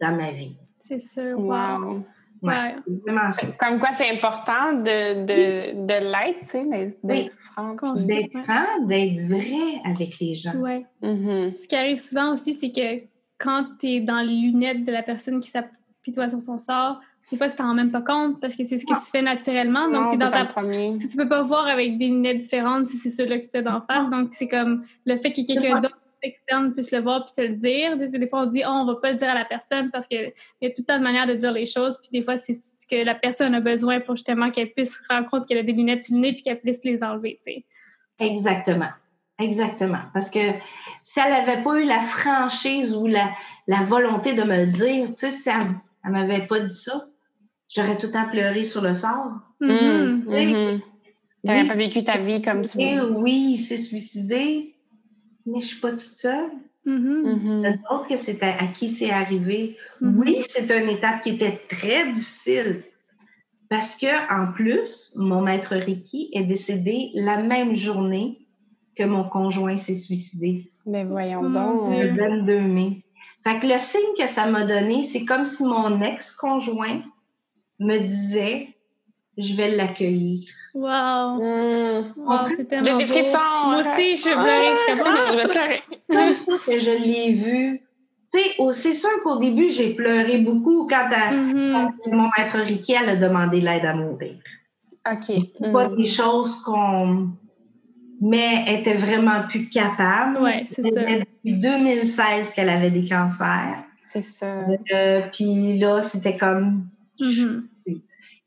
dans 0.00 0.16
ma 0.16 0.30
vie. 0.30 0.56
C'est 0.78 1.00
sûr. 1.00 1.38
Wow. 1.38 1.80
Wow. 1.80 2.06
Ouais, 2.46 2.54
Ouais. 2.54 2.70
c'est 2.72 3.02
vraiment 3.12 3.28
ça. 3.30 3.46
Comme 3.60 3.78
quoi, 3.78 3.88
c'est 3.92 4.10
important 4.10 4.72
de, 4.72 5.24
de, 5.24 5.86
de 5.86 6.04
l'être, 6.04 6.40
tu 6.40 6.46
sais, 6.46 6.64
d'être 7.02 7.32
franc. 7.52 7.74
D'être 8.06 8.32
franc, 8.44 8.86
d'être 8.86 9.20
vrai 9.28 9.80
avec 9.84 10.18
les 10.20 10.34
gens. 10.34 10.54
Ouais. 10.56 10.84
Mhm. 11.02 11.52
Ce 11.58 11.66
qui 11.68 11.76
arrive 11.76 11.98
souvent 12.00 12.32
aussi, 12.32 12.54
c'est 12.54 12.70
que 12.72 13.04
quand 13.38 13.64
tu 13.80 13.86
es 13.88 14.00
dans 14.00 14.20
les 14.20 14.34
lunettes 14.34 14.84
de 14.84 14.92
la 14.92 15.02
personne 15.02 15.40
qui 15.40 15.50
s'apitoie 15.50 16.28
sur 16.28 16.40
son 16.42 16.58
sort, 16.58 17.00
des 17.32 17.36
fois, 17.36 17.48
tu 17.48 17.56
t'en 17.56 17.64
rends 17.66 17.74
même 17.74 17.90
pas 17.90 18.02
compte 18.02 18.40
parce 18.40 18.54
que 18.54 18.62
c'est 18.64 18.78
ce 18.78 18.86
que 18.86 18.94
tu 18.94 19.10
fais 19.10 19.20
naturellement. 19.20 19.88
Donc, 19.90 20.10
tu 20.10 20.14
es 20.14 20.18
dans 20.18 20.28
ta 20.28 20.42
le 20.42 20.48
premier. 20.48 20.96
Tu 21.00 21.08
tu 21.08 21.16
peux 21.16 21.28
pas 21.28 21.42
voir 21.42 21.66
avec 21.66 21.98
des 21.98 22.06
lunettes 22.06 22.38
différentes 22.38 22.86
si 22.86 22.98
c'est 22.98 23.10
ceux-là 23.10 23.40
que 23.40 23.50
tu 23.50 23.58
as 23.58 23.62
d'en 23.62 23.80
face. 23.80 24.08
Donc, 24.10 24.28
c'est 24.30 24.46
comme 24.46 24.84
le 25.04 25.16
fait 25.16 25.30
que 25.32 25.36
C'est 25.38 25.44
quelqu'un 25.44 25.70
moi. 25.70 25.80
d'autre 25.80 25.98
externe 26.26 26.72
puisse 26.74 26.90
le 26.90 27.00
voir 27.00 27.24
puis 27.24 27.34
te 27.34 27.40
le 27.40 27.54
dire. 27.56 27.96
Des, 27.96 28.08
des 28.08 28.26
fois, 28.28 28.42
on 28.42 28.46
dit, 28.46 28.62
oh, 28.66 28.70
on 28.70 28.84
va 28.86 28.96
pas 28.96 29.10
le 29.12 29.16
dire 29.16 29.28
à 29.30 29.34
la 29.34 29.44
personne 29.44 29.90
parce 29.90 30.06
qu'il 30.06 30.32
y 30.62 30.66
a 30.66 30.70
tout 30.70 30.76
le 30.82 30.84
temps 30.84 30.98
de 30.98 31.02
manière 31.02 31.26
de 31.26 31.34
dire 31.34 31.52
les 31.52 31.66
choses. 31.66 31.98
Puis 31.98 32.10
des 32.12 32.22
fois, 32.22 32.36
c'est 32.36 32.54
ce 32.54 32.86
que 32.86 33.04
la 33.04 33.14
personne 33.14 33.54
a 33.54 33.60
besoin 33.60 34.00
pour 34.00 34.16
justement 34.16 34.50
qu'elle 34.50 34.72
puisse 34.72 34.94
se 34.98 35.02
rendre 35.12 35.28
compte 35.28 35.46
qu'elle 35.46 35.58
a 35.58 35.62
des 35.62 35.72
lunettes 35.72 36.02
sur 36.02 36.14
le 36.14 36.20
nez 36.20 36.32
puis 36.32 36.42
qu'elle 36.42 36.60
puisse 36.60 36.84
les 36.84 37.02
enlever, 37.02 37.38
tu 37.44 37.52
sais. 37.52 37.64
Exactement. 38.20 38.90
Exactement. 39.38 40.00
Parce 40.14 40.30
que 40.30 40.38
si 41.02 41.20
elle 41.20 41.30
n'avait 41.30 41.62
pas 41.62 41.78
eu 41.78 41.84
la 41.84 42.00
franchise 42.02 42.94
ou 42.94 43.06
la, 43.06 43.28
la 43.66 43.82
volonté 43.82 44.32
de 44.34 44.42
me 44.42 44.64
le 44.64 44.66
dire, 44.68 45.08
tu 45.08 45.14
sais, 45.16 45.30
si 45.30 45.50
elle 45.50 45.58
ne 46.06 46.10
m'avait 46.12 46.46
pas 46.46 46.60
dit 46.60 46.74
ça, 46.74 47.06
j'aurais 47.68 47.98
tout 47.98 48.06
le 48.06 48.12
temps 48.12 48.28
pleuré 48.30 48.64
sur 48.64 48.80
le 48.80 48.94
sort. 48.94 49.32
Mhm. 49.60 50.24
Mhm. 50.24 50.24
Mhm. 50.26 50.80
T'aurais 51.44 51.62
Oui. 51.62 51.68
pas 51.68 51.74
vécu 51.74 52.02
ta 52.02 52.16
vie 52.18 52.40
comme 52.40 52.64
tu 52.64 52.78
veux. 52.78 53.10
oui, 53.18 53.50
il 53.52 53.58
s'est 53.58 53.76
suicidé, 53.76 54.74
mais 55.46 55.60
je 55.60 55.66
suis 55.66 55.80
pas 55.80 55.90
toute 55.92 56.00
seule. 56.00 56.50
A 57.64 57.72
d'autres 57.72 58.08
que 58.08 58.16
c'est 58.16 58.42
à, 58.42 58.56
à 58.58 58.66
qui 58.68 58.88
c'est 58.88 59.10
arrivé? 59.10 59.76
Mhm. 60.00 60.18
Oui, 60.18 60.42
c'est 60.50 60.70
une 60.70 60.88
étape 60.88 61.22
qui 61.22 61.30
était 61.30 61.58
très 61.68 62.12
difficile. 62.12 62.82
Parce 63.68 63.96
que, 63.96 64.06
en 64.32 64.52
plus, 64.52 65.12
mon 65.16 65.42
maître 65.42 65.74
Ricky 65.74 66.30
est 66.32 66.44
décédé 66.44 67.10
la 67.14 67.38
même 67.42 67.74
journée 67.74 68.46
que 68.96 69.02
mon 69.02 69.24
conjoint 69.28 69.76
s'est 69.76 69.94
suicidé, 69.94 70.70
Ben 70.86 71.08
voyons 71.08 71.50
donc. 71.50 71.90
le 71.90 72.12
Dieu. 72.12 72.16
22 72.16 72.60
mai. 72.60 73.02
Fait 73.42 73.58
que 73.60 73.66
le 73.66 73.78
signe 73.78 74.14
que 74.18 74.26
ça 74.26 74.46
m'a 74.46 74.64
donné, 74.64 75.02
c'est 75.02 75.24
comme 75.24 75.44
si 75.44 75.64
mon 75.64 76.00
ex-conjoint 76.00 77.00
me 77.80 77.98
disait 77.98 78.68
Je 79.36 79.54
vais 79.54 79.74
l'accueillir. 79.76 80.48
Wow. 80.76 81.40
Mhm. 81.40 82.12
Wow, 82.18 82.48
c'est 82.48 82.56
J'ai 82.58 82.64
tellement 82.66 82.98
des 82.98 83.06
beau. 83.06 83.12
frissons. 83.14 83.38
Moi 83.64 83.80
aussi, 83.80 84.10
je 84.16 84.20
suis 84.20 84.30
pleurée. 84.30 84.74
Je 84.88 84.94
suis 84.94 85.02
comme, 85.02 85.16
je 85.32 85.36
vais 85.36 85.48
pleurer. 85.48 85.82
comme 86.12 86.34
ça 86.34 86.52
que 86.66 86.78
je 86.78 86.90
l'ai 86.90 87.32
vu. 87.32 87.80
Tu 88.30 88.40
sais, 88.40 88.50
oh, 88.58 88.72
c'est 88.72 88.92
sûr 88.92 89.22
qu'au 89.22 89.38
début, 89.38 89.70
j'ai 89.70 89.94
pleuré 89.94 90.36
beaucoup 90.38 90.86
quand 90.86 91.08
parce 91.08 91.92
que 91.92 92.10
mon 92.14 92.28
maître 92.36 92.58
Ricky, 92.58 92.92
elle 92.92 93.08
a 93.08 93.16
demandé 93.16 93.60
l'aide 93.60 93.86
à 93.86 93.94
mourir. 93.94 94.34
OK. 95.10 95.22
C'est 95.24 95.72
pas 95.72 95.88
des 95.88 96.06
choses 96.06 96.56
qu'on. 96.62 97.28
Mais 98.20 98.64
elle 98.66 98.80
était 98.80 98.96
vraiment 98.96 99.46
plus 99.48 99.68
capable. 99.70 100.40
Ouais, 100.42 100.64
c'est 100.66 100.82
Ça 100.90 101.00
depuis 101.02 101.54
2016 101.54 102.50
qu'elle 102.50 102.68
avait 102.68 102.90
des 102.90 103.08
cancers. 103.08 103.82
C'est 104.04 104.22
ça. 104.22 104.60
Euh, 104.92 105.22
puis 105.32 105.78
là, 105.78 106.02
c'était 106.02 106.36
comme. 106.36 106.86
Mhm. 107.18 107.66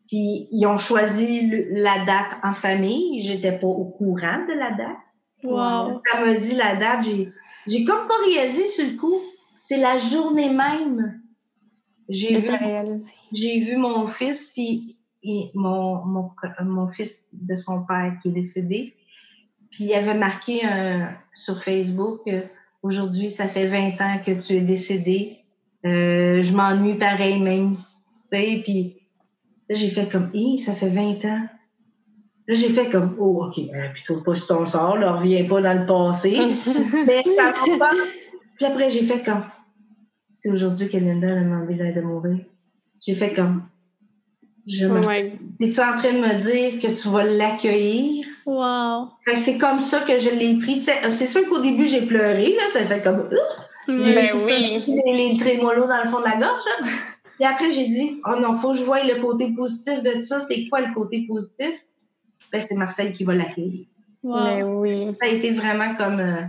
Puis 0.09 0.47
ils 0.51 0.65
ont 0.65 0.77
choisi 0.79 1.47
le- 1.47 1.67
la 1.81 2.03
date 2.05 2.37
en 2.43 2.53
famille. 2.53 3.21
J'étais 3.21 3.53
pas 3.57 3.67
au 3.67 3.85
courant 3.85 4.43
de 4.47 4.53
la 4.53 4.71
date. 4.75 4.97
Wow. 5.43 6.01
Elle 6.13 6.25
m'a 6.25 6.39
dit 6.39 6.55
la 6.55 6.75
date, 6.75 7.03
j'ai, 7.03 7.31
j'ai 7.67 7.83
comme 7.85 8.07
pas 8.07 8.15
réalisé 8.25 8.65
sur 8.67 8.85
le 8.85 8.97
coup. 8.97 9.15
C'est 9.59 9.77
la 9.77 9.97
journée 9.97 10.49
même. 10.49 11.21
J'ai 12.09 12.33
vu, 12.39 12.47
j'ai 13.31 13.59
vu 13.59 13.77
mon 13.77 14.07
fils, 14.07 14.49
puis 14.51 14.97
mon, 15.53 16.03
mon, 16.05 16.29
mon 16.63 16.87
fils 16.87 17.23
de 17.33 17.55
son 17.55 17.85
père 17.85 18.17
qui 18.21 18.29
est 18.29 18.33
décédé. 18.33 18.95
Puis 19.71 19.83
il 19.85 19.93
avait 19.93 20.15
marqué 20.17 20.65
un- 20.65 21.15
sur 21.35 21.61
Facebook 21.63 22.21
euh, 22.27 22.41
Aujourd'hui, 22.81 23.27
ça 23.29 23.47
fait 23.49 23.67
20 23.67 23.99
ans 24.01 24.19
que 24.25 24.31
tu 24.31 24.53
es 24.53 24.61
décédé. 24.61 25.39
Euh, 25.85 26.41
je 26.41 26.53
m'ennuie 26.55 26.97
pareil, 26.97 27.37
même. 27.41 27.73
Tu 27.73 27.77
sais, 28.29 28.61
puis 28.63 28.98
là, 29.69 29.75
j'ai 29.75 29.89
fait 29.89 30.09
comme 30.11 30.29
Hé, 30.33 30.57
ça 30.57 30.73
fait 30.73 30.89
20 30.89 31.23
ans. 31.25 31.41
Là, 32.47 32.55
j'ai 32.55 32.69
fait 32.69 32.89
comme 32.89 33.15
Oh, 33.19 33.45
OK, 33.45 33.59
euh, 33.59 33.87
puis 33.93 34.03
trouve 34.05 34.23
pas 34.23 34.33
sur 34.33 34.47
ton 34.47 34.65
sort, 34.65 34.97
là, 34.97 35.13
reviens 35.13 35.45
pas 35.45 35.61
dans 35.61 35.79
le 35.79 35.85
passé. 35.85 36.31
Mais 37.05 37.21
ça 37.23 37.53
pas. 37.77 37.89
Puis 38.57 38.65
après, 38.65 38.89
j'ai 38.89 39.03
fait 39.03 39.23
comme 39.23 39.43
C'est 40.35 40.49
aujourd'hui 40.51 40.89
que 40.89 40.97
Linda 40.97 41.27
a 41.27 41.35
demandé 41.35 41.75
l'aide 41.75 41.95
de 41.95 42.01
mourir. 42.01 42.39
J'ai 43.05 43.13
fait 43.15 43.33
comme 43.33 43.63
Je 44.67 44.87
me 44.87 45.05
Ouais. 45.05 45.33
Es-tu 45.61 45.79
en 45.79 45.95
train 45.97 46.13
de 46.13 46.19
me 46.19 46.39
dire 46.41 46.79
que 46.81 46.93
tu 46.99 47.07
vas 47.09 47.23
l'accueillir? 47.23 48.25
Wow. 48.45 49.09
C'est 49.35 49.57
comme 49.59 49.79
ça 49.81 49.99
que 50.01 50.17
je 50.17 50.31
l'ai 50.31 50.57
pris. 50.57 50.81
Sais, 50.81 51.09
C'est 51.11 51.27
sûr 51.27 51.47
qu'au 51.47 51.59
début, 51.61 51.85
j'ai 51.85 52.01
pleuré. 52.01 52.55
Là, 52.55 52.67
ça 52.69 52.83
fait 52.83 53.01
comme 53.03 53.29
Ben 53.87 54.29
c'est 54.31 54.39
ça. 54.39 54.45
oui. 54.45 54.83
les, 55.05 55.29
les 55.29 55.37
trémolos 55.37 55.87
dans 55.87 56.03
le 56.03 56.09
fond 56.09 56.19
de 56.19 56.25
la 56.25 56.37
gorge. 56.37 56.63
là. 56.65 56.89
Puis 57.39 57.45
après, 57.47 57.71
j'ai 57.71 57.87
dit 57.87 58.21
Oh 58.25 58.35
non, 58.39 58.53
faut 58.55 58.73
que 58.73 58.77
je 58.77 58.83
voie 58.83 59.01
le 59.03 59.21
côté 59.21 59.49
positif 59.55 60.01
de 60.03 60.11
tout 60.15 60.23
ça. 60.23 60.39
C'est 60.41 60.67
quoi 60.67 60.81
le 60.81 60.93
côté 60.93 61.25
positif? 61.27 61.71
Ben, 62.51 62.59
c'est 62.59 62.75
Marcel 62.75 63.13
qui 63.13 63.23
va 63.23 63.33
l'accueillir. 63.33 63.85
Ben 64.23 64.63
oui. 64.63 65.15
Ça 65.21 65.27
a 65.27 65.29
été 65.29 65.53
vraiment 65.53 65.95
comme 65.95 66.19
euh, 66.19 66.41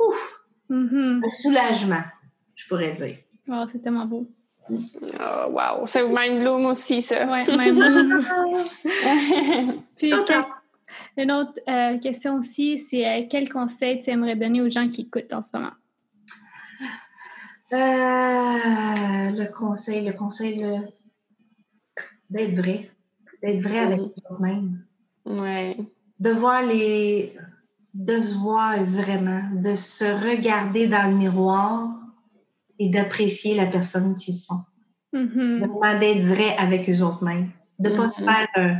ouf, 0.00 0.40
Mhm. 0.68 1.22
un 1.24 1.28
soulagement, 1.28 2.02
je 2.56 2.66
pourrais 2.66 2.92
dire. 2.94 3.18
Wow, 3.46 3.66
c'est 3.70 3.78
tellement 3.80 4.06
beau. 4.06 4.26
Oh, 4.70 5.50
wow. 5.50 5.86
C'est 5.86 6.02
mind 6.08 6.40
bloom 6.40 6.66
aussi, 6.66 7.02
ça. 7.02 7.26
Ouais, 7.26 7.44
même 7.56 7.74
moi. 7.76 7.88
Puis, 9.96 10.10
quel- 10.26 10.44
une 11.16 11.30
autre 11.30 11.60
euh, 11.68 11.98
question 11.98 12.36
aussi, 12.38 12.78
c'est 12.78 13.06
euh, 13.06 13.26
quel 13.30 13.48
conseil 13.52 14.00
tu 14.00 14.10
aimerais 14.10 14.34
donner 14.36 14.62
aux 14.62 14.70
gens 14.70 14.88
qui 14.88 15.02
écoutent 15.02 15.32
en 15.32 15.42
ce 15.42 15.50
moment? 15.56 15.72
Euh, 17.72 17.76
le 19.30 19.52
conseil, 19.52 20.04
le 20.06 20.12
conseil 20.12 20.62
le- 20.62 20.86
d'être 22.30 22.54
vrai. 22.54 22.90
D'être 23.42 23.60
vrai 23.62 23.78
avec 23.78 24.00
toi-même. 24.26 24.84
ouais. 25.26 25.76
De 26.20 26.30
voir 26.30 26.62
les. 26.62 27.36
de 27.92 28.18
se 28.18 28.34
voir 28.34 28.82
vraiment, 28.84 29.42
de 29.54 29.74
se 29.74 30.04
regarder 30.04 30.88
dans 30.88 31.08
le 31.10 31.16
miroir 31.16 31.90
et 32.78 32.88
d'apprécier 32.90 33.54
la 33.56 33.66
personne 33.66 34.14
qu'ils 34.14 34.34
sont. 34.34 34.62
Mhm. 35.12 35.58
Vraiment 35.60 35.98
d'être 36.00 36.24
vrai 36.26 36.56
avec 36.56 36.88
eux 36.90 37.02
autres 37.02 37.24
mêmes. 37.24 37.50
De 37.78 37.90
pas 37.90 38.08
se 38.08 38.20
Mhm. 38.20 38.26
faire, 38.28 38.48
euh, 38.58 38.74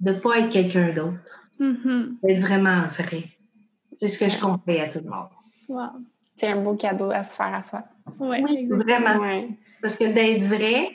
de 0.00 0.12
pas 0.12 0.38
être 0.40 0.48
quelqu'un 0.52 0.92
d'autre. 0.92 1.48
Mhm. 1.58 2.18
D'être 2.22 2.40
vraiment 2.40 2.86
vrai. 2.98 3.24
C'est 3.92 4.08
ce 4.08 4.18
que 4.18 4.28
je 4.30 4.38
conseille 4.40 4.80
à 4.80 4.88
tout 4.88 5.00
le 5.04 5.10
monde. 5.10 5.28
Wow. 5.68 6.00
C'est 6.40 6.48
un 6.48 6.62
beau 6.62 6.74
cadeau 6.74 7.10
à 7.10 7.22
se 7.22 7.36
faire 7.36 7.52
à 7.52 7.60
soi. 7.60 7.84
Ouais, 8.18 8.42
Oui, 8.42 8.56
exactement. 8.60 8.82
vraiment. 8.82 9.20
Ouais. 9.20 9.48
Parce 9.82 9.94
que 9.94 10.04
d'être 10.04 10.44
vrai, 10.44 10.88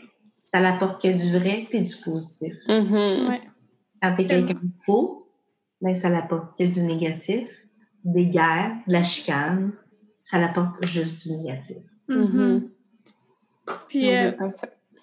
ça 0.47 0.59
n'apporte 0.59 1.03
que 1.03 1.07
du 1.15 1.37
vrai 1.37 1.67
puis 1.69 1.83
du 1.83 1.95
positif. 2.03 2.55
Ouais. 2.67 3.41
Quand 4.01 4.15
t'es 4.15 4.25
quelqu'un 4.25 4.55
de 4.55 4.69
faux, 4.87 5.27
ben, 5.81 5.93
ça 5.93 6.09
n'apporte 6.09 6.57
que 6.57 6.63
du 6.63 6.81
négatif, 6.81 7.47
des 8.03 8.25
guerres, 8.25 8.75
de 8.87 8.93
la 8.93 9.03
chicane. 9.03 9.73
Ça 10.19 10.39
n'apporte 10.39 10.83
juste 10.83 11.27
du 11.27 11.33
négatif. 11.37 11.77
Mhm. 12.07 12.17
Mhm. 12.17 12.69
Puis, 13.87 14.15
euh, 14.15 14.31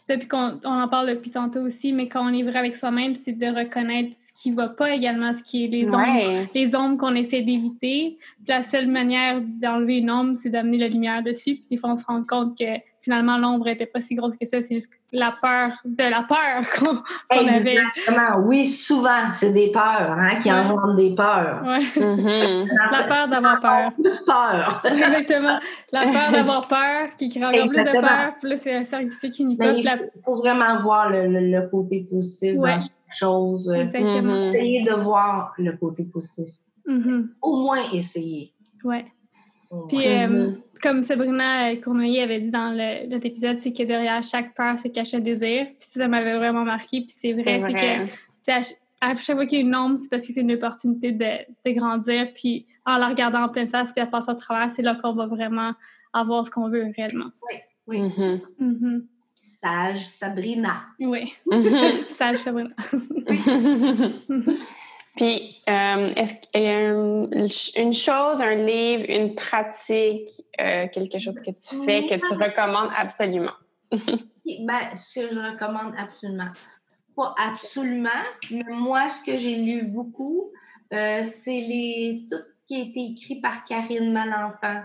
depuis 0.08 0.26
qu'on 0.26 0.58
on 0.64 0.80
en 0.80 0.88
parle 0.88 1.10
depuis 1.10 1.30
tantôt 1.30 1.60
aussi, 1.60 1.92
mais 1.92 2.08
quand 2.08 2.28
on 2.28 2.34
est 2.34 2.42
vrai 2.42 2.58
avec 2.58 2.76
soi-même, 2.76 3.14
c'est 3.14 3.32
de 3.32 3.46
reconnaître 3.46 4.16
qui 4.42 4.50
va 4.50 4.68
pas 4.68 4.92
également, 4.92 5.32
ce 5.34 5.42
qui 5.44 5.64
est 5.64 5.68
les 5.68 5.88
ombres, 5.88 6.48
les 6.52 6.74
ombres 6.74 6.98
qu'on 6.98 7.14
essaie 7.14 7.42
d'éviter. 7.42 8.18
La 8.48 8.64
seule 8.64 8.88
manière 8.88 9.40
d'enlever 9.40 9.98
une 9.98 10.10
ombre, 10.10 10.36
c'est 10.36 10.50
d'amener 10.50 10.78
la 10.78 10.88
lumière 10.88 11.22
dessus. 11.22 11.54
Puis 11.54 11.68
des 11.70 11.76
fois, 11.76 11.92
on 11.92 11.96
se 11.96 12.04
rend 12.04 12.24
compte 12.24 12.58
que 12.58 12.64
finalement, 13.02 13.36
l'ombre 13.36 13.68
était 13.68 13.86
pas 13.86 14.00
si 14.00 14.14
grosse 14.14 14.36
que 14.36 14.46
ça. 14.46 14.62
C'est 14.62 14.74
juste 14.74 14.92
la 15.12 15.34
peur 15.42 15.72
de 15.84 16.04
la 16.04 16.22
peur 16.22 16.62
qu'on 16.78 17.46
avait. 17.48 17.76
Exactement. 17.76 18.46
Oui, 18.46 18.66
souvent, 18.66 19.30
c'est 19.32 19.50
des 19.52 19.70
peurs 19.70 20.12
hein, 20.12 20.40
qui 20.40 20.48
Ouais. 20.50 20.58
engendrent 20.58 20.94
des 20.94 21.14
peurs. 21.14 21.62
Ouais. 21.64 21.80
Mhm. 21.96 22.68
La 22.90 23.02
peur 23.04 23.28
d'avoir 23.28 23.60
peur. 23.60 23.92
Plus 23.94 24.18
peur. 24.24 24.82
Exactement. 24.90 25.58
La 25.92 26.02
peur 26.04 26.32
d'avoir 26.32 26.66
peur 26.68 27.08
qui 27.18 27.28
crée 27.28 27.44
encore 27.44 27.68
plus 27.68 27.84
de 27.84 28.00
peur. 28.00 28.32
Puis 28.40 28.50
là, 28.50 28.56
c'est 28.56 28.74
un 28.74 28.84
cercle 28.84 29.08
vicieux 29.08 29.30
qui 29.30 29.42
il 29.42 29.84
la- 29.84 29.98
faut, 30.24 30.36
vraiment 30.36 30.80
voir 30.80 31.10
le, 31.10 31.26
le- 31.26 31.50
le 31.50 31.68
côté 31.68 32.06
positif 32.08 32.56
Ouais. 32.58 32.74
dans 32.74 32.80
chaque 32.80 32.90
chose. 33.18 33.70
Exactement. 33.72 34.36
Essayer 34.48 34.84
de 34.84 34.94
voir 34.94 35.52
le 35.58 35.72
côté 35.76 36.04
positif. 36.04 36.48
Mhm. 36.86 37.30
Au 37.42 37.56
moins 37.62 37.90
essayer. 37.92 38.52
Ouais. 38.84 39.04
Au 39.72 39.86
Puis, 39.88 40.06
euh, 40.06 40.28
Mhm. 40.28 40.60
comme 40.82 41.02
Sabrina 41.02 41.74
Cournoyer 41.76 42.22
avait 42.22 42.40
dit 42.40 42.50
dans 42.50 42.70
le- 42.70 43.10
l'autre 43.10 43.26
épisode, 43.26 43.58
c'est 43.58 43.72
que 43.72 43.82
derrière 43.82 44.22
chaque 44.22 44.54
peur 44.54 44.78
se 44.78 44.86
cache 44.88 45.14
un 45.14 45.20
désir. 45.20 45.66
Puis 45.80 45.88
ça 45.98 46.06
m'avait 46.06 46.36
vraiment 46.36 46.64
marqué. 46.64 47.00
Puis 47.00 47.10
c'est 47.18 47.32
vrai, 47.32 47.60
C'est 47.62 47.72
que 47.72 48.12
c'est 48.40 48.52
à, 48.52 48.60
à 49.10 49.14
chaque 49.14 49.36
fois 49.36 49.46
qu'il 49.46 49.58
y 49.58 49.62
a 49.62 49.64
une 49.64 49.74
ombre, 49.74 49.98
c'est 49.98 50.08
parce 50.10 50.26
que 50.26 50.32
c'est 50.32 50.42
une 50.42 50.52
opportunité 50.52 51.10
de, 51.12 51.24
de 51.66 51.70
grandir. 51.72 52.28
Puis 52.34 52.66
en 52.84 52.96
la 52.98 53.08
regardant 53.08 53.42
en 53.44 53.48
pleine 53.48 53.68
face, 53.68 53.92
puis 53.92 54.02
à 54.02 54.06
passer 54.06 54.30
à 54.30 54.34
travers, 54.34 54.70
c'est 54.70 54.82
là 54.82 54.94
qu'on 55.02 55.14
va 55.14 55.26
vraiment 55.26 55.72
avoir 56.12 56.44
ce 56.46 56.50
qu'on 56.50 56.68
veut 56.68 56.84
réellement. 56.94 57.30
Oui. 57.86 57.98
Mhm. 58.00 58.40
Mhm. 58.58 59.06
Sage 59.34 60.04
Sabrina. 60.06 60.82
Oui, 61.00 61.32
Mhm. 61.50 61.62
sage 62.10 62.36
Sabrina. 62.38 62.70
Puis, 65.16 65.60
euh, 65.68 66.10
est-ce 66.16 66.34
euh, 66.56 67.26
une 67.76 67.92
chose, 67.92 68.40
un 68.40 68.54
livre, 68.54 69.04
une 69.08 69.34
pratique, 69.34 70.30
euh, 70.60 70.86
quelque 70.88 71.18
chose 71.18 71.38
que 71.38 71.50
tu 71.50 71.84
fais, 71.84 72.06
que 72.06 72.14
tu 72.14 72.34
recommandes 72.34 72.90
absolument? 72.96 73.52
Ben, 74.44 74.96
ce 74.96 75.20
que 75.20 75.32
je 75.32 75.38
recommande 75.38 75.94
absolument. 75.96 76.50
Pas 77.14 77.32
absolument, 77.38 78.10
mais 78.50 78.64
moi, 78.70 79.08
ce 79.08 79.22
que 79.22 79.36
j'ai 79.36 79.54
lu 79.54 79.84
beaucoup, 79.84 80.50
euh, 80.92 81.22
c'est 81.24 81.60
les 81.60 82.26
tout 82.28 82.38
ce 82.56 82.64
qui 82.66 82.74
a 82.74 82.80
été 82.80 83.12
écrit 83.12 83.40
par 83.40 83.64
Karine 83.64 84.12
Malenfant. 84.12 84.82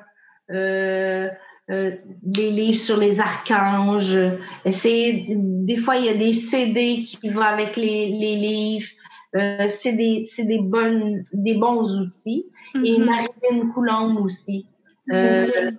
Euh, 1.70 1.92
des 2.22 2.50
livres 2.50 2.80
sur 2.80 2.98
les 2.98 3.20
archanges. 3.20 4.18
Des 4.64 5.76
fois, 5.78 5.98
il 5.98 6.06
y 6.06 6.10
a 6.10 6.14
des 6.14 6.34
CD 6.34 7.04
qui 7.04 7.30
vont 7.30 7.42
avec 7.42 7.76
les, 7.76 8.10
les 8.10 8.36
livres. 8.36 8.88
Euh, 9.38 9.68
c'est 9.68 9.94
des, 9.94 10.24
c'est 10.24 10.44
des, 10.44 10.60
bonnes, 10.60 11.24
des 11.34 11.56
bons 11.56 12.00
outils. 12.00 12.46
Et 12.84 12.98
Mhm. 12.98 13.06
Marilyn 13.06 13.70
Coulombe 13.74 14.18
aussi. 14.18 14.68
Euh, 15.12 15.72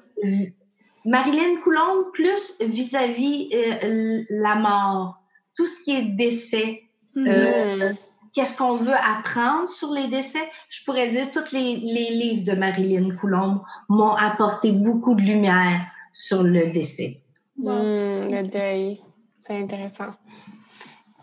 Marilyn 1.05 1.61
Coulombe 1.63 2.11
plus 2.13 2.57
vis-à-vis 2.61 3.51
euh, 3.55 4.23
la 4.31 4.55
mort, 4.57 5.21
tout 5.57 5.67
ce 5.67 5.83
qui 5.85 5.93
est 5.97 6.05
décès. 6.17 6.83
Mhm. 7.15 7.27
Euh, 7.29 7.93
Qu'est-ce 8.35 8.57
qu'on 8.57 8.77
veut 8.77 8.95
apprendre 8.95 9.69
sur 9.69 9.93
les 9.93 10.09
décès? 10.09 10.39
Je 10.69 10.85
pourrais 10.85 11.09
dire 11.09 11.31
tous 11.33 11.51
les, 11.53 11.77
les 11.79 12.11
livres 12.11 12.45
de 12.45 12.57
Marilyn 12.57 13.17
Coulombe 13.17 13.63
m'ont 13.89 14.13
apporté 14.15 14.71
beaucoup 14.71 15.15
de 15.15 15.23
lumière 15.23 15.81
sur 16.13 16.43
le 16.45 16.71
décès. 16.71 17.21
Wow. 17.59 17.73
Hmm, 17.73 18.29
le 18.31 18.49
deuil. 18.49 19.01
C'est 19.41 19.57
intéressant. 19.61 20.13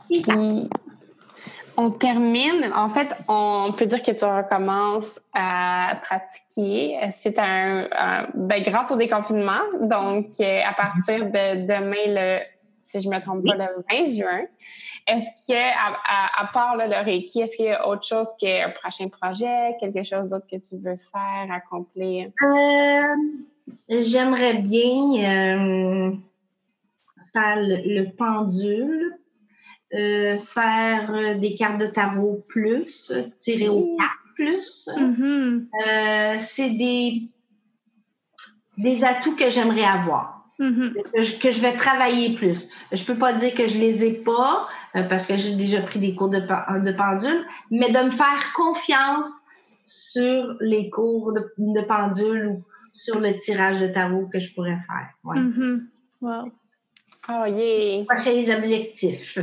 Puis, 0.10 0.24
on 1.78 1.92
termine. 1.92 2.72
En 2.76 2.90
fait, 2.90 3.10
on 3.28 3.74
peut 3.78 3.86
dire 3.86 4.02
que 4.02 4.12
tu 4.12 4.26
recommences 4.26 5.20
à 5.34 6.00
pratiquer 6.02 6.98
suite 7.12 7.38
à 7.40 7.46
un, 7.46 8.28
ben, 8.34 8.64
grâce 8.64 8.92
au 8.92 8.98
déconfinement. 8.98 9.62
Donc, 9.82 10.28
euh, 10.40 10.62
à 10.66 10.74
partir 10.74 11.26
de 11.26 11.66
demain, 11.66 12.06
le, 12.08 12.40
si 12.80 13.02
je 13.02 13.10
me 13.10 13.20
trompe 13.20 13.46
pas, 13.46 13.56
le 13.56 13.66
20 13.90 14.06
juin. 14.06 14.42
Est-ce 15.08 15.48
que, 15.48 15.58
à, 15.58 16.50
part 16.54 16.78
le 16.78 17.04
Reiki, 17.04 17.42
est-ce 17.42 17.58
qu'il 17.58 17.66
y 17.66 17.70
a 17.70 17.88
autre 17.88 18.06
chose 18.06 18.28
qu'un 18.40 18.70
prochain 18.70 19.08
projet, 19.10 19.76
quelque 19.80 20.04
chose 20.04 20.30
d'autre 20.30 20.48
que 20.50 20.58
tu 20.58 20.78
veux 20.78 20.98
faire, 20.98 21.52
accomplir? 21.52 22.30
Euh, 22.44 23.04
J'aimerais 23.90 24.56
bien 24.56 26.12
euh, 26.12 26.12
faire 27.34 27.56
le 27.58 28.06
pendule, 28.16 29.18
euh, 29.96 30.38
faire 30.38 31.14
euh, 31.14 31.36
des 31.36 31.56
cartes 31.56 31.80
de 31.80 31.88
tarot 31.88 32.44
plus, 32.48 33.12
tirer 33.38 33.70
aux 33.70 33.96
cartes 33.98 34.20
plus. 34.36 34.90
Mhm. 34.98 35.68
Euh, 35.88 36.36
C'est 36.40 36.72
des, 36.72 37.24
des 38.78 39.04
atouts 39.04 39.36
que 39.36 39.50
j'aimerais 39.50 39.86
avoir, 39.86 40.46
Mhm. 40.60 40.94
que 41.14 41.22
je, 41.24 41.38
que 41.38 41.52
je 41.52 41.60
vais 41.62 41.76
travailler 41.76 42.36
plus. 42.36 42.70
Je 42.92 43.04
peux 43.06 43.18
pas 43.18 43.34
dire 43.34 43.54
que 43.54 43.66
je 43.68 43.78
les 43.78 44.04
ai 44.06 44.14
pas 44.14 44.68
euh, 44.96 45.04
parce 45.04 45.26
que 45.26 45.36
j'ai 45.38 45.56
déjà 45.56 45.82
pris 45.82 46.00
des 46.00 46.16
cours 46.16 46.30
de, 46.30 46.40
pen- 46.40 46.84
de 46.84 46.92
pendule, 46.92 47.46
mais 47.72 47.92
de 47.92 48.00
me 48.06 48.10
faire 48.10 48.54
confiance 48.56 49.30
sur 49.86 50.56
les 50.62 50.90
cours 50.90 51.34
de, 51.34 51.42
de 51.58 51.82
pendule 51.82 52.48
ou 52.48 52.64
sur 52.92 53.20
le 53.20 53.36
tirage 53.38 53.82
de 53.82 53.88
tarot 53.88 54.28
que 54.32 54.40
je 54.40 54.54
pourrais 54.54 54.78
faire. 54.88 55.10
Ouais. 55.24 55.40
Mhm. 55.40 55.88
Wow. 56.22 56.52
Oh, 57.30 57.46
yeah! 57.46 58.06
Prochains 58.06 58.56
objectifs. 58.58 59.38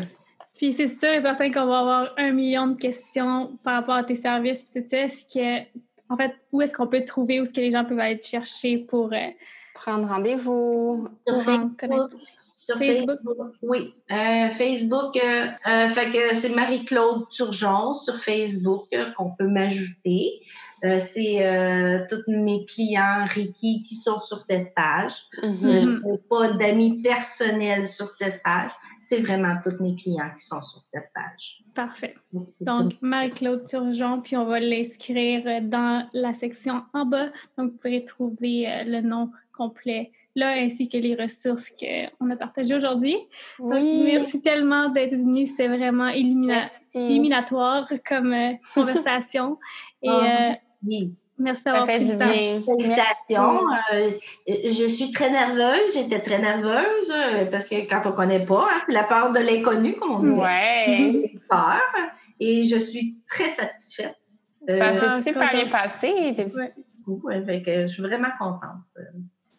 Puis 0.57 0.73
c'est 0.73 0.87
sûr 0.87 1.09
et 1.09 1.21
certain 1.21 1.51
qu'on 1.51 1.67
va 1.67 1.79
avoir 1.81 2.15
un 2.17 2.31
million 2.31 2.69
de 2.69 2.77
questions 2.77 3.51
par 3.65 3.75
rapport 3.75 3.95
à 3.97 4.05
tes 4.05 4.15
services. 4.15 4.63
Puis 4.63 4.83
tout 4.83 4.95
est-ce 4.95 5.25
que, 5.27 5.67
en 6.09 6.17
fait, 6.17 6.33
où 6.53 6.61
est-ce 6.61 6.73
qu'on 6.75 6.87
peut 6.87 7.05
trouver, 7.05 7.41
où 7.41 7.43
est-ce 7.43 7.55
que 7.55 7.61
les 7.61 7.71
gens 7.71 7.85
peuvent 7.85 7.99
aller 7.99 8.21
te 8.21 8.27
chercher 8.27 8.79
pour, 8.79 9.13
euh, 9.13 9.29
Prendre 9.75 10.07
rendez-vous? 10.09 11.09
Sur 11.27 11.43
Facebook. 11.43 11.81
connaître? 11.81 12.17
Sur 12.59 12.79
Facebook? 12.79 13.19
Facebook. 13.25 13.53
Oui. 13.63 13.93
Euh, 14.13 14.49
Facebook, 14.51 15.17
euh, 15.17 15.47
euh, 15.67 15.89
fait 15.89 16.13
que 16.13 16.35
c'est 16.35 16.51
Marie-Claude 16.51 17.29
Turgeon 17.29 17.95
sur 17.95 18.17
Facebook 18.19 18.85
euh, 18.95 19.11
qu'on 19.17 19.31
peut 19.31 19.49
m'ajouter. 19.49 20.43
Euh, 20.85 21.01
c'est 21.01 21.45
euh, 21.47 22.05
tous 22.09 22.23
mes 22.29 22.65
clients 22.67 23.27
Reiki 23.29 23.83
qui 23.83 23.97
sont 23.97 24.19
sur 24.19 24.39
cette 24.39 24.75
page. 24.75 25.13
Je 25.43 26.09
n'ai 26.09 26.19
pas 26.29 26.53
d'amis 26.53 27.03
personnels 27.03 27.89
sur 27.89 28.09
cette 28.09 28.43
page. 28.43 28.71
C'est 29.03 29.21
vraiment 29.21 29.57
tous 29.65 29.83
mes 29.83 29.95
clients 29.97 30.31
qui 30.39 30.45
sont 30.45 30.61
sur 30.63 30.81
cette 30.81 31.11
page. 31.15 31.63
Parfait. 31.75 32.15
Donc, 32.33 32.47
Donc, 32.61 32.93
Marie-Claude 33.03 33.67
Turgeon, 33.69 34.21
puis 34.21 34.37
on 34.37 34.45
va 34.47 34.61
l'inscrire 34.61 35.61
dans 35.63 36.09
la 36.13 36.33
section 36.35 36.83
en 36.95 37.05
bas. 37.05 37.31
Donc, 37.59 37.73
vous 37.73 37.79
pourrez 37.79 38.05
trouver 38.05 38.69
euh, 38.71 38.85
le 38.85 39.01
nom 39.01 39.31
complet 39.57 40.13
là, 40.35 40.53
ainsi 40.53 40.89
que 40.89 40.97
les 40.97 41.15
ressources 41.15 41.69
qu'on 41.71 42.31
a 42.31 42.37
partagées 42.37 42.75
aujourd'hui. 42.75 43.17
Donc, 43.59 43.75
Oui. 43.75 44.03
merci 44.07 44.41
tellement 44.41 44.89
d'être 44.89 45.15
venu. 45.15 45.45
C'était 45.45 45.69
vraiment 45.69 46.07
illumina- 46.09 46.47
Merci. 46.63 46.99
illuminatoire 46.99 47.87
comme 48.09 48.33
euh, 48.33 48.53
conversation. 48.75 49.59
Et 50.03 50.09
Ah. 50.09 50.53
euh, 50.53 50.55
Oui. 50.87 51.15
Merci 51.39 51.63
Ça 51.63 51.71
d'avoir 51.71 51.87
fait 51.87 51.97
pris 51.99 52.05
du 52.11 52.17
bien. 52.17 52.63
Félicitations. 52.65 53.61
Euh, 53.95 54.11
je 54.47 54.87
suis 54.89 55.11
très 55.11 55.31
nerveuse. 55.31 55.93
J'étais 55.95 56.21
très 56.21 56.39
nerveuse 56.39 57.11
euh, 57.15 57.47
parce 57.51 57.69
que 57.69 57.89
quand 57.89 58.03
on 58.07 58.13
connaît 58.13 58.45
pas, 58.45 58.65
hein, 58.71 58.81
c'est 58.87 58.93
la 58.93 59.05
peur 59.05 59.33
de 59.33 59.41
l'inconnu, 59.41 59.95
comme 59.97 60.13
on 60.13 60.19
dit. 60.21 60.31
Ouais. 60.39 61.33
Peur. 61.49 61.81
Et 62.41 62.65
je 62.65 62.77
suis 62.79 63.17
très 63.29 63.49
satisfaite. 63.49 64.17
Euh, 64.69 64.77
Ça 64.77 64.89
Ah, 64.89 64.95
s'est 65.21 65.31
super 65.31 65.51
contente. 65.51 65.65
bien 65.65 65.69
passé. 65.71 66.09
Ouais. 66.09 66.71
ouais, 67.25 67.45
fait 67.45 67.63
que 67.63 67.83
je 67.83 67.87
suis 67.89 68.03
vraiment 68.03 68.29
contente. 68.39 68.83
euh, 68.99 69.03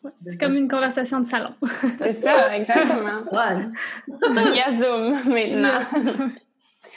Ouais, 0.03 0.11
C'est 0.27 0.37
comme 0.37 0.55
une 0.57 0.67
conversation 0.67 1.21
de 1.21 1.25
salon. 1.27 1.51
C'est 1.99 2.11
ça, 2.11 2.57
exactement. 2.57 3.21
Ouais. 3.31 3.67
Il 4.09 4.55
y 4.55 4.59
a 4.61 4.69
Zoom 4.71 5.13
maintenant. 5.33 5.79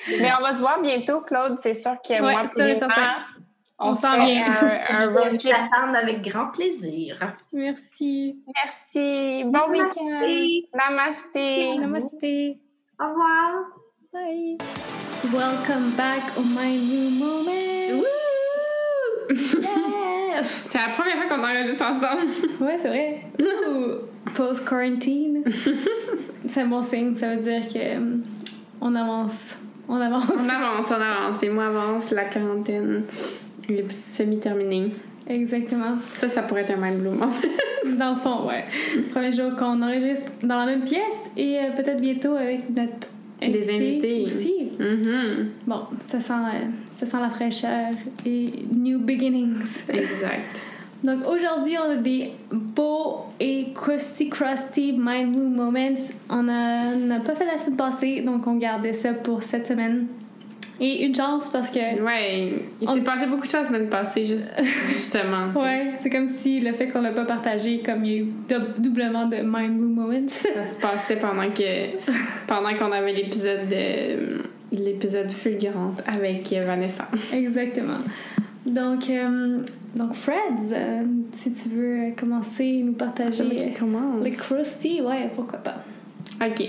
Mais 0.09 0.29
on 0.39 0.43
va 0.43 0.53
se 0.53 0.61
voir 0.61 0.81
bientôt, 0.83 1.21
Claude. 1.21 1.57
C'est 1.59 1.75
sûr 1.75 1.95
que 2.03 2.15
Ouais, 2.15 2.21
moi, 2.21 2.47
certain. 2.47 2.89
On, 3.79 3.91
On 3.91 3.95
se 3.95 4.03
s'en 4.03 4.25
vient. 4.25 4.47
un, 4.47 5.03
un 5.03 5.07
road 5.13 5.39
trip. 5.39 5.53
avec 5.95 6.23
grand 6.23 6.47
plaisir. 6.47 7.19
Merci. 7.53 8.39
Merci. 8.65 9.45
Bon 9.45 9.71
week-end. 9.71 10.69
Namasté. 10.75 11.77
Namaste. 11.79 12.59
Au 12.99 13.09
revoir. 13.09 13.53
Bye. 14.13 14.57
Welcome 15.25 15.91
back 15.97 16.23
au 16.39 16.43
My 16.43 16.79
Room 16.79 17.19
Moment. 17.19 18.05
Yes. 19.29 20.69
C'est 20.71 20.79
la 20.79 20.95
première 20.95 21.17
fois 21.17 21.37
qu'on 21.37 21.43
enregistre 21.45 21.85
ensemble. 21.85 22.31
Ouais, 22.61 22.79
c'est 22.81 22.89
vrai. 22.89 23.23
Post-quarantine. 24.35 25.45
c'est 26.49 26.63
un 26.63 26.67
bon 26.67 26.83
signe. 26.83 27.15
Ça 27.15 27.35
veut 27.35 27.41
dire 27.43 27.69
que 27.69 27.97
hum, 27.97 28.23
on 28.81 28.95
avance. 28.95 29.57
On 29.89 30.01
avance. 30.01 30.25
On 30.31 30.49
avance, 30.49 30.87
on 30.91 30.95
avance. 31.01 31.43
Les 31.43 31.51
mois 31.51 31.67
avancent, 31.67 32.11
la 32.11 32.25
quarantaine 32.25 33.05
est 33.75 33.91
semi-terminée. 33.91 34.93
Exactement. 35.29 35.97
Ça, 36.19 36.29
ça 36.29 36.43
pourrait 36.43 36.63
être 36.63 36.73
un 36.73 36.81
mind 36.81 37.01
bloom. 37.01 37.19
Dans 37.99 38.11
le 38.11 38.17
fond, 38.17 38.47
ouais. 38.47 38.65
Premier 39.13 39.33
jour 39.33 39.55
qu'on 39.57 39.81
enregistre 39.83 40.33
dans 40.43 40.57
la 40.57 40.67
même 40.67 40.83
pièce 40.83 41.31
et 41.37 41.59
euh, 41.59 41.71
peut-être 41.77 42.01
bientôt 42.01 42.35
avec 42.35 42.69
notre 42.71 43.09
Des 43.41 43.71
invité 43.71 43.75
invités. 43.75 44.23
aussi. 44.25 44.55
Mhm. 44.79 45.49
Bon, 45.67 45.81
ça 46.09 46.21
sent, 46.21 46.33
euh, 46.33 46.67
ça 46.91 47.07
sent 47.07 47.17
la 47.21 47.29
fraîcheur 47.31 47.91
et 48.25 48.51
new 48.73 48.99
beginnings. 48.99 49.63
Exact. 49.89 50.65
Donc 51.05 51.21
aujourd'hui, 51.29 51.77
on 51.79 51.93
a 51.93 51.97
des 51.97 52.33
beaux 52.51 53.27
et 53.39 53.69
crusty, 53.75 54.29
crusty 54.29 54.93
mind 54.99 55.33
blue 55.33 55.49
moments. 55.49 55.95
On 56.29 56.43
n'a 56.43 57.21
pas 57.25 57.35
fait 57.37 57.47
la 57.47 57.59
semaine 57.59 57.77
passée, 57.77 58.21
donc 58.23 58.47
on 58.47 58.57
gardait 58.57 58.95
ça 58.95 59.13
pour 59.13 59.43
cette 59.45 59.69
semaine. 59.69 60.07
Et 60.81 61.07
une 61.07 61.15
chance 61.15 61.49
parce 61.51 61.71
que. 61.71 61.79
Ouais, 62.03 62.53
il 62.83 62.89
On- 62.89 62.93
s'est 62.95 63.01
passé 63.01 63.27
beaucoup 63.27 63.47
de 63.47 63.51
choses 63.51 63.63
la 63.63 63.65
semaine 63.67 63.89
passée, 63.89 64.25
juste, 64.27 64.55
justement. 64.89 65.49
Ouais, 65.55 65.93
c'est 65.99 66.11
comme 66.11 66.29
si 66.29 66.61
le 66.61 66.73
fait 66.73 66.89
qu'on 66.89 67.01
l'a 67.01 67.13
pas 67.13 67.25
partagé, 67.25 67.81
comme 67.81 68.05
il 68.05 68.11
y 68.13 68.15
a 68.15 68.19
eu 68.19 68.27
dou- 68.49 68.73
doublement 68.83 69.27
de 69.27 69.37
mind 69.43 69.79
blue 69.79 69.87
moments. 69.89 70.29
Ça 70.29 70.63
se 70.65 70.75
passait 70.81 71.17
pendant 71.17 71.49
que 71.51 71.97
pendant 72.47 72.75
qu'on 72.75 72.93
avait 72.93 73.13
l'épisode 73.15 73.69
de 73.69 74.43
l'épisode 74.77 75.31
fulgurante 75.31 76.03
avec 76.07 76.53
Vanessa. 76.53 77.09
Exactement. 77.33 77.99
Donc, 78.67 79.09
euh, 79.09 79.61
donc 79.95 80.13
Fred, 80.15 80.37
euh, 80.73 81.03
si 81.33 81.53
tu 81.55 81.69
veux 81.69 82.11
commencer, 82.19 82.83
nous 82.85 82.93
partager 82.95 83.73
commence. 83.79 84.25
les 84.25 84.33
crusty, 84.33 85.01
ouais, 85.01 85.31
pourquoi 85.35 85.61
pas. 85.61 85.85
Ok. 86.45 86.65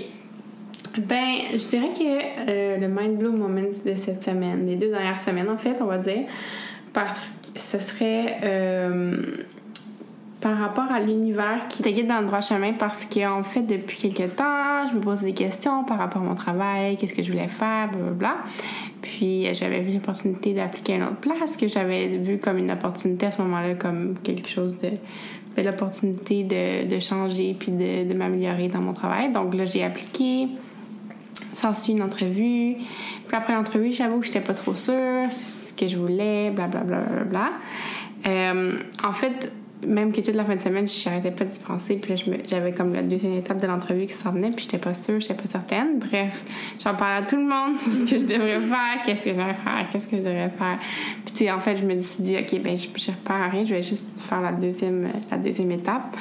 Ben, 0.96 1.34
je 1.52 1.68
dirais 1.68 1.92
que 1.94 2.50
euh, 2.50 2.78
le 2.78 2.88
mind 2.88 3.18
blow 3.18 3.32
moments 3.32 3.60
de 3.84 3.94
cette 3.94 4.22
semaine, 4.22 4.66
les 4.66 4.76
deux 4.76 4.90
dernières 4.90 5.22
semaines 5.22 5.48
en 5.48 5.58
fait, 5.58 5.78
on 5.80 5.86
va 5.86 5.98
dire, 5.98 6.24
parce 6.92 7.32
que 7.54 7.60
ce 7.60 7.78
serait 7.78 8.38
euh, 8.42 9.22
par 10.40 10.56
rapport 10.56 10.90
à 10.90 11.00
l'univers 11.00 11.66
qui 11.68 11.82
te 11.82 11.88
guide 11.88 12.06
dans 12.06 12.20
le 12.20 12.26
droit 12.26 12.40
chemin 12.40 12.72
parce 12.72 13.04
qu'en 13.04 13.42
fait, 13.42 13.62
depuis 13.62 13.98
quelques 13.98 14.36
temps, 14.36 14.88
je 14.90 14.96
me 14.96 15.00
pose 15.00 15.20
des 15.20 15.34
questions 15.34 15.84
par 15.84 15.98
rapport 15.98 16.22
à 16.22 16.24
mon 16.24 16.34
travail, 16.34 16.96
qu'est-ce 16.96 17.14
que 17.14 17.22
je 17.22 17.30
voulais 17.30 17.48
faire, 17.48 17.88
blablabla. 17.90 18.36
Puis 19.02 19.46
euh, 19.46 19.54
j'avais 19.54 19.82
vu 19.82 19.92
l'opportunité 19.92 20.54
d'appliquer 20.54 20.94
à 20.94 20.96
une 20.96 21.02
autre 21.04 21.16
place 21.16 21.56
que 21.56 21.68
j'avais 21.68 22.18
vu 22.18 22.38
comme 22.38 22.58
une 22.58 22.70
opportunité 22.70 23.26
à 23.26 23.30
ce 23.30 23.42
moment-là, 23.42 23.74
comme 23.74 24.16
quelque 24.22 24.48
chose 24.48 24.76
de 24.78 24.90
belle 25.54 25.68
opportunité 25.68 26.44
de, 26.44 26.88
de 26.88 26.98
changer 27.00 27.54
puis 27.58 27.72
de, 27.72 28.08
de 28.08 28.14
m'améliorer 28.14 28.68
dans 28.68 28.80
mon 28.80 28.92
travail. 28.92 29.32
Donc 29.32 29.54
là, 29.54 29.64
j'ai 29.64 29.84
appliqué. 29.84 30.48
S'ensuit 31.58 31.92
une 31.92 32.02
entrevue. 32.02 32.76
Puis 32.76 33.36
après 33.36 33.52
l'entrevue, 33.52 33.92
j'avoue 33.92 34.20
que 34.20 34.26
j'étais 34.26 34.40
pas 34.40 34.54
trop 34.54 34.74
sûre, 34.74 35.26
c'est 35.30 35.70
ce 35.70 35.72
que 35.72 35.88
je 35.88 35.96
voulais, 35.96 36.50
blablabla. 36.50 37.00
Bla, 37.00 37.06
bla, 37.08 37.24
bla. 37.24 37.50
Euh, 38.28 38.78
en 39.04 39.12
fait, 39.12 39.52
même 39.86 40.12
que 40.12 40.20
toute 40.20 40.34
la 40.34 40.44
fin 40.44 40.54
de 40.54 40.60
semaine, 40.60 40.86
je 40.86 41.08
n'arrêtais 41.08 41.30
pas 41.30 41.44
d'y 41.44 41.58
penser. 41.58 41.96
Puis 41.96 42.14
là, 42.14 42.36
j'avais 42.46 42.72
comme 42.72 42.94
la 42.94 43.02
deuxième 43.02 43.34
étape 43.34 43.60
de 43.60 43.66
l'entrevue 43.66 44.06
qui 44.06 44.12
s'en 44.12 44.32
venait, 44.32 44.50
puis 44.50 44.64
j'étais 44.64 44.78
pas 44.78 44.94
sûre, 44.94 45.20
j'étais 45.20 45.34
pas 45.34 45.46
certaine. 45.46 45.98
Bref, 45.98 46.44
j'en 46.82 46.94
parlais 46.94 47.24
à 47.24 47.26
tout 47.26 47.36
le 47.36 47.44
monde 47.44 47.76
sur 47.80 47.92
ce 47.92 48.04
que 48.04 48.18
je 48.18 48.24
devrais 48.24 48.60
faire, 48.60 49.02
qu'est-ce 49.04 49.24
que 49.24 49.32
je 49.32 49.38
devrais 49.38 49.54
faire, 49.54 49.88
qu'est-ce 49.90 50.08
que 50.08 50.16
je 50.16 50.22
devrais 50.22 50.50
faire. 50.50 50.78
Puis 51.24 51.34
tu 51.34 51.44
sais, 51.44 51.50
en 51.50 51.58
fait, 51.58 51.76
je 51.76 51.84
me 51.84 51.98
suis 52.00 52.22
dit, 52.22 52.36
OK, 52.36 52.60
ben 52.62 52.76
je 52.76 52.88
je 52.96 53.10
repars 53.10 53.42
à 53.42 53.48
rien, 53.48 53.64
je 53.64 53.74
vais 53.74 53.82
juste 53.82 54.10
faire 54.20 54.40
la 54.40 54.52
deuxième, 54.52 55.08
la 55.30 55.38
deuxième 55.38 55.70
étape. 55.72 56.16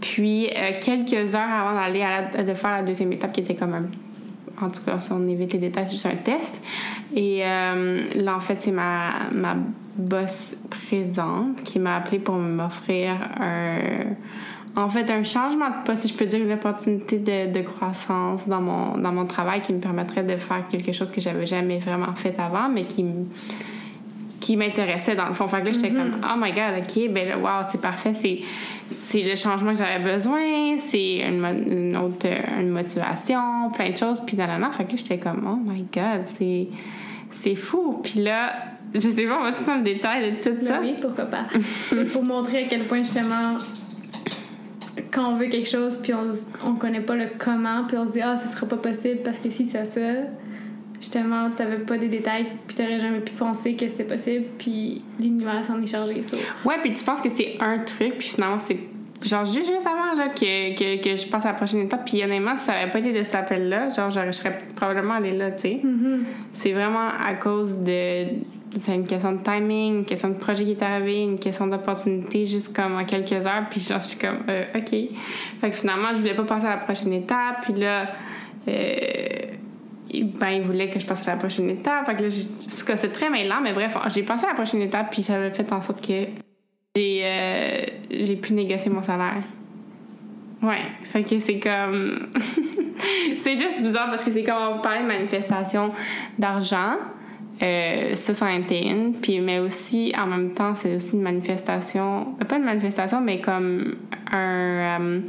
Puis, 0.00 0.46
euh, 0.46 0.78
quelques 0.80 1.34
heures 1.34 1.50
avant 1.50 1.74
d'aller 1.74 2.04
de 2.42 2.54
faire 2.54 2.70
la 2.70 2.82
deuxième 2.82 3.12
étape, 3.12 3.32
qui 3.32 3.40
était 3.40 3.54
comme 3.54 3.74
un 3.74 3.84
en 4.62 4.68
tout 4.68 4.82
cas, 4.84 5.00
si 5.00 5.12
on 5.12 5.26
évite 5.28 5.52
les 5.52 5.58
détails, 5.58 5.86
c'est 5.86 5.92
juste 5.92 6.06
un 6.06 6.16
test. 6.16 6.60
Et 7.14 7.42
euh, 7.44 8.04
là, 8.16 8.36
en 8.36 8.40
fait, 8.40 8.60
c'est 8.60 8.72
ma, 8.72 9.10
ma 9.32 9.56
boss 9.96 10.56
présente 10.68 11.62
qui 11.62 11.78
m'a 11.78 11.96
appelé 11.96 12.18
pour 12.18 12.36
m'offrir 12.36 13.12
un. 13.40 13.78
En 14.76 14.88
fait, 14.88 15.10
un 15.10 15.24
changement 15.24 15.68
de 15.68 15.84
poste, 15.84 16.02
si 16.02 16.08
je 16.08 16.14
peux 16.14 16.26
dire, 16.26 16.40
une 16.40 16.52
opportunité 16.52 17.18
de, 17.18 17.52
de 17.52 17.60
croissance 17.60 18.46
dans 18.46 18.60
mon, 18.60 18.96
dans 18.96 19.10
mon 19.10 19.26
travail 19.26 19.62
qui 19.62 19.72
me 19.72 19.80
permettrait 19.80 20.22
de 20.22 20.36
faire 20.36 20.68
quelque 20.68 20.92
chose 20.92 21.10
que 21.10 21.20
j'avais 21.20 21.44
jamais 21.44 21.80
vraiment 21.80 22.14
fait 22.14 22.38
avant, 22.38 22.68
mais 22.68 22.82
qui 22.82 23.02
me 23.02 23.26
qui 24.40 24.56
m'intéressait 24.56 25.14
dans 25.14 25.28
le 25.28 25.34
fond. 25.34 25.46
Fait 25.46 25.60
que 25.60 25.66
là, 25.66 25.72
j'étais 25.72 25.90
comme, 25.90 26.16
oh 26.24 26.34
my 26.36 26.50
god, 26.52 26.82
ok, 26.82 27.10
ben 27.12 27.28
là, 27.28 27.38
wow, 27.38 27.66
c'est 27.70 27.80
parfait, 27.80 28.14
c'est, 28.14 28.40
c'est 28.90 29.22
le 29.22 29.36
changement 29.36 29.72
que 29.72 29.78
j'avais 29.78 30.02
besoin, 30.02 30.78
c'est 30.78 31.18
une, 31.18 31.96
autre 31.96 32.26
une 32.58 32.70
motivation, 32.70 33.70
plein 33.70 33.90
de 33.90 33.96
choses, 33.96 34.20
puis 34.26 34.36
nanana. 34.36 34.70
Fait 34.70 34.84
que 34.84 34.92
là, 34.92 34.96
j'étais 34.96 35.18
comme, 35.18 35.46
oh 35.46 35.70
my 35.70 35.84
god, 35.92 36.24
c'est, 36.38 36.68
c'est 37.30 37.54
fou. 37.54 38.00
Puis 38.02 38.20
là, 38.20 38.54
je 38.94 39.00
sais 39.00 39.26
pas, 39.26 39.38
on 39.38 39.42
va 39.42 39.52
tout 39.52 39.64
dans 39.64 39.76
le 39.76 39.82
détail 39.82 40.32
de 40.32 40.36
tout 40.42 40.56
Ben 40.56 40.66
ça. 40.66 40.80
oui, 40.80 40.94
pourquoi 41.00 41.26
pas. 41.26 41.46
Pour 42.12 42.24
montrer 42.24 42.64
à 42.64 42.66
quel 42.68 42.84
point 42.84 43.02
justement 43.02 43.58
quand 45.12 45.32
on 45.32 45.36
veut 45.36 45.46
quelque 45.46 45.68
chose 45.68 45.98
puis 46.02 46.12
on, 46.14 46.30
on 46.66 46.74
connaît 46.74 47.00
pas 47.00 47.16
le 47.16 47.28
comment 47.38 47.84
puis 47.86 47.96
on 47.96 48.06
se 48.06 48.12
dit 48.12 48.20
ah 48.20 48.36
ça 48.36 48.46
sera 48.46 48.66
pas 48.66 48.76
possible 48.76 49.20
parce 49.24 49.38
que 49.38 49.50
si 49.50 49.64
c'est 49.66 49.84
ça 49.84 50.00
justement 51.00 51.50
t'avais 51.50 51.78
pas 51.78 51.96
des 51.96 52.08
détails 52.08 52.46
puis 52.66 52.76
t'aurais 52.76 53.00
jamais 53.00 53.20
pu 53.20 53.32
penser 53.32 53.74
que 53.74 53.88
c'était 53.88 54.04
possible 54.04 54.44
puis 54.58 55.02
l'univers 55.18 55.64
s'en 55.64 55.80
est 55.80 55.86
chargé 55.86 56.22
ça 56.22 56.36
Ouais, 56.64 56.76
puis 56.82 56.92
tu 56.92 57.04
penses 57.04 57.20
que 57.20 57.28
c'est 57.28 57.56
un 57.60 57.78
truc, 57.78 58.18
puis 58.18 58.28
finalement, 58.28 58.58
c'est 58.58 58.76
genre 59.22 59.44
juste, 59.44 59.66
juste 59.66 59.86
avant 59.86 60.14
là, 60.16 60.28
que, 60.28 60.74
que, 60.74 61.02
que 61.02 61.16
je 61.16 61.26
passe 61.26 61.44
à 61.44 61.48
la 61.48 61.54
prochaine 61.54 61.80
étape. 61.80 62.04
Puis 62.04 62.22
honnêtement, 62.22 62.56
si 62.56 62.64
ça 62.64 62.72
avait 62.74 62.90
pas 62.90 62.98
été 62.98 63.12
de 63.12 63.22
cet 63.24 63.34
appel-là, 63.34 63.90
genre, 63.90 64.10
je 64.10 64.30
serais 64.30 64.60
probablement 64.76 65.14
allée 65.14 65.36
là, 65.36 65.50
tu 65.50 65.62
sais. 65.62 65.80
C'est 66.52 66.72
vraiment 66.72 67.08
à 67.08 67.34
cause 67.34 67.78
de. 67.78 68.26
C'est 68.76 68.94
une 68.94 69.06
question 69.06 69.32
de 69.32 69.42
timing, 69.42 69.98
une 69.98 70.04
question 70.04 70.28
de 70.28 70.34
projet 70.34 70.64
qui 70.64 70.70
est 70.72 70.82
arrivé, 70.82 71.22
une 71.22 71.40
question 71.40 71.66
d'opportunité, 71.66 72.46
juste 72.46 72.74
comme 72.74 72.96
en 72.96 73.04
quelques 73.04 73.32
heures. 73.32 73.66
Puis 73.68 73.80
genre, 73.80 74.00
je 74.00 74.06
suis 74.06 74.18
comme, 74.18 74.44
euh, 74.48 74.64
OK. 74.76 74.90
Fait 75.60 75.70
que 75.70 75.76
finalement, 75.76 76.10
je 76.12 76.18
voulais 76.18 76.36
pas 76.36 76.44
passer 76.44 76.66
à 76.66 76.70
la 76.70 76.76
prochaine 76.76 77.12
étape. 77.12 77.62
Puis 77.64 77.72
là, 77.72 78.12
euh, 78.68 79.22
ben, 80.12 80.50
il 80.50 80.62
voulait 80.62 80.88
que 80.88 80.98
je 80.98 81.06
passe 81.06 81.26
à 81.28 81.32
la 81.32 81.36
prochaine 81.36 81.70
étape. 81.70 82.06
Fait 82.06 82.16
que 82.16 82.22
là, 82.24 82.96
c'est 82.96 83.12
très 83.12 83.30
mêlant, 83.30 83.60
mais 83.62 83.72
bref, 83.72 83.96
j'ai 84.08 84.22
passé 84.22 84.44
à 84.44 84.48
la 84.48 84.54
prochaine 84.54 84.82
étape, 84.82 85.10
puis 85.10 85.22
ça 85.22 85.34
a 85.34 85.50
fait 85.50 85.72
en 85.72 85.80
sorte 85.80 86.00
que 86.00 86.26
j'ai 86.96 87.20
euh, 87.24 87.84
j'ai 88.10 88.36
pu 88.36 88.52
négocier 88.52 88.90
mon 88.90 89.02
salaire. 89.02 89.42
Ouais, 90.62 90.82
fait 91.04 91.22
que 91.22 91.38
c'est 91.38 91.58
comme. 91.58 92.28
c'est 93.38 93.56
juste 93.56 93.80
bizarre 93.80 94.10
parce 94.10 94.24
que 94.24 94.30
c'est 94.30 94.44
comme 94.44 94.78
on 94.78 94.80
parlait 94.80 95.02
de 95.02 95.06
manifestation 95.06 95.92
d'argent. 96.38 96.96
Euh, 97.62 98.14
ça, 98.14 98.32
c'en 98.34 98.48
était 98.48 98.86
une. 98.88 99.14
Puis, 99.14 99.38
mais 99.40 99.58
aussi, 99.58 100.12
en 100.18 100.26
même 100.26 100.50
temps, 100.50 100.74
c'est 100.74 100.96
aussi 100.96 101.14
une 101.14 101.22
manifestation. 101.22 102.28
Pas 102.48 102.56
une 102.56 102.64
manifestation, 102.64 103.20
mais 103.20 103.40
comme 103.40 103.96
un. 104.32 104.38
euh, 104.38 105.20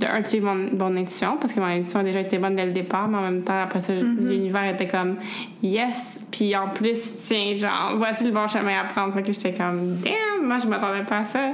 de 0.00 0.06
un, 0.06 0.22
tuer 0.22 0.40
mon, 0.40 0.54
mon 0.54 0.94
intuition, 0.96 1.38
parce 1.40 1.52
que 1.52 1.60
mon 1.60 1.66
intuition 1.66 2.00
a 2.00 2.02
déjà 2.02 2.20
été 2.20 2.38
bonne 2.38 2.54
dès 2.56 2.66
le 2.66 2.72
départ, 2.72 3.08
mais 3.08 3.16
en 3.16 3.22
même 3.22 3.42
temps, 3.42 3.62
après 3.62 3.80
ça, 3.80 3.94
l'univers 3.94 4.74
était 4.74 4.88
comme 4.88 5.16
yes. 5.62 6.26
Puis 6.30 6.54
en 6.54 6.68
plus, 6.68 7.00
tiens, 7.26 7.54
genre, 7.54 7.94
voici 7.96 8.24
le 8.24 8.30
bon 8.30 8.46
chemin 8.46 8.78
à 8.78 8.84
prendre. 8.84 9.14
Fait 9.14 9.22
que 9.22 9.32
j'étais 9.32 9.52
comme 9.52 9.96
damn, 10.04 10.46
moi, 10.46 10.58
je 10.62 10.66
m'attendais 10.66 11.04
pas 11.04 11.20
à 11.20 11.24
ça. 11.24 11.52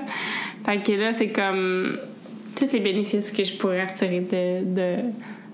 Fait 0.67 0.83
que 0.83 0.93
là, 0.93 1.13
c'est 1.13 1.29
comme 1.29 1.99
tous 2.57 2.73
les 2.73 2.81
bénéfices 2.81 3.31
que 3.31 3.45
je 3.45 3.57
pourrais 3.57 3.85
retirer 3.87 4.21
de, 4.21 4.75
de 4.75 4.97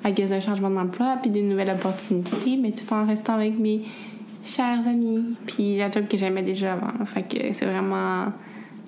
à 0.04 0.12
cause 0.12 0.30
d'un 0.30 0.40
changement 0.40 0.70
d'emploi, 0.70 1.16
puis 1.20 1.30
des 1.30 1.42
nouvelles 1.42 1.70
opportunités, 1.70 2.56
mais 2.58 2.70
tout 2.70 2.90
en 2.94 3.04
restant 3.04 3.34
avec 3.34 3.58
mes 3.58 3.82
chers 4.44 4.86
amis, 4.86 5.36
puis 5.46 5.78
la 5.78 5.90
job 5.90 6.06
que 6.08 6.16
j'aimais 6.16 6.42
déjà 6.42 6.74
avant. 6.74 7.04
Fait 7.04 7.22
que 7.22 7.52
c'est 7.52 7.66
vraiment 7.66 8.32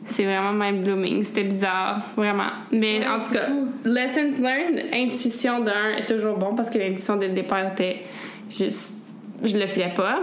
c'est 0.06 0.24
vraiment 0.24 0.52
mind 0.52 0.82
blooming. 0.82 1.24
C'était 1.24 1.44
bizarre, 1.44 2.02
vraiment. 2.16 2.50
Mais 2.72 3.06
en 3.06 3.20
tout 3.20 3.32
cas, 3.32 3.48
lessons 3.84 4.42
learned, 4.42 4.82
intuition 4.94 5.60
d'un 5.60 5.96
est 5.98 6.06
toujours 6.06 6.36
bon 6.36 6.54
parce 6.54 6.70
que 6.70 6.78
l'intuition 6.78 7.16
dès 7.16 7.28
le 7.28 7.34
départ 7.34 7.72
était 7.72 8.02
juste. 8.50 8.94
Je 9.44 9.56
le 9.56 9.66
ferais 9.66 9.94
pas. 9.94 10.20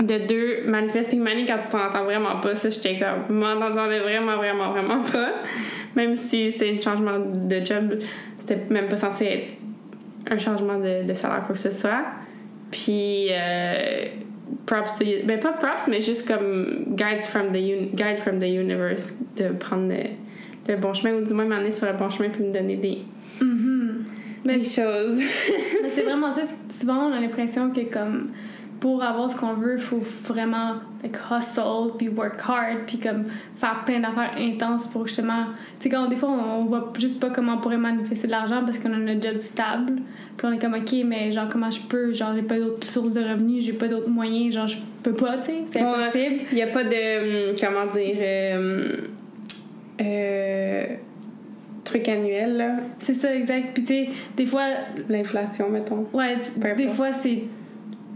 De 0.00 0.26
deux, 0.28 0.68
manifesting 0.70 1.18
money 1.18 1.44
quand 1.44 1.58
tu 1.58 1.68
t'en 1.70 1.88
entends 1.88 2.04
vraiment 2.04 2.36
pas, 2.40 2.54
ça 2.54 2.70
j'étais 2.70 2.98
comme. 2.98 3.24
Je 3.28 3.32
m'en 3.32 3.52
entendais 3.54 3.98
vraiment, 3.98 4.36
vraiment, 4.36 4.70
vraiment 4.70 5.02
pas. 5.02 5.32
Même 5.96 6.14
si 6.14 6.52
c'est 6.52 6.76
un 6.76 6.80
changement 6.80 7.18
de 7.18 7.64
job, 7.64 7.98
c'était 8.38 8.62
même 8.70 8.88
pas 8.88 8.96
censé 8.96 9.24
être 9.24 9.52
un 10.30 10.38
changement 10.38 10.78
de, 10.78 11.04
de 11.04 11.14
salaire, 11.14 11.42
quoi 11.46 11.54
que 11.54 11.60
ce 11.60 11.70
soit. 11.70 12.04
Puis, 12.70 13.28
euh, 13.30 14.04
props 14.66 14.94
to 14.98 15.04
you. 15.04 15.24
Ben, 15.26 15.38
pas 15.40 15.52
props, 15.52 15.86
mais 15.88 16.00
juste 16.00 16.26
comme 16.26 16.94
guides 16.96 17.26
from 17.26 17.52
the, 17.52 17.56
un- 17.56 17.94
guide 17.94 18.18
from 18.18 18.38
the 18.38 18.46
universe 18.48 19.12
de 19.36 19.48
prendre 19.50 19.88
le, 19.88 20.10
le 20.72 20.76
bon 20.76 20.92
chemin 20.94 21.14
ou 21.14 21.24
du 21.24 21.32
moins 21.34 21.44
m'amener 21.46 21.70
sur 21.70 21.86
le 21.86 21.92
bon 21.94 22.10
chemin 22.10 22.28
puis 22.30 22.42
me 22.44 22.52
donner 22.52 22.76
des, 22.76 22.98
Mais 24.44 24.58
des 24.58 24.64
choses. 24.64 25.18
Mais 25.82 25.90
c'est 25.90 26.02
vraiment 26.02 26.32
ça. 26.32 26.42
Souvent, 26.70 27.08
on 27.08 27.12
a 27.12 27.20
l'impression 27.20 27.70
que 27.70 27.80
comme 27.92 28.30
pour 28.80 29.02
avoir 29.02 29.28
ce 29.30 29.36
qu'on 29.36 29.54
veut, 29.54 29.74
il 29.76 29.82
faut 29.82 30.00
vraiment 30.24 30.74
like, 31.02 31.16
hustle, 31.30 31.96
puis 31.98 32.08
work 32.08 32.40
hard, 32.48 32.78
puis 32.86 32.98
comme 32.98 33.24
faire 33.56 33.82
plein 33.84 34.00
d'affaires 34.00 34.32
intenses 34.38 34.86
pour 34.86 35.06
justement... 35.06 35.46
Tu 35.80 35.84
sais, 35.84 35.88
quand 35.88 36.06
des 36.08 36.16
fois, 36.16 36.28
on, 36.30 36.60
on 36.60 36.64
voit 36.64 36.92
juste 36.98 37.18
pas 37.20 37.30
comment 37.30 37.54
on 37.54 37.58
pourrait 37.58 37.76
manifester 37.76 38.26
de 38.28 38.32
l'argent 38.32 38.62
parce 38.64 38.78
qu'on 38.78 38.92
a 38.92 38.96
notre 38.96 39.20
job 39.22 39.38
stable. 39.40 39.94
Puis 40.36 40.46
on 40.46 40.52
est 40.52 40.58
comme, 40.58 40.74
OK, 40.74 40.92
mais 41.04 41.32
genre, 41.32 41.48
comment 41.50 41.70
je 41.70 41.80
peux? 41.80 42.12
Genre, 42.12 42.32
j'ai 42.36 42.42
pas 42.42 42.58
d'autres 42.58 42.86
sources 42.86 43.12
de 43.14 43.20
revenus, 43.22 43.64
j'ai 43.64 43.72
pas 43.72 43.88
d'autres 43.88 44.08
moyens, 44.10 44.54
genre, 44.54 44.68
je 44.68 44.78
peux 45.02 45.12
pas, 45.14 45.38
tu 45.38 45.46
sais, 45.46 45.54
c'est 45.72 45.82
Ouais. 45.82 45.88
impossible. 45.88 46.34
Il 46.52 46.54
n'y 46.54 46.62
a 46.62 46.66
pas 46.68 46.84
de. 46.84 47.50
hum, 47.50 47.56
Comment 47.60 47.86
dire. 47.92 48.16
euh, 48.20 48.96
euh, 50.00 50.86
truc 51.84 52.08
annuel, 52.08 52.56
là. 52.56 52.70
C'est 53.00 53.14
ça, 53.14 53.34
exact. 53.34 53.70
Puis 53.74 53.82
tu 53.82 53.88
sais, 53.88 54.08
des 54.36 54.46
fois, 54.46 54.64
L'inflation, 55.08 55.68
mettons. 55.70 56.06
Ouais, 56.12 56.36
des 56.76 56.88
fois, 56.88 57.12
c'est. 57.12 57.42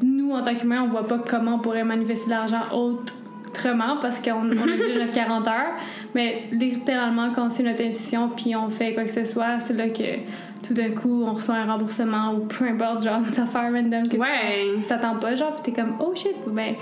Nous, 0.03 0.33
en 0.33 0.43
tant 0.43 0.55
qu'humains, 0.55 0.83
on 0.83 0.89
voit 0.89 1.07
pas 1.07 1.19
comment 1.19 1.55
on 1.55 1.59
pourrait 1.59 1.85
manifester 1.85 2.27
de 2.27 2.31
l'argent 2.31 2.63
autrement 2.73 3.99
parce 4.01 4.21
qu'on 4.21 4.49
on 4.49 4.51
a 4.51 4.77
déjà 4.87 4.99
notre 4.99 5.13
40 5.13 5.49
heures. 5.49 5.75
Mais 6.15 6.45
littéralement, 6.53 7.31
quand 7.35 7.47
on 7.47 7.51
suit 7.51 7.63
notre 7.65 7.83
intuition 7.85 8.29
puis 8.31 8.57
on 8.57 8.69
fait 8.69 8.95
quoi 8.95 9.05
que 9.05 9.11
ce 9.13 9.25
soit, 9.25 9.59
c'est 9.61 9.75
là 9.75 9.89
que 9.89 10.19
tout 10.67 10.75
d'un 10.75 10.91
coup, 10.91 11.25
on 11.25 11.33
reçoit 11.35 11.57
un 11.57 11.67
remboursement 11.73 12.35
ou 12.35 12.47
peu 12.47 12.65
importe, 12.67 13.03
genre 13.05 13.21
des 13.21 13.39
affaires 13.41 13.73
random 13.73 14.05
que 14.05 14.15
tu- 14.17 14.21
Ouais. 14.21 14.77
tu 14.79 14.83
t'attends 14.87 15.17
pas, 15.17 15.35
genre, 15.35 15.55
puis 15.57 15.73
t'es 15.73 15.81
comme, 15.81 15.95
oh 16.01 16.13
shit, 16.15 16.35
ben 16.47 16.75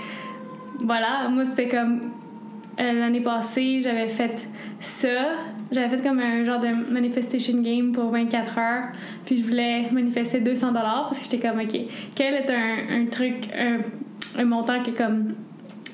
voilà. 0.83 1.27
Moi, 1.29 1.45
c'était 1.45 1.67
comme 1.67 2.11
euh, 2.79 2.93
l'année 2.93 3.21
passée, 3.21 3.81
j'avais 3.81 4.07
fait 4.07 4.47
ça. 4.79 5.09
J'avais 5.71 5.95
fait 5.97 6.03
comme 6.07 6.19
un 6.19 6.43
genre 6.43 6.59
de 6.59 6.67
manifestation 6.91 7.61
game 7.61 7.91
pour 7.93 8.09
24 8.09 8.57
heures. 8.57 8.83
Puis 9.25 9.37
je 9.37 9.43
voulais 9.43 9.83
manifester 9.91 10.39
200 10.41 10.67
dollars 10.69 11.07
parce 11.09 11.19
que 11.19 11.29
j'étais 11.31 11.47
comme, 11.47 11.59
OK, 11.59 11.77
quel 12.15 12.33
est 12.33 12.49
un, 12.51 13.01
un 13.01 13.05
truc, 13.05 13.35
un, 13.57 13.79
un 14.41 14.45
montant 14.45 14.81
qui 14.81 14.89
est 14.91 14.93
comme 14.97 15.29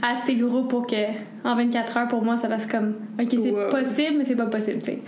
assez 0.01 0.35
gros 0.35 0.63
pour 0.63 0.87
que 0.87 0.95
en 1.43 1.55
24 1.55 1.97
heures, 1.97 2.07
pour 2.07 2.23
moi, 2.23 2.37
ça 2.37 2.47
fasse 2.47 2.65
comme, 2.65 2.95
OK, 3.19 3.27
c'est 3.29 3.37
Wow. 3.37 3.69
possible, 3.69 4.15
mais 4.17 4.25
c'est 4.25 4.35
pas 4.35 4.45
possible, 4.47 4.79
tu 4.79 4.85
sais. 4.85 4.99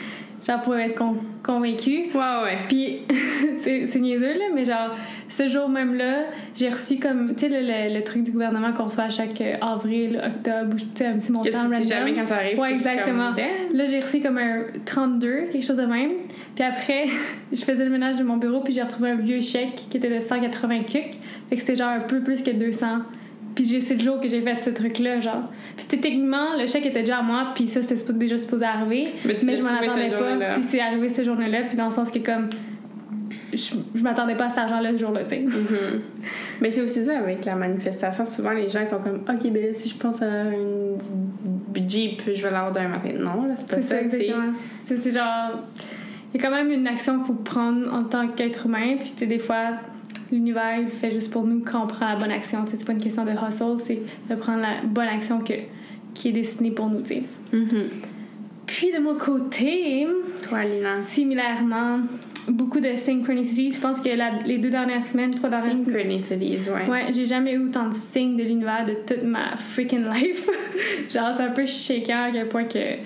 Genre 0.45 0.61
pour 0.61 0.75
être 0.77 0.95
con- 0.95 1.17
convaincue. 1.43 2.09
Ouais, 2.13 2.43
ouais. 2.43 2.57
Puis, 2.69 2.99
c'est 3.61 3.99
niaiseux, 3.99 4.33
là, 4.37 4.45
mais 4.55 4.63
genre, 4.65 4.95
ce 5.27 5.47
jour 5.49 5.67
même-là, 5.69 6.23
j'ai 6.55 6.69
reçu 6.69 6.97
comme, 6.97 7.35
tu 7.35 7.41
sais, 7.41 7.49
le, 7.49 7.59
le- 7.59 7.93
le 7.93 8.03
truc 8.03 8.23
du 8.23 8.31
gouvernement 8.31 8.71
qu'on 8.71 8.85
reçoit 8.85 9.05
à 9.05 9.09
chaque 9.09 9.39
euh, 9.41 9.55
avril, 9.61 10.21
octobre, 10.25 10.73
ou 10.73 10.77
tu 10.77 10.85
sais, 10.95 11.05
un 11.07 11.17
petit 11.17 11.31
montant 11.31 11.49
tu 11.49 11.55
sais 11.83 11.87
jamais 11.87 12.13
quand 12.13 12.25
ça 12.27 12.35
arrive. 12.37 12.57
Ouais, 12.59 12.71
exactement. 12.71 13.33
comme. 13.35 13.77
Là, 13.77 13.85
j'ai 13.85 13.99
reçu 13.99 14.21
comme 14.21 14.37
un 14.37 14.61
32, 14.85 15.43
quelque 15.51 15.65
chose 15.65 15.77
de 15.77 15.85
même. 15.85 16.11
Puis 16.55 16.63
après, 16.63 17.05
je 17.51 17.61
faisais 17.63 17.83
le 17.83 17.89
ménage 17.91 18.15
de 18.17 18.23
mon 18.23 18.37
bureau, 18.37 18.61
puis 18.61 18.73
j'ai 18.73 18.81
retrouvé 18.81 19.11
un 19.11 19.15
vieux 19.15 19.41
chèque 19.41 19.75
qui 19.89 19.97
était 19.97 20.09
de 20.09 20.19
180 20.19 20.83
kicks. 20.83 21.19
Fait 21.49 21.55
que 21.55 21.61
c'était 21.61 21.75
genre 21.75 21.89
un 21.89 21.99
peu 21.99 22.21
plus 22.21 22.43
que 22.43 22.51
200. 22.51 22.87
Puis 23.59 23.67
j'ai- 23.67 23.81
c'est 23.81 23.95
le 23.95 23.99
jour 23.99 24.21
que 24.21 24.29
j'ai 24.29 24.41
fait 24.41 24.57
ce 24.61 24.69
truc-là, 24.69 25.19
genre. 25.19 25.51
Puis 25.75 25.85
techniquement, 25.85 26.55
le 26.57 26.65
chèque 26.65 26.85
était 26.85 27.01
déjà 27.01 27.17
à 27.17 27.21
moi, 27.21 27.47
puis 27.53 27.67
ça, 27.67 27.81
c'était 27.81 28.13
déjà 28.13 28.37
supposé 28.37 28.63
arriver. 28.65 29.09
Mais 29.25 29.35
tu 29.35 29.45
l'as 29.47 29.57
je 29.57 29.61
m'en 29.61 29.69
attendais 29.73 30.09
pas. 30.11 30.53
Puis 30.53 30.63
c'est 30.63 30.79
arrivé 30.79 31.09
ce 31.09 31.25
jour-là, 31.25 31.63
puis 31.67 31.75
dans 31.75 31.87
le 31.87 31.91
sens 31.91 32.09
que 32.09 32.19
comme. 32.19 32.49
Je, 33.51 33.73
je 33.95 34.01
m'attendais 34.01 34.35
pas 34.35 34.45
à 34.45 34.49
cet 34.49 34.59
argent-là 34.59 34.93
ce 34.93 34.99
jour-là, 34.99 35.23
tu 35.23 35.35
sais. 35.35 35.39
Mhm. 35.41 36.01
Mais 36.61 36.71
c'est 36.71 36.81
aussi 36.81 37.03
ça 37.03 37.17
avec 37.17 37.43
la 37.43 37.55
manifestation. 37.55 38.25
Souvent, 38.25 38.51
les 38.51 38.69
gens 38.69 38.79
ils 38.79 38.87
sont 38.87 38.99
comme 38.99 39.23
Ok, 39.27 39.51
ben 39.51 39.65
là, 39.65 39.73
si 39.73 39.89
je 39.89 39.95
pense 39.95 40.21
à 40.21 40.43
une 40.53 40.97
Jeep, 41.87 42.21
je 42.33 42.41
vais 42.41 42.51
l'avoir 42.51 42.71
demain 42.71 42.87
matin. 42.89 43.09
Non, 43.19 43.43
là, 43.43 43.55
c'est 43.57 43.67
pas 43.67 43.81
C'est 43.81 44.27
ça. 44.27 44.35
C'est 44.85 44.97
c'est 44.97 45.11
genre. 45.11 45.59
Il 46.33 46.39
y 46.41 46.43
a 46.45 46.47
quand 46.47 46.55
même 46.55 46.71
une 46.71 46.87
action 46.87 47.17
qu'il 47.17 47.25
faut 47.25 47.33
prendre 47.33 47.91
en 47.93 48.03
tant 48.03 48.27
qu'être 48.29 48.67
humain. 48.67 48.95
Puis, 48.99 49.09
tu 49.11 49.17
sais, 49.17 49.25
des 49.25 49.39
fois, 49.39 49.71
l'univers, 50.31 50.77
il 50.79 50.89
fait 50.89 51.11
juste 51.11 51.31
pour 51.31 51.43
nous 51.45 51.61
quand 51.63 51.83
on 51.83 51.87
prend 51.87 52.07
la 52.07 52.15
bonne 52.15 52.31
action. 52.31 52.63
C'est 52.67 52.83
pas 52.85 52.93
une 52.93 53.01
question 53.01 53.25
de 53.25 53.31
hustle, 53.31 53.75
c'est 53.79 54.01
de 54.29 54.35
prendre 54.35 54.61
la 54.61 54.81
bonne 54.83 55.07
action 55.07 55.39
que, 55.39 55.53
qui 56.13 56.29
est 56.29 56.33
destinée 56.33 56.71
pour 56.71 56.87
nous. 56.89 56.99
Mhm. 57.53 57.89
Puis, 58.65 58.91
de 58.91 58.99
mon 58.99 59.15
côté, 59.15 60.07
Toi, 60.47 60.63
Lina. 60.63 61.01
similairement, 61.07 62.01
beaucoup 62.47 62.79
de 62.79 62.95
synchronicity. 62.95 63.71
Je 63.71 63.79
pense 63.79 63.99
que 63.99 64.09
la- 64.09 64.37
les 64.45 64.59
deux 64.59 64.69
dernières 64.69 65.01
semaines, 65.03 65.31
trois 65.31 65.49
dernières 65.49 65.75
semaines. 65.75 65.85
Synchronicities, 66.19 66.69
ouais. 66.69 66.87
Ouais, 66.89 67.13
j'ai 67.13 67.25
jamais 67.25 67.53
eu 67.53 67.67
autant 67.67 67.89
de 67.89 67.93
signes 67.95 68.35
de 68.37 68.43
l'univers 68.43 68.85
de 68.85 68.93
toute 69.07 69.23
ma 69.23 69.57
freaking 69.57 70.05
life. 70.13 70.47
Genre, 71.09 71.33
c'est 71.33 71.43
un 71.43 71.49
peu 71.51 71.65
shaking 71.65 72.13
à 72.13 72.31
quel 72.31 72.47
point 72.47 72.65
que 72.65 72.97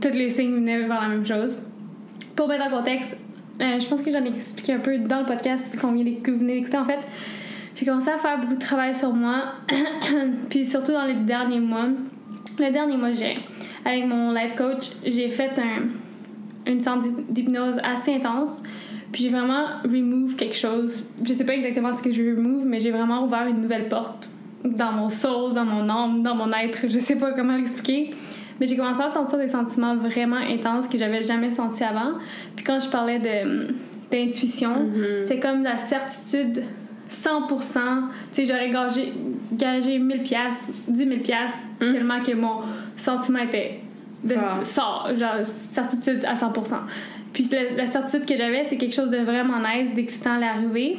tous 0.00 0.16
les 0.16 0.30
signes 0.30 0.54
venaient 0.56 0.80
vers 0.80 1.00
la 1.02 1.08
même 1.08 1.24
chose. 1.26 1.58
Pour 2.34 2.48
mettre 2.48 2.64
en 2.64 2.70
contexte, 2.78 3.16
euh, 3.60 3.80
je 3.80 3.86
pense 3.86 4.02
que 4.02 4.10
j'en 4.10 4.24
ai 4.24 4.28
expliqué 4.28 4.72
un 4.72 4.80
peu 4.80 4.98
dans 4.98 5.20
le 5.20 5.26
podcast 5.26 5.78
qu'on 5.80 5.92
vient 5.92 6.04
que 6.22 6.30
vous 6.30 6.38
venez 6.38 6.54
d'écouter. 6.54 6.76
En 6.76 6.84
fait, 6.84 7.00
j'ai 7.76 7.84
commencé 7.84 8.08
à 8.08 8.18
faire 8.18 8.38
beaucoup 8.40 8.54
de 8.54 8.60
travail 8.60 8.94
sur 8.94 9.12
moi, 9.12 9.54
puis 10.48 10.64
surtout 10.64 10.92
dans 10.92 11.04
les 11.04 11.14
derniers 11.14 11.60
mois. 11.60 11.86
Le 12.58 12.72
dernier 12.72 12.96
mois, 12.96 13.12
je. 13.12 13.24
Avec 13.84 14.06
mon 14.06 14.32
life 14.32 14.54
coach, 14.54 14.90
j'ai 15.04 15.28
fait 15.28 15.58
un, 15.58 16.70
une 16.70 16.80
séance 16.80 17.04
d'hypnose 17.28 17.78
assez 17.82 18.14
intense. 18.14 18.62
Puis 19.12 19.24
j'ai 19.24 19.28
vraiment 19.28 19.66
remove 19.84 20.34
quelque 20.34 20.56
chose. 20.56 21.04
Je 21.24 21.32
sais 21.32 21.44
pas 21.44 21.54
exactement 21.54 21.92
ce 21.92 22.02
que 22.02 22.10
je 22.10 22.22
remove, 22.34 22.66
mais 22.66 22.80
j'ai 22.80 22.90
vraiment 22.90 23.24
ouvert 23.24 23.46
une 23.46 23.60
nouvelle 23.60 23.88
porte 23.88 24.28
dans 24.64 24.92
mon 24.92 25.08
soul, 25.08 25.52
dans 25.52 25.64
mon 25.64 25.88
âme, 25.88 26.22
dans 26.22 26.34
mon 26.34 26.50
être. 26.52 26.88
Je 26.88 26.98
sais 26.98 27.16
pas 27.16 27.32
comment 27.32 27.54
l'expliquer. 27.56 28.10
Mais 28.60 28.66
j'ai 28.66 28.76
commencé 28.76 29.02
à 29.02 29.08
sentir 29.08 29.38
des 29.38 29.48
sentiments 29.48 29.96
vraiment 29.96 30.36
intenses 30.36 30.88
que 30.88 30.98
j'avais 30.98 31.22
jamais 31.22 31.50
sentis 31.50 31.84
avant. 31.84 32.18
Puis 32.54 32.64
quand 32.64 32.80
je 32.80 32.88
parlais 32.88 33.20
d'intuition, 34.10 34.74
c'était 35.20 35.40
comme 35.40 35.62
la 35.62 35.78
certitude 35.78 36.62
100%. 37.10 37.48
Tu 37.52 37.76
sais, 38.32 38.46
j'aurais 38.46 38.70
gagé, 38.70 39.12
gagé 39.52 39.98
1000 39.98 40.22
pièces, 40.22 40.72
10 40.88 40.98
000 40.98 41.20
pièces 41.20 41.66
tellement 41.78 42.22
que 42.22 42.32
mon 42.32 42.60
sentiment 42.96 43.40
était 43.40 43.80
de, 44.22 44.34
sort, 44.62 45.10
genre 45.16 45.44
certitude 45.44 46.24
à 46.24 46.34
100%. 46.34 46.74
Puis 47.32 47.48
la, 47.52 47.76
la 47.76 47.86
certitude 47.86 48.26
que 48.26 48.36
j'avais, 48.36 48.64
c'est 48.64 48.76
quelque 48.76 48.94
chose 48.94 49.10
de 49.10 49.18
vraiment 49.18 49.58
nice, 49.58 49.92
d'excitant 49.94 50.34
à 50.34 50.38
l'arrivée. 50.38 50.98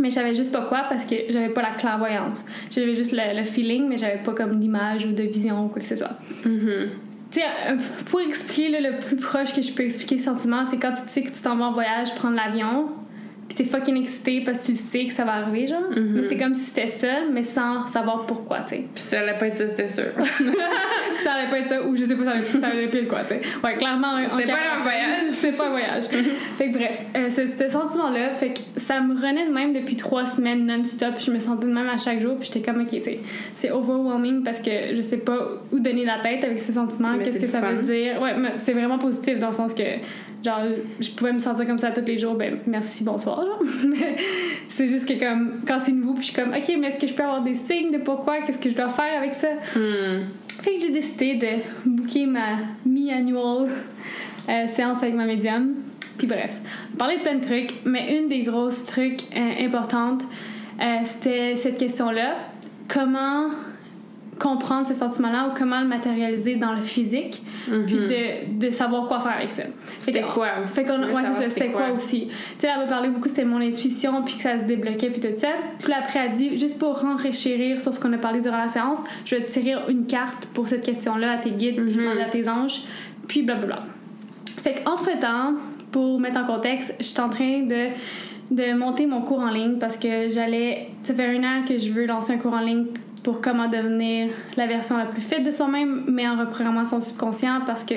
Mais 0.00 0.10
je 0.10 0.14
savais 0.14 0.34
juste 0.34 0.52
pas 0.52 0.62
quoi 0.62 0.84
parce 0.88 1.04
que 1.04 1.14
j'avais 1.28 1.50
pas 1.50 1.62
la 1.62 1.72
clairvoyance. 1.72 2.44
J'avais 2.70 2.94
juste 2.94 3.12
le, 3.12 3.36
le 3.38 3.44
feeling, 3.44 3.86
mais 3.88 3.98
j'avais 3.98 4.22
pas 4.22 4.32
comme 4.32 4.58
d'image 4.58 5.04
ou 5.04 5.12
de 5.12 5.22
vision 5.22 5.66
ou 5.66 5.68
quoi 5.68 5.80
que 5.80 5.86
ce 5.86 5.96
soit. 5.96 6.16
Tu 7.30 7.40
sais, 7.40 7.46
euh, 7.68 7.76
pour 8.06 8.20
expliquer 8.20 8.70
là, 8.70 8.90
le 8.90 8.98
plus 8.98 9.16
proche 9.16 9.54
que 9.54 9.62
je 9.62 9.72
peux 9.72 9.84
expliquer 9.84 10.16
le 10.16 10.22
sentiment, 10.22 10.64
c'est 10.66 10.78
quand 10.78 10.92
tu 10.92 11.02
sais 11.08 11.22
que 11.22 11.30
tu 11.30 11.40
t'en 11.42 11.56
vas 11.56 11.66
en 11.66 11.72
voyage, 11.72 12.14
prendre 12.16 12.34
l'avion, 12.34 12.88
puis 13.50 13.64
t'es 13.64 13.64
fucking 13.64 14.00
excité 14.00 14.42
parce 14.42 14.60
que 14.60 14.66
tu 14.68 14.76
sais 14.76 15.06
que 15.06 15.12
ça 15.12 15.24
va 15.24 15.32
arriver, 15.32 15.66
genre. 15.66 15.82
Mais 15.96 16.22
c'est 16.28 16.36
comme 16.36 16.54
si 16.54 16.66
c'était 16.66 16.86
ça, 16.86 17.24
mais 17.32 17.42
sans 17.42 17.88
savoir 17.88 18.24
pourquoi, 18.24 18.60
tu 18.60 18.76
sais. 18.76 18.84
Puis 18.94 19.02
ça 19.02 19.20
allait 19.20 19.36
pas 19.36 19.48
être 19.48 19.56
ça, 19.56 19.66
c'était 19.66 19.88
sûr. 19.88 20.04
ça 21.18 21.32
allait 21.32 21.50
pas 21.50 21.58
être 21.58 21.68
ça, 21.68 21.82
ou 21.82 21.96
je 21.96 22.04
sais 22.04 22.14
pas, 22.14 22.24
ça 22.24 22.30
allait, 22.30 22.42
ça 22.42 22.66
allait 22.68 22.88
pile 22.88 23.08
quoi, 23.08 23.22
tu 23.22 23.30
sais. 23.30 23.40
Ouais, 23.64 23.74
clairement. 23.74 24.14
en 24.14 24.28
C'était 24.28 24.52
pas 24.52 24.58
un 24.78 24.82
voyage. 24.82 25.30
C'était 25.30 25.56
pas 25.56 25.66
un 25.66 25.70
voyage. 25.70 26.04
fait 26.04 26.70
que 26.70 26.78
bref, 26.78 27.02
euh, 27.16 27.28
ce, 27.28 27.42
ce 27.58 27.68
sentiment-là, 27.68 28.30
fait 28.38 28.50
que 28.50 28.60
ça 28.76 29.00
me 29.00 29.14
renaît 29.14 29.48
de 29.48 29.52
même 29.52 29.72
depuis 29.72 29.96
trois 29.96 30.26
semaines 30.26 30.64
non-stop. 30.64 31.14
Je 31.18 31.32
me 31.32 31.40
sentais 31.40 31.66
de 31.66 31.72
même 31.72 31.88
à 31.88 31.98
chaque 31.98 32.20
jour, 32.20 32.36
puis 32.36 32.50
j'étais 32.52 32.70
comme, 32.70 32.82
ok, 32.82 32.90
tu 32.90 33.02
sais, 33.02 33.18
c'est 33.54 33.72
overwhelming 33.72 34.44
parce 34.44 34.60
que 34.60 34.94
je 34.94 35.00
sais 35.00 35.18
pas 35.18 35.38
où 35.72 35.80
donner 35.80 36.04
la 36.04 36.20
tête 36.20 36.44
avec 36.44 36.60
ce 36.60 36.72
sentiment, 36.72 37.14
Mais 37.18 37.24
qu'est-ce 37.24 37.40
que 37.40 37.48
ça 37.48 37.60
veut 37.60 37.82
dire. 37.82 38.22
Ouais, 38.22 38.36
mais 38.36 38.52
c'est 38.58 38.74
vraiment 38.74 38.98
positif 38.98 39.38
dans 39.38 39.48
le 39.48 39.54
sens 39.54 39.74
que, 39.74 39.82
genre, 40.44 40.62
je 41.00 41.10
pouvais 41.10 41.32
me 41.32 41.38
sentir 41.38 41.66
comme 41.66 41.78
ça 41.78 41.90
tous 41.90 42.04
les 42.04 42.18
jours, 42.18 42.34
ben 42.34 42.58
merci, 42.66 43.04
bonsoir, 43.04 43.39
genre. 43.44 43.62
c'est 44.68 44.88
juste 44.88 45.08
que, 45.08 45.18
comme, 45.18 45.60
quand 45.66 45.78
c'est 45.80 45.92
nouveau, 45.92 46.14
puis 46.14 46.22
je 46.22 46.32
suis 46.32 46.34
comme, 46.34 46.52
ok, 46.54 46.76
mais 46.78 46.88
est-ce 46.88 46.98
que 46.98 47.06
je 47.06 47.14
peux 47.14 47.22
avoir 47.22 47.42
des 47.42 47.54
signes 47.54 47.90
de 47.92 47.98
pourquoi, 47.98 48.42
qu'est-ce 48.42 48.58
que 48.58 48.70
je 48.70 48.74
dois 48.74 48.88
faire 48.88 49.18
avec 49.18 49.32
ça? 49.32 49.48
Hmm. 49.76 50.24
Fait 50.62 50.74
que 50.74 50.82
j'ai 50.82 50.92
décidé 50.92 51.34
de 51.34 51.88
booker 51.88 52.26
ma 52.26 52.58
mi-annual 52.84 53.68
euh, 54.48 54.66
séance 54.68 54.98
avec 54.98 55.14
ma 55.14 55.24
médium. 55.24 55.74
Puis 56.18 56.26
bref, 56.26 56.52
parler 56.98 57.16
de 57.16 57.22
plein 57.22 57.36
de 57.36 57.44
trucs, 57.44 57.72
mais 57.86 58.18
une 58.18 58.28
des 58.28 58.42
grosses 58.42 58.84
trucs 58.84 59.22
euh, 59.34 59.64
importantes, 59.64 60.22
euh, 60.80 60.98
c'était 61.04 61.56
cette 61.56 61.78
question-là. 61.78 62.36
Comment 62.88 63.50
comprendre 64.40 64.86
ce 64.86 64.94
sentiment-là 64.94 65.48
ou 65.48 65.58
comment 65.58 65.80
le 65.80 65.86
matérialiser 65.86 66.56
dans 66.56 66.72
le 66.72 66.80
physique, 66.80 67.42
puis 67.66 67.94
de, 67.94 68.58
de 68.66 68.70
savoir 68.70 69.06
quoi 69.06 69.20
faire 69.20 69.36
avec 69.36 69.50
ça. 69.50 69.64
Mhm. 69.64 69.70
C'était 69.98 70.22
quoi 70.22 70.48
aussi? 70.62 70.72
Fait 70.74 70.84
qu'on, 70.84 70.98
ouais, 70.98 71.22
c'est 71.24 71.44
ça, 71.44 71.50
c'était 71.50 71.70
quoi 71.70 71.90
aussi? 71.94 72.26
Tu 72.28 72.34
sais, 72.60 72.68
elle 72.74 72.80
m'a 72.80 72.86
parlé 72.86 73.10
beaucoup, 73.10 73.28
c'était 73.28 73.44
mon 73.44 73.60
intuition, 73.60 74.22
puis 74.24 74.34
que 74.36 74.42
ça 74.42 74.58
se 74.58 74.64
débloquait, 74.64 75.10
puis 75.10 75.20
tout 75.20 75.38
ça. 75.38 75.48
Puis 75.78 75.92
après, 75.92 76.20
elle 76.26 76.32
dit, 76.32 76.56
juste 76.58 76.78
pour 76.78 76.98
renchérir 77.00 77.80
sur 77.80 77.92
ce 77.94 78.00
qu'on 78.00 78.12
a 78.14 78.18
parlé 78.18 78.40
durant 78.40 78.56
la 78.58 78.68
séance, 78.68 79.00
je 79.26 79.36
vais 79.36 79.44
te 79.44 79.50
tirer 79.50 79.74
une 79.88 80.06
carte 80.06 80.46
pour 80.54 80.66
cette 80.66 80.84
question-là 80.84 81.32
à 81.32 81.36
tes 81.38 81.50
guides, 81.50 81.78
Mhm. 81.78 81.92
demande 81.96 82.18
à 82.18 82.30
tes 82.30 82.48
anges, 82.48 82.80
puis 83.28 83.42
blablabla. 83.42 83.78
Fait 84.62 84.74
qu'entre-temps, 84.82 85.54
pour 85.92 86.18
mettre 86.20 86.40
en 86.40 86.44
contexte, 86.44 86.94
je 86.98 87.04
suis 87.04 87.20
en 87.20 87.28
train 87.28 87.60
de 87.62 87.88
de 88.50 88.74
monter 88.76 89.06
mon 89.06 89.20
cours 89.20 89.38
en 89.38 89.50
ligne 89.50 89.78
parce 89.78 89.96
que 89.96 90.28
j'allais. 90.28 90.88
Ça 91.04 91.14
fait 91.14 91.24
un 91.24 91.44
an 91.44 91.64
que 91.64 91.78
je 91.78 91.92
veux 91.92 92.04
lancer 92.04 92.32
un 92.32 92.38
cours 92.38 92.54
en 92.54 92.58
ligne 92.60 92.86
pour 93.22 93.40
comment 93.40 93.68
devenir 93.68 94.30
la 94.56 94.66
version 94.66 94.96
la 94.96 95.06
plus 95.06 95.22
fit 95.22 95.42
de 95.42 95.50
soi-même, 95.50 96.04
mais 96.08 96.28
en 96.28 96.36
reprogrammant 96.36 96.84
son 96.84 97.00
subconscient 97.00 97.60
parce 97.66 97.84
que 97.84 97.94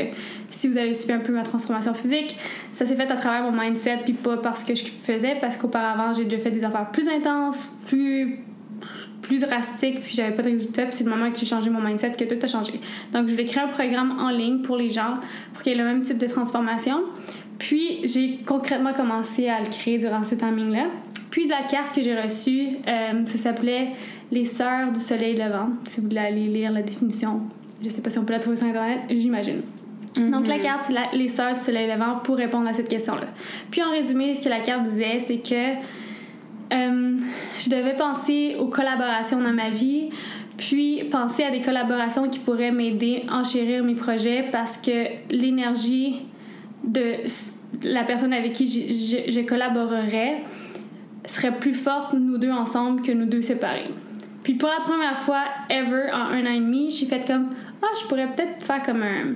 si 0.49 0.67
vous 0.67 0.77
avez 0.77 0.93
suivi 0.93 1.13
un 1.13 1.19
peu 1.19 1.33
ma 1.33 1.43
transformation 1.43 1.93
physique, 1.93 2.37
ça 2.71 2.85
s'est 2.85 2.95
fait 2.95 3.09
à 3.09 3.15
travers 3.15 3.49
mon 3.49 3.57
mindset 3.57 3.99
puis 4.03 4.13
pas 4.13 4.37
parce 4.37 4.63
que 4.63 4.75
je 4.75 4.85
faisais, 4.85 5.37
parce 5.39 5.57
qu'auparavant 5.57 6.13
j'ai 6.13 6.25
déjà 6.25 6.43
fait 6.43 6.51
des 6.51 6.63
affaires 6.63 6.89
plus 6.91 7.07
intenses, 7.07 7.69
plus 7.87 8.43
drastiques, 9.39 10.01
puis 10.01 10.13
j'avais 10.15 10.35
pas 10.35 10.43
de 10.43 10.51
résultats, 10.51 10.85
puis 10.85 10.95
c'est 10.97 11.03
le 11.03 11.09
moment 11.09 11.31
que 11.31 11.37
j'ai 11.37 11.45
changé 11.45 11.69
mon 11.69 11.81
mindset 11.81 12.11
que 12.11 12.25
tout 12.25 12.39
a 12.41 12.47
changé. 12.47 12.73
Donc 13.11 13.27
je 13.27 13.31
voulais 13.31 13.45
créer 13.45 13.63
un 13.63 13.69
programme 13.69 14.19
en 14.19 14.29
ligne 14.29 14.61
pour 14.61 14.77
les 14.77 14.89
gens 14.89 15.15
pour 15.53 15.63
qu'il 15.63 15.73
y 15.73 15.75
ait 15.75 15.77
le 15.77 15.85
même 15.85 16.01
type 16.01 16.17
de 16.17 16.27
transformation. 16.27 16.99
Puis 17.57 18.01
j'ai 18.03 18.39
concrètement 18.45 18.93
commencé 18.93 19.47
à 19.47 19.59
le 19.61 19.67
créer 19.67 19.97
durant 19.97 20.23
ce 20.23 20.35
timing-là. 20.35 20.87
Puis 21.29 21.47
la 21.47 21.63
carte 21.63 21.95
que 21.95 22.03
j'ai 22.03 22.19
reçue, 22.19 22.77
euh, 22.87 23.25
ça 23.25 23.37
s'appelait 23.37 23.87
Les 24.34 24.45
Sœurs 24.45 24.91
du 24.91 24.99
Soleil 24.99 25.35
Levant. 25.35 25.69
Si 25.85 26.01
vous 26.01 26.07
voulez 26.07 26.19
aller 26.19 26.47
lire 26.47 26.72
la 26.72 26.81
définition, 26.81 27.41
je 27.84 27.89
sais 27.89 28.01
pas 28.01 28.10
si 28.10 28.18
on 28.18 28.26
peut 28.26 28.34
la 28.34 28.39
trouver 28.39 28.55
sur 28.55 28.65
Internet, 28.65 29.01
j'imagine. 29.07 29.61
Donc 30.18 30.47
la 30.47 30.57
carte, 30.57 30.85
c'est 30.88 31.15
les 31.15 31.27
Sœurs 31.27 31.53
du 31.53 31.60
Soleil 31.60 31.88
Levant 31.88 32.18
pour 32.23 32.38
répondre 32.38 32.68
à 32.68 32.73
cette 32.73 32.89
question-là. 32.89 33.27
Puis 33.69 33.84
en 33.84 33.91
résumé, 33.91 34.34
ce 34.34 34.43
que 34.43 34.49
la 34.49 34.61
carte 34.61 34.85
disait, 34.85 35.19
c'est 35.19 35.38
que 35.38 35.76
euh, 36.73 37.18
je 37.60 37.69
devais 37.69 37.95
penser 37.95 38.55
aux 38.60 38.69
collaborations 38.69 39.39
dans 39.39 39.53
ma 39.53 39.69
vie, 39.69 40.10
puis 40.57 41.03
penser 41.11 41.43
à 41.43 41.51
des 41.51 41.61
collaborations 41.61 42.27
qui 42.27 42.39
pourraient 42.39 42.72
m'aider 42.72 43.26
à 43.30 43.38
enchérir 43.38 43.84
mes 43.84 43.93
projets 43.95 44.47
parce 44.51 44.77
que 44.77 45.10
l'énergie 45.30 46.22
de 46.84 47.18
la 47.84 48.03
personne 48.03 48.34
avec 48.34 48.53
qui 48.53 48.65
je, 48.65 49.31
je, 49.31 49.41
collaborerais 49.41 50.41
serait 51.27 51.55
plus 51.55 51.76
forte 51.76 52.14
nous 52.14 52.39
deux 52.39 52.51
ensemble 52.51 53.03
que 53.03 53.11
nous 53.11 53.26
deux 53.26 53.43
séparés. 53.43 53.91
Puis 54.43 54.55
pour 54.55 54.69
la 54.69 54.83
première 54.83 55.17
fois 55.19 55.43
ever 55.69 56.11
en 56.11 56.27
un 56.27 56.45
an 56.45 56.53
et 56.53 56.59
demi, 56.59 56.91
j'ai 56.91 57.05
fait 57.05 57.25
comme 57.25 57.49
ah 57.81 57.87
je 58.01 58.07
pourrais 58.07 58.27
peut-être 58.27 58.63
faire 58.63 58.83
comme 58.83 59.01
un 59.01 59.35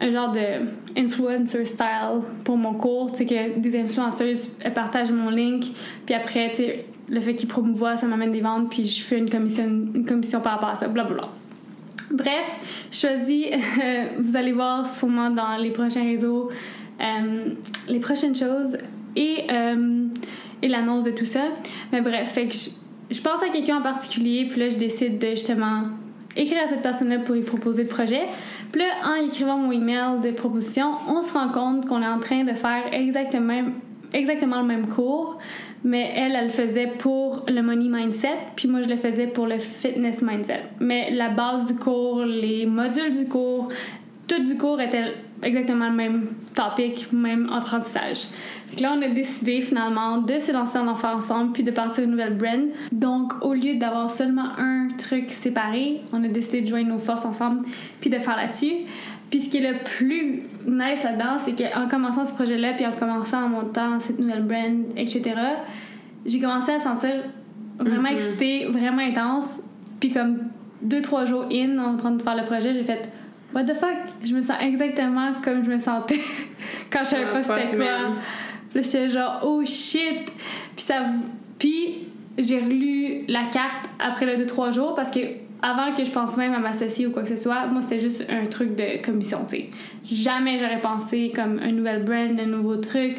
un 0.00 0.10
genre 0.10 0.32
de 0.32 0.66
influencer 0.96 1.64
style 1.64 2.20
pour 2.42 2.56
mon 2.56 2.74
cours, 2.74 3.12
tu 3.12 3.18
sais 3.18 3.26
que 3.26 3.58
des 3.58 3.78
influenceuses 3.78 4.48
partagent 4.74 5.12
mon 5.12 5.30
link, 5.30 5.66
puis 6.04 6.14
après 6.14 6.50
tu 6.50 6.56
sais 6.56 6.86
le 7.08 7.20
fait 7.20 7.34
qu'ils 7.34 7.48
promouvoient 7.48 7.96
ça 7.96 8.06
m'amène 8.06 8.30
des 8.30 8.40
ventes, 8.40 8.70
puis 8.70 8.84
je 8.84 9.02
fais 9.02 9.18
une 9.18 9.30
commission 9.30 9.64
une 9.64 10.06
commission 10.06 10.40
par 10.40 10.54
rapport 10.54 10.70
à 10.70 10.74
ça, 10.74 10.88
blablabla. 10.88 11.28
Bref, 12.10 12.58
je 12.92 12.98
choisis, 12.98 13.46
vous 14.18 14.36
allez 14.36 14.52
voir 14.52 14.86
sûrement 14.86 15.30
dans 15.30 15.56
les 15.56 15.70
prochains 15.70 16.04
réseaux 16.04 16.50
euh, 17.00 17.54
les 17.88 17.98
prochaines 17.98 18.36
choses 18.36 18.76
et, 19.16 19.44
euh, 19.50 20.06
et 20.62 20.68
l'annonce 20.68 21.04
de 21.04 21.10
tout 21.10 21.24
ça. 21.24 21.42
Mais 21.92 22.00
bref, 22.00 22.32
fait 22.32 22.46
que 22.46 22.54
je, 22.54 22.70
je 23.10 23.20
pense 23.20 23.42
à 23.42 23.48
quelqu'un 23.48 23.78
en 23.78 23.82
particulier, 23.82 24.46
puis 24.50 24.60
là, 24.60 24.68
je 24.68 24.76
décide 24.76 25.18
de 25.18 25.30
justement 25.30 25.82
écrire 26.36 26.64
à 26.64 26.68
cette 26.68 26.82
personne-là 26.82 27.20
pour 27.20 27.34
lui 27.34 27.42
proposer 27.42 27.84
le 27.84 27.88
projet. 27.88 28.22
Puis 28.72 28.82
là, 28.82 28.88
en 29.04 29.26
écrivant 29.26 29.56
mon 29.56 29.70
email 29.70 30.20
de 30.22 30.30
proposition, 30.32 30.92
on 31.08 31.22
se 31.22 31.32
rend 31.32 31.48
compte 31.48 31.86
qu'on 31.86 32.02
est 32.02 32.06
en 32.06 32.18
train 32.18 32.44
de 32.44 32.52
faire 32.52 32.92
exactement, 32.92 33.62
exactement 34.12 34.60
le 34.60 34.66
même 34.66 34.88
cours, 34.88 35.38
mais 35.84 36.12
elle, 36.16 36.34
elle 36.34 36.46
le 36.46 36.50
faisait 36.50 36.88
pour 36.98 37.44
le 37.46 37.60
money 37.60 37.88
mindset, 37.88 38.36
puis 38.56 38.68
moi, 38.68 38.80
je 38.82 38.88
le 38.88 38.96
faisais 38.96 39.26
pour 39.26 39.46
le 39.46 39.58
fitness 39.58 40.22
mindset. 40.22 40.62
Mais 40.80 41.10
la 41.10 41.28
base 41.28 41.68
du 41.68 41.78
cours, 41.78 42.24
les 42.24 42.66
modules 42.66 43.12
du 43.12 43.28
cours, 43.28 43.68
tout 44.26 44.42
du 44.42 44.56
cours 44.56 44.80
était 44.80 45.14
exactement 45.44 45.88
le 45.88 45.94
même 45.94 46.26
topic, 46.54 47.12
même 47.12 47.48
apprentissage. 47.52 48.26
Là, 48.80 48.94
on 48.96 49.02
a 49.02 49.08
décidé 49.08 49.60
finalement 49.60 50.18
de 50.18 50.38
se 50.38 50.50
lancer 50.52 50.78
en 50.78 50.88
enfer 50.88 51.10
ensemble 51.10 51.52
puis 51.52 51.62
de 51.62 51.70
partir 51.70 52.04
une 52.04 52.10
nouvelle 52.10 52.36
brand. 52.36 52.68
Donc, 52.90 53.32
au 53.42 53.54
lieu 53.54 53.76
d'avoir 53.76 54.10
seulement 54.10 54.48
un 54.58 54.88
truc 54.98 55.30
séparé, 55.30 56.00
on 56.12 56.24
a 56.24 56.28
décidé 56.28 56.62
de 56.62 56.66
joindre 56.66 56.88
nos 56.88 56.98
forces 56.98 57.24
ensemble 57.24 57.64
puis 58.00 58.10
de 58.10 58.18
faire 58.18 58.36
là-dessus. 58.36 58.86
Puis 59.30 59.42
ce 59.42 59.50
qui 59.50 59.58
est 59.58 59.72
le 59.72 59.78
plus 59.78 60.42
nice 60.66 61.02
là-dedans, 61.02 61.38
c'est 61.38 61.54
qu'en 61.54 61.88
commençant 61.88 62.24
ce 62.24 62.34
projet-là 62.34 62.72
puis 62.74 62.86
en 62.86 62.92
commençant 62.92 63.44
en 63.44 63.48
montant 63.48 64.00
cette 64.00 64.18
nouvelle 64.18 64.42
brand, 64.42 64.84
etc., 64.96 65.22
j'ai 66.26 66.40
commencé 66.40 66.72
à 66.72 66.80
sentir 66.80 67.10
vraiment 67.78 68.08
mm-hmm. 68.08 68.12
excitée, 68.12 68.66
vraiment 68.66 69.02
intense. 69.02 69.60
Puis 70.00 70.10
comme 70.10 70.38
deux, 70.82 71.02
trois 71.02 71.24
jours 71.24 71.46
in, 71.52 71.78
en 71.78 71.96
train 71.96 72.12
de 72.12 72.22
faire 72.22 72.36
le 72.36 72.44
projet, 72.44 72.74
j'ai 72.74 72.84
fait 72.84 73.08
What 73.54 73.64
the 73.64 73.74
fuck? 73.74 73.96
Je 74.24 74.34
me 74.34 74.42
sens 74.42 74.56
exactement 74.60 75.34
comme 75.42 75.64
je 75.64 75.70
me 75.70 75.78
sentais 75.78 76.20
quand 76.90 77.04
je 77.04 77.10
savais 77.10 77.30
pas 77.30 77.42
c'était 77.42 77.76
quoi. 77.76 77.86
Puis 78.70 78.80
là, 78.80 78.82
j'étais 78.82 79.10
genre, 79.10 79.40
oh 79.44 79.62
shit! 79.64 80.32
Puis 80.74 80.84
ça. 80.84 81.04
Puis 81.58 82.08
j'ai 82.36 82.58
relu 82.58 83.24
la 83.28 83.44
carte 83.44 83.88
après 84.00 84.26
les 84.26 84.36
deux, 84.36 84.46
trois 84.46 84.72
jours 84.72 84.96
parce 84.96 85.10
que 85.10 85.20
avant 85.62 85.94
que 85.94 86.04
je 86.04 86.10
pense 86.10 86.36
même 86.36 86.52
à 86.52 86.58
m'associer 86.58 87.06
ou 87.06 87.12
quoi 87.12 87.22
que 87.22 87.28
ce 87.28 87.36
soit, 87.36 87.66
moi 87.66 87.80
c'était 87.80 88.00
juste 88.00 88.26
un 88.28 88.46
truc 88.46 88.74
de 88.74 89.00
commission, 89.02 89.46
tu 89.48 89.56
sais. 89.56 89.70
Jamais 90.04 90.58
j'aurais 90.58 90.80
pensé 90.80 91.32
comme 91.34 91.60
un 91.60 91.70
nouvel 91.70 92.02
brand, 92.02 92.38
un 92.38 92.46
nouveau 92.46 92.76
truc, 92.76 93.18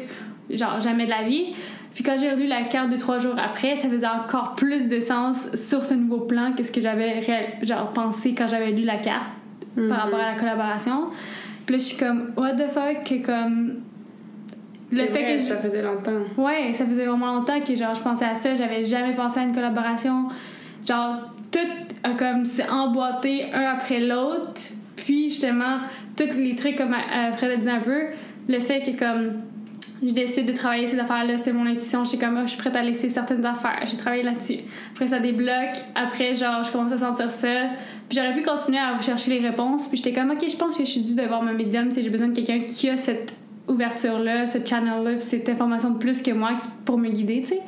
genre 0.50 0.80
jamais 0.80 1.06
de 1.06 1.10
la 1.10 1.22
vie. 1.22 1.54
Puis 1.94 2.04
quand 2.04 2.16
j'ai 2.18 2.30
relu 2.30 2.46
la 2.46 2.64
carte 2.64 2.90
deux, 2.90 2.98
trois 2.98 3.18
jours 3.18 3.36
après, 3.42 3.74
ça 3.74 3.88
faisait 3.88 4.06
encore 4.06 4.54
plus 4.54 4.86
de 4.86 5.00
sens 5.00 5.50
sur 5.54 5.84
ce 5.86 5.94
nouveau 5.94 6.20
plan 6.20 6.52
que 6.52 6.62
ce 6.62 6.70
que 6.70 6.82
j'avais 6.82 7.24
genre 7.62 7.90
pensé 7.90 8.34
quand 8.34 8.48
j'avais 8.48 8.70
lu 8.70 8.82
la 8.82 8.98
carte 8.98 9.30
par 9.88 10.04
rapport 10.04 10.20
à 10.20 10.32
la 10.32 10.38
collaboration. 10.38 11.08
Puis 11.64 11.74
là, 11.74 11.78
je 11.78 11.84
suis 11.84 11.96
comme, 11.96 12.32
what 12.36 12.54
the 12.54 12.68
fuck, 12.70 13.04
que 13.04 13.24
comme. 13.24 13.74
Le 14.92 14.98
fait 14.98 15.22
vrai, 15.22 15.36
que. 15.36 15.42
Ça 15.42 15.56
faisait 15.56 15.82
longtemps. 15.82 16.20
Ouais, 16.36 16.72
ça 16.72 16.86
faisait 16.86 17.06
vraiment 17.06 17.34
longtemps 17.34 17.60
que 17.60 17.74
genre, 17.74 17.94
je 17.94 18.02
pensais 18.02 18.24
à 18.24 18.36
ça, 18.36 18.54
j'avais 18.54 18.84
jamais 18.84 19.14
pensé 19.14 19.40
à 19.40 19.42
une 19.42 19.54
collaboration. 19.54 20.28
Genre, 20.86 21.16
tout 21.50 21.58
a 22.04 22.10
comme 22.10 22.44
s'est 22.44 22.68
emboîté 22.68 23.52
un 23.52 23.64
après 23.64 24.00
l'autre. 24.00 24.60
Puis 24.94 25.28
justement, 25.28 25.78
tous 26.16 26.36
les 26.36 26.54
trucs, 26.54 26.76
comme 26.76 26.94
euh, 26.94 27.32
Fred 27.32 27.50
a 27.50 27.56
dit 27.56 27.68
un 27.68 27.80
peu, 27.80 28.06
le 28.48 28.60
fait 28.60 28.80
que 28.82 28.98
comme 28.98 29.42
je 30.02 30.12
décide 30.12 30.46
de 30.46 30.52
travailler 30.52 30.86
ces 30.86 30.98
affaires-là, 30.98 31.36
c'est 31.36 31.52
mon 31.52 31.66
intuition. 31.66 32.04
Je 32.04 32.10
suis 32.10 32.18
comme, 32.18 32.38
oh, 32.38 32.42
je 32.42 32.50
suis 32.50 32.58
prête 32.58 32.76
à 32.76 32.82
laisser 32.82 33.08
certaines 33.08 33.44
affaires. 33.44 33.80
J'ai 33.90 33.96
travaillé 33.96 34.22
là-dessus. 34.22 34.58
Après, 34.92 35.06
ça 35.06 35.18
débloque. 35.18 35.76
Après, 35.94 36.34
genre, 36.34 36.62
je 36.62 36.70
commence 36.70 36.92
à 36.92 36.98
sentir 36.98 37.30
ça. 37.30 37.70
Puis 38.08 38.18
j'aurais 38.18 38.34
pu 38.34 38.42
continuer 38.42 38.78
à 38.78 39.00
chercher 39.00 39.38
les 39.38 39.48
réponses. 39.48 39.88
Puis 39.88 39.98
j'étais 39.98 40.12
comme, 40.12 40.30
OK, 40.30 40.44
je 40.48 40.56
pense 40.56 40.76
que 40.76 40.84
je 40.84 40.90
suis 40.90 41.00
due 41.00 41.14
de 41.14 41.22
voir 41.22 41.42
ma 41.42 41.52
médium. 41.52 41.92
J'ai 41.92 42.08
besoin 42.08 42.28
de 42.28 42.34
quelqu'un 42.34 42.60
qui 42.60 42.88
a 42.88 42.96
cette 42.96 43.36
ouverture-là, 43.68 44.46
cette 44.46 44.68
channel-là, 44.68 45.14
puis 45.14 45.24
cette 45.24 45.48
information 45.48 45.90
de 45.90 45.98
plus 45.98 46.22
que 46.22 46.30
moi 46.30 46.52
pour 46.84 46.98
me 46.98 47.08
guider, 47.08 47.42
tu 47.42 47.48
sais. 47.48 47.60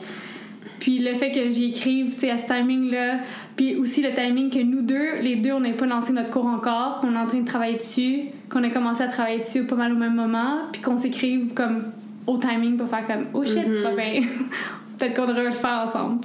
Puis 0.80 1.00
le 1.00 1.14
fait 1.14 1.32
que 1.32 1.50
j'écrive, 1.50 2.14
tu 2.14 2.20
sais, 2.20 2.30
à 2.30 2.38
ce 2.38 2.46
timing-là, 2.46 3.18
puis 3.56 3.76
aussi 3.76 4.00
le 4.00 4.12
timing 4.14 4.48
que 4.48 4.60
nous 4.60 4.82
deux, 4.82 5.20
les 5.20 5.36
deux, 5.36 5.52
on 5.52 5.60
n'a 5.60 5.70
pas 5.70 5.86
lancé 5.86 6.12
notre 6.12 6.30
cours 6.30 6.46
encore, 6.46 6.98
qu'on 7.00 7.14
est 7.14 7.18
en 7.18 7.26
train 7.26 7.40
de 7.40 7.46
travailler 7.46 7.76
dessus, 7.76 8.26
qu'on 8.48 8.62
a 8.62 8.70
commencé 8.70 9.02
à 9.02 9.08
travailler 9.08 9.40
dessus 9.40 9.64
pas 9.64 9.74
mal 9.74 9.92
au 9.92 9.96
même 9.96 10.14
moment, 10.14 10.60
puis 10.72 10.80
qu'on 10.80 10.96
s'écrive 10.96 11.52
comme 11.52 11.82
au 12.26 12.38
timing 12.38 12.76
pour 12.76 12.88
faire 12.88 13.06
comme 13.06 13.26
oh 13.34 13.44
shit, 13.44 13.66
bien. 13.66 14.22
Peut-être 14.98 15.14
qu'on 15.14 15.26
devrait 15.26 15.44
le 15.46 15.50
faire 15.52 15.84
ensemble. 15.86 16.20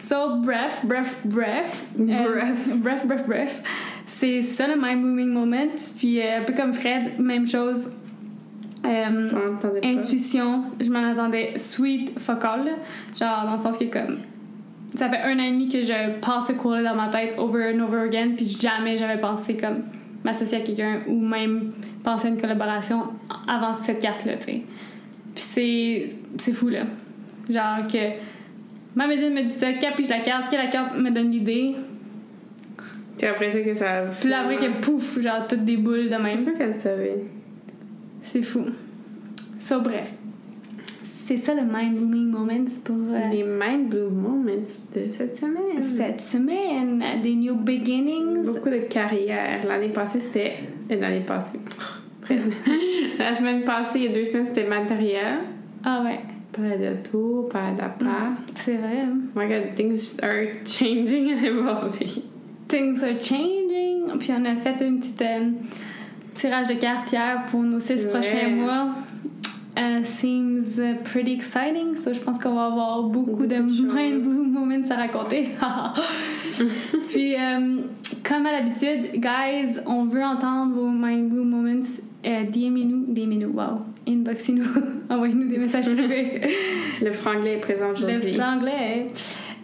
So, 0.00 0.36
bref, 0.36 0.80
bref, 0.84 1.20
bref. 1.24 1.84
Bref. 1.96 2.68
Euh, 2.70 2.74
bref, 2.76 3.06
bref, 3.06 3.26
bref. 3.26 3.62
C'est 4.06 4.42
ça 4.42 4.66
le 4.66 4.74
mind 4.80 5.02
blooming 5.02 5.28
moment. 5.28 5.68
Puis 5.98 6.20
euh, 6.20 6.40
un 6.40 6.44
peu 6.44 6.52
comme 6.52 6.72
Fred, 6.72 7.18
même 7.18 7.46
chose. 7.46 7.90
Euh, 8.86 9.28
intuition, 9.82 10.64
je 10.80 10.88
m'en 10.88 11.04
attendais 11.04 11.58
sweet 11.58 12.18
focal, 12.18 12.76
genre 13.18 13.44
dans 13.44 13.52
le 13.52 13.58
sens 13.58 13.76
que 13.76 13.84
comme 13.84 14.18
ça 14.94 15.10
fait 15.10 15.20
un 15.20 15.38
an 15.38 15.42
et 15.42 15.50
demi 15.50 15.68
que 15.68 15.82
je 15.82 16.18
passe 16.20 16.46
ce 16.48 16.52
cours-là 16.52 16.82
dans 16.82 16.94
ma 16.94 17.08
tête 17.08 17.34
over 17.38 17.74
and 17.74 17.80
over 17.80 18.02
again, 18.02 18.30
puis 18.36 18.46
jamais 18.46 18.96
j'avais 18.96 19.20
pensé 19.20 19.56
comme 19.56 19.82
m'associer 20.24 20.58
à 20.58 20.60
quelqu'un 20.60 21.00
ou 21.06 21.20
même 21.20 21.72
penser 22.02 22.28
à 22.28 22.30
une 22.30 22.40
collaboration 22.40 23.04
avant 23.46 23.74
cette 23.74 24.00
carte-là, 24.00 24.36
tu 24.36 24.44
sais. 24.44 24.62
Puis 25.34 25.44
c'est, 25.44 26.10
c'est 26.38 26.52
fou, 26.52 26.68
là. 26.68 26.84
Genre 27.48 27.86
que 27.86 27.98
ma 28.98 29.06
médecine 29.06 29.32
me 29.32 29.44
dit 29.44 29.52
ça, 29.52 29.72
capiche 29.74 30.08
la 30.08 30.18
carte, 30.18 30.50
que 30.50 30.56
la 30.56 30.66
carte 30.66 30.98
me 30.98 31.10
donne 31.10 31.30
l'idée. 31.30 31.76
Puis 33.16 33.26
après 33.28 33.52
ça, 33.52 33.60
que 33.60 33.74
ça. 33.76 34.02
Puis 34.20 34.28
là, 34.28 34.40
après, 34.40 34.56
que 34.56 34.80
pouf, 34.80 35.20
genre 35.20 35.46
toutes 35.48 35.64
des 35.64 35.76
boules 35.76 36.08
de 36.08 36.16
même. 36.16 36.36
C'est 36.36 36.42
sûr 36.42 36.54
qu'elle 36.58 36.80
savait. 36.80 37.22
C'est 38.22 38.42
fou. 38.42 38.64
So, 39.60 39.80
bref. 39.80 40.12
C'est 41.26 41.36
ça 41.36 41.54
le 41.54 41.62
mind 41.62 41.96
blooming 41.96 42.26
moments 42.26 42.64
pour. 42.82 42.96
Euh, 42.96 43.30
Les 43.30 43.44
mind 43.44 43.88
blooming 43.88 44.20
moments 44.20 44.44
de 44.44 45.12
cette 45.12 45.36
semaine. 45.36 45.80
Cette 45.80 46.20
semaine, 46.20 47.04
des 47.22 47.36
new 47.36 47.54
beginnings. 47.54 48.44
Beaucoup 48.46 48.70
de 48.70 48.88
carrière. 48.88 49.64
L'année 49.64 49.90
passée, 49.90 50.18
c'était. 50.18 50.54
Euh, 50.90 51.00
l'année 51.00 51.24
passée. 51.24 51.60
la 53.18 53.34
semaine 53.36 53.62
passée, 53.62 54.00
il 54.00 54.04
y 54.06 54.08
a 54.08 54.12
deux 54.12 54.24
semaines, 54.24 54.46
c'était 54.46 54.66
matériel. 54.66 55.38
Ah 55.84 56.02
ouais. 56.04 56.18
Pas 56.52 56.76
d'auto, 56.76 57.48
pas 57.52 57.70
d'appart. 57.70 58.30
Mm, 58.30 58.36
c'est 58.54 58.76
vrai. 58.76 59.04
Oh 59.06 59.38
my 59.38 59.46
god, 59.46 59.74
things 59.74 60.16
are 60.22 60.46
changing 60.64 61.32
and 61.32 61.44
evolving. 61.44 62.22
Things 62.68 63.02
are 63.02 63.20
changing. 63.22 64.18
Puis 64.18 64.30
on 64.32 64.44
a 64.44 64.56
fait 64.56 64.80
une 64.80 65.00
petite 65.00 65.22
euh, 65.22 65.50
tirage 66.34 66.68
de 66.68 66.74
cartes 66.74 67.12
hier 67.12 67.44
pour 67.50 67.62
nos 67.62 67.80
six 67.80 68.04
prochains 68.04 68.48
mois. 68.48 68.94
uh, 69.78 70.04
seems 70.04 70.76
pretty 71.04 71.32
exciting. 71.32 71.96
So, 71.96 72.12
je 72.12 72.20
pense 72.20 72.38
qu'on 72.38 72.54
va 72.54 72.66
avoir 72.66 73.04
beaucoup, 73.04 73.46
de 73.46 73.56
mind 73.56 74.22
bloom 74.22 74.52
moments 74.52 74.90
à 74.90 74.96
raconter. 74.96 75.50
Puis, 77.10 77.36
um, 77.36 77.84
comme 78.24 78.46
à 78.46 78.52
l'habitude, 78.52 79.20
guys, 79.20 79.78
on 79.86 80.06
veut 80.06 80.24
entendre 80.24 80.74
vos 80.74 80.88
mind 80.88 81.30
bloom 81.30 81.48
moments. 81.48 81.86
Euh, 82.26 82.44
DM-nous, 82.44 83.06
DM-nous, 83.08 83.52
wow. 83.52 83.82
Inboxez-nous, 84.06 84.64
envoyez-nous 85.10 85.48
des 85.48 85.58
messages 85.58 85.84
privés. 85.84 86.40
Le 87.02 87.12
franglais 87.12 87.54
est 87.54 87.60
présent 87.60 87.92
aujourd'hui. 87.92 88.32
Le 88.32 88.38
franglais. 88.38 89.06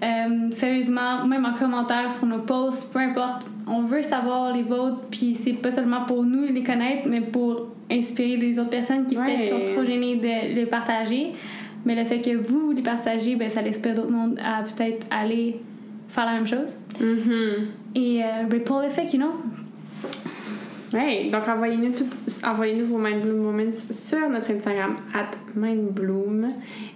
Euh, 0.03 0.51
sérieusement, 0.53 1.25
même 1.25 1.45
en 1.45 1.55
commentaire, 1.55 2.13
sur 2.13 2.27
nos 2.27 2.41
posts, 2.41 2.93
peu 2.93 3.01
importe, 3.01 3.43
on 3.67 3.83
veut 3.83 4.03
savoir 4.03 4.55
les 4.55 4.63
vôtres, 4.63 5.01
puis 5.11 5.35
c'est 5.35 5.55
pas 5.55 5.71
seulement 5.71 6.05
pour 6.05 6.23
nous 6.25 6.45
les 6.45 6.63
connaître, 6.63 7.09
mais 7.09 7.23
pour 7.23 7.69
inspirer 7.91 8.37
les 8.37 8.59
autres 8.59 8.71
personnes 8.71 9.07
qui 9.07 9.17
peut-être 9.17 9.51
sont 9.51 9.73
trop 9.73 9.85
gênées 9.85 10.17
de 10.17 10.55
les 10.55 10.67
partager. 10.67 11.33
Mais 11.85 11.95
le 11.95 12.05
fait 12.05 12.21
que 12.21 12.37
vous, 12.37 12.73
les 12.73 12.83
partagez, 12.83 13.37
ben, 13.37 13.49
ça 13.49 13.61
inspire 13.61 13.95
d'autres 13.95 14.11
mondes 14.11 14.39
à 14.45 14.63
peut-être 14.63 15.07
aller 15.11 15.61
faire 16.09 16.27
la 16.27 16.35
même 16.35 16.47
chose. 16.47 16.81
Mm-hmm. 17.01 17.97
Et 17.97 18.23
euh, 18.23 18.47
ripple 18.51 18.85
effect, 18.87 19.13
you 19.13 19.19
know? 19.19 19.33
Oui, 20.95 21.29
donc 21.29 21.49
envoyez-nous 21.49 21.93
envoyez-nous 22.45 22.87
vos 22.87 22.99
Mindbloom 22.99 23.43
Moments 23.43 23.73
sur 23.91 24.29
notre 24.29 24.53
Instagram 24.53 24.97
at 25.13 25.33
Mindbloom. 25.57 26.47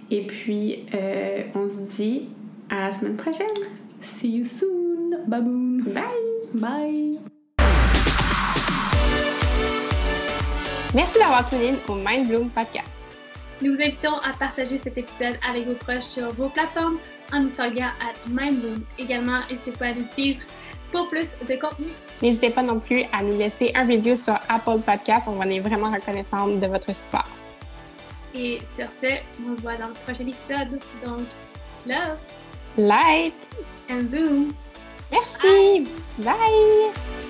Et 0.09 0.25
puis, 0.25 0.85
euh, 0.93 1.43
on 1.53 1.67
se 1.67 1.97
dit 1.97 2.29
à 2.69 2.87
la 2.87 2.93
semaine 2.93 3.17
prochaine. 3.17 3.47
See 4.01 4.29
you 4.29 4.45
soon. 4.45 5.25
Baboon. 5.27 5.83
Bye. 5.83 6.03
Bye. 6.53 7.19
Merci 10.95 11.19
d'avoir 11.19 11.47
tenu 11.49 11.75
au 11.89 11.95
Mindbloom 11.95 12.49
Podcast. 12.51 13.05
Nous 13.61 13.75
vous 13.75 13.81
invitons 13.81 14.17
à 14.19 14.31
partager 14.39 14.79
cet 14.81 14.97
épisode 14.97 15.35
avec 15.47 15.67
vos 15.67 15.73
proches 15.73 16.05
sur 16.05 16.31
vos 16.31 16.47
plateformes 16.47 16.97
en 17.33 17.41
nous 17.41 17.49
taguant 17.49 17.91
à 17.99 18.29
Mindbloom. 18.29 18.81
Également, 18.97 19.39
n'hésitez 19.49 19.71
pas 19.71 19.87
à 19.87 19.93
nous 19.93 20.05
suivre 20.13 20.39
pour 20.91 21.09
plus 21.09 21.27
de 21.47 21.55
contenu. 21.55 21.87
N'hésitez 22.21 22.49
pas 22.49 22.63
non 22.63 22.79
plus 22.79 23.03
à 23.13 23.21
nous 23.23 23.37
laisser 23.37 23.71
un 23.75 23.83
review 23.83 24.15
sur 24.15 24.35
Apple 24.47 24.79
Podcast. 24.85 25.27
On 25.29 25.33
va 25.33 25.45
est 25.47 25.59
vraiment 25.59 25.91
reconnaissant 25.91 26.47
de 26.47 26.67
votre 26.67 26.93
support. 26.93 27.27
Et 28.35 28.59
sur 28.77 28.87
ce, 29.01 29.13
on 29.43 29.55
se 29.57 29.61
voit 29.61 29.75
dans 29.75 29.87
le 29.87 29.93
prochain 29.93 30.27
épisode. 30.27 30.79
Donc, 31.03 31.27
love, 31.87 32.17
light 32.77 33.33
and 33.89 34.03
boom. 34.03 34.53
Merci. 35.11 35.87
Bye. 36.19 37.28